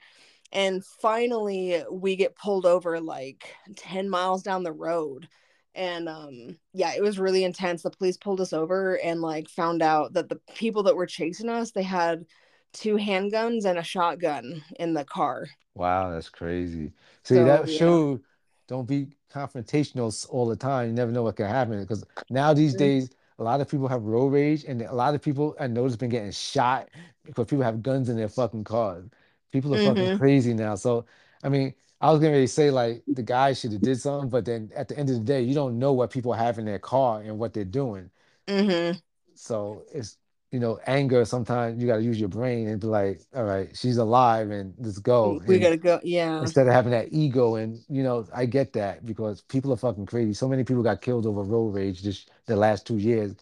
and 0.52 0.82
finally 1.02 1.82
we 1.92 2.16
get 2.16 2.34
pulled 2.34 2.64
over 2.64 2.98
like 2.98 3.54
10 3.76 4.08
miles 4.08 4.42
down 4.42 4.62
the 4.62 4.72
road 4.72 5.28
and 5.74 6.08
um 6.08 6.58
yeah 6.72 6.94
it 6.96 7.02
was 7.02 7.18
really 7.18 7.44
intense 7.44 7.82
the 7.82 7.90
police 7.90 8.16
pulled 8.16 8.40
us 8.40 8.54
over 8.54 8.98
and 9.00 9.20
like 9.20 9.50
found 9.50 9.82
out 9.82 10.14
that 10.14 10.30
the 10.30 10.40
people 10.54 10.84
that 10.84 10.96
were 10.96 11.04
chasing 11.04 11.50
us 11.50 11.72
they 11.72 11.82
had 11.82 12.24
two 12.72 12.96
handguns 12.96 13.64
and 13.64 13.78
a 13.78 13.82
shotgun 13.82 14.64
in 14.78 14.94
the 14.94 15.04
car 15.04 15.48
Wow, 15.74 16.10
that's 16.10 16.28
crazy. 16.28 16.92
See, 17.24 17.42
So, 17.42 17.44
that 17.44 17.68
yeah. 17.68 17.70
showed 17.70 18.22
don't 18.66 18.86
be 18.86 19.16
confrontational 19.30 20.26
all 20.30 20.46
the 20.46 20.56
time. 20.56 20.88
You 20.88 20.92
never 20.94 21.12
know 21.12 21.22
what 21.22 21.36
can 21.36 21.46
happen 21.46 21.80
because 21.80 22.04
now 22.28 22.52
these 22.52 22.74
Mhm. 22.74 22.74
days 22.74 23.10
a 23.38 23.42
lot 23.44 23.60
of 23.60 23.68
people 23.68 23.86
have 23.88 24.02
road 24.02 24.28
rage 24.32 24.64
and 24.64 24.82
a 24.82 24.92
lot 24.94 25.14
of 25.14 25.22
people 25.22 25.54
I 25.60 25.68
noticed 25.68 25.98
been 26.00 26.10
getting 26.10 26.32
shot 26.32 26.88
because 27.24 27.46
people 27.46 27.64
have 27.64 27.82
guns 27.82 28.08
in 28.08 28.16
their 28.16 28.28
fucking 28.28 28.64
cars. 28.64 29.08
People 29.52 29.72
are 29.74 29.78
fucking 29.78 30.10
Mhm. 30.10 30.10
crazy 30.10 30.52
now. 30.54 30.74
So 30.74 31.06
I 31.42 31.48
mean, 31.48 31.74
I 32.00 32.10
was 32.12 32.20
gonna 32.20 32.46
say 32.48 32.70
like 32.70 33.04
the 33.14 33.22
guy 33.22 33.52
should 33.52 33.72
have 33.72 33.82
did 33.82 34.00
something, 34.00 34.28
but 34.28 34.44
then 34.44 34.70
at 34.74 34.88
the 34.88 34.98
end 34.98 35.08
of 35.10 35.16
the 35.16 35.22
day, 35.24 35.42
you 35.42 35.54
don't 35.54 35.78
know 35.78 35.92
what 35.92 36.10
people 36.10 36.32
have 36.32 36.58
in 36.58 36.64
their 36.64 36.78
car 36.80 37.20
and 37.22 37.38
what 37.38 37.54
they're 37.54 37.64
doing. 37.64 38.10
mm-hmm 38.48 38.98
So 39.34 39.84
it's 39.92 40.16
you 40.50 40.58
know, 40.60 40.78
anger 40.86 41.24
sometimes 41.24 41.80
you 41.80 41.86
gotta 41.86 42.02
use 42.02 42.18
your 42.18 42.28
brain 42.30 42.68
and 42.68 42.80
be 42.80 42.86
like, 42.86 43.20
all 43.34 43.44
right, 43.44 43.76
she's 43.76 43.98
alive 43.98 44.50
and 44.50 44.74
let's 44.78 44.98
go. 44.98 45.40
we 45.46 45.54
And- 45.54 45.62
gotta 45.64 45.76
go 45.76 46.00
yeah 46.02 46.40
instead 46.40 46.66
of 46.66 46.72
having 46.72 46.92
that 46.92 47.08
ego 47.12 47.56
and 47.56 47.80
you 47.88 48.02
know 48.02 48.24
i 48.32 48.46
get 48.46 48.72
that 48.72 49.04
because 49.04 49.40
people 49.42 49.72
are 49.72 49.76
fucking 49.76 50.06
crazy 50.06 50.32
so 50.32 50.48
many 50.48 50.62
people 50.62 50.82
got 50.84 51.00
killed 51.02 51.26
over 51.26 51.42
road 51.42 51.74
rage 51.74 52.00
just 52.02 52.30
the 52.46 52.54
last 52.54 52.86
two 52.86 52.96
years 52.98 53.34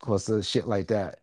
because 0.00 0.28
of 0.28 0.44
shit 0.44 0.66
like 0.66 0.88
that 0.88 1.20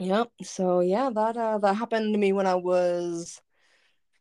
Yep. 0.00 0.30
So 0.42 0.80
yeah, 0.80 1.10
that 1.14 1.36
uh 1.36 1.58
that 1.58 1.74
happened 1.74 2.14
to 2.14 2.18
me 2.18 2.32
when 2.32 2.46
I 2.46 2.54
was 2.54 3.40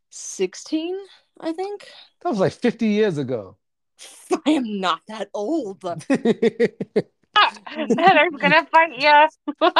16, 0.10 0.96
I 1.40 1.52
think. 1.54 1.88
that 2.22 2.30
was 2.30 2.40
like 2.40 2.54
50 2.54 2.88
years 2.88 3.18
ago 3.18 3.58
I 4.46 4.52
am 4.52 4.80
not 4.80 5.02
that 5.08 5.30
old. 5.34 5.84
Heather's 7.66 8.40
gonna 8.40 8.66
fight 8.72 8.98
you. 8.98 9.28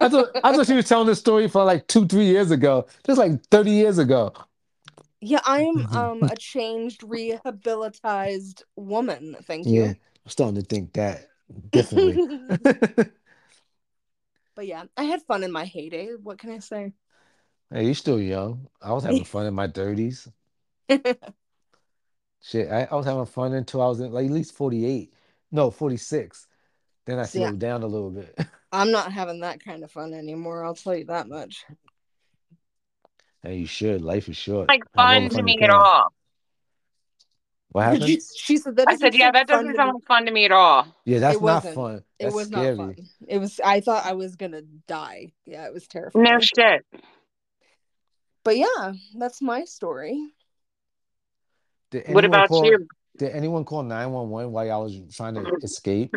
I 0.00 0.08
thought 0.08 0.28
I 0.42 0.54
thought 0.54 0.66
she 0.66 0.74
was 0.74 0.88
telling 0.88 1.06
this 1.06 1.20
story 1.20 1.48
for 1.48 1.64
like 1.64 1.86
two, 1.86 2.06
three 2.06 2.26
years 2.26 2.50
ago. 2.50 2.86
Just 3.06 3.18
like 3.18 3.44
30 3.46 3.70
years 3.70 3.98
ago. 3.98 4.32
Yeah, 5.20 5.40
I'm 5.44 5.86
um 5.92 6.22
a 6.24 6.36
changed, 6.36 7.02
rehabilitized 7.02 8.64
woman. 8.76 9.36
Thank 9.42 9.66
you. 9.66 9.82
Yeah, 9.82 9.88
I'm 9.88 9.96
starting 10.26 10.60
to 10.60 10.66
think 10.66 10.92
that 10.94 11.28
differently. 11.70 12.18
but 14.54 14.66
yeah, 14.66 14.84
I 14.96 15.04
had 15.04 15.22
fun 15.22 15.44
in 15.44 15.52
my 15.52 15.64
heyday. 15.64 16.10
What 16.22 16.38
can 16.38 16.50
I 16.50 16.58
say? 16.58 16.92
hey, 17.72 17.84
you're 17.84 17.94
still 17.94 18.20
young. 18.20 18.68
I 18.80 18.92
was 18.92 19.04
having 19.04 19.24
fun 19.24 19.46
in 19.46 19.54
my 19.54 19.68
30s. 19.68 20.30
Shit, 22.40 22.70
I, 22.70 22.86
I 22.90 22.94
was 22.94 23.06
having 23.06 23.24
fun 23.24 23.54
until 23.54 23.80
I 23.80 23.86
was 23.86 24.00
in 24.00 24.12
like 24.12 24.26
at 24.26 24.32
least 24.32 24.54
48. 24.54 25.12
No, 25.50 25.70
46. 25.70 26.46
Then 27.06 27.18
I 27.18 27.24
See, 27.24 27.42
I- 27.42 27.48
slowed 27.48 27.58
down 27.58 27.82
a 27.82 27.86
little 27.86 28.10
bit. 28.10 28.38
I'm 28.72 28.90
not 28.90 29.12
having 29.12 29.40
that 29.40 29.62
kind 29.64 29.84
of 29.84 29.90
fun 29.92 30.12
anymore. 30.12 30.64
I'll 30.64 30.74
tell 30.74 30.96
you 30.96 31.04
that 31.06 31.28
much. 31.28 31.64
Hey, 33.42 33.56
you 33.58 33.66
should. 33.66 34.02
Life 34.02 34.28
is 34.28 34.36
short. 34.36 34.68
like 34.68 34.82
fun 34.96 35.28
to 35.28 35.42
me 35.42 35.58
at 35.60 35.70
all. 35.70 36.08
What 37.68 37.84
happened? 37.84 38.04
She, 38.04 38.20
she 38.36 38.56
said 38.56 38.76
that. 38.76 38.88
I 38.88 38.96
said, 38.96 39.14
yeah, 39.14 39.30
that 39.32 39.46
doesn't 39.46 39.76
sound 39.76 40.02
fun 40.04 40.26
to 40.26 40.32
me 40.32 40.44
at 40.44 40.52
all. 40.52 40.86
Yeah, 41.04 41.18
that's 41.18 41.36
It 41.36 41.40
not 41.40 41.42
wasn't. 41.42 41.74
fun. 41.74 42.04
It 42.18 42.32
was 42.32 42.46
scary. 42.48 42.76
not 42.76 42.86
fun. 42.86 42.96
It 43.28 43.38
was. 43.38 43.60
I 43.64 43.80
thought 43.80 44.06
I 44.06 44.14
was 44.14 44.36
gonna 44.36 44.62
die. 44.88 45.32
Yeah, 45.44 45.66
it 45.66 45.72
was 45.74 45.86
terrifying. 45.86 46.24
No 46.24 46.38
shit. 46.40 46.86
But 48.44 48.56
yeah, 48.56 48.92
that's 49.18 49.42
my 49.42 49.64
story. 49.64 50.20
Did 51.90 52.08
What 52.08 52.24
anyone 52.24 52.24
about 52.24 52.48
call, 52.48 52.64
you? 52.66 52.86
Did 53.18 53.32
anyone 53.32 53.64
call 53.64 53.82
911 53.82 54.52
while 54.52 54.66
y'all 54.66 54.84
was 54.84 55.00
trying 55.14 55.34
to 55.34 55.44
escape? 55.62 56.14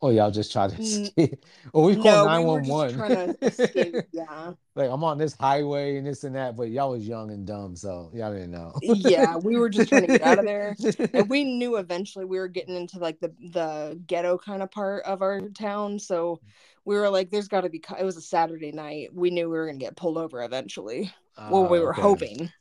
Or 0.00 0.12
y'all 0.12 0.30
just 0.30 0.52
try 0.52 0.68
to 0.68 0.74
escape? 0.80 1.44
Or 1.72 1.82
we 1.84 1.96
called 1.96 2.06
we 2.06 2.44
were 2.46 2.60
911. 2.60 2.94
trying 2.96 3.34
to 3.34 3.46
escape. 3.46 3.94
Yeah, 4.12 4.52
Like 4.76 4.90
I'm 4.90 5.02
on 5.02 5.18
this 5.18 5.34
highway 5.34 5.96
and 5.96 6.06
this 6.06 6.22
and 6.24 6.36
that, 6.36 6.56
but 6.56 6.70
y'all 6.70 6.92
was 6.92 7.06
young 7.06 7.30
and 7.32 7.46
dumb, 7.46 7.74
so 7.74 8.10
y'all 8.14 8.32
didn't 8.32 8.52
know. 8.52 8.72
yeah, 8.82 9.36
we 9.36 9.56
were 9.56 9.68
just 9.68 9.88
trying 9.88 10.02
to 10.02 10.08
get 10.08 10.22
out 10.22 10.38
of 10.38 10.44
there, 10.44 10.76
and 11.12 11.28
we 11.28 11.42
knew 11.44 11.76
eventually 11.76 12.24
we 12.24 12.38
were 12.38 12.48
getting 12.48 12.76
into 12.76 12.98
like 12.98 13.18
the 13.20 13.32
the 13.52 14.00
ghetto 14.06 14.38
kind 14.38 14.62
of 14.62 14.70
part 14.70 15.04
of 15.04 15.20
our 15.20 15.40
town. 15.50 15.98
So 15.98 16.40
we 16.84 16.96
were 16.96 17.10
like, 17.10 17.30
"There's 17.30 17.48
got 17.48 17.62
to 17.62 17.68
be." 17.68 17.82
It 17.98 18.04
was 18.04 18.16
a 18.16 18.22
Saturday 18.22 18.70
night. 18.72 19.12
We 19.12 19.30
knew 19.30 19.50
we 19.50 19.58
were 19.58 19.66
gonna 19.66 19.78
get 19.78 19.96
pulled 19.96 20.16
over 20.16 20.42
eventually. 20.42 21.12
well, 21.50 21.64
we 21.66 21.78
Ah, 21.78 21.82
were 21.82 21.90
okay. 21.92 22.02
hoping, 22.02 22.52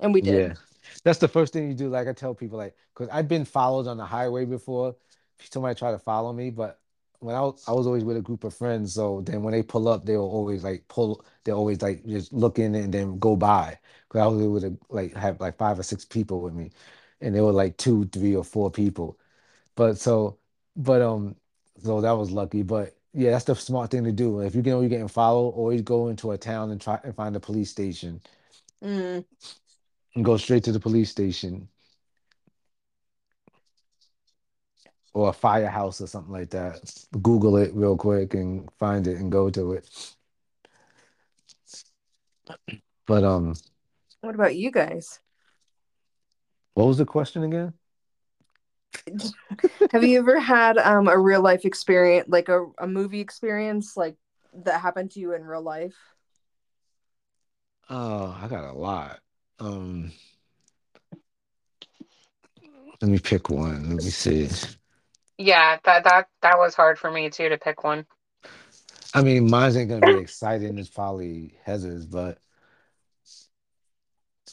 and 0.00 0.14
we 0.14 0.20
did. 0.20 0.50
Yeah. 0.50 0.54
That's 1.04 1.18
the 1.18 1.28
first 1.28 1.52
thing 1.52 1.68
you 1.68 1.74
do. 1.74 1.88
Like 1.88 2.06
I 2.08 2.12
tell 2.12 2.34
people, 2.34 2.56
like, 2.58 2.74
because 2.94 3.08
I've 3.12 3.28
been 3.28 3.44
followed 3.44 3.88
on 3.88 3.96
the 3.96 4.04
highway 4.06 4.44
before. 4.44 4.94
Somebody 5.40 5.74
tried 5.78 5.92
to 5.92 5.98
follow 5.98 6.32
me, 6.32 6.50
but 6.50 6.80
when 7.20 7.34
I 7.34 7.40
was, 7.40 7.62
I 7.68 7.72
was 7.72 7.86
always 7.86 8.04
with 8.04 8.16
a 8.16 8.22
group 8.22 8.44
of 8.44 8.54
friends. 8.54 8.94
So 8.94 9.20
then 9.22 9.42
when 9.42 9.52
they 9.52 9.62
pull 9.62 9.88
up, 9.88 10.04
they'll 10.04 10.20
always 10.22 10.64
like 10.64 10.86
pull, 10.88 11.24
they're 11.44 11.54
always 11.54 11.82
like 11.82 12.04
just 12.06 12.32
look 12.32 12.58
in 12.58 12.74
and 12.74 12.92
then 12.92 13.18
go 13.18 13.36
by. 13.36 13.78
Because 14.08 14.20
I 14.20 14.26
was 14.26 14.46
with 14.46 14.64
a, 14.64 14.76
like 14.90 15.14
have 15.14 15.40
like 15.40 15.56
five 15.58 15.78
or 15.78 15.82
six 15.82 16.04
people 16.04 16.40
with 16.40 16.54
me, 16.54 16.70
and 17.20 17.34
they 17.34 17.40
were 17.40 17.52
like 17.52 17.76
two, 17.76 18.06
three, 18.06 18.34
or 18.36 18.44
four 18.44 18.70
people. 18.70 19.18
But 19.76 19.98
so 19.98 20.38
But 20.76 21.02
um, 21.02 21.36
so 21.82 22.00
that 22.00 22.12
was 22.12 22.30
lucky. 22.30 22.62
But 22.62 22.96
yeah, 23.12 23.30
that's 23.32 23.44
the 23.44 23.54
smart 23.56 23.90
thing 23.90 24.04
to 24.04 24.12
do. 24.12 24.40
If 24.40 24.54
you 24.54 24.62
know 24.62 24.80
you're 24.80 24.90
getting 24.90 25.08
followed, 25.08 25.50
always 25.50 25.82
go 25.82 26.08
into 26.08 26.32
a 26.32 26.38
town 26.38 26.70
and 26.70 26.80
try 26.80 27.00
and 27.04 27.14
find 27.14 27.36
a 27.36 27.40
police 27.40 27.70
station 27.70 28.20
Mm. 28.82 29.24
and 30.14 30.24
go 30.24 30.36
straight 30.36 30.64
to 30.64 30.72
the 30.72 30.80
police 30.80 31.10
station 31.10 31.68
or 35.16 35.30
a 35.30 35.32
firehouse 35.32 35.98
or 36.02 36.06
something 36.06 36.30
like 36.32 36.50
that. 36.50 36.78
Google 37.22 37.56
it 37.56 37.72
real 37.74 37.96
quick 37.96 38.34
and 38.34 38.68
find 38.78 39.06
it 39.06 39.16
and 39.16 39.32
go 39.32 39.48
to 39.48 39.72
it. 39.72 39.88
But 43.06 43.24
um, 43.24 43.54
What 44.20 44.34
about 44.34 44.56
you 44.56 44.70
guys? 44.70 45.20
what 46.74 46.86
was 46.86 46.98
the 46.98 47.06
question 47.06 47.42
again? 47.44 47.72
Have 49.92 50.04
you 50.04 50.18
ever 50.18 50.38
had 50.38 50.76
um 50.76 51.08
a 51.08 51.18
real 51.18 51.40
life 51.40 51.64
experience, 51.64 52.28
like 52.28 52.48
a, 52.50 52.66
a 52.78 52.86
movie 52.86 53.20
experience, 53.20 53.96
like 53.96 54.16
that 54.64 54.80
happened 54.82 55.12
to 55.12 55.20
you 55.20 55.32
in 55.34 55.44
real 55.44 55.62
life? 55.62 55.96
Oh, 57.88 58.36
I 58.42 58.48
got 58.48 58.64
a 58.64 58.72
lot. 58.72 59.20
Um, 59.58 60.12
let 63.00 63.10
me 63.10 63.18
pick 63.18 63.50
one. 63.50 63.88
Let 63.90 64.04
me 64.04 64.10
see. 64.10 64.48
Yeah, 65.38 65.78
that 65.84 66.04
that 66.04 66.28
that 66.42 66.58
was 66.58 66.74
hard 66.74 66.98
for 66.98 67.10
me 67.10 67.28
too 67.30 67.48
to 67.48 67.58
pick 67.58 67.84
one. 67.84 68.06
I 69.14 69.22
mean, 69.22 69.50
mine 69.50 69.76
ain't 69.76 69.88
gonna 69.88 70.02
be 70.02 70.18
exciting 70.18 70.78
as 70.78 70.88
probably 70.88 71.58
Heather's, 71.64 72.06
but 72.06 72.38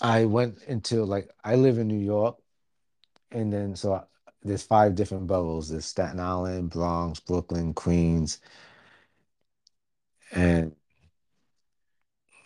I 0.02 0.26
went 0.26 0.62
into 0.68 1.06
like 1.06 1.30
I 1.44 1.56
live 1.56 1.78
in 1.78 1.88
New 1.88 2.00
York, 2.00 2.38
and 3.32 3.52
then 3.52 3.76
so 3.76 3.94
I, 3.94 4.04
there's 4.44 4.64
five 4.64 4.96
different 4.96 5.28
boroughs. 5.28 5.70
There's 5.70 5.86
Staten 5.86 6.20
Island, 6.20 6.72
Bronx, 6.72 7.20
Brooklyn, 7.20 7.74
Queens, 7.74 8.40
and 10.32 10.76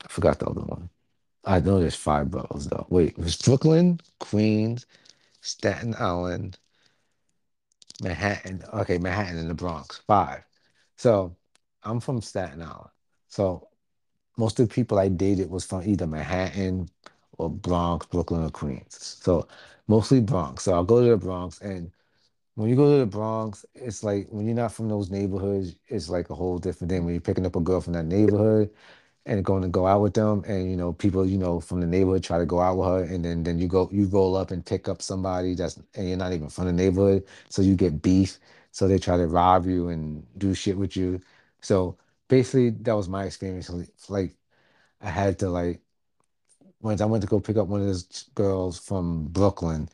I 0.04 0.08
forgot 0.08 0.40
the 0.40 0.48
other 0.48 0.62
one. 0.62 0.90
I 1.44 1.60
know 1.60 1.80
there's 1.80 1.96
five 1.96 2.30
boroughs 2.30 2.68
though. 2.68 2.86
Wait, 2.90 3.18
there's 3.18 3.42
Brooklyn, 3.42 4.00
Queens, 4.20 4.86
Staten 5.42 5.96
Island, 5.98 6.60
Manhattan. 8.02 8.64
Okay, 8.74 8.98
Manhattan 8.98 9.38
and 9.38 9.50
the 9.50 9.54
Bronx. 9.54 10.02
Five. 10.08 10.44
So 10.98 11.36
I'm 11.84 12.00
from 12.00 12.22
Staten 12.22 12.62
Island. 12.62 12.90
So 13.28 13.70
most 14.38 14.60
of 14.60 14.70
the 14.70 14.74
people 14.74 15.00
I 15.00 15.10
dated 15.10 15.50
was 15.50 15.66
from 15.66 15.84
either 15.84 16.08
Manhattan 16.08 16.90
or 17.38 17.50
Bronx, 17.50 18.06
Brooklyn, 18.08 18.44
or 18.44 18.50
Queens. 18.50 19.18
So 19.22 19.48
mostly 19.88 20.22
Bronx. 20.22 20.64
So 20.64 20.74
I'll 20.74 20.84
go 20.84 21.04
to 21.04 21.10
the 21.10 21.18
Bronx 21.18 21.60
and 21.62 21.92
when 22.56 22.70
you 22.70 22.76
go 22.76 22.92
to 22.92 23.00
the 23.00 23.06
Bronx, 23.06 23.66
it's 23.76 24.04
like 24.04 24.28
when 24.30 24.48
you're 24.48 24.56
not 24.56 24.74
from 24.74 24.90
those 24.90 25.12
neighborhoods, 25.12 25.76
it's 25.88 26.10
like 26.10 26.32
a 26.32 26.36
whole 26.36 26.58
different 26.58 26.92
thing. 26.92 27.06
When 27.06 27.14
you're 27.14 27.22
picking 27.22 27.46
up 27.46 27.56
a 27.56 27.60
girl 27.62 27.82
from 27.82 27.94
that 27.94 28.06
neighborhood 28.06 28.72
and 29.28 29.46
going 29.46 29.62
to 29.64 29.70
go 29.70 29.88
out 29.88 30.02
with 30.02 30.14
them, 30.16 30.44
and 30.48 30.72
you 30.72 30.78
know, 30.78 30.94
people, 30.94 31.26
you 31.26 31.38
know, 31.38 31.60
from 31.60 31.82
the 31.82 31.88
neighborhood 31.88 32.24
try 32.24 32.40
to 32.40 32.46
go 32.46 32.62
out 32.62 32.78
with 32.78 32.88
her, 32.88 33.04
and 33.04 33.26
then 33.26 33.44
then 33.44 33.60
you 33.60 33.68
go 33.68 33.90
you 33.92 34.08
roll 34.08 34.36
up 34.36 34.52
and 34.52 34.66
pick 34.66 34.90
up 34.90 35.02
somebody 35.02 35.56
that's 35.56 35.80
and 35.96 36.08
you're 36.10 36.18
not 36.18 36.34
even 36.34 36.50
from 36.50 36.66
the 36.66 36.74
neighborhood, 36.74 37.26
so 37.50 37.62
you 37.62 37.76
get 37.76 38.02
beef. 38.02 38.40
So 38.72 38.88
they 38.88 39.00
try 39.00 39.18
to 39.18 39.28
rob 39.28 39.66
you 39.68 39.90
and 39.90 40.26
do 40.38 40.54
shit 40.54 40.78
with 40.78 40.96
you. 40.98 41.22
So 41.62 41.98
basically 42.30 42.72
that 42.72 42.96
was 42.96 43.10
my 43.10 43.26
experience. 43.26 43.70
Like 44.10 44.36
I 45.02 45.10
had 45.10 45.40
to 45.40 45.50
like 45.50 45.82
once 46.82 47.02
I 47.02 47.06
went 47.06 47.24
to 47.24 47.30
go 47.30 47.40
pick 47.40 47.58
up 47.58 47.68
one 47.68 47.82
of 47.82 47.88
those 47.88 48.30
girls 48.36 48.80
from 48.80 49.28
Brooklyn 49.28 49.90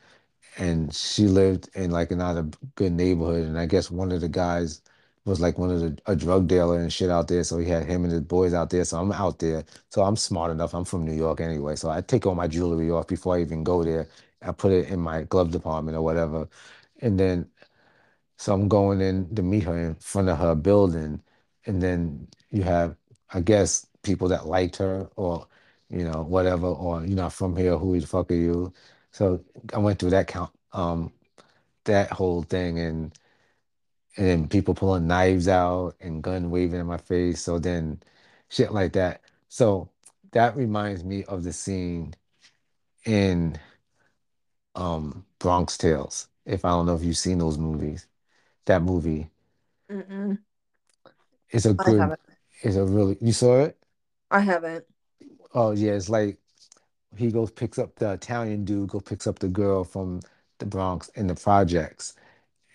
and 0.58 0.94
she 0.94 1.26
lived 1.26 1.68
in 1.74 1.90
like 1.90 2.10
another 2.10 2.46
good 2.76 2.92
neighborhood 2.92 3.46
and 3.46 3.58
i 3.58 3.66
guess 3.66 3.90
one 3.90 4.12
of 4.12 4.20
the 4.20 4.28
guys 4.28 4.82
was 5.24 5.40
like 5.40 5.58
one 5.58 5.70
of 5.70 5.80
the 5.80 5.98
a 6.06 6.16
drug 6.16 6.48
dealer 6.48 6.78
and 6.80 6.92
shit 6.92 7.10
out 7.10 7.28
there. 7.28 7.44
So 7.44 7.58
he 7.58 7.68
had 7.68 7.86
him 7.86 8.04
and 8.04 8.12
his 8.12 8.22
boys 8.22 8.54
out 8.54 8.70
there. 8.70 8.84
So 8.84 8.98
i'm 9.00 9.12
out 9.12 9.38
there. 9.38 9.64
So 9.90 10.02
i'm 10.02 10.16
smart 10.16 10.50
enough. 10.50 10.74
I'm 10.74 10.84
from 10.84 11.04
new 11.04 11.14
york 11.14 11.40
anyway. 11.40 11.76
So 11.76 11.90
i 11.90 12.00
take 12.00 12.26
all 12.26 12.34
my 12.34 12.48
jewelry 12.48 12.90
off 12.90 13.06
before 13.08 13.36
i 13.36 13.40
even 13.40 13.64
go 13.64 13.84
there. 13.84 14.08
I 14.42 14.52
put 14.52 14.72
it 14.72 14.88
in 14.88 15.00
my 15.00 15.22
glove 15.24 15.50
department 15.52 15.96
or 15.96 16.02
whatever. 16.02 16.48
And 17.02 17.18
then 17.18 17.48
so 18.38 18.54
i'm 18.54 18.68
going 18.68 19.00
in 19.00 19.34
to 19.36 19.42
meet 19.42 19.64
her 19.64 19.78
in 19.78 19.94
front 19.96 20.28
of 20.28 20.38
her 20.38 20.54
building. 20.54 21.22
And 21.66 21.82
then 21.82 22.28
you 22.50 22.62
have 22.64 22.96
i 23.32 23.40
guess 23.40 23.86
people 24.02 24.28
that 24.28 24.46
liked 24.46 24.76
her 24.76 25.08
or 25.16 25.46
you 25.90 26.04
know 26.04 26.22
whatever 26.24 26.66
or 26.68 27.00
you're 27.04 27.16
not 27.16 27.32
from 27.32 27.56
here. 27.56 27.76
Who 27.78 27.98
the 28.00 28.06
fuck 28.06 28.30
are 28.30 28.34
you? 28.34 28.72
So 29.12 29.44
I 29.72 29.78
went 29.78 29.98
through 29.98 30.10
that 30.10 30.26
count, 30.28 30.50
um, 30.72 31.12
that 31.84 32.10
whole 32.12 32.42
thing, 32.42 32.78
and 32.80 33.12
and 34.16 34.26
then 34.26 34.48
people 34.48 34.74
pulling 34.74 35.06
knives 35.06 35.48
out 35.48 35.96
and 36.00 36.22
gun 36.22 36.50
waving 36.50 36.80
in 36.80 36.86
my 36.86 36.98
face. 36.98 37.42
So 37.42 37.58
then, 37.58 38.00
shit 38.50 38.72
like 38.72 38.92
that. 38.94 39.22
So 39.48 39.90
that 40.32 40.56
reminds 40.56 41.04
me 41.04 41.24
of 41.24 41.44
the 41.44 41.52
scene 41.52 42.14
in 43.06 43.58
um 44.74 45.24
Bronx 45.38 45.76
Tales. 45.78 46.28
If 46.44 46.64
I 46.64 46.70
don't 46.70 46.86
know 46.86 46.94
if 46.96 47.02
you've 47.04 47.16
seen 47.16 47.38
those 47.38 47.58
movies, 47.58 48.06
that 48.66 48.82
movie 48.82 49.30
Mm-mm. 49.90 50.38
is 51.50 51.66
a 51.66 51.74
I 51.78 51.90
good, 51.90 51.98
haven't. 51.98 52.20
is 52.62 52.76
a 52.76 52.84
really. 52.84 53.16
You 53.20 53.32
saw 53.32 53.60
it? 53.60 53.78
I 54.30 54.40
haven't. 54.40 54.84
Oh 55.54 55.70
yeah, 55.72 55.92
it's 55.92 56.08
like 56.08 56.38
he 57.16 57.32
goes 57.32 57.50
picks 57.52 57.78
up 57.78 57.96
the 57.96 58.12
Italian 58.14 58.64
dude, 58.64 58.90
go 58.90 59.00
picks 59.00 59.26
up 59.26 59.38
the 59.40 59.48
girl 59.48 59.84
from 59.84 60.20
the 60.58 60.66
Bronx 60.66 61.08
in 61.10 61.28
the 61.28 61.34
projects 61.36 62.14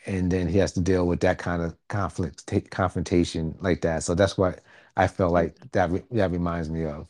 and 0.10 0.32
then 0.32 0.48
he 0.48 0.58
has 0.60 0.74
to 0.74 0.82
deal 0.82 1.08
with 1.08 1.22
that 1.22 1.38
kind 1.40 1.62
of 1.62 1.78
conflict, 1.90 2.48
take 2.48 2.72
confrontation 2.72 3.56
like 3.62 3.82
that. 3.84 4.04
So 4.04 4.16
that's 4.16 4.38
what 4.38 4.62
I 4.98 5.08
felt 5.08 5.34
like 5.34 5.72
that 5.74 5.92
re- 5.92 6.04
that 6.12 6.32
reminds 6.32 6.70
me 6.70 6.86
of. 6.86 7.10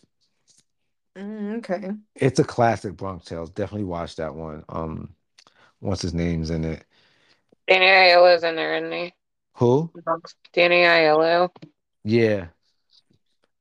Mm, 1.16 1.58
okay. 1.60 1.92
It's 2.16 2.40
a 2.40 2.44
classic 2.44 2.96
Bronx 2.98 3.26
Tales. 3.26 3.50
Definitely 3.50 3.86
watch 3.86 4.16
that 4.18 4.36
one. 4.36 4.64
Um, 4.70 5.16
what's 5.80 6.02
his 6.04 6.14
name's 6.14 6.50
in 6.52 6.66
it? 6.66 6.86
Danny 7.68 7.86
Aiello's 7.86 8.44
in 8.44 8.56
there, 8.58 8.76
isn't 8.76 8.92
he? 8.92 9.14
Who? 9.54 9.94
Danny 10.54 10.84
Aiello. 10.84 11.50
Yeah, 12.04 12.50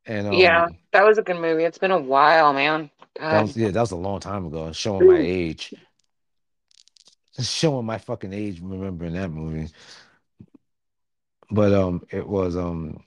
and 0.06 0.26
Yeah, 0.30 0.66
um, 0.66 0.78
that 0.92 1.04
was 1.04 1.18
a 1.18 1.22
good 1.22 1.36
movie. 1.36 1.64
It's 1.64 1.78
been 1.78 1.90
a 1.90 2.00
while, 2.00 2.52
man. 2.52 2.90
that 3.30 3.40
God. 3.40 3.42
was 3.42 3.56
yeah, 3.56 3.70
that 3.70 3.80
was 3.80 3.90
a 3.90 3.96
long 3.96 4.20
time 4.20 4.46
ago. 4.46 4.72
Showing 4.72 5.06
my 5.06 5.18
age, 5.18 5.74
showing 7.40 7.86
my 7.86 7.98
fucking 7.98 8.32
age, 8.32 8.60
remembering 8.60 9.14
that 9.14 9.30
movie. 9.30 9.70
But 11.50 11.72
um, 11.72 12.06
it 12.10 12.26
was 12.26 12.56
um, 12.56 13.04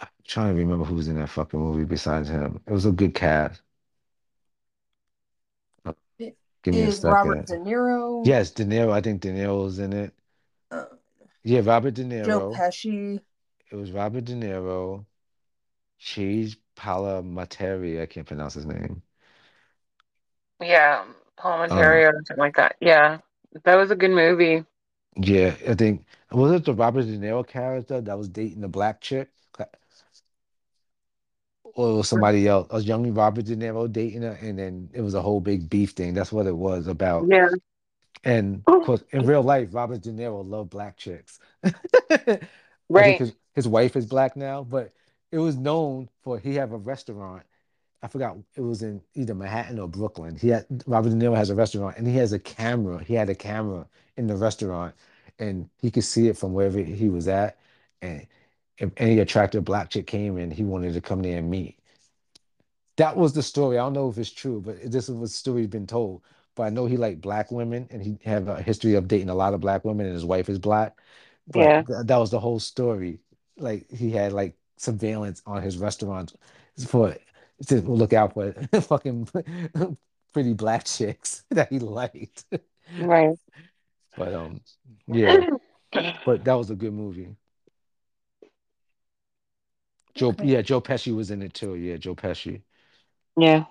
I'm 0.00 0.08
trying 0.26 0.54
to 0.54 0.58
remember 0.60 0.84
who 0.84 0.94
was 0.94 1.08
in 1.08 1.16
that 1.16 1.28
fucking 1.30 1.58
movie 1.58 1.84
besides 1.84 2.28
him. 2.28 2.60
It 2.66 2.72
was 2.72 2.86
a 2.86 2.92
good 2.92 3.14
cast. 3.14 3.62
It 6.18 6.36
Give 6.62 6.74
me 6.74 6.82
a 6.82 6.88
is 6.88 7.02
Robert. 7.02 7.46
De 7.46 7.56
Niro, 7.58 8.26
Yes, 8.26 8.50
De 8.50 8.64
Niro. 8.64 8.92
I 8.92 9.00
think 9.00 9.20
De 9.20 9.30
Niro 9.32 9.64
was 9.64 9.78
in 9.78 9.92
it. 9.92 10.12
uh, 10.70 10.84
Yeah, 11.44 11.60
Robert 11.64 11.94
De 11.94 12.04
Niro. 12.04 12.24
Joe 12.24 12.40
Niro. 12.40 12.52
Pesci. 12.52 13.20
It 13.70 13.76
was 13.76 13.92
Robert 13.92 14.24
De 14.24 14.34
Niro. 14.34 15.04
Cheese 15.98 16.56
Palamateri. 16.76 18.00
I 18.02 18.06
can't 18.06 18.26
pronounce 18.26 18.54
his 18.54 18.66
name. 18.66 19.02
Yeah, 20.60 21.04
Um, 21.70 21.70
Palminteri 21.70 22.08
or 22.08 22.12
something 22.26 22.38
like 22.38 22.56
that. 22.56 22.76
Yeah, 22.80 23.18
that 23.64 23.76
was 23.76 23.90
a 23.90 23.96
good 23.96 24.10
movie. 24.10 24.64
yeah, 25.16 25.54
I 25.68 25.74
think 25.74 26.04
was 26.30 26.52
it 26.52 26.64
the 26.64 26.74
Robert 26.74 27.02
De 27.04 27.18
Niro 27.18 27.46
character 27.46 28.00
that 28.00 28.18
was 28.18 28.28
dating 28.28 28.60
the 28.60 28.68
black 28.68 29.00
chick, 29.00 29.30
or 31.74 31.90
it 31.92 31.96
was 31.96 32.08
somebody 32.08 32.46
else? 32.48 32.68
Was 32.70 32.86
young 32.86 33.12
Robert 33.14 33.44
De 33.44 33.56
Niro 33.56 33.90
dating 33.90 34.22
her, 34.22 34.38
and 34.40 34.58
then 34.58 34.90
it 34.94 35.02
was 35.02 35.14
a 35.14 35.22
whole 35.22 35.40
big 35.40 35.68
beef 35.68 35.90
thing. 35.92 36.14
That's 36.14 36.32
what 36.32 36.46
it 36.46 36.56
was 36.56 36.86
about. 36.86 37.28
Yeah. 37.28 37.48
And 38.24 38.64
of 38.72 38.82
course, 38.82 39.02
in 39.12 39.26
real 39.26 39.42
life, 39.42 39.68
Robert 39.72 40.02
De 40.02 40.10
Niro 40.12 40.48
loved 40.48 40.70
black 40.70 40.96
chicks. 40.96 41.38
Right. 42.88 43.18
his 43.18 43.34
his 43.54 43.66
wife 43.68 43.96
is 43.96 44.06
black 44.06 44.36
now, 44.36 44.62
but 44.62 44.92
it 45.32 45.38
was 45.38 45.56
known 45.56 46.08
for 46.22 46.38
he 46.38 46.54
have 46.54 46.72
a 46.72 46.78
restaurant. 46.78 47.42
I 48.06 48.08
forgot 48.08 48.38
it 48.54 48.60
was 48.60 48.82
in 48.82 49.02
either 49.16 49.34
Manhattan 49.34 49.80
or 49.80 49.88
Brooklyn. 49.88 50.36
He 50.36 50.50
had 50.50 50.64
Robert 50.86 51.10
De 51.10 51.16
Niro 51.16 51.36
has 51.36 51.50
a 51.50 51.56
restaurant 51.56 51.98
and 51.98 52.06
he 52.06 52.16
has 52.18 52.32
a 52.32 52.38
camera. 52.38 53.02
He 53.02 53.14
had 53.14 53.28
a 53.28 53.34
camera 53.34 53.88
in 54.16 54.28
the 54.28 54.36
restaurant 54.36 54.94
and 55.40 55.68
he 55.82 55.90
could 55.90 56.04
see 56.04 56.28
it 56.28 56.38
from 56.38 56.54
wherever 56.54 56.78
he 56.78 57.08
was 57.08 57.26
at. 57.26 57.58
And 58.02 58.24
if 58.78 58.92
any 58.98 59.18
attractive 59.18 59.64
black 59.64 59.90
chick 59.90 60.06
came 60.06 60.38
in, 60.38 60.52
he 60.52 60.62
wanted 60.62 60.94
to 60.94 61.00
come 61.00 61.22
there 61.22 61.38
and 61.38 61.50
meet. 61.50 61.80
That 62.96 63.16
was 63.16 63.32
the 63.34 63.42
story. 63.42 63.76
I 63.76 63.82
don't 63.82 63.94
know 63.94 64.08
if 64.08 64.18
it's 64.18 64.30
true, 64.30 64.60
but 64.64 64.80
this 64.90 65.08
was 65.08 65.32
the 65.32 65.36
story 65.36 65.66
been 65.66 65.88
told. 65.88 66.22
But 66.54 66.64
I 66.64 66.70
know 66.70 66.86
he 66.86 66.96
liked 66.96 67.20
black 67.22 67.50
women 67.50 67.88
and 67.90 68.02
he 68.02 68.18
have 68.24 68.46
a 68.48 68.62
history 68.62 68.94
of 68.94 69.08
dating 69.08 69.30
a 69.30 69.34
lot 69.34 69.52
of 69.52 69.60
black 69.60 69.84
women 69.84 70.06
and 70.06 70.14
his 70.14 70.24
wife 70.24 70.48
is 70.48 70.60
black. 70.60 70.98
But 71.48 71.64
Yeah. 71.64 71.82
th- 71.86 72.06
that 72.06 72.18
was 72.18 72.30
the 72.30 72.40
whole 72.40 72.60
story. 72.60 73.18
Like 73.58 73.90
he 73.90 74.12
had 74.12 74.32
like 74.32 74.56
surveillance 74.76 75.42
on 75.46 75.60
his 75.62 75.78
restaurant 75.78 76.34
for 76.86 77.16
to 77.68 77.80
look 77.80 78.12
out 78.12 78.34
for 78.34 78.52
fucking 78.82 79.28
pretty 80.32 80.54
black 80.54 80.84
chicks 80.84 81.44
that 81.50 81.70
he 81.70 81.78
liked. 81.78 82.44
Right. 82.98 83.36
But 84.16 84.34
um, 84.34 84.60
yeah. 85.06 85.46
But 86.24 86.44
that 86.44 86.54
was 86.54 86.70
a 86.70 86.76
good 86.76 86.92
movie. 86.92 87.36
Joe, 90.14 90.30
Okay. 90.30 90.46
yeah, 90.46 90.62
Joe 90.62 90.80
Pesci 90.80 91.14
was 91.14 91.30
in 91.30 91.42
it 91.42 91.54
too. 91.54 91.74
Yeah, 91.76 91.96
Joe 91.96 92.14
Pesci. 92.16 92.62
Yeah. 93.36 93.66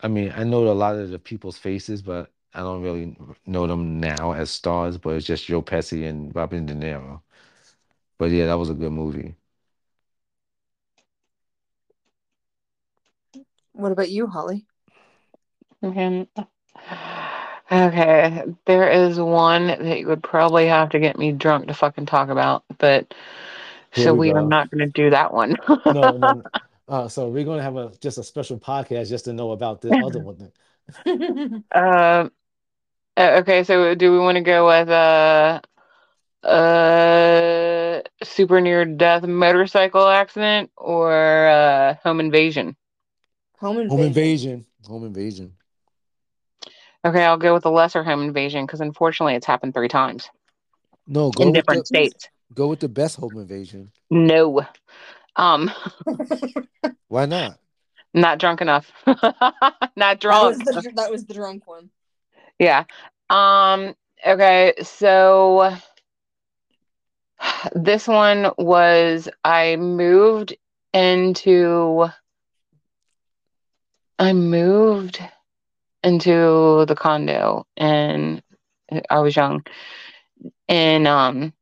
I 0.00 0.08
mean, 0.08 0.32
I 0.34 0.44
know 0.44 0.68
a 0.68 0.72
lot 0.74 0.96
of 0.96 1.10
the 1.10 1.18
people's 1.18 1.58
faces, 1.58 2.02
but 2.02 2.32
I 2.52 2.60
don't 2.60 2.82
really 2.82 3.16
know 3.46 3.66
them 3.66 3.98
now 4.00 4.32
as 4.32 4.50
stars. 4.50 4.98
But 4.98 5.16
it's 5.16 5.26
just 5.26 5.46
Joe 5.46 5.62
Pesci 5.62 6.08
and 6.08 6.34
Robin 6.34 6.66
De 6.66 6.74
Niro. 6.74 7.22
But 8.18 8.30
yeah, 8.32 8.46
that 8.46 8.54
was 8.58 8.70
a 8.70 8.74
good 8.74 8.92
movie. 8.92 9.36
What 13.74 13.92
about 13.92 14.10
you, 14.10 14.26
Holly? 14.26 14.66
Okay. 15.82 16.26
Okay. 17.72 18.44
There 18.66 18.90
is 18.90 19.18
one 19.18 19.66
that 19.68 19.98
you 19.98 20.06
would 20.08 20.22
probably 20.22 20.66
have 20.66 20.90
to 20.90 21.00
get 21.00 21.18
me 21.18 21.32
drunk 21.32 21.68
to 21.68 21.74
fucking 21.74 22.06
talk 22.06 22.28
about, 22.28 22.64
but 22.78 23.14
Here 23.92 24.04
so 24.04 24.14
we 24.14 24.30
we 24.30 24.32
are 24.32 24.42
not 24.42 24.70
going 24.70 24.86
to 24.86 24.92
do 24.92 25.10
that 25.10 25.32
one. 25.32 25.56
No, 25.86 26.16
no. 26.18 26.18
no. 26.18 26.44
Uh, 26.88 27.08
so 27.08 27.28
we're 27.28 27.44
gonna 27.44 27.62
have 27.62 27.76
a 27.76 27.92
just 28.00 28.18
a 28.18 28.22
special 28.24 28.58
podcast 28.58 29.08
just 29.08 29.24
to 29.24 29.32
know 29.32 29.52
about 29.52 29.80
the 29.80 29.96
other 30.02 30.20
one. 30.20 30.52
Uh, 31.74 32.28
uh, 33.16 33.40
okay, 33.40 33.64
so 33.64 33.94
do 33.94 34.12
we 34.12 34.18
want 34.18 34.36
to 34.36 34.42
go 34.42 34.66
with 34.66 34.88
uh, 34.88 35.60
uh, 36.46 38.02
super 38.22 38.60
near 38.60 38.84
death 38.84 39.24
motorcycle 39.24 40.06
accident 40.08 40.70
or 40.76 41.46
uh, 41.48 41.94
home 42.02 42.20
invasion? 42.20 42.76
Home 43.64 43.78
invasion. 43.78 43.90
Home 43.98 44.06
invasion. 44.06 44.66
Home 44.86 45.04
invasion. 45.06 45.52
Okay, 47.06 47.24
I'll 47.24 47.36
go 47.36 47.54
with 47.54 47.62
the 47.62 47.70
lesser 47.70 48.02
home 48.02 48.22
invasion 48.22 48.64
because 48.66 48.80
unfortunately 48.80 49.34
it's 49.34 49.46
happened 49.46 49.74
three 49.74 49.88
times 49.88 50.28
No, 51.06 51.30
go 51.30 51.42
in 51.42 51.52
different 51.52 51.82
the 51.82 51.86
states. 51.86 52.28
go 52.54 52.68
with 52.68 52.80
the 52.80 52.88
best 52.88 53.16
home 53.16 53.38
invasion. 53.38 53.90
No, 54.10 54.66
um, 55.36 55.70
Why 57.08 57.26
not? 57.26 57.58
not 58.12 58.38
drunk 58.38 58.60
enough. 58.60 58.90
not 59.06 59.16
That 59.96 60.20
drunk. 60.20 60.56
was 60.56 60.58
the 60.58 60.92
that 60.96 61.10
was 61.10 61.24
the 61.24 61.34
drunk 61.34 61.66
one. 61.66 61.90
Yeah. 62.58 62.84
Um, 63.28 63.94
okay, 64.26 64.74
so 64.82 65.74
this 67.74 68.06
one 68.06 68.50
was 68.56 69.28
I 69.44 69.76
moved 69.76 70.54
into 70.92 72.08
I 74.18 74.32
moved 74.32 75.20
into 76.02 76.84
the 76.86 76.94
condo 76.94 77.66
and 77.76 78.42
I 79.10 79.20
was 79.20 79.34
young. 79.36 79.64
And 80.68 81.06
um 81.06 81.52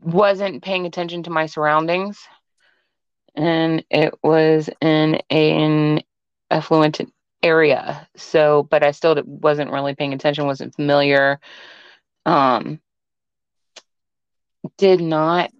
wasn't 0.00 0.62
paying 0.62 0.86
attention 0.86 1.22
to 1.24 1.30
my 1.30 1.46
surroundings. 1.46 2.20
And 3.34 3.84
it 3.90 4.14
was 4.22 4.70
in 4.80 5.20
an 5.30 6.02
affluent 6.50 7.00
area. 7.42 8.08
So 8.16 8.62
but 8.64 8.82
i 8.82 8.90
still 8.92 9.20
wasn't 9.26 9.70
really 9.70 9.94
paying 9.94 10.14
attention 10.14 10.46
wasn't 10.46 10.74
familiar. 10.74 11.40
Um 12.24 12.80
did 14.78 15.00
not 15.00 15.50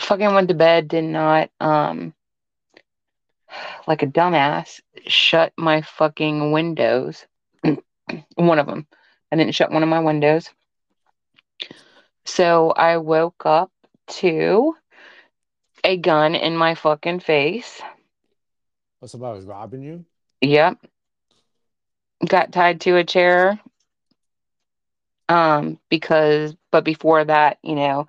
fucking 0.00 0.32
went 0.34 0.48
to 0.48 0.54
bed 0.54 0.88
did 0.88 1.04
not 1.04 1.50
um 1.60 2.14
like 3.86 4.02
a 4.02 4.06
dumbass 4.06 4.80
shut 5.06 5.52
my 5.56 5.82
fucking 5.82 6.52
windows 6.52 7.26
one 8.36 8.58
of 8.58 8.66
them 8.66 8.86
i 9.32 9.36
didn't 9.36 9.54
shut 9.54 9.70
one 9.72 9.82
of 9.82 9.88
my 9.88 10.00
windows 10.00 10.50
so 12.24 12.70
i 12.70 12.96
woke 12.96 13.44
up 13.46 13.70
to 14.06 14.74
a 15.84 15.96
gun 15.96 16.34
in 16.34 16.56
my 16.56 16.74
fucking 16.74 17.20
face 17.20 17.80
What's 19.00 19.14
about 19.14 19.36
was 19.36 19.44
robbing 19.46 19.82
you? 19.82 20.04
Yep. 20.40 20.78
Got 22.26 22.52
tied 22.52 22.80
to 22.82 22.96
a 22.96 23.04
chair. 23.04 23.60
Um, 25.28 25.78
because, 25.88 26.56
but 26.70 26.84
before 26.84 27.24
that, 27.24 27.58
you 27.62 27.74
know, 27.74 28.08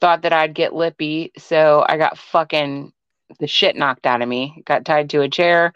thought 0.00 0.22
that 0.22 0.32
I'd 0.32 0.54
get 0.54 0.74
lippy. 0.74 1.32
So 1.36 1.84
I 1.86 1.96
got 1.98 2.16
fucking 2.16 2.92
the 3.38 3.46
shit 3.46 3.76
knocked 3.76 4.06
out 4.06 4.22
of 4.22 4.28
me. 4.28 4.62
Got 4.66 4.84
tied 4.84 5.10
to 5.10 5.22
a 5.22 5.28
chair. 5.28 5.72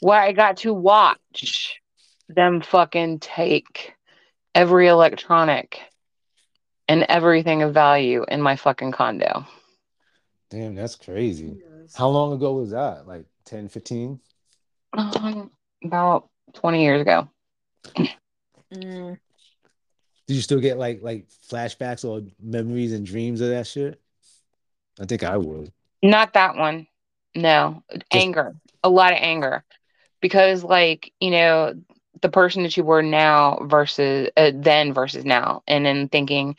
Where 0.00 0.20
I 0.20 0.32
got 0.32 0.58
to 0.58 0.74
watch 0.74 1.80
them 2.28 2.60
fucking 2.60 3.20
take 3.20 3.94
every 4.54 4.88
electronic 4.88 5.80
and 6.88 7.04
everything 7.08 7.62
of 7.62 7.74
value 7.74 8.24
in 8.28 8.40
my 8.40 8.56
fucking 8.56 8.92
condo. 8.92 9.46
Damn, 10.50 10.74
that's 10.74 10.96
crazy. 10.96 11.58
How 11.94 12.08
long 12.08 12.32
ago 12.32 12.54
was 12.54 12.70
that? 12.70 13.06
Like 13.06 13.26
10, 13.46 13.68
15? 13.68 14.20
Um, 14.92 15.50
about 15.84 16.28
20 16.54 16.82
years 16.82 17.00
ago. 17.00 17.28
Mm. 18.72 19.18
Did 20.26 20.34
you 20.34 20.42
still 20.42 20.60
get 20.60 20.76
like 20.76 21.02
like 21.02 21.28
flashbacks 21.48 22.04
or 22.04 22.26
memories 22.42 22.92
and 22.92 23.06
dreams 23.06 23.40
of 23.40 23.50
that 23.50 23.66
shit? 23.66 24.00
I 25.00 25.04
think 25.04 25.22
I 25.22 25.36
would. 25.36 25.72
Not 26.02 26.34
that 26.34 26.56
one. 26.56 26.86
No, 27.34 27.82
anger. 28.12 28.54
A 28.82 28.88
lot 28.88 29.12
of 29.12 29.18
anger. 29.20 29.64
Because, 30.20 30.64
like, 30.64 31.12
you 31.20 31.30
know, 31.30 31.74
the 32.22 32.28
person 32.30 32.62
that 32.62 32.76
you 32.76 32.82
were 32.84 33.02
now 33.02 33.58
versus 33.64 34.30
uh, 34.36 34.52
then 34.54 34.92
versus 34.94 35.24
now. 35.24 35.62
And 35.66 35.84
then 35.84 36.08
thinking, 36.08 36.56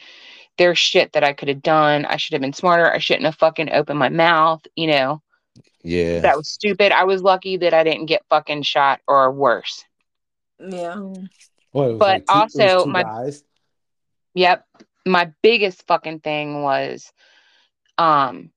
there's 0.57 0.77
shit 0.77 1.13
that 1.13 1.23
I 1.23 1.33
could 1.33 1.47
have 1.47 1.61
done. 1.63 2.05
I 2.05 2.17
should 2.17 2.33
have 2.33 2.41
been 2.41 2.53
smarter. 2.53 2.91
I 2.91 2.99
shouldn't 2.99 3.25
have 3.25 3.35
fucking 3.35 3.71
opened 3.71 3.99
my 3.99 4.09
mouth. 4.09 4.61
You 4.75 4.87
know, 4.87 5.21
Yeah. 5.83 6.19
that 6.19 6.37
was 6.37 6.47
stupid. 6.47 6.91
I 6.91 7.05
was 7.05 7.21
lucky 7.23 7.57
that 7.57 7.73
I 7.73 7.83
didn't 7.83 8.05
get 8.05 8.25
fucking 8.29 8.61
shot 8.63 9.01
or 9.07 9.31
worse. 9.31 9.83
Yeah. 10.59 10.95
What, 11.71 11.83
it 11.85 11.89
was 11.93 11.99
but 11.99 12.07
like 12.07 12.25
two- 12.25 12.33
also 12.61 12.85
my- 12.85 13.03
guys? 13.03 13.43
Yep. 14.35 14.65
My 15.07 15.31
biggest 15.41 15.85
fucking 15.87 16.19
thing 16.19 16.61
was 16.61 17.11
um 17.97 18.51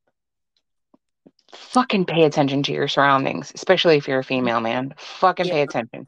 fucking 1.55 2.07
pay 2.07 2.25
attention 2.25 2.63
to 2.65 2.73
your 2.73 2.89
surroundings, 2.89 3.53
especially 3.55 3.97
if 3.97 4.09
you're 4.09 4.19
a 4.19 4.23
mm-hmm. 4.23 4.29
female 4.29 4.61
man. 4.61 4.95
Fucking 4.97 5.47
pay 5.47 5.63
attention. 5.63 6.07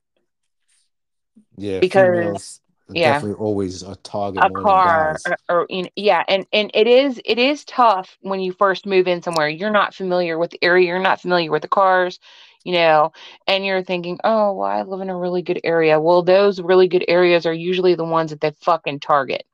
Yeah, 1.57 1.81
because- 1.81 2.19
females 2.19 2.61
yeah. 2.95 3.13
definitely 3.15 3.45
always 3.45 3.83
a 3.83 3.97
target 3.97 4.43
A 4.45 4.49
more 4.49 4.63
car 4.63 5.19
than 5.25 5.33
guys. 5.33 5.39
or, 5.49 5.61
or 5.61 5.67
you 5.69 5.83
know, 5.85 5.89
yeah, 5.97 6.25
and 6.29 6.47
and 6.53 6.71
it 6.75 6.87
is 6.87 7.21
it 7.25 7.39
is 7.39 7.65
tough 7.65 8.19
when 8.21 8.41
you 8.41 8.53
first 8.53 8.87
move 8.87 9.09
in 9.09 9.23
somewhere. 9.23 9.49
You're 9.49 9.71
not 9.71 9.95
familiar 9.95 10.39
with 10.39 10.51
the 10.51 10.63
area, 10.63 10.89
you're 10.89 10.99
not 10.99 11.21
familiar 11.21 11.51
with 11.51 11.63
the 11.63 11.69
cars, 11.69 12.19
you 12.65 12.73
know, 12.73 13.13
and 13.47 13.65
you're 13.65 13.83
thinking, 13.83 14.19
"Oh, 14.25 14.53
well, 14.53 14.71
I 14.71 14.83
live 14.83 15.01
in 15.01 15.11
a 15.11 15.17
really 15.17 15.43
good 15.43 15.61
area." 15.65 16.01
Well, 16.01 16.23
those 16.23 16.61
really 16.61 16.89
good 16.89 17.05
areas 17.09 17.47
are 17.47 17.53
usually 17.53 17.95
the 17.95 18.05
ones 18.05 18.31
that 18.31 18.41
they 18.41 18.53
fucking 18.61 19.01
target 19.01 19.45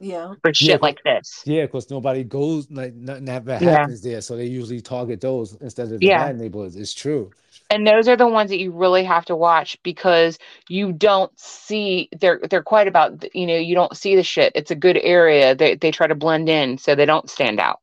Yeah. 0.00 0.34
for 0.42 0.52
shit 0.52 0.68
Yeah, 0.68 0.78
like 0.82 1.02
this. 1.04 1.42
Yeah, 1.46 1.62
because 1.62 1.88
nobody 1.90 2.24
goes 2.24 2.70
like 2.70 2.94
nothing 2.94 3.24
that 3.26 3.44
bad 3.44 3.62
Yeah. 3.62 3.78
happens 3.78 4.02
there, 4.02 4.20
so 4.20 4.36
they 4.36 4.46
usually 4.46 4.80
target 4.80 5.20
those 5.20 5.54
instead 5.60 5.92
of 5.92 6.00
the 6.00 6.06
Yeah. 6.06 6.26
bad 6.26 6.38
neighborhoods. 6.38 6.76
It's 6.76 6.92
true. 6.94 7.30
and 7.70 7.86
those 7.86 8.08
are 8.08 8.16
the 8.16 8.26
ones 8.28 8.50
that 8.50 8.58
you 8.58 8.70
really 8.72 9.04
have 9.04 9.24
to 9.24 9.34
watch 9.34 9.78
because 9.82 10.38
you 10.68 10.92
don't 10.92 11.32
see 11.38 12.08
they're 12.20 12.38
they're 12.50 12.62
quite 12.62 12.86
about 12.88 13.24
you 13.34 13.46
know 13.46 13.56
you 13.56 13.74
don't 13.74 13.96
see 13.96 14.16
the 14.16 14.22
shit 14.22 14.52
it's 14.54 14.70
a 14.70 14.74
good 14.76 14.98
area 14.98 15.54
they 15.54 15.74
they 15.74 15.90
try 15.90 16.06
to 16.06 16.14
blend 16.14 16.48
in 16.48 16.76
so 16.76 16.94
they 16.94 17.06
don't 17.06 17.30
stand 17.30 17.58
out 17.58 17.80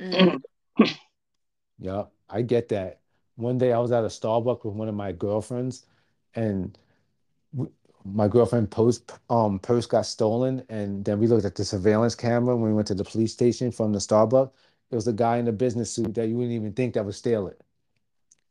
Mm. 0.00 0.40
Yeah, 1.78 2.04
I 2.30 2.42
get 2.42 2.68
that. 2.68 3.00
One 3.36 3.58
day 3.58 3.72
I 3.72 3.78
was 3.78 3.90
at 3.92 4.04
a 4.04 4.08
Starbucks 4.08 4.64
with 4.64 4.74
one 4.74 4.88
of 4.88 4.94
my 4.94 5.12
girlfriends, 5.12 5.84
and 6.34 6.76
w- 6.76 6.78
my 8.04 8.28
girlfriend 8.28 8.70
purse 8.70 9.00
um 9.30 9.58
purse 9.58 9.86
got 9.86 10.06
stolen, 10.06 10.64
and 10.68 11.04
then 11.04 11.18
we 11.18 11.26
looked 11.26 11.44
at 11.44 11.54
the 11.56 11.64
surveillance 11.64 12.14
camera 12.14 12.56
when 12.56 12.70
we 12.70 12.74
went 12.74 12.88
to 12.88 12.94
the 12.94 13.04
police 13.04 13.32
station 13.32 13.70
from 13.72 13.92
the 13.92 13.98
Starbucks. 13.98 14.52
It 14.90 14.94
was 14.96 15.08
a 15.08 15.12
guy 15.12 15.38
in 15.38 15.48
a 15.48 15.52
business 15.52 15.90
suit 15.92 16.14
that 16.14 16.28
you 16.28 16.36
wouldn't 16.36 16.54
even 16.54 16.72
think 16.72 16.94
that 16.94 17.04
would 17.04 17.14
steal 17.14 17.46
it. 17.48 17.60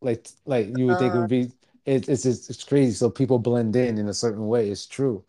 Like 0.02 0.28
like 0.46 0.78
you 0.78 0.88
would 0.88 1.00
think 1.00 1.14
it 1.16 1.18
Uh. 1.18 1.20
would 1.20 1.30
be. 1.30 1.52
It, 1.86 2.10
it's 2.10 2.26
it's 2.26 2.50
it's 2.50 2.64
crazy. 2.64 2.94
So 2.94 3.10
people 3.10 3.40
blend 3.40 3.76
in 3.76 3.98
in 3.98 4.08
a 4.10 4.14
certain 4.14 4.48
way. 4.48 4.70
It's 4.70 4.86
true. 4.88 5.24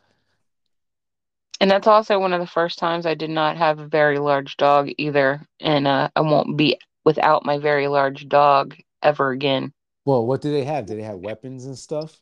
and 1.61 1.71
that's 1.71 1.87
also 1.87 2.19
one 2.19 2.33
of 2.33 2.41
the 2.41 2.47
first 2.47 2.79
times 2.79 3.07
i 3.07 3.15
did 3.15 3.31
not 3.31 3.57
have 3.57 3.79
a 3.79 3.87
very 3.89 4.19
large 4.19 4.57
dog 4.57 4.91
either 4.99 5.47
and 5.61 5.87
uh, 5.87 6.09
i 6.17 6.21
won't 6.21 6.57
be 6.57 6.79
without 7.05 7.45
my 7.45 7.59
very 7.59 7.89
large 7.89 8.29
dog 8.29 8.77
ever 9.03 9.31
again 9.31 9.73
Well, 10.05 10.25
what 10.27 10.41
do 10.43 10.51
they 10.53 10.65
have? 10.65 10.87
Do 10.87 10.95
they 10.97 11.03
have 11.03 11.19
weapons 11.19 11.65
and 11.67 11.77
stuff? 11.79 12.21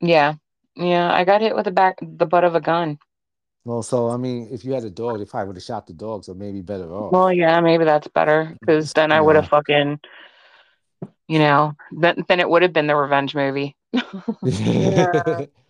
yeah 0.00 0.34
yeah 0.76 1.12
i 1.12 1.24
got 1.24 1.40
hit 1.40 1.54
with 1.54 1.64
the 1.64 1.70
back 1.70 1.98
the 2.02 2.26
butt 2.26 2.44
of 2.44 2.54
a 2.54 2.60
gun 2.60 2.98
Well, 3.64 3.82
so 3.82 4.10
I 4.10 4.18
mean, 4.18 4.48
if 4.52 4.62
you 4.64 4.74
had 4.74 4.84
a 4.84 4.90
dog, 4.90 5.18
they 5.18 5.24
probably 5.24 5.46
would 5.48 5.56
have 5.56 5.62
shot 5.64 5.86
the 5.86 5.94
dog, 5.94 6.24
so 6.24 6.34
maybe 6.34 6.60
better 6.60 6.92
off. 6.92 7.12
Well, 7.12 7.32
yeah, 7.32 7.60
maybe 7.60 7.84
that's 7.84 8.08
better 8.08 8.54
because 8.60 8.92
then 8.92 9.10
I 9.10 9.22
would 9.22 9.36
have 9.36 9.48
fucking, 9.48 10.00
you 11.28 11.38
know, 11.38 11.72
then 11.90 12.24
then 12.28 12.40
it 12.40 12.48
would 12.50 12.60
have 12.60 12.74
been 12.74 12.86
the 12.86 12.94
revenge 12.96 13.34
movie. 13.34 13.74
Yeah. 14.44 15.46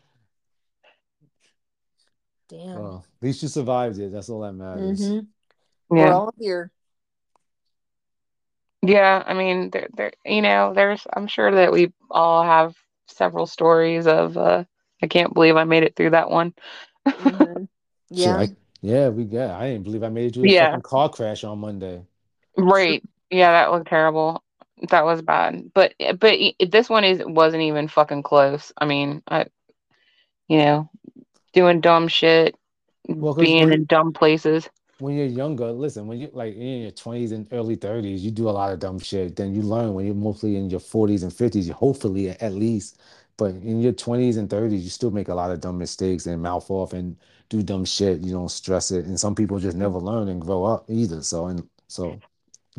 Damn. 2.49 2.75
Well, 2.83 3.05
at 3.07 3.23
least 3.23 3.43
you 3.43 3.49
survived 3.49 3.99
it. 3.99 4.13
That's 4.13 4.29
all 4.29 4.41
that 4.41 4.53
matters. 4.55 5.01
Mhm. 5.01 5.29
We're 5.89 5.99
Yeah. 6.07 6.13
all 6.15 6.33
here. 6.39 6.73
Yeah, 8.83 9.23
I 9.25 9.35
mean, 9.35 9.71
there, 9.71 9.89
there, 9.95 10.13
you 10.27 10.43
know, 10.43 10.75
there's, 10.75 11.07
I'm 11.15 11.27
sure 11.27 11.51
that 11.53 11.73
we 11.73 11.93
all 12.11 12.43
have 12.43 12.75
several 13.07 13.47
stories 13.47 14.07
of, 14.07 14.37
uh, 14.37 14.65
I 15.03 15.07
can't 15.07 15.35
believe 15.35 15.57
I 15.57 15.65
made 15.65 15.83
it 15.83 15.97
through 15.97 16.11
that 16.11 16.31
one. 16.31 16.55
Mhm. 17.07 17.69
Shit, 18.15 18.27
Yeah. 18.27 18.37
I, 18.37 18.49
yeah, 18.83 19.09
we 19.09 19.25
got. 19.25 19.61
I 19.61 19.71
didn't 19.71 19.85
believe 19.85 20.03
I 20.03 20.09
made 20.09 20.27
it 20.27 20.35
through 20.35 20.45
a 20.49 20.53
Yeah. 20.53 20.67
fucking 20.67 20.83
car 20.83 21.09
crash 21.09 21.43
on 21.45 21.59
Monday. 21.59 22.03
Right. 22.57 23.03
Yeah, 23.31 23.51
that 23.53 23.71
was 23.73 23.83
terrible. 23.87 24.43
That 24.91 25.05
was 25.05 25.23
bad. 25.23 25.71
But, 25.75 25.95
but 26.19 26.39
this 26.71 26.89
one 26.89 27.05
is, 27.05 27.23
wasn't 27.25 27.63
even 27.63 27.89
fucking 27.89 28.23
close. 28.23 28.73
I 28.79 28.85
mean, 28.85 29.23
I, 29.29 29.47
you 30.49 30.59
know, 30.59 30.91
doing 31.53 31.81
dumb 31.81 32.09
shit, 32.09 32.55
Well, 33.09 33.35
'cause 33.35 33.43
being 33.45 33.73
in 33.73 33.85
dumb 33.87 34.13
places. 34.13 34.69
when 34.99 35.17
you're 35.17 35.27
younger, 35.27 35.73
listen, 35.73 36.07
when 36.07 36.19
you're 36.19 36.31
like 36.33 36.55
in 36.55 36.83
your 36.83 36.91
20s 36.93 37.33
and 37.33 37.49
early 37.53 37.77
30s, 37.77 38.21
you 38.21 38.31
do 38.31 38.49
a 38.49 38.51
lot 38.51 38.73
of 38.73 38.79
dumb 38.79 38.99
shit. 38.99 39.35
Then 39.37 39.55
you 39.55 39.63
learn 39.63 39.95
when 39.95 40.07
you're 40.07 40.15
mostly 40.15 40.57
in 40.57 40.71
your 40.71 40.81
40s 40.81 41.23
and 41.23 41.33
50s, 41.33 41.67
you 41.67 41.73
hopefully 41.73 42.29
at 42.31 42.53
least. 42.53 43.01
But 43.37 43.55
in 43.57 43.81
your 43.81 43.93
20s 43.93 44.37
and 44.37 44.49
30s, 44.49 44.85
you 44.85 44.91
still 44.91 45.11
make 45.11 45.29
a 45.29 45.35
lot 45.35 45.51
of 45.51 45.61
dumb 45.61 45.79
mistakes 45.79 46.27
and 46.27 46.43
mouth 46.43 46.71
off 46.71 46.93
and 46.93 47.17
do 47.49 47.63
dumb 47.63 47.85
shit. 47.85 48.21
You 48.21 48.33
don't 48.33 48.51
stress 48.51 48.91
it. 48.91 49.07
And 49.07 49.19
some 49.19 49.35
people 49.35 49.59
just 49.59 49.77
never 49.77 49.99
learn 49.99 50.29
and 50.29 50.41
grow 50.41 50.65
up 50.65 50.85
either. 50.89 51.23
So 51.23 51.47
and 51.47 51.69
so 51.89 52.21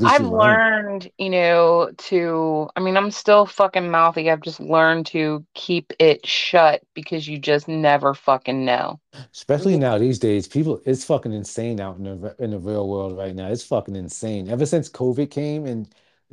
I've 0.03 0.21
you 0.21 0.29
learn. 0.29 0.61
learned, 0.61 1.11
you 1.17 1.29
know, 1.29 1.91
to, 1.97 2.69
I 2.75 2.79
mean, 2.79 2.97
I'm 2.97 3.11
still 3.11 3.45
fucking 3.45 3.89
mouthy. 3.89 4.29
I've 4.29 4.41
just 4.41 4.59
learned 4.59 5.07
to 5.07 5.45
keep 5.53 5.93
it 5.99 6.25
shut 6.25 6.83
because 6.93 7.27
you 7.27 7.39
just 7.39 7.67
never 7.67 8.13
fucking 8.13 8.65
know. 8.65 8.99
Especially 9.33 9.77
now 9.77 9.97
these 9.97 10.19
days, 10.19 10.47
people 10.47 10.81
it's 10.85 11.05
fucking 11.05 11.31
insane 11.31 11.79
out 11.79 11.97
in 11.97 12.03
the 12.03 12.35
in 12.39 12.51
the 12.51 12.59
real 12.59 12.87
world 12.89 13.17
right 13.17 13.33
now. 13.33 13.47
It's 13.49 13.63
fucking 13.63 13.95
insane. 13.95 14.49
Ever 14.49 14.65
since 14.65 14.89
COVID 14.89 15.31
came 15.31 15.65
and 15.65 15.87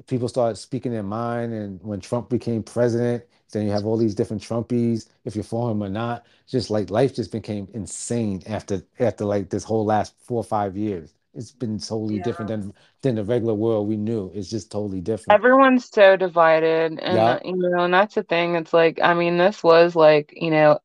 people 0.09 0.28
started 0.28 0.57
speaking 0.57 0.90
their 0.93 1.03
mind, 1.05 1.53
and 1.53 1.81
when 1.82 2.01
Trump 2.01 2.28
became 2.28 2.62
president, 2.62 3.24
then 3.53 3.66
you 3.66 3.73
have 3.73 3.87
all 3.87 3.97
these 3.97 4.15
different 4.15 4.43
Trumpies, 4.43 5.09
if 5.24 5.35
you're 5.35 5.45
for 5.45 5.70
him 5.70 5.83
or 5.83 5.89
not. 5.89 6.27
Just 6.47 6.70
like 6.70 6.91
life 6.91 7.15
just 7.15 7.33
became 7.33 7.69
insane 7.73 8.43
after 8.47 8.83
after 8.99 9.24
like 9.24 9.51
this 9.51 9.65
whole 9.65 9.85
last 9.85 10.15
four 10.20 10.39
or 10.39 10.45
five 10.45 10.77
years. 10.77 11.15
It's 11.35 11.51
been 11.51 11.79
totally 11.79 12.19
different 12.19 12.49
than 12.49 12.74
than 13.01 13.15
the 13.15 13.24
regular 13.24 13.55
world 13.55 13.89
we 13.89 13.97
knew. 13.97 14.31
It's 14.35 14.51
just 14.51 14.70
totally 14.70 15.01
different. 15.01 15.35
Everyone's 15.35 15.89
so 15.89 16.16
divided. 16.16 16.99
And, 17.01 17.16
Yeah. 17.16 17.39
you 17.45 17.57
know, 17.57 17.85
and 17.85 17.95
that's 17.95 18.15
the 18.15 18.23
thing. 18.23 18.55
It's 18.55 18.73
like, 18.74 19.01
I 19.03 19.15
mean, 19.15 19.39
this 19.39 19.62
was 19.62 19.97
like, 19.97 20.35
you 20.37 20.51
know, 20.51 20.79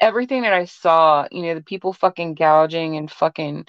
everything 0.00 0.42
that 0.42 0.52
I 0.54 0.64
saw, 0.64 1.26
you 1.30 1.42
know, 1.42 1.54
the 1.54 1.62
people 1.62 1.92
fucking 1.92 2.34
gouging 2.34 2.96
and 2.96 3.10
fucking, 3.10 3.66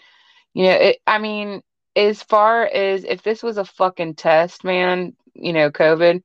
you 0.54 0.64
know, 0.64 0.72
it, 0.72 1.00
I 1.06 1.20
mean, 1.20 1.62
as 1.96 2.24
far 2.24 2.66
as 2.66 3.04
if 3.04 3.22
this 3.22 3.44
was 3.44 3.58
a 3.58 3.66
fucking 3.66 4.16
test, 4.16 4.64
man, 4.64 5.16
you 5.36 5.54
know, 5.54 5.70
COVID, 5.70 6.24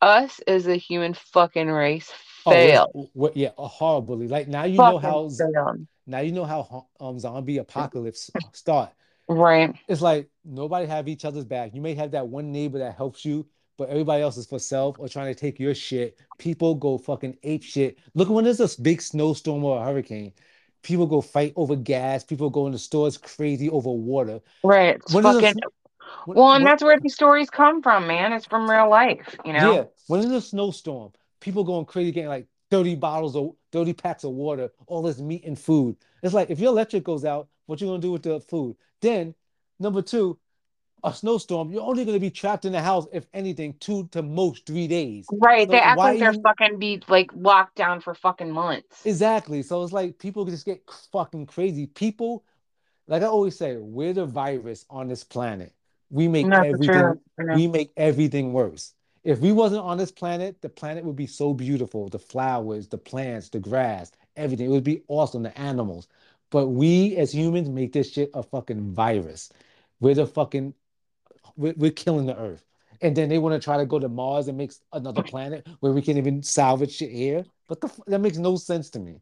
us 0.00 0.40
as 0.46 0.66
a 0.66 0.76
human 0.76 1.14
fucking 1.14 1.68
race 1.68 2.10
Oh, 2.46 2.50
we're- 2.52 2.68
failed. 2.72 3.32
yeah, 3.34 3.50
horribly. 3.56 4.28
Like 4.28 4.48
now 4.48 4.64
you 4.64 4.78
know 4.78 4.98
how 4.98 5.28
failed. 5.28 5.86
now 6.06 6.20
you 6.20 6.32
know 6.32 6.44
how 6.44 6.86
um 7.00 7.18
zombie 7.18 7.58
apocalypse 7.58 8.30
start. 8.52 8.90
Right. 9.30 9.74
it's 9.88 10.00
like 10.00 10.30
nobody 10.44 10.86
have 10.86 11.08
each 11.08 11.24
other's 11.26 11.44
back. 11.44 11.74
You 11.74 11.82
may 11.82 11.94
have 11.94 12.12
that 12.12 12.26
one 12.28 12.50
neighbor 12.50 12.78
that 12.78 12.94
helps 12.96 13.24
you, 13.26 13.46
but 13.76 13.90
everybody 13.90 14.22
else 14.22 14.38
is 14.38 14.46
for 14.46 14.58
self 14.58 14.98
or 14.98 15.08
trying 15.08 15.34
to 15.34 15.38
take 15.38 15.58
your 15.60 15.74
shit. 15.74 16.18
People 16.38 16.74
go 16.74 16.96
fucking 16.96 17.36
ape 17.42 17.62
shit. 17.62 17.98
Look 18.14 18.30
when 18.30 18.44
there's 18.44 18.60
a 18.60 18.80
big 18.80 19.02
snowstorm 19.02 19.62
or 19.64 19.82
a 19.82 19.84
hurricane. 19.84 20.32
People 20.82 21.06
go 21.06 21.20
fight 21.20 21.52
over 21.56 21.76
gas. 21.76 22.24
People 22.24 22.48
go 22.48 22.64
in 22.66 22.72
the 22.72 22.78
stores 22.78 23.18
crazy 23.18 23.68
over 23.68 23.90
water. 23.90 24.40
Right. 24.64 24.98
When 25.12 25.24
fucking 25.24 25.54
well, 26.26 26.52
and 26.52 26.66
that's 26.66 26.82
where 26.82 26.98
these 27.00 27.14
stories 27.14 27.50
come 27.50 27.82
from, 27.82 28.06
man. 28.06 28.32
It's 28.32 28.46
from 28.46 28.70
real 28.70 28.88
life, 28.88 29.36
you 29.44 29.52
know? 29.52 29.74
Yeah, 29.74 29.84
when 30.06 30.20
there's 30.20 30.32
a 30.32 30.40
snowstorm, 30.40 31.12
people 31.40 31.64
going 31.64 31.84
crazy 31.86 32.12
getting 32.12 32.28
like 32.28 32.46
30 32.70 32.96
bottles 32.96 33.34
of 33.36 33.52
30 33.72 33.92
packs 33.94 34.24
of 34.24 34.32
water, 34.32 34.70
all 34.86 35.02
this 35.02 35.18
meat 35.18 35.44
and 35.44 35.58
food. 35.58 35.96
It's 36.22 36.34
like 36.34 36.50
if 36.50 36.58
your 36.58 36.70
electric 36.70 37.04
goes 37.04 37.24
out, 37.24 37.48
what 37.66 37.80
you 37.80 37.86
gonna 37.86 38.00
do 38.00 38.12
with 38.12 38.22
the 38.22 38.40
food? 38.40 38.76
Then, 39.00 39.34
number 39.78 40.02
two, 40.02 40.38
a 41.04 41.14
snowstorm, 41.14 41.70
you're 41.70 41.82
only 41.82 42.04
gonna 42.04 42.18
be 42.18 42.30
trapped 42.30 42.64
in 42.64 42.72
the 42.72 42.80
house, 42.80 43.06
if 43.12 43.26
anything, 43.32 43.74
two 43.78 44.08
to 44.08 44.22
most 44.22 44.66
three 44.66 44.88
days. 44.88 45.26
Right. 45.32 45.68
So 45.68 45.72
They 45.72 45.80
act 45.80 45.98
like 45.98 46.18
they're 46.18 46.32
you- 46.32 46.42
fucking 46.42 46.78
be 46.78 47.02
like 47.08 47.30
locked 47.34 47.76
down 47.76 48.00
for 48.00 48.14
fucking 48.14 48.50
months. 48.50 49.06
Exactly. 49.06 49.62
So 49.62 49.82
it's 49.82 49.92
like 49.92 50.18
people 50.18 50.44
just 50.44 50.66
get 50.66 50.82
fucking 51.12 51.46
crazy. 51.46 51.86
People, 51.86 52.44
like 53.06 53.22
I 53.22 53.26
always 53.26 53.56
say, 53.56 53.76
we're 53.76 54.12
the 54.12 54.26
virus 54.26 54.84
on 54.90 55.08
this 55.08 55.22
planet. 55.24 55.72
We 56.10 56.28
make 56.28 56.46
everything. 56.46 57.20
We 57.54 57.66
make 57.66 57.92
everything 57.96 58.52
worse. 58.52 58.94
If 59.24 59.40
we 59.40 59.52
wasn't 59.52 59.82
on 59.82 59.98
this 59.98 60.10
planet, 60.10 60.60
the 60.62 60.68
planet 60.68 61.04
would 61.04 61.16
be 61.16 61.26
so 61.26 61.52
beautiful. 61.52 62.08
The 62.08 62.18
flowers, 62.18 62.88
the 62.88 62.98
plants, 62.98 63.48
the 63.50 63.58
grass, 63.58 64.10
everything. 64.36 64.66
It 64.66 64.70
would 64.70 64.84
be 64.84 65.02
awesome, 65.08 65.42
the 65.42 65.58
animals. 65.58 66.08
But 66.50 66.68
we 66.68 67.16
as 67.16 67.34
humans 67.34 67.68
make 67.68 67.92
this 67.92 68.10
shit 68.12 68.30
a 68.32 68.42
fucking 68.42 68.94
virus. 68.94 69.50
We're 70.00 70.14
the 70.14 70.26
fucking 70.26 70.72
we're, 71.56 71.74
we're 71.76 71.90
killing 71.90 72.26
the 72.26 72.38
earth. 72.38 72.64
And 73.00 73.14
then 73.14 73.28
they 73.28 73.38
want 73.38 73.60
to 73.60 73.64
try 73.64 73.76
to 73.76 73.86
go 73.86 73.98
to 73.98 74.08
Mars 74.08 74.48
and 74.48 74.56
make 74.56 74.72
another 74.92 75.22
planet 75.22 75.66
where 75.80 75.92
we 75.92 76.02
can 76.02 76.16
even 76.16 76.42
salvage 76.42 76.92
shit 76.92 77.10
here. 77.10 77.44
But 77.68 77.80
the, 77.80 77.90
that 78.06 78.20
makes 78.20 78.38
no 78.38 78.56
sense 78.56 78.90
to 78.90 78.98
me. 78.98 79.20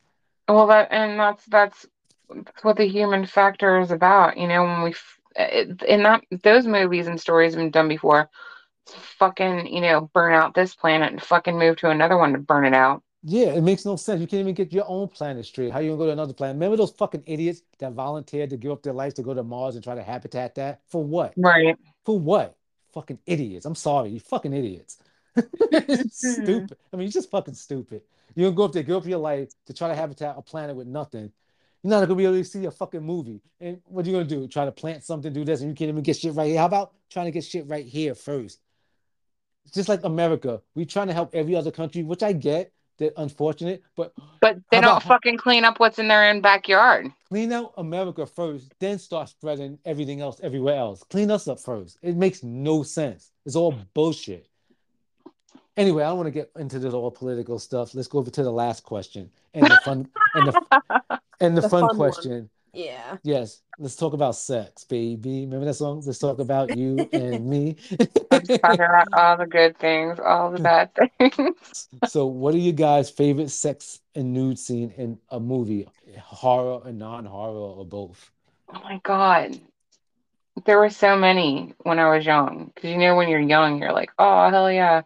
Well, 0.49 0.69
that 0.69 0.93
and 0.93 1.19
that's 1.19 1.45
that's 1.47 1.87
that's 2.31 2.65
what 2.65 2.77
the 2.77 2.87
human 2.87 3.27
factor 3.27 3.81
is 3.81 3.91
about, 3.91 4.39
you 4.39 4.47
know. 4.47 4.63
When 4.63 4.83
we 4.83 4.95
in 5.39 6.03
that 6.03 6.23
those 6.43 6.67
movies 6.67 7.07
and 7.07 7.21
stories 7.21 7.55
have 7.55 7.61
been 7.61 7.71
done 7.71 7.89
before. 7.89 8.31
Fucking, 9.19 9.67
you 9.67 9.81
know, 9.81 10.11
burn 10.15 10.33
out 10.33 10.55
this 10.55 10.75
planet 10.75 11.13
and 11.13 11.23
fucking 11.23 11.59
move 11.59 11.77
to 11.79 11.91
another 11.91 12.17
one 12.17 12.33
to 12.33 12.39
burn 12.39 12.65
it 12.65 12.75
out. 12.75 13.03
Yeah, 13.29 13.49
it 13.49 13.63
makes 13.63 13.85
no 13.85 13.97
sense. 13.97 14.21
You 14.21 14.29
can't 14.29 14.41
even 14.41 14.55
get 14.55 14.73
your 14.73 14.85
own 14.87 15.09
planet 15.09 15.45
straight. 15.45 15.73
How 15.73 15.81
you 15.81 15.89
gonna 15.89 15.99
go 15.99 16.07
to 16.07 16.13
another 16.13 16.33
planet? 16.33 16.55
Remember 16.55 16.77
those 16.77 16.93
fucking 16.93 17.25
idiots 17.27 17.63
that 17.81 17.93
volunteered 17.93 18.51
to 18.51 18.57
give 18.57 18.71
up 18.71 18.85
their 18.85 18.93
lives 18.93 19.15
to 19.15 19.23
go 19.23 19.35
to 19.35 19.43
Mars 19.43 19.75
and 19.75 19.83
try 19.83 19.97
to 19.97 20.03
habitat 20.03 20.55
that? 20.55 20.83
For 20.87 21.03
what? 21.03 21.35
Right. 21.37 21.77
For 22.05 22.17
what? 22.17 22.57
Fucking 22.95 23.19
idiots. 23.27 23.67
I'm 23.67 23.75
sorry, 23.75 24.11
you 24.11 24.21
fucking 24.21 24.53
idiots. 24.53 24.99
Mm-hmm. 25.37 26.09
Stupid. 26.09 26.77
I 26.93 26.97
mean, 26.97 27.07
you're 27.07 27.13
just 27.13 27.31
fucking 27.31 27.55
stupid. 27.55 28.01
You're 28.35 28.47
gonna 28.47 28.57
go 28.57 28.65
up 28.65 28.73
there, 28.73 28.83
give 28.83 28.97
up 28.97 29.07
your 29.07 29.19
life 29.19 29.51
to 29.67 29.75
try 29.75 29.89
to 29.89 29.95
habitat 29.95 30.37
a 30.39 30.41
planet 30.41 30.77
with 30.77 30.87
nothing. 30.87 31.31
You're 31.87 32.01
not 32.01 32.09
gonna 32.09 32.17
be 32.17 32.25
able 32.25 32.35
to 32.35 32.45
see 32.45 32.65
a 32.65 32.71
fucking 32.73 33.01
movie. 33.05 33.41
And 33.61 33.81
what 33.85 34.05
are 34.05 34.11
you 34.11 34.17
gonna 34.17 34.29
do? 34.29 34.49
Try 34.49 34.65
to 34.65 34.73
plant 34.73 35.05
something, 35.05 35.33
do 35.33 35.45
this, 35.45 35.61
and 35.61 35.71
you 35.71 35.75
can't 35.77 35.89
even 35.89 36.03
get 36.03 36.17
shit 36.17 36.35
right 36.35 36.49
here. 36.49 36.59
How 36.59 36.67
about 36.67 36.95
trying 37.11 37.27
to 37.27 37.31
get 37.31 37.45
shit 37.45 37.69
right 37.69 37.87
here 37.87 38.17
first? 38.17 38.59
It's 39.65 39.75
just 39.75 39.89
like 39.89 40.03
America. 40.03 40.61
we 40.75 40.85
trying 40.85 41.07
to 41.07 41.13
help 41.13 41.33
every 41.33 41.55
other 41.55 41.71
country, 41.71 42.03
which 42.03 42.25
I 42.25 42.33
get. 42.33 42.73
They're 42.99 43.13
unfortunate, 43.17 43.85
but 43.95 44.13
But 44.41 44.59
they 44.73 44.81
don't 44.81 45.01
fucking 45.01 45.37
clean 45.37 45.65
up 45.65 45.79
what's 45.79 46.01
in 46.01 46.09
their 46.09 46.29
own 46.29 46.41
backyard. 46.41 47.07
clean 47.29 47.53
out 47.53 47.73
America 47.77 48.27
first, 48.27 48.75
then 48.81 48.99
start 48.99 49.29
spreading 49.29 49.79
everything 49.85 50.21
else 50.21 50.41
everywhere 50.43 50.75
else. 50.75 51.05
Clean 51.05 51.31
us 51.31 51.47
up 51.47 51.61
first. 51.61 51.99
It 52.03 52.17
makes 52.17 52.43
no 52.43 52.83
sense. 52.83 53.31
It's 53.45 53.55
all 53.55 53.79
bullshit. 53.95 54.49
Anyway, 55.77 56.03
I 56.03 56.09
don't 56.09 56.17
want 56.17 56.27
to 56.27 56.33
get 56.33 56.51
into 56.57 56.81
this 56.81 56.95
all 56.95 57.13
political 57.13 57.61
stuff. 57.61 57.95
Let's 57.95 58.09
go 58.09 58.19
over 58.19 58.31
to 58.31 58.43
the 58.43 58.51
last 58.51 58.83
question 58.83 59.31
and 59.55 59.67
the 59.67 59.79
fun 59.85 60.09
and 60.35 60.49
the 60.49 61.16
and 61.41 61.57
the, 61.57 61.61
The 61.63 61.69
fun, 61.69 61.89
fun 61.89 61.97
one. 61.97 61.97
question. 61.97 62.51
Yeah. 62.73 63.17
Yes, 63.23 63.63
let's 63.79 63.97
talk 63.97 64.13
about 64.13 64.37
sex, 64.37 64.85
baby. 64.85 65.41
Remember 65.47 65.65
that 65.65 65.75
song? 65.75 66.03
Let's 66.05 66.19
talk 66.19 66.39
about 66.41 66.77
you 66.77 67.09
and 67.11 67.47
me. 67.47 67.77
Talking 68.31 68.59
about 68.61 69.09
all 69.15 69.39
the 69.39 69.47
good 69.49 69.79
things, 69.79 70.19
all 70.21 70.51
the 70.51 70.59
bad 70.61 70.91
things. 71.19 71.89
so, 72.07 72.27
what 72.27 72.55
are 72.55 72.59
you 72.59 72.73
guys' 72.73 73.09
favorite 73.09 73.49
sex 73.51 74.01
and 74.15 74.35
nude 74.35 74.59
scene 74.59 74.93
in 74.99 75.19
a 75.31 75.41
movie? 75.41 75.89
Horror 76.19 76.83
or 76.85 76.93
non-horror 76.93 77.55
or 77.55 77.87
both? 77.87 78.31
Oh 78.75 78.81
my 78.85 79.01
God. 79.03 79.59
There 80.67 80.79
were 80.79 80.91
so 80.91 81.17
many 81.17 81.75
when 81.85 81.99
I 81.99 82.15
was 82.15 82.27
young. 82.27 82.73
Because 82.75 82.91
you 82.91 82.99
know 82.99 83.15
when 83.17 83.29
you're 83.29 83.41
young, 83.41 83.79
you're 83.81 83.93
like, 83.93 84.11
oh 84.19 84.51
hell 84.51 84.71
yeah. 84.71 85.03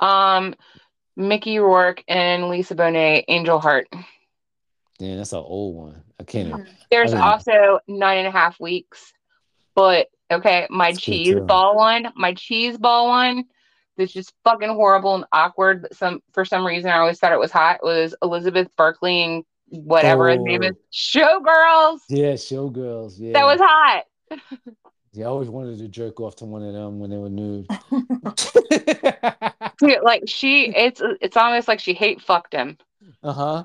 Um 0.00 0.54
Mickey 1.14 1.58
Rourke 1.58 2.02
and 2.08 2.48
Lisa 2.48 2.74
Bonet, 2.74 3.24
Angel 3.28 3.60
Heart. 3.60 3.88
Damn, 5.02 5.16
that's 5.16 5.32
an 5.32 5.40
old 5.40 5.74
one. 5.74 6.00
I 6.20 6.22
can't. 6.22 6.46
even- 6.46 6.66
There's 6.88 7.12
I 7.12 7.16
didn't- 7.16 7.24
also 7.56 7.80
nine 7.88 8.18
and 8.18 8.28
a 8.28 8.30
half 8.30 8.60
weeks. 8.60 9.12
But 9.74 10.08
okay, 10.30 10.68
my 10.70 10.92
That's 10.92 11.00
cheese 11.00 11.34
ball 11.40 11.74
one, 11.74 12.12
my 12.14 12.34
cheese 12.34 12.78
ball 12.78 13.08
one, 13.08 13.46
that's 13.96 14.12
just 14.12 14.32
fucking 14.44 14.68
horrible 14.68 15.16
and 15.16 15.24
awkward. 15.32 15.82
But 15.82 15.96
some 15.96 16.22
for 16.32 16.44
some 16.44 16.64
reason 16.64 16.88
I 16.88 16.98
always 16.98 17.18
thought 17.18 17.32
it 17.32 17.38
was 17.40 17.50
hot. 17.50 17.82
Was 17.82 18.14
Elizabeth 18.22 18.68
Berkley 18.76 19.22
and 19.24 19.44
whatever 19.70 20.28
his 20.28 20.38
name 20.40 20.62
Oh. 20.62 20.66
is. 20.68 20.76
Showgirls. 20.92 21.98
Yeah, 22.08 22.34
Showgirls. 22.34 23.14
Yeah. 23.18 23.32
That 23.32 23.44
was 23.46 23.58
hot. 23.60 24.04
Yeah, 25.14 25.26
I 25.26 25.28
always 25.28 25.50
wanted 25.50 25.78
to 25.80 25.88
jerk 25.88 26.20
off 26.20 26.36
to 26.36 26.46
one 26.46 26.62
of 26.62 26.72
them 26.72 26.98
when 26.98 27.10
they 27.10 27.18
were 27.18 27.28
nude. 27.28 27.66
Dude, 29.78 30.02
like 30.02 30.22
she, 30.26 30.74
it's 30.74 31.02
it's 31.20 31.36
almost 31.36 31.68
like 31.68 31.80
she 31.80 31.92
hate 31.92 32.22
fucked 32.22 32.54
him. 32.54 32.78
Uh-huh. 33.22 33.64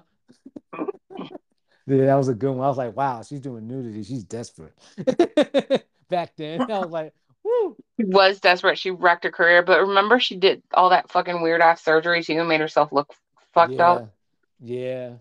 Yeah, 1.88 2.06
that 2.06 2.16
was 2.16 2.28
a 2.28 2.34
good 2.34 2.52
one. 2.52 2.66
I 2.66 2.68
was 2.68 2.78
like, 2.78 2.96
wow, 2.96 3.24
she's 3.24 3.40
doing 3.40 3.68
nudity. 3.68 4.04
She's 4.04 4.24
desperate. 4.24 4.74
Back 6.10 6.34
then, 6.36 6.70
I 6.70 6.80
was 6.80 6.92
like, 6.92 7.14
woo. 7.44 7.76
She 7.98 8.06
was 8.06 8.40
desperate. 8.42 8.78
She 8.78 8.92
wrecked 8.92 9.24
her 9.24 9.32
career, 9.32 9.64
but 9.64 9.80
remember 9.88 10.20
she 10.20 10.36
did 10.36 10.62
all 10.74 10.90
that 10.90 11.10
fucking 11.10 11.42
weird 11.42 11.62
ass 11.62 11.84
surgery 11.84 12.24
too, 12.24 12.34
and 12.40 12.48
made 12.50 12.60
herself 12.60 12.92
look 12.92 13.14
fucked 13.54 13.74
Yeah. 13.74 13.90
up. 13.92 14.14
Yeah. 14.60 15.14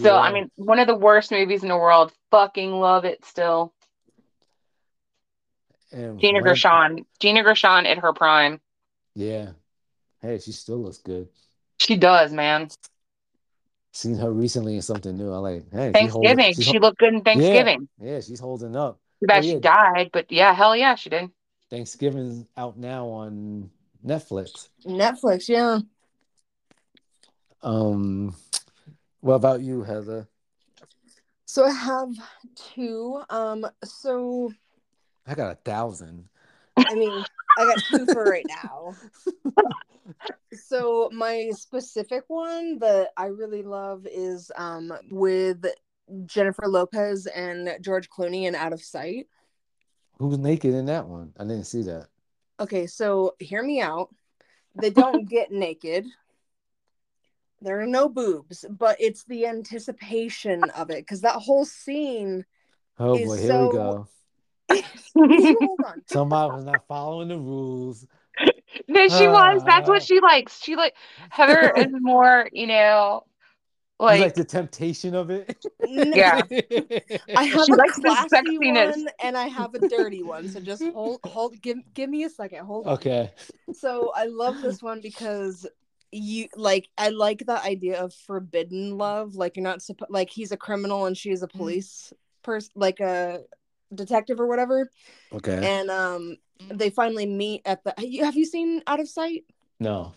So 0.00 0.16
I 0.16 0.32
mean, 0.32 0.48
one 0.54 0.78
of 0.78 0.86
the 0.86 0.94
worst 0.96 1.32
movies 1.32 1.62
in 1.64 1.68
the 1.68 1.76
world. 1.76 2.12
Fucking 2.30 2.70
love 2.72 3.04
it 3.04 3.24
still. 3.24 3.74
And 5.92 6.20
Gina 6.20 6.38
of- 6.38 6.44
Gershon. 6.44 7.04
Gina 7.20 7.42
Gershon 7.42 7.86
at 7.86 7.98
her 7.98 8.12
prime. 8.12 8.60
Yeah. 9.14 9.50
Hey, 10.20 10.38
she 10.38 10.52
still 10.52 10.78
looks 10.78 10.98
good. 10.98 11.28
She 11.78 11.96
does, 11.96 12.32
man. 12.32 12.68
Seen 13.92 14.16
her 14.16 14.32
recently 14.32 14.76
in 14.76 14.82
something 14.82 15.16
new. 15.16 15.30
I 15.32 15.36
like, 15.38 15.64
hey, 15.70 15.92
she 15.94 16.06
holding- 16.06 16.36
Thanksgiving. 16.36 16.54
she's 16.54 16.64
She 16.66 16.78
looked 16.78 16.98
good 16.98 17.12
in 17.14 17.22
Thanksgiving. 17.22 17.88
yeah, 18.00 18.20
she's 18.20 18.40
holding 18.40 18.74
up. 18.74 18.98
Too 19.20 19.26
bad 19.26 19.38
Oh, 19.38 19.42
she 19.42 19.52
yeah. 19.54 19.58
died, 19.60 20.10
but 20.12 20.32
yeah, 20.32 20.54
hell 20.54 20.74
yeah, 20.74 20.94
she 20.94 21.10
did. 21.10 21.30
Thanksgiving's 21.70 22.46
out 22.56 22.76
now 22.78 23.06
on 23.08 23.70
Netflix. 24.04 24.68
Netflix, 24.86 25.48
yeah. 25.48 25.80
Um, 27.62 28.34
what 29.20 29.34
about 29.34 29.60
you, 29.60 29.82
Heather? 29.82 30.26
So 31.44 31.64
I 31.64 31.70
have 31.70 32.08
two. 32.74 33.22
Um, 33.30 33.66
so 33.84 34.52
I 35.26 35.34
got 35.34 35.52
a 35.52 35.54
thousand. 35.56 36.28
I 36.76 36.94
mean, 36.94 37.24
I 37.58 37.64
got 37.64 37.82
two 37.88 38.06
for 38.06 38.24
right 38.24 38.46
now. 38.48 38.94
So 40.52 41.08
my 41.12 41.50
specific 41.54 42.24
one 42.28 42.78
that 42.80 43.10
I 43.16 43.26
really 43.26 43.62
love 43.62 44.06
is 44.10 44.50
um 44.56 44.92
with 45.10 45.64
Jennifer 46.26 46.66
Lopez 46.66 47.26
and 47.26 47.76
George 47.80 48.10
Clooney 48.10 48.46
and 48.46 48.56
Out 48.56 48.72
of 48.72 48.82
Sight. 48.82 49.28
Who's 50.18 50.38
naked 50.38 50.74
in 50.74 50.86
that 50.86 51.06
one? 51.06 51.32
I 51.38 51.44
didn't 51.44 51.64
see 51.64 51.82
that. 51.82 52.08
Okay, 52.60 52.86
so 52.86 53.34
hear 53.38 53.62
me 53.62 53.80
out. 53.80 54.14
They 54.74 54.90
don't 54.90 55.28
get 55.28 55.52
naked. 55.52 56.06
There 57.60 57.80
are 57.80 57.86
no 57.86 58.08
boobs, 58.08 58.64
but 58.68 58.96
it's 59.00 59.24
the 59.24 59.46
anticipation 59.46 60.64
of 60.70 60.90
it 60.90 60.98
because 60.98 61.20
that 61.22 61.36
whole 61.36 61.64
scene. 61.64 62.44
Oh 62.98 63.14
Is 63.14 63.26
boy, 63.28 63.38
here 63.38 63.46
so- 63.46 63.66
we 63.68 63.72
go. 63.72 64.08
Hold 65.14 65.80
on. 65.86 66.02
Somebody 66.06 66.54
was 66.54 66.64
not 66.64 66.86
following 66.88 67.28
the 67.28 67.38
rules. 67.38 68.06
No, 68.88 69.08
she 69.08 69.28
was. 69.28 69.62
That's 69.64 69.88
Ah. 69.88 69.92
what 69.92 70.02
she 70.02 70.20
likes. 70.20 70.60
She 70.62 70.76
like 70.76 70.94
Heather 71.30 71.72
is 71.76 71.88
more, 71.92 72.48
you 72.52 72.66
know, 72.66 73.24
You 74.00 74.06
like, 74.06 74.20
like 74.20 74.34
the 74.34 74.44
temptation 74.44 75.14
of 75.14 75.30
it. 75.30 75.56
Yeah. 75.86 76.40
I 77.36 77.44
have 77.44 77.64
She 77.66 77.72
a 77.72 77.76
likes 77.76 77.98
classy 77.98 78.28
sexiness. 78.28 78.90
one 78.96 79.08
and 79.22 79.36
I 79.36 79.48
have 79.48 79.74
a 79.74 79.86
dirty 79.88 80.22
one. 80.22 80.48
So 80.48 80.60
just 80.60 80.82
hold, 80.82 81.20
hold, 81.24 81.60
give, 81.60 81.78
give 81.94 82.08
me 82.08 82.24
a 82.24 82.30
second. 82.30 82.64
Hold 82.64 82.86
on. 82.86 82.94
Okay. 82.94 83.30
So 83.74 84.12
I 84.16 84.24
love 84.26 84.60
this 84.62 84.82
one 84.82 85.00
because 85.00 85.66
you 86.14 86.46
like 86.56 86.88
I 86.98 87.08
like 87.08 87.44
the 87.46 87.62
idea 87.62 87.98
of 88.02 88.12
forbidden 88.14 88.96
love. 88.98 89.34
Like 89.34 89.56
you're 89.56 89.62
not 89.64 89.82
supposed 89.82 90.10
like 90.10 90.30
he's 90.30 90.52
a 90.52 90.56
criminal 90.56 91.06
and 91.06 91.16
she's 91.16 91.42
a 91.42 91.48
police 91.48 92.12
person, 92.42 92.70
like 92.74 93.00
a 93.00 93.40
detective 93.94 94.40
or 94.40 94.46
whatever. 94.46 94.90
Okay. 95.32 95.60
And 95.80 95.90
um, 95.90 96.36
they 96.70 96.90
finally 96.90 97.26
meet 97.26 97.62
at 97.64 97.84
the. 97.84 97.94
you- 97.98 98.24
Have 98.24 98.36
you 98.36 98.44
seen 98.44 98.82
Out 98.86 99.00
of 99.00 99.08
Sight? 99.08 99.44
No. 99.80 100.12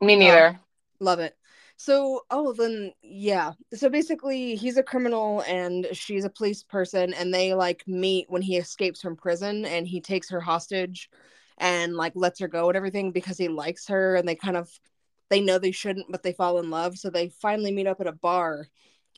me 0.00 0.16
neither. 0.16 0.58
Love 1.00 1.18
it. 1.20 1.36
So, 1.76 2.24
oh, 2.30 2.52
then 2.52 2.92
yeah. 3.02 3.52
So 3.72 3.88
basically, 3.88 4.54
he's 4.54 4.76
a 4.76 4.82
criminal 4.82 5.42
and 5.48 5.86
she's 5.92 6.24
a 6.26 6.30
police 6.30 6.62
person, 6.62 7.14
and 7.14 7.32
they 7.32 7.54
like 7.54 7.82
meet 7.86 8.26
when 8.28 8.42
he 8.42 8.58
escapes 8.58 9.00
from 9.00 9.16
prison 9.16 9.64
and 9.64 9.88
he 9.88 10.00
takes 10.00 10.28
her 10.28 10.40
hostage 10.40 11.08
and 11.56 11.94
like 11.96 12.12
lets 12.14 12.38
her 12.40 12.48
go 12.48 12.68
and 12.68 12.76
everything 12.76 13.12
because 13.12 13.38
he 13.38 13.48
likes 13.48 13.86
her 13.88 14.16
and 14.16 14.28
they 14.28 14.34
kind 14.34 14.56
of 14.58 14.70
they 15.30 15.40
know 15.40 15.58
they 15.58 15.70
shouldn't, 15.70 16.10
but 16.10 16.22
they 16.22 16.32
fall 16.32 16.58
in 16.58 16.68
love. 16.70 16.98
So 16.98 17.08
they 17.08 17.28
finally 17.28 17.72
meet 17.72 17.86
up 17.86 18.00
at 18.00 18.06
a 18.06 18.12
bar 18.12 18.66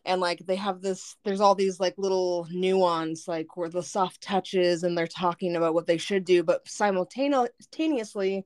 and 0.04 0.20
like 0.20 0.40
they 0.46 0.56
have 0.56 0.80
this 0.80 1.16
there's 1.24 1.40
all 1.40 1.54
these 1.54 1.78
like 1.80 1.94
little 1.96 2.46
nuance 2.50 3.28
like 3.28 3.56
where 3.56 3.68
the 3.68 3.82
soft 3.82 4.20
touches 4.20 4.82
and 4.82 4.96
they're 4.96 5.06
talking 5.06 5.56
about 5.56 5.74
what 5.74 5.86
they 5.86 5.96
should 5.98 6.24
do 6.24 6.42
but 6.42 6.66
simultaneously 6.68 8.44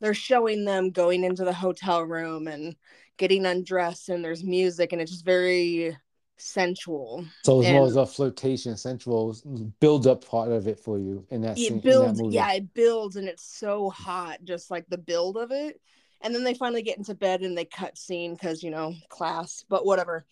they're 0.00 0.14
showing 0.14 0.64
them 0.64 0.90
going 0.90 1.24
into 1.24 1.44
the 1.44 1.52
hotel 1.52 2.02
room 2.02 2.46
and 2.46 2.76
getting 3.16 3.46
undressed 3.46 4.08
and 4.08 4.24
there's 4.24 4.44
music 4.44 4.92
and 4.92 5.02
it's 5.02 5.10
just 5.10 5.24
very 5.24 5.96
sensual 6.36 7.24
So 7.44 7.54
more 7.56 7.64
And- 7.64 7.86
as 7.88 7.96
a 7.96 8.06
flirtation, 8.06 8.76
sensual 8.76 9.34
build 9.80 10.06
up 10.06 10.24
part 10.24 10.52
of 10.52 10.68
it 10.68 10.78
for 10.78 10.98
you 10.98 11.26
in 11.30 11.40
that 11.42 11.56
scene. 11.56 11.66
it 11.66 11.74
that 11.76 11.82
builds 11.82 12.22
movie. 12.22 12.34
yeah 12.36 12.52
it 12.52 12.72
builds 12.74 13.16
and 13.16 13.28
it's 13.28 13.42
so 13.44 13.90
hot 13.90 14.38
just 14.44 14.70
like 14.70 14.86
the 14.88 14.98
build 14.98 15.36
of 15.36 15.50
it 15.50 15.80
and 16.20 16.32
then 16.34 16.44
they 16.44 16.54
finally 16.54 16.82
get 16.82 16.96
into 16.98 17.14
bed 17.14 17.42
and 17.42 17.56
they 17.58 17.64
cut 17.64 17.98
scene 17.98 18.34
because 18.34 18.62
you 18.62 18.70
know 18.70 18.94
class 19.08 19.64
but 19.68 19.84
whatever 19.84 20.24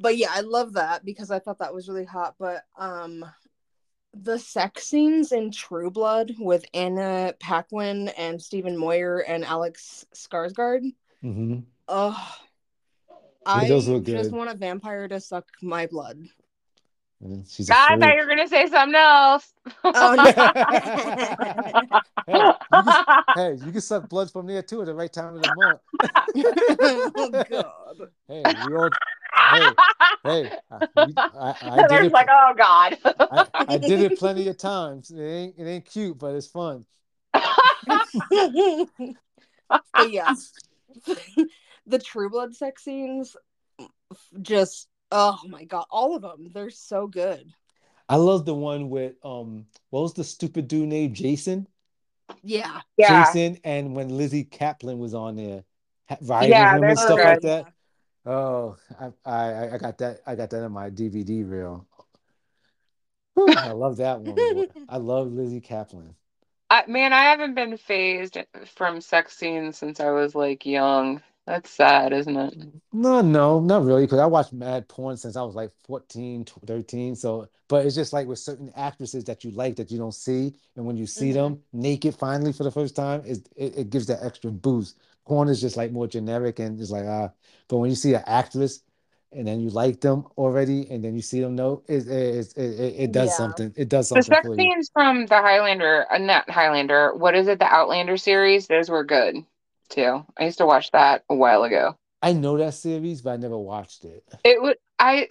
but 0.00 0.16
yeah 0.16 0.28
i 0.32 0.40
love 0.40 0.72
that 0.72 1.04
because 1.04 1.30
i 1.30 1.38
thought 1.38 1.58
that 1.58 1.74
was 1.74 1.88
really 1.88 2.04
hot 2.04 2.34
but 2.38 2.64
um 2.78 3.24
the 4.14 4.38
sex 4.38 4.84
scenes 4.84 5.30
in 5.30 5.52
true 5.52 5.90
blood 5.90 6.32
with 6.38 6.64
anna 6.74 7.32
paquin 7.38 8.08
and 8.10 8.42
stephen 8.42 8.76
moyer 8.76 9.18
and 9.20 9.44
alex 9.44 10.04
skarsgård 10.14 10.82
Mhm. 11.22 11.64
oh 11.88 12.36
Yeah, 13.46 13.52
i 13.54 13.68
just 13.68 14.32
want 14.32 14.50
a 14.50 14.54
vampire 14.54 15.06
to 15.08 15.20
suck 15.20 15.46
my 15.62 15.86
blood 15.86 16.18
And 17.22 17.46
she's 17.46 17.68
I 17.70 17.96
thought 17.98 18.14
you 18.16 18.22
were 18.22 18.26
gonna 18.26 18.48
say 18.48 18.66
something 18.66 18.94
else. 18.96 19.52
Oh, 19.84 20.14
Hey, 22.26 22.38
you 22.72 22.82
can, 22.82 22.94
hey, 23.34 23.54
you 23.66 23.72
can 23.72 23.80
suck 23.80 24.08
blood 24.08 24.30
from 24.30 24.46
there 24.46 24.62
too 24.62 24.80
at 24.80 24.86
the 24.86 24.94
right 24.94 25.12
time 25.12 25.34
of 25.34 25.40
the 25.40 25.48
month. 25.54 25.80
oh 27.16 27.30
god 27.48 28.10
Hey, 28.28 28.44
we 28.64 28.74
all. 28.74 28.90
Hey, 29.48 29.76
hey, 30.24 30.52
I, 30.70 30.82
I, 31.34 31.54
I 31.60 31.82
did 31.82 32.02
it. 32.04 32.12
like, 32.12 32.28
oh 32.30 32.52
god. 32.56 32.98
I, 33.30 33.44
I 33.68 33.78
did 33.78 34.00
it 34.00 34.14
plenty 34.18 34.48
of 34.48 34.56
times. 34.56 35.10
It 35.10 35.20
ain't, 35.22 35.54
it 35.58 35.64
ain't 35.64 35.84
cute, 35.84 36.18
but 36.18 36.34
it's 36.34 36.46
fun. 36.46 36.84
but 39.96 40.10
yeah 40.10 40.32
the 41.86 41.98
true 41.98 42.30
blood 42.30 42.54
sex 42.54 42.84
scenes 42.84 43.36
just 44.42 44.88
oh 45.12 45.38
my 45.48 45.64
god 45.64 45.84
all 45.90 46.14
of 46.14 46.22
them 46.22 46.50
they're 46.52 46.70
so 46.70 47.06
good 47.06 47.52
I 48.08 48.16
love 48.16 48.44
the 48.44 48.54
one 48.54 48.90
with 48.90 49.14
um, 49.24 49.66
what 49.90 50.00
was 50.02 50.14
the 50.14 50.24
stupid 50.24 50.66
dude 50.68 50.88
named 50.88 51.14
Jason? 51.14 51.68
yeah 52.42 52.80
yeah. 52.96 53.34
Jason, 53.34 53.58
and 53.64 53.94
when 53.94 54.08
Lizzy 54.08 54.44
Caplan 54.44 54.98
was 54.98 55.14
on 55.14 55.36
there, 55.36 55.64
ha- 56.08 56.18
riding 56.22 56.52
Yeah, 56.52 56.78
him 56.78 56.88
and 56.88 56.98
stuff 56.98 57.16
good. 57.16 57.24
like 57.24 57.40
that. 57.42 57.72
Oh, 58.26 58.76
I, 58.98 59.30
I 59.30 59.74
I 59.74 59.78
got 59.78 59.98
that 59.98 60.20
I 60.26 60.34
got 60.34 60.50
that 60.50 60.64
in 60.64 60.72
my 60.72 60.90
DVD 60.90 61.48
reel. 61.48 61.86
Whew, 63.34 63.54
I 63.56 63.72
love 63.72 63.96
that 63.98 64.20
one. 64.20 64.66
I 64.88 64.96
love 64.98 65.32
Lizzy 65.32 65.60
Caplan. 65.60 66.14
I, 66.68 66.84
man, 66.86 67.12
I 67.12 67.22
haven't 67.24 67.54
been 67.54 67.76
phased 67.76 68.38
from 68.66 69.00
sex 69.00 69.36
scenes 69.36 69.76
since 69.76 69.98
I 69.98 70.10
was 70.10 70.34
like 70.34 70.64
young. 70.64 71.20
That's 71.46 71.70
sad, 71.70 72.12
isn't 72.12 72.36
it? 72.36 72.54
No, 72.92 73.22
no, 73.22 73.58
not 73.58 73.84
really, 73.84 74.04
because 74.04 74.20
I 74.20 74.26
watched 74.26 74.52
mad 74.52 74.86
porn 74.86 75.16
since 75.16 75.34
I 75.34 75.42
was 75.42 75.56
like 75.56 75.72
14, 75.84 76.44
13. 76.64 77.16
So, 77.16 77.48
but 77.66 77.84
it's 77.84 77.96
just 77.96 78.12
like 78.12 78.28
with 78.28 78.38
certain 78.38 78.70
actresses 78.76 79.24
that 79.24 79.42
you 79.42 79.50
like 79.50 79.74
that 79.76 79.90
you 79.90 79.98
don't 79.98 80.14
see, 80.14 80.54
and 80.76 80.86
when 80.86 80.96
you 80.96 81.06
see 81.06 81.30
mm-hmm. 81.30 81.54
them 81.54 81.62
naked 81.72 82.14
finally 82.14 82.52
for 82.52 82.62
the 82.62 82.70
first 82.70 82.94
time, 82.94 83.22
it, 83.24 83.48
it 83.56 83.78
it 83.78 83.90
gives 83.90 84.06
that 84.06 84.22
extra 84.22 84.52
boost. 84.52 84.98
Porn 85.26 85.48
is 85.48 85.60
just 85.60 85.76
like 85.76 85.92
more 85.92 86.06
generic 86.08 86.58
and 86.58 86.80
it's 86.80 86.90
like 86.90 87.06
ah, 87.06 87.30
but 87.68 87.78
when 87.78 87.90
you 87.90 87.96
see 87.96 88.14
an 88.14 88.22
actress 88.26 88.80
and 89.32 89.46
then 89.46 89.60
you 89.60 89.70
like 89.70 90.00
them 90.00 90.26
already, 90.36 90.90
and 90.90 91.04
then 91.04 91.14
you 91.14 91.22
see 91.22 91.40
them, 91.40 91.54
no, 91.54 91.82
it 91.88 92.06
it 92.08 92.52
it, 92.56 92.80
it, 92.80 92.94
it 93.04 93.12
does 93.12 93.30
Yeah. 93.30 93.36
something. 93.36 93.72
It 93.76 93.88
does 93.88 94.08
something. 94.08 94.22
The 94.22 94.34
something 94.34 94.36
sex 94.36 94.48
for 94.48 94.56
you. 94.56 94.70
scenes 94.70 94.90
from 94.92 95.26
the 95.26 95.36
Highlander, 95.36 96.06
uh, 96.12 96.18
not 96.18 96.48
Highlander, 96.50 97.14
what 97.14 97.34
is 97.34 97.48
it? 97.48 97.58
The 97.58 97.66
Outlander 97.66 98.16
series, 98.16 98.66
those 98.66 98.90
were 98.90 99.04
good 99.04 99.44
too. 99.88 100.24
I 100.38 100.44
used 100.44 100.58
to 100.58 100.66
watch 100.66 100.90
that 100.92 101.24
a 101.28 101.34
while 101.34 101.64
ago. 101.64 101.96
I 102.22 102.32
know 102.32 102.56
that 102.58 102.74
series, 102.74 103.22
but 103.22 103.30
I 103.32 103.36
never 103.36 103.58
watched 103.58 104.04
it. 104.04 104.24
It 104.44 104.60
would 104.62 104.76
I 104.98 105.28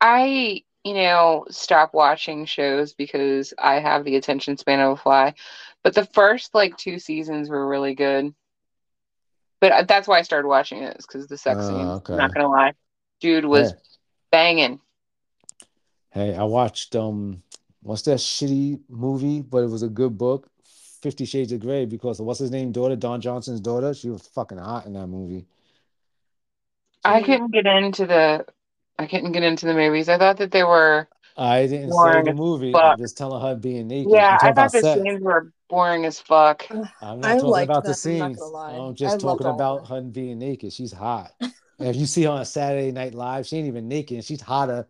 I 0.00 0.62
you 0.84 0.94
know 0.94 1.46
stop 1.50 1.92
watching 1.94 2.44
shows 2.46 2.94
because 2.94 3.52
I 3.58 3.80
have 3.80 4.04
the 4.04 4.16
attention 4.16 4.56
span 4.56 4.80
of 4.80 4.92
a 4.92 4.96
fly. 4.96 5.34
But 5.82 5.94
the 5.94 6.06
first 6.06 6.54
like 6.54 6.76
two 6.76 6.98
seasons 6.98 7.48
were 7.48 7.66
really 7.68 7.94
good. 7.94 8.34
But 9.60 9.72
uh, 9.72 9.82
that's 9.82 10.08
why 10.08 10.18
I 10.18 10.22
started 10.22 10.48
watching 10.48 10.82
it, 10.82 10.96
is 10.98 11.06
because 11.06 11.26
the 11.26 11.36
sex 11.36 11.58
Oh, 11.60 11.68
scenes. 11.68 11.98
okay. 11.98 12.16
Not 12.16 12.32
gonna 12.34 12.48
lie, 12.48 12.72
dude 13.20 13.44
was 13.44 13.72
Hey, 13.72 13.78
banging. 14.32 14.80
hey, 16.10 16.34
I 16.34 16.44
watched 16.44 16.96
um 16.96 17.42
what's 17.82 18.02
that 18.02 18.18
shitty 18.18 18.80
movie, 18.88 19.42
but 19.42 19.58
it 19.64 19.68
was 19.70 19.82
a 19.82 19.88
good 19.88 20.16
book, 20.16 20.48
Fifty 21.02 21.24
Shades 21.24 21.52
of 21.52 21.60
Grey, 21.60 21.84
because 21.84 22.20
what's 22.20 22.40
his 22.40 22.50
name, 22.50 22.72
daughter, 22.72 22.96
Don 22.96 23.20
Johnson's 23.20 23.60
daughter. 23.60 23.94
She 23.94 24.08
was 24.10 24.26
fucking 24.28 24.58
hot 24.58 24.86
in 24.86 24.94
that 24.94 25.06
movie. 25.06 25.46
I 27.04 27.22
couldn't 27.22 27.52
get 27.52 27.66
into 27.66 28.06
the 28.06 28.46
I 28.98 29.06
couldn't 29.06 29.32
get 29.32 29.42
into 29.42 29.66
the 29.66 29.74
movies. 29.74 30.08
I 30.08 30.18
thought 30.18 30.36
that 30.38 30.50
they 30.50 30.62
were 30.62 31.08
I 31.36 31.66
didn't 31.66 31.90
Boring 31.90 32.24
the 32.24 32.34
movie. 32.34 32.74
I'm 32.74 32.98
just 32.98 33.16
telling 33.16 33.40
her 33.40 33.54
being 33.54 33.88
naked. 33.88 34.12
yeah. 34.12 34.38
I 34.40 34.52
thought 34.52 34.72
the 34.72 34.80
sex. 34.80 35.00
scenes 35.00 35.22
were 35.22 35.52
boring 35.70 36.04
as 36.04 36.20
fuck. 36.20 36.66
I'm 37.00 37.20
not 37.20 37.24
I 37.24 37.34
talking 37.36 37.48
liked 37.48 37.70
about 37.70 37.84
the 37.84 37.92
them, 38.02 38.22
I'm 38.22 38.32
not 38.32 38.38
scenes. 38.38 38.52
I'm 38.54 38.94
just 38.94 39.22
loved 39.22 39.22
talking 39.22 39.46
all 39.46 39.52
of 39.52 39.56
about 39.56 39.88
them. 39.88 40.04
her 40.04 40.10
being 40.10 40.38
naked. 40.38 40.72
She's 40.72 40.92
hot. 40.92 41.32
If 41.78 41.96
you 41.96 42.04
see 42.04 42.24
her 42.24 42.30
on 42.30 42.44
Saturday 42.44 42.92
Night 42.92 43.14
Live, 43.14 43.46
she 43.46 43.56
ain't 43.56 43.68
even 43.68 43.88
naked. 43.88 44.16
And 44.16 44.24
she's 44.24 44.42
hotter 44.42 44.86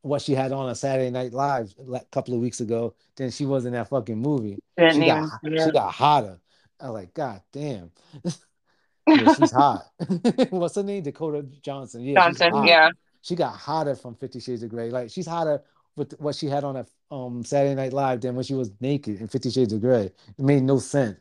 what 0.00 0.22
she 0.22 0.34
had 0.34 0.52
on 0.52 0.70
a 0.70 0.74
Saturday 0.74 1.10
Night 1.10 1.32
Live 1.32 1.74
a 1.92 2.00
couple 2.12 2.32
of 2.32 2.40
weeks 2.40 2.60
ago 2.60 2.94
than 3.16 3.30
she 3.30 3.44
was 3.44 3.66
in 3.66 3.72
that 3.72 3.88
fucking 3.88 4.18
movie. 4.18 4.58
She 4.78 5.04
got 5.06 5.28
she 5.42 5.70
got 5.72 5.92
hotter. 5.92 6.40
I'm 6.80 6.90
like, 6.90 7.12
God 7.12 7.42
damn. 7.52 7.90
Yeah, 9.08 9.34
she's 9.34 9.52
hot. 9.52 9.86
What's 10.50 10.74
her 10.74 10.82
name? 10.82 11.04
Dakota 11.04 11.46
Johnson. 11.62 12.02
Yeah, 12.02 12.14
Johnson, 12.14 12.66
yeah. 12.66 12.90
She 13.22 13.36
got 13.36 13.54
hotter 13.54 13.94
from 13.94 14.16
Fifty 14.16 14.40
Shades 14.40 14.64
of 14.64 14.70
Grey. 14.70 14.90
Like 14.90 15.10
she's 15.10 15.28
hotter 15.28 15.62
with 15.94 16.18
what 16.18 16.34
she 16.34 16.46
had 16.48 16.64
on 16.64 16.74
a 16.74 16.86
um 17.10 17.44
Saturday 17.44 17.74
Night 17.74 17.92
Live 17.92 18.20
than 18.20 18.34
when 18.34 18.44
she 18.44 18.54
was 18.54 18.70
naked 18.80 19.20
in 19.20 19.28
Fifty 19.28 19.50
Shades 19.50 19.72
of 19.72 19.80
Grey. 19.80 20.06
It 20.06 20.38
made 20.38 20.62
no 20.62 20.78
sense. 20.78 21.18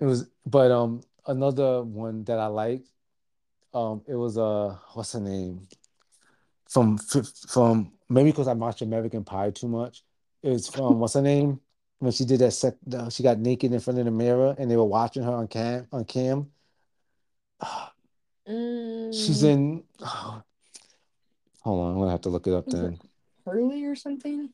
It 0.00 0.04
was, 0.04 0.28
but 0.44 0.70
um, 0.70 1.00
another 1.26 1.82
one 1.82 2.24
that 2.24 2.38
I 2.38 2.46
liked, 2.46 2.88
um, 3.72 4.02
it 4.08 4.14
was 4.16 4.36
uh, 4.36 4.76
what's 4.94 5.12
her 5.12 5.20
name? 5.20 5.68
From 6.68 6.98
from 6.98 7.92
maybe 8.08 8.30
because 8.30 8.48
I 8.48 8.54
watched 8.54 8.82
American 8.82 9.24
Pie 9.24 9.50
too 9.50 9.68
much. 9.68 10.02
It 10.42 10.50
was 10.50 10.68
from 10.68 10.98
what's 10.98 11.14
her 11.14 11.22
name? 11.22 11.60
When 11.98 12.10
she 12.10 12.24
did 12.24 12.40
that 12.40 12.50
sec, 12.52 12.74
she 13.10 13.22
got 13.22 13.38
naked 13.38 13.72
in 13.72 13.78
front 13.78 14.00
of 14.00 14.06
the 14.06 14.10
mirror 14.10 14.56
and 14.58 14.68
they 14.70 14.76
were 14.76 14.84
watching 14.84 15.22
her 15.22 15.30
on 15.32 15.46
cam 15.46 15.86
on 15.92 16.04
cam. 16.04 16.50
She's 19.12 19.42
Mm, 19.42 19.46
in. 19.52 19.84
hold 20.00 20.42
on, 21.64 21.92
I'm 21.92 21.98
gonna 21.98 22.10
have 22.10 22.22
to 22.22 22.28
look 22.28 22.46
it 22.46 22.54
up 22.54 22.68
then. 22.70 22.98
Hurley 23.44 23.84
or 23.84 23.94
something? 23.94 24.50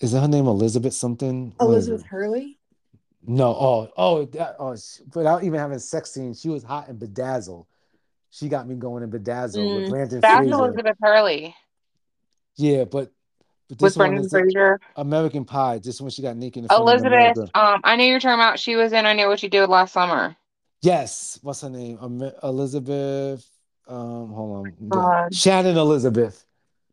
Is 0.00 0.12
that 0.12 0.20
her 0.20 0.28
name 0.28 0.46
Elizabeth 0.46 0.94
something? 0.94 1.54
Elizabeth? 1.60 2.04
Hurley? 2.06 2.58
No, 3.26 3.48
oh, 3.48 3.88
oh, 3.96 4.24
that, 4.26 4.56
oh, 4.58 4.74
sh- 4.76 5.00
without 5.14 5.44
even 5.44 5.60
having 5.60 5.78
sex 5.78 6.10
scenes, 6.12 6.40
she 6.40 6.48
was 6.48 6.62
hot 6.62 6.88
and 6.88 6.98
bedazzled. 6.98 7.66
She 8.30 8.48
got 8.48 8.66
me 8.66 8.76
going 8.76 9.02
in 9.02 9.10
Bedazzle 9.10 9.74
with 9.74 9.84
Mm. 9.86 9.88
Brendan 9.90 10.20
That's 10.20 10.34
Fraser. 10.36 10.54
Elizabeth 10.54 10.96
Hurley 11.02 11.54
Yeah, 12.56 12.84
but 12.84 13.10
but 13.68 13.70
with 13.70 13.78
this 13.78 13.96
one 13.96 14.08
Brendan 14.10 14.24
is 14.24 14.30
Fraser. 14.32 14.80
American 14.96 15.44
Pie. 15.44 15.78
This 15.78 16.00
one 16.00 16.10
she 16.10 16.22
got 16.22 16.36
naked 16.36 16.62
in 16.62 16.68
front 16.68 16.82
of 16.82 16.88
Elizabeth, 16.88 17.50
um, 17.54 17.80
I 17.84 17.96
know 17.96 18.04
you're 18.04 18.20
talking 18.20 18.34
about. 18.34 18.58
She 18.58 18.76
was 18.76 18.92
in 18.92 19.04
I 19.04 19.12
Know 19.12 19.28
What 19.28 19.42
You 19.42 19.48
Did 19.48 19.68
Last 19.68 19.92
Summer. 19.92 20.36
Yes, 20.82 21.38
what's 21.42 21.60
her 21.60 21.70
name? 21.70 21.98
Am- 22.00 22.32
Elizabeth. 22.42 23.46
Um, 23.86 24.32
hold 24.32 24.56
on. 24.58 24.74
The- 24.80 24.96
God. 24.96 25.34
Shannon 25.34 25.76
Elizabeth. 25.76 26.44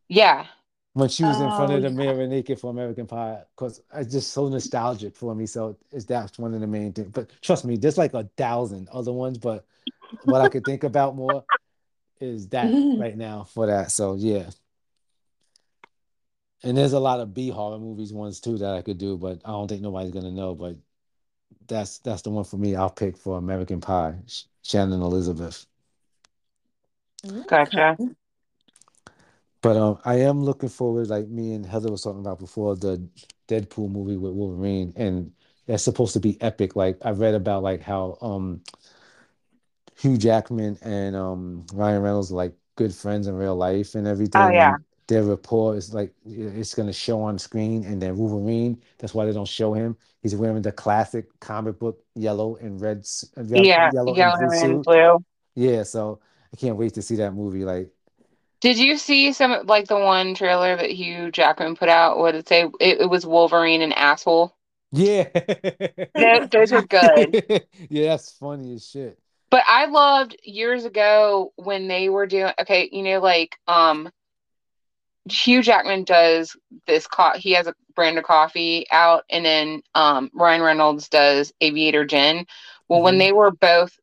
Yeah. 0.10 0.48
When 0.94 1.10
she 1.10 1.24
was 1.24 1.40
in 1.40 1.50
front 1.50 1.72
Oh, 1.72 1.76
of 1.76 1.82
the 1.84 1.90
yeah. 1.90 1.96
mirror 1.96 2.28
naked 2.28 2.60
for 2.60 2.72
American 2.72 3.06
Pie, 3.06 3.44
because 3.56 3.82
it's 3.94 4.12
just 4.12 4.32
so 4.32 4.50
nostalgic 4.50 5.16
for 5.16 5.36
me. 5.36 5.46
So 5.46 5.78
it's 5.92 6.06
that's 6.06 6.40
one 6.40 6.54
of 6.56 6.62
the 6.62 6.68
main 6.68 6.94
things. 6.94 7.10
But 7.12 7.30
trust 7.42 7.66
me, 7.66 7.78
there's 7.78 7.98
like 7.98 8.14
a 8.14 8.30
thousand 8.38 8.90
other 8.92 9.14
ones. 9.14 9.38
But 9.38 9.66
what 10.24 10.42
I 10.42 10.50
could 10.50 10.66
think 10.66 10.84
about 10.84 11.16
more 11.16 11.46
is 12.20 12.50
that 12.50 12.72
right 12.98 13.16
now 13.16 13.44
for 13.44 13.68
that. 13.68 13.92
So 13.92 14.16
yeah. 14.16 14.50
And 16.64 16.76
there's 16.76 16.94
a 16.94 17.00
lot 17.00 17.20
of 17.20 17.34
B 17.34 17.50
horror 17.50 17.78
movies 17.80 18.12
ones 18.12 18.40
too 18.40 18.58
that 18.58 18.74
I 18.74 18.82
could 18.82 18.98
do, 18.98 19.18
but 19.18 19.42
I 19.46 19.52
don't 19.52 19.68
think 19.68 19.82
nobody's 19.84 20.12
gonna 20.12 20.32
know. 20.32 20.56
But 20.56 20.78
that's 21.68 22.00
that's 22.00 22.24
the 22.24 22.32
one 22.32 22.46
for 22.46 22.58
me. 22.58 22.76
I'll 22.76 22.90
pick 22.90 23.18
for 23.18 23.38
American 23.38 23.82
Pie. 23.82 24.16
Shannon 24.64 25.02
Elizabeth. 25.02 25.66
Gotcha. 27.48 27.98
But 29.62 29.76
um, 29.76 30.00
I 30.06 30.16
am 30.22 30.44
looking 30.44 30.70
forward, 30.70 31.08
like 31.08 31.28
me 31.28 31.54
and 31.54 31.66
Heather 31.66 31.92
was 31.92 32.04
talking 32.04 32.22
about 32.22 32.40
before, 32.40 32.76
the 32.76 33.08
Deadpool 33.48 33.90
movie 33.90 34.18
with 34.18 34.34
Wolverine, 34.34 34.94
and 34.96 35.32
that's 35.66 35.84
supposed 35.84 36.14
to 36.14 36.20
be 36.20 36.40
epic. 36.42 36.76
Like 36.76 36.98
I 37.04 37.12
read 37.12 37.34
about 37.34 37.64
like 37.64 37.82
how 37.82 38.18
um 38.22 38.62
Hugh 40.00 40.18
Jackman 40.18 40.78
and 40.82 41.16
um 41.16 41.66
Ryan 41.74 42.02
Reynolds 42.02 42.32
are 42.32 42.36
like 42.36 42.54
good 42.76 42.94
friends 42.94 43.28
in 43.28 43.36
real 43.36 43.56
life 43.56 43.96
and 43.96 44.08
everything. 44.08 44.42
Oh, 44.42 44.50
yeah. 44.50 44.76
and 44.76 44.84
their 45.08 45.24
rapport 45.24 45.76
is 45.76 45.94
like 45.94 46.14
it's 46.26 46.76
gonna 46.76 46.94
show 46.94 47.22
on 47.22 47.40
screen, 47.40 47.84
and 47.86 48.02
then 48.02 48.16
Wolverine. 48.18 48.82
That's 49.00 49.14
why 49.14 49.26
they 49.26 49.34
don't 49.34 49.48
show 49.48 49.74
him. 49.74 49.98
He's 50.22 50.36
wearing 50.36 50.62
the 50.62 50.72
classic 50.72 51.28
comic 51.40 51.80
book 51.80 52.04
yellow 52.16 52.58
and 52.58 52.80
red, 52.80 53.06
Yeah. 53.50 53.90
yellow 53.94 54.14
and 54.14 54.34
blue 54.38 54.60
and 54.60 54.84
blue. 54.84 55.26
Yeah, 55.56 55.84
so 55.84 56.20
I 56.54 56.58
can't 56.58 56.78
wait 56.78 56.94
to 56.96 57.02
see 57.02 57.16
that 57.18 57.34
movie. 57.34 57.64
Like, 57.64 57.90
Did 58.60 58.78
you 58.78 58.98
see 58.98 59.34
some 59.34 59.66
like 59.66 59.88
the 59.88 60.00
one 60.00 60.34
trailer 60.34 60.76
that 60.76 60.90
Hugh 60.92 61.32
Jackman 61.32 61.76
put 61.76 61.90
out? 61.90 62.18
What 62.18 62.32
did 62.32 62.40
it 62.40 62.48
say? 62.48 62.64
It, 62.80 63.02
it 63.02 63.10
was 63.10 63.26
Wolverine 63.26 63.82
and 63.82 63.94
asshole. 63.94 64.56
yeah, 64.92 65.28
Those, 66.16 66.50
those 66.50 66.74
are 66.74 66.82
good. 66.82 67.44
yeah, 67.90 68.10
that's 68.12 68.32
funny 68.32 68.74
as 68.74 68.88
shit. 68.88 69.20
But 69.50 69.64
I 69.68 69.86
loved 69.86 70.36
years 70.44 70.86
ago 70.86 71.54
when 71.56 71.88
they 71.88 72.10
were 72.10 72.26
doing 72.26 72.52
okay, 72.60 72.90
you 72.92 73.04
know, 73.04 73.20
like 73.20 73.58
um 73.68 74.10
Hugh 75.30 75.62
Jackman 75.62 76.04
does 76.06 76.56
this 76.86 77.06
co- 77.08 77.34
he 77.36 77.52
has 77.54 77.68
a 77.68 77.76
brand 77.96 78.18
of 78.18 78.24
coffee 78.24 78.86
out 78.92 79.24
and 79.30 79.46
then 79.46 79.82
um 79.94 80.32
Ryan 80.34 80.62
Reynolds 80.62 81.10
does 81.10 81.54
Aviator 81.62 82.06
Gin. 82.06 82.46
Well, 82.88 83.02
when 83.02 83.16
Mhm. 83.16 83.20
they 83.20 83.32
were 83.34 83.52
both 83.52 83.98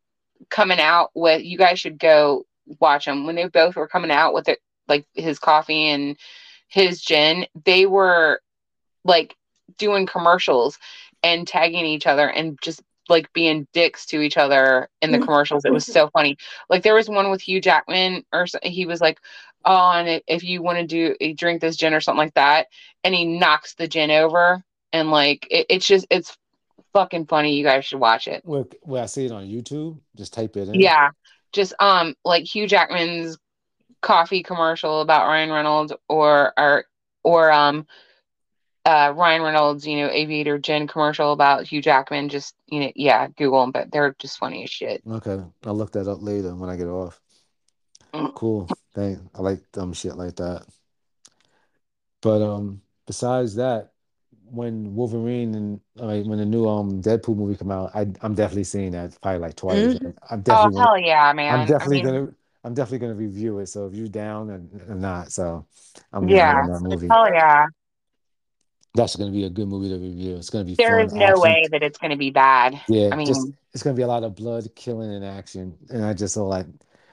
coming 0.51 0.81
out 0.81 1.11
with 1.15 1.43
you 1.43 1.57
guys 1.57 1.81
should 1.81 1.99
go 1.99 2.45
watch 2.81 3.05
them. 3.07 3.27
When 3.27 3.37
they 3.37 3.47
both 3.49 3.77
were 3.77 3.89
coming 3.89 4.11
out 4.11 4.35
with 4.35 4.49
it 4.49 4.61
like 4.89 5.07
his 5.15 5.39
coffee 5.39 5.89
and 5.89 6.17
his 6.69 7.01
gin, 7.01 7.47
they 7.65 7.87
were 7.87 8.41
like 9.05 9.37
doing 9.79 10.07
commercials 10.07 10.79
and 11.23 11.47
tagging 11.47 11.87
each 11.87 12.07
other 12.07 12.29
and 12.29 12.59
just 12.63 12.83
like 13.09 13.33
being 13.33 13.67
dicks 13.73 14.07
to 14.07 14.21
each 14.21 14.37
other 14.37 14.89
in 15.03 15.13
the 15.13 15.19
commercials. 15.19 15.65
It 15.65 15.73
was 15.73 15.85
so 15.85 16.09
funny. 16.09 16.37
Like 16.71 16.83
there 16.83 16.95
was 16.95 17.09
one 17.09 17.31
with 17.31 17.43
Hugh 17.43 17.61
Jackman, 17.61 18.25
or 18.33 18.47
he 18.63 18.87
was 18.87 19.01
like, 19.01 19.21
"Oh, 19.65 19.91
and 19.91 20.23
if 20.27 20.43
you 20.43 20.63
want 20.63 20.79
to 20.79 20.87
do 20.87 21.15
eh, 21.21 21.35
drink 21.37 21.61
this 21.61 21.77
gin 21.77 21.95
or 21.95 22.01
something 22.01 22.19
like 22.19 22.35
that," 22.35 22.69
and 23.03 23.15
he 23.15 23.25
knocks 23.25 23.75
the 23.75 23.89
gin 23.89 24.11
over, 24.11 24.65
and 24.93 25.11
like 25.11 25.47
it, 25.51 25.67
it's 25.69 25.87
just 25.87 26.07
it's 26.11 26.37
fucking 26.95 27.27
funny. 27.27 27.55
You 27.55 27.65
guys 27.65 27.85
should 27.85 28.01
watch 28.01 28.27
it. 28.27 28.43
Where 28.45 29.03
I 29.03 29.07
see 29.07 29.27
it 29.27 29.33
on 29.33 29.47
YouTube, 29.47 29.99
just 30.17 30.33
type 30.33 30.57
it 30.57 30.69
in. 30.69 30.81
Yeah, 30.81 31.11
just 31.55 31.73
um 31.81 32.15
like 32.25 32.45
Hugh 32.45 32.67
Jackman's 32.67 33.39
coffee 34.03 34.43
commercial 34.43 35.01
about 35.01 35.27
Ryan 35.27 35.51
Reynolds, 35.51 35.93
or 36.09 36.53
or 36.59 36.85
or 37.23 37.51
um 37.51 37.87
uh 38.85 39.15
Ryan 39.17 39.43
Reynolds, 39.43 39.87
you 39.87 39.97
know, 39.97 40.11
Aviator 40.11 40.59
Gin 40.59 40.87
commercial 40.87 41.33
about 41.33 41.67
Hugh 41.67 41.81
Jackman. 41.81 42.29
Just 42.29 42.55
you 42.67 42.81
know, 42.81 42.93
yeah, 42.95 43.29
Google 43.29 43.63
them, 43.63 43.71
but 43.71 43.91
they're 43.91 44.15
just 44.19 44.39
funny 44.39 44.65
as 44.65 44.71
shit. 44.71 45.03
Okay, 45.09 45.43
I'll 45.65 45.75
look 45.75 45.93
that 45.93 46.09
up 46.09 46.21
later 46.21 46.55
when 46.55 46.69
I 46.69 46.77
get 46.77 46.89
off. 46.89 47.19
Mm. 48.13 48.35
Cool. 48.35 48.69
Thank. 48.95 49.19
I 49.35 49.41
like 49.41 49.61
dumb 49.73 49.95
shit 49.95 50.17
like 50.17 50.37
that. 50.37 50.67
But 52.21 52.43
um, 52.43 52.83
besides 53.07 53.57
that, 53.57 53.94
when 54.55 54.95
Wolverine 54.95 55.55
and 55.55 55.81
like 55.97 56.25
when 56.27 56.39
the 56.39 56.45
new 56.47 56.69
um 56.69 57.03
Deadpool 57.03 57.37
movie 57.37 57.57
come 57.57 57.71
out, 57.71 57.91
I 57.95 58.03
I'm 58.23 58.35
definitely 58.35 58.65
seeing 58.65 58.93
that 58.93 59.21
probably 59.21 59.41
like 59.41 59.57
twice. 59.57 59.95
Mhm. 59.95 60.15
I'm 60.31 60.43
Oh 60.49 60.71
definitely 60.71 60.81
gonna, 60.81 60.89
hell 60.89 60.99
yeah, 60.99 61.33
man! 61.33 61.55
I'm 61.55 61.61
I 61.61 61.67
definitely 61.67 61.97
mean, 61.97 62.05
gonna 62.05 62.29
I'm 62.65 62.75
definitely 62.75 62.99
gonna 63.01 63.15
review 63.15 63.59
it. 63.61 63.67
So 63.67 63.87
if 63.87 63.95
you're 63.95 64.09
down 64.09 64.51
and, 64.51 64.71
and 64.83 65.01
not, 65.01 65.33
so 65.33 65.67
I'm 66.13 66.29
yeah, 66.29 66.63
that 66.63 66.81
movie. 66.83 67.09
hell 67.11 67.33
yeah. 67.33 67.67
That's 68.95 69.17
gonna 69.17 69.33
be 69.33 69.45
a 69.45 69.51
good 69.51 69.69
movie 69.69 69.89
to 69.89 69.97
review. 69.99 70.37
It's 70.37 70.51
gonna 70.51 70.65
be 70.65 70.77
There 70.77 70.99
fun 70.99 71.01
is 71.01 71.13
no 71.13 71.27
action. 71.27 71.41
way 71.41 71.67
that 71.71 71.83
it's 71.83 71.99
gonna 71.99 72.17
be 72.17 72.31
bad. 72.31 72.81
Yeah, 72.89 73.11
I 73.11 73.17
just 73.25 73.41
mean, 73.41 73.57
it's 73.73 73.83
gonna 73.83 73.97
be 73.97 74.03
a 74.03 74.07
lot 74.07 74.25
of 74.25 74.35
blood, 74.35 74.69
killing, 74.75 75.13
and 75.13 75.25
action. 75.25 75.77
And 75.91 76.05
I 76.05 76.15
just 76.15 76.35
so 76.35 76.47
like, 76.47 76.67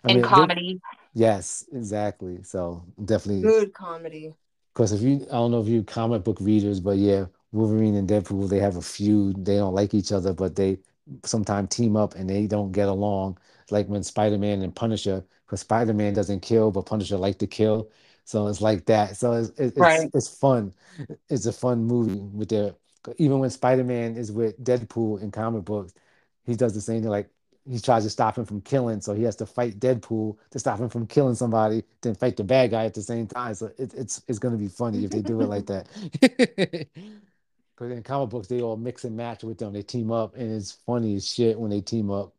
I 0.04 0.10
in 0.10 0.16
mean, 0.16 0.34
they- 0.34 0.48
comedy, 0.48 0.80
yes, 1.14 1.66
exactly. 1.72 2.44
So 2.44 2.84
definitely, 3.04 3.44
Good 3.44 3.74
comedy. 3.74 4.36
Because 4.74 4.92
if 4.92 5.02
you, 5.02 5.26
I 5.30 5.36
don't 5.36 5.52
know 5.52 5.62
if 5.62 5.68
you 5.68 5.84
comic 5.84 6.24
book 6.24 6.38
readers, 6.40 6.80
but 6.80 6.98
yeah, 6.98 7.26
Wolverine 7.52 7.96
and 7.96 8.08
Deadpool, 8.08 8.50
they 8.50 8.60
have 8.60 8.78
a 8.78 8.82
feud. 8.82 9.46
They 9.46 9.58
don't 9.58 9.76
like 9.76 9.94
each 9.94 10.12
other, 10.12 10.34
but 10.34 10.56
they 10.56 10.80
sometimes 11.26 11.76
team 11.76 11.96
up 11.98 12.16
and 12.16 12.30
they 12.30 12.48
don't 12.48 12.72
get 12.72 12.88
along. 12.88 13.38
Like 13.70 13.88
when 13.88 14.04
Spider-Man 14.04 14.62
and 14.62 14.76
Punisher, 14.76 15.24
because 15.46 15.62
Spider-Man 15.62 16.14
doesn't 16.14 16.42
kill, 16.42 16.72
but 16.72 16.86
Punisher 16.86 17.18
like 17.18 17.38
to 17.40 17.48
kill. 17.48 17.90
So 18.26 18.48
it's 18.48 18.62
like 18.62 18.86
that. 18.86 19.18
So 19.18 19.34
it's 19.34 19.50
it's 19.60 19.78
right? 19.78 20.10
it's 20.14 20.30
fun. 20.30 20.74
It's 21.30 21.46
a 21.46 21.54
fun 21.54 21.84
movie 21.86 22.20
with 22.20 22.50
their 22.50 22.76
even 23.18 23.40
when 23.40 23.50
Spider-Man 23.50 24.16
is 24.16 24.32
with 24.32 24.64
Deadpool 24.64 25.22
in 25.22 25.32
comic 25.32 25.66
books, 25.66 25.94
he 26.46 26.56
does 26.56 26.74
the 26.74 26.82
same 26.82 27.02
thing. 27.02 27.10
Like 27.12 27.30
he 27.70 27.80
tries 27.80 28.04
to 28.04 28.10
stop 28.10 28.38
him 28.38 28.46
from 28.46 28.62
killing, 28.62 29.02
so 29.02 29.14
he 29.14 29.24
has 29.24 29.36
to 29.38 29.46
fight 29.46 29.80
Deadpool 29.80 30.38
to 30.52 30.60
stop 30.60 30.80
him 30.80 30.90
from 30.90 31.06
killing 31.08 31.36
somebody, 31.36 31.84
then 32.02 32.16
fight 32.16 32.36
the 32.38 32.44
bad 32.44 32.72
guy 32.72 32.86
at 32.86 32.94
the 32.94 33.02
same 33.02 33.28
time. 33.28 33.54
So 33.54 33.72
it, 33.78 33.94
it's 33.94 34.22
it's 34.28 34.40
gonna 34.40 34.58
be 34.58 34.68
funny 34.68 35.04
if 35.06 35.12
they 35.12 35.22
do 35.22 35.42
it 35.42 35.48
like 35.48 35.68
that. 35.68 35.88
Because 37.82 37.98
in 37.98 38.04
comic 38.04 38.30
books, 38.30 38.48
they 38.48 38.62
all 38.62 38.78
mix 38.78 39.06
and 39.06 39.18
match 39.18 39.44
with 39.44 39.58
them. 39.58 39.74
They 39.74 39.82
team 39.82 40.12
up, 40.12 40.36
and 40.36 40.52
it's 40.52 40.72
funny 40.72 41.16
as 41.16 41.28
shit 41.28 41.60
when 41.60 41.72
they 41.72 41.82
team 41.82 42.12
up. 42.12 42.32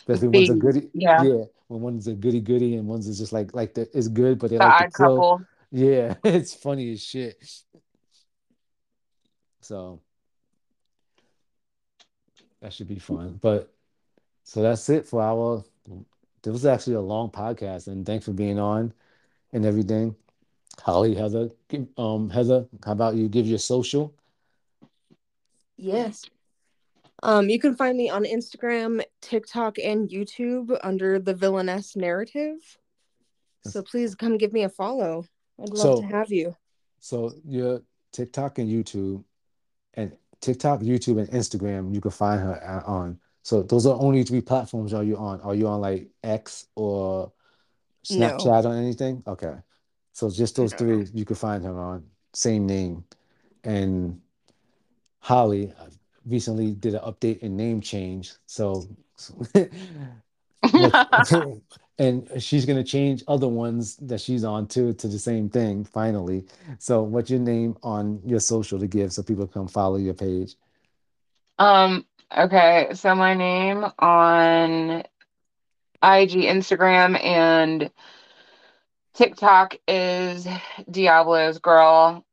Especially 0.00 0.28
one's 0.28 0.50
a 0.50 0.54
goody, 0.54 0.90
yeah. 0.92 1.22
yeah. 1.22 1.44
When 1.68 1.80
one's 1.80 2.06
a 2.06 2.12
goody 2.12 2.42
goody 2.42 2.76
and 2.76 2.86
one's 2.86 3.08
is 3.08 3.18
just 3.18 3.32
like 3.32 3.54
like 3.54 3.72
the 3.72 3.88
is 3.96 4.08
good, 4.08 4.38
but 4.38 4.50
they 4.50 4.58
The 4.58 4.64
like 4.64 4.90
to 4.90 4.96
kill. 4.98 5.14
couple. 5.16 5.42
Yeah, 5.70 6.16
it's 6.24 6.52
funny 6.52 6.92
as 6.92 7.02
shit. 7.02 7.42
So 9.62 10.02
that 12.60 12.74
should 12.74 12.88
be 12.88 12.98
fun. 12.98 13.38
But 13.40 13.72
so 14.44 14.62
that's 14.62 14.88
it 14.88 15.06
for 15.06 15.22
our. 15.22 15.64
This 16.42 16.52
was 16.52 16.66
actually 16.66 16.94
a 16.94 17.00
long 17.00 17.30
podcast, 17.30 17.86
and 17.86 18.06
thanks 18.06 18.24
for 18.24 18.32
being 18.32 18.58
on 18.58 18.92
and 19.52 19.66
everything. 19.66 20.16
Holly, 20.80 21.14
Heather, 21.14 21.50
um, 21.98 22.30
Heather, 22.30 22.66
how 22.84 22.92
about 22.92 23.14
you 23.14 23.28
give 23.28 23.46
your 23.46 23.58
social? 23.58 24.14
Yes. 25.76 26.24
Um, 27.22 27.50
you 27.50 27.58
can 27.58 27.74
find 27.74 27.96
me 27.98 28.08
on 28.08 28.24
Instagram, 28.24 29.02
TikTok, 29.20 29.78
and 29.78 30.08
YouTube 30.08 30.78
under 30.82 31.18
the 31.18 31.34
Villainess 31.34 31.96
Narrative. 31.96 32.56
So 33.64 33.82
please 33.82 34.14
come 34.14 34.38
give 34.38 34.54
me 34.54 34.62
a 34.62 34.70
follow. 34.70 35.26
I'd 35.60 35.68
love 35.68 35.78
So- 35.78 36.00
to 36.00 36.06
have 36.06 36.32
you. 36.32 36.56
So 37.00 37.32
your 37.46 37.82
TikTok 38.12 38.58
and 38.58 38.68
YouTube, 38.70 39.24
and 39.94 40.16
TikTok, 40.40 40.80
YouTube, 40.80 41.18
and 41.18 41.28
Instagram, 41.30 41.94
you 41.94 42.00
can 42.00 42.10
find 42.10 42.40
her 42.40 42.82
on. 42.86 43.18
So 43.42 43.62
those 43.62 43.86
are 43.86 43.98
only 44.00 44.22
three 44.22 44.40
platforms 44.40 44.92
are 44.92 45.04
you 45.04 45.16
on? 45.16 45.40
Are 45.40 45.54
you 45.54 45.66
on 45.66 45.80
like 45.80 46.08
X 46.22 46.66
or 46.74 47.32
No. 48.10 48.16
Snapchat 48.36 48.64
or 48.64 48.74
anything? 48.74 49.22
Okay. 49.26 49.54
So 50.12 50.30
just 50.30 50.56
those 50.56 50.72
No. 50.72 50.78
three 50.78 51.06
you 51.14 51.24
can 51.24 51.36
find 51.36 51.64
her 51.64 51.78
on. 51.78 52.04
Same 52.32 52.66
name. 52.66 53.04
And 53.64 54.20
Holly 55.20 55.72
recently 56.26 56.72
did 56.72 56.94
an 56.94 57.00
update 57.00 57.42
and 57.42 57.56
name 57.56 57.80
change. 57.80 58.32
So 58.46 58.88
and 61.98 62.28
she's 62.38 62.64
gonna 62.66 62.84
change 62.84 63.24
other 63.28 63.48
ones 63.48 63.96
that 63.96 64.20
she's 64.20 64.44
on 64.44 64.66
too 64.66 64.92
to 64.94 65.08
the 65.08 65.18
same 65.18 65.48
thing 65.48 65.84
finally. 65.84 66.46
So 66.78 67.02
what's 67.02 67.30
your 67.30 67.40
name 67.40 67.76
on 67.82 68.20
your 68.24 68.40
social 68.40 68.78
to 68.78 68.86
give 68.86 69.12
so 69.12 69.22
people 69.22 69.46
come 69.46 69.68
follow 69.68 69.96
your 69.96 70.14
page? 70.14 70.56
Um, 71.58 72.06
okay, 72.36 72.88
so 72.94 73.14
my 73.14 73.34
name 73.34 73.84
on 73.98 75.00
IG, 76.02 76.32
Instagram, 76.46 77.22
and 77.22 77.90
TikTok 79.14 79.76
is 79.86 80.46
Diablo's 80.90 81.58
Girl, 81.58 82.24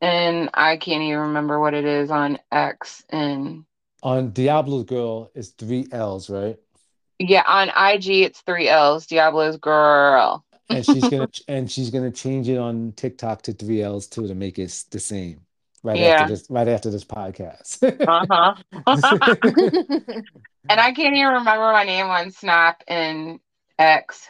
and 0.00 0.50
I 0.52 0.76
can't 0.76 1.02
even 1.02 1.18
remember 1.20 1.58
what 1.58 1.74
it 1.74 1.84
is 1.84 2.10
on 2.10 2.38
X 2.52 3.04
and 3.08 3.64
On 4.02 4.32
Diablo's 4.32 4.84
Girl 4.84 5.30
is 5.34 5.50
three 5.50 5.86
L's, 5.90 6.28
right? 6.28 6.58
yeah, 7.18 7.44
on 7.46 7.68
IG 7.68 8.08
it's 8.24 8.40
three 8.40 8.68
L's, 8.68 9.06
Diablo's 9.06 9.56
Girl. 9.56 10.44
And 10.68 10.84
she's 10.84 11.08
gonna 11.08 11.28
and 11.48 11.70
she's 11.70 11.90
gonna 11.90 12.10
change 12.10 12.48
it 12.48 12.58
on 12.58 12.92
TikTok 12.96 13.42
to 13.42 13.52
three 13.52 13.82
L's 13.82 14.06
too 14.06 14.26
to 14.26 14.34
make 14.34 14.58
it 14.58 14.84
the 14.90 15.00
same. 15.00 15.43
Right 15.84 15.98
Yeah. 15.98 16.22
after 16.22 16.34
this, 16.34 16.46
right 16.50 16.66
after 16.66 16.90
this 16.90 17.04
podcast. 17.04 17.82
Uh-huh. 18.08 18.54
And 20.68 20.80
I 20.80 20.92
can't 20.92 21.14
even 21.14 21.28
remember 21.28 21.72
my 21.72 21.84
name 21.84 22.06
on 22.06 22.30
Snap 22.30 22.82
and 22.88 23.38
X. 23.78 24.26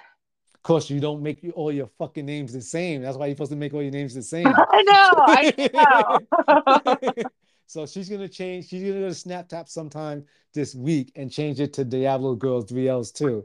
Of 0.52 0.62
course, 0.64 0.90
you 0.90 0.98
don't 0.98 1.22
make 1.22 1.46
all 1.54 1.70
your 1.70 1.86
fucking 1.96 2.26
names 2.26 2.52
the 2.52 2.60
same. 2.60 3.02
That's 3.02 3.16
why 3.16 3.26
you're 3.26 3.36
supposed 3.36 3.52
to 3.52 3.56
make 3.56 3.72
all 3.72 3.82
your 3.82 3.92
names 3.92 4.14
the 4.14 4.22
same. 4.22 4.46
I 4.48 4.82
know, 4.82 5.10
I 5.28 7.12
know. 7.16 7.22
So 7.66 7.86
she's 7.86 8.08
gonna 8.08 8.28
change. 8.28 8.68
She's 8.68 8.82
gonna 8.82 9.00
go 9.00 9.08
to 9.08 9.14
Snap 9.14 9.48
Tap 9.48 9.68
sometime 9.68 10.24
this 10.54 10.74
week 10.74 11.12
and 11.14 11.30
change 11.30 11.60
it 11.60 11.72
to 11.74 11.84
Diablo 11.84 12.34
Girls 12.34 12.64
3Ls 12.66 13.12
too. 13.12 13.44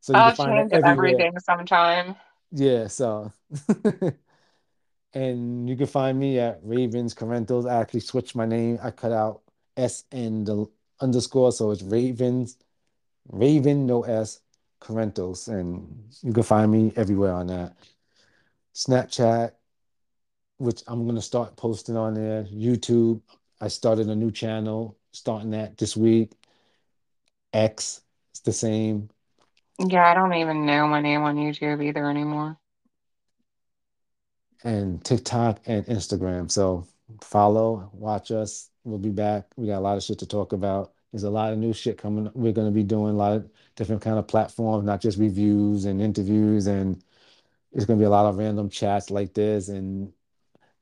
So 0.00 0.12
you 0.12 0.18
I'll 0.18 0.34
can 0.34 0.46
find 0.46 0.70
change 0.72 0.84
everything 0.84 1.38
sometime. 1.38 2.16
Yeah, 2.50 2.88
so 2.88 3.32
and 5.14 5.68
you 5.68 5.76
can 5.76 5.86
find 5.86 6.18
me 6.18 6.38
at 6.38 6.60
Ravens 6.62 7.14
Carentals. 7.14 7.66
I 7.66 7.80
actually 7.80 8.00
switched 8.00 8.34
my 8.34 8.46
name. 8.46 8.78
I 8.82 8.90
cut 8.90 9.12
out 9.12 9.42
S 9.76 10.04
and 10.12 10.46
the 10.46 10.66
underscore, 11.00 11.52
so 11.52 11.70
it's 11.70 11.82
Ravens, 11.82 12.56
Raven, 13.28 13.86
no 13.86 14.02
S, 14.02 14.40
Carentals, 14.80 15.48
and 15.48 16.04
you 16.22 16.32
can 16.32 16.42
find 16.42 16.70
me 16.70 16.92
everywhere 16.96 17.32
on 17.32 17.46
that. 17.46 17.76
Snapchat, 18.74 19.52
which 20.58 20.82
I'm 20.88 21.06
gonna 21.06 21.22
start 21.22 21.56
posting 21.56 21.96
on 21.96 22.14
there. 22.14 22.44
YouTube, 22.44 23.20
I 23.60 23.68
started 23.68 24.08
a 24.08 24.16
new 24.16 24.30
channel, 24.30 24.96
starting 25.12 25.50
that 25.50 25.78
this 25.78 25.96
week. 25.96 26.32
X, 27.52 28.02
it's 28.32 28.40
the 28.40 28.52
same. 28.52 29.08
Yeah, 29.78 30.06
I 30.06 30.14
don't 30.14 30.34
even 30.34 30.66
know 30.66 30.86
my 30.88 31.00
name 31.00 31.22
on 31.22 31.36
YouTube 31.36 31.84
either 31.84 32.10
anymore. 32.10 32.58
And 34.64 35.04
TikTok 35.04 35.60
and 35.66 35.84
Instagram. 35.86 36.50
So 36.50 36.86
follow, 37.20 37.90
watch 37.92 38.30
us. 38.30 38.70
We'll 38.84 38.98
be 38.98 39.10
back. 39.10 39.46
We 39.56 39.66
got 39.66 39.78
a 39.78 39.80
lot 39.80 39.96
of 39.96 40.02
shit 40.02 40.18
to 40.20 40.26
talk 40.26 40.52
about. 40.52 40.92
There's 41.12 41.22
a 41.22 41.30
lot 41.30 41.52
of 41.52 41.58
new 41.58 41.72
shit 41.72 41.96
coming. 41.96 42.30
We're 42.34 42.52
going 42.52 42.66
to 42.66 42.74
be 42.74 42.82
doing 42.82 43.14
a 43.14 43.16
lot 43.16 43.34
of 43.34 43.48
different 43.76 44.02
kind 44.02 44.18
of 44.18 44.26
platforms, 44.26 44.84
not 44.84 45.00
just 45.00 45.18
reviews 45.18 45.84
and 45.84 46.02
interviews, 46.02 46.66
and 46.66 47.02
it's 47.72 47.84
going 47.84 47.98
to 47.98 48.02
be 48.02 48.06
a 48.06 48.10
lot 48.10 48.26
of 48.26 48.36
random 48.36 48.68
chats 48.68 49.10
like 49.10 49.32
this, 49.32 49.68
and 49.68 50.12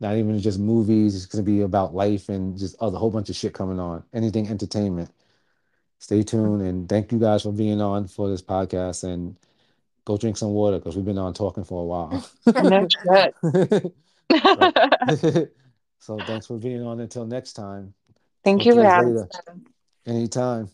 not 0.00 0.16
even 0.16 0.38
just 0.40 0.58
movies. 0.58 1.14
It's 1.14 1.26
going 1.26 1.44
to 1.44 1.50
be 1.50 1.60
about 1.60 1.94
life 1.94 2.28
and 2.28 2.58
just 2.58 2.76
other 2.80 2.98
whole 2.98 3.10
bunch 3.10 3.30
of 3.30 3.36
shit 3.36 3.52
coming 3.52 3.78
on. 3.78 4.04
Anything 4.12 4.48
entertainment. 4.48 5.10
Stay 5.98 6.24
tuned 6.24 6.62
and 6.62 6.88
thank 6.88 7.12
you 7.12 7.18
guys 7.18 7.44
for 7.44 7.52
being 7.52 7.80
on 7.80 8.08
for 8.08 8.28
this 8.28 8.42
podcast 8.42 9.04
and 9.04 9.36
go 10.04 10.16
drink 10.16 10.36
some 10.36 10.50
water 10.50 10.78
because 10.78 10.96
we've 10.96 11.04
been 11.04 11.18
on 11.18 11.34
talking 11.34 11.64
for 11.64 11.82
a 11.82 11.84
while. 11.84 12.28
No 12.62 12.86
shit. 12.88 13.94
so 15.98 16.18
thanks 16.20 16.46
for 16.46 16.58
being 16.58 16.82
on 16.82 17.00
until 17.00 17.26
next 17.26 17.52
time. 17.54 17.94
Thank 18.44 18.60
Talk 18.60 18.66
you 18.66 18.72
for 18.72 18.80
you 18.80 18.84
having 18.84 19.14
later. 19.14 19.28
Anytime. 20.06 20.68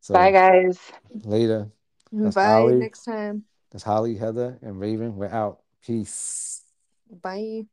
So 0.00 0.14
Bye, 0.14 0.32
guys. 0.32 0.78
later. 1.22 1.70
That's 2.10 2.34
Bye 2.34 2.44
Holly. 2.44 2.74
next 2.76 3.04
time. 3.04 3.44
That's 3.70 3.84
Holly, 3.84 4.16
Heather, 4.16 4.58
and 4.60 4.78
Raven. 4.78 5.16
We're 5.16 5.28
out. 5.28 5.60
Peace. 5.84 6.62
Bye. 7.22 7.66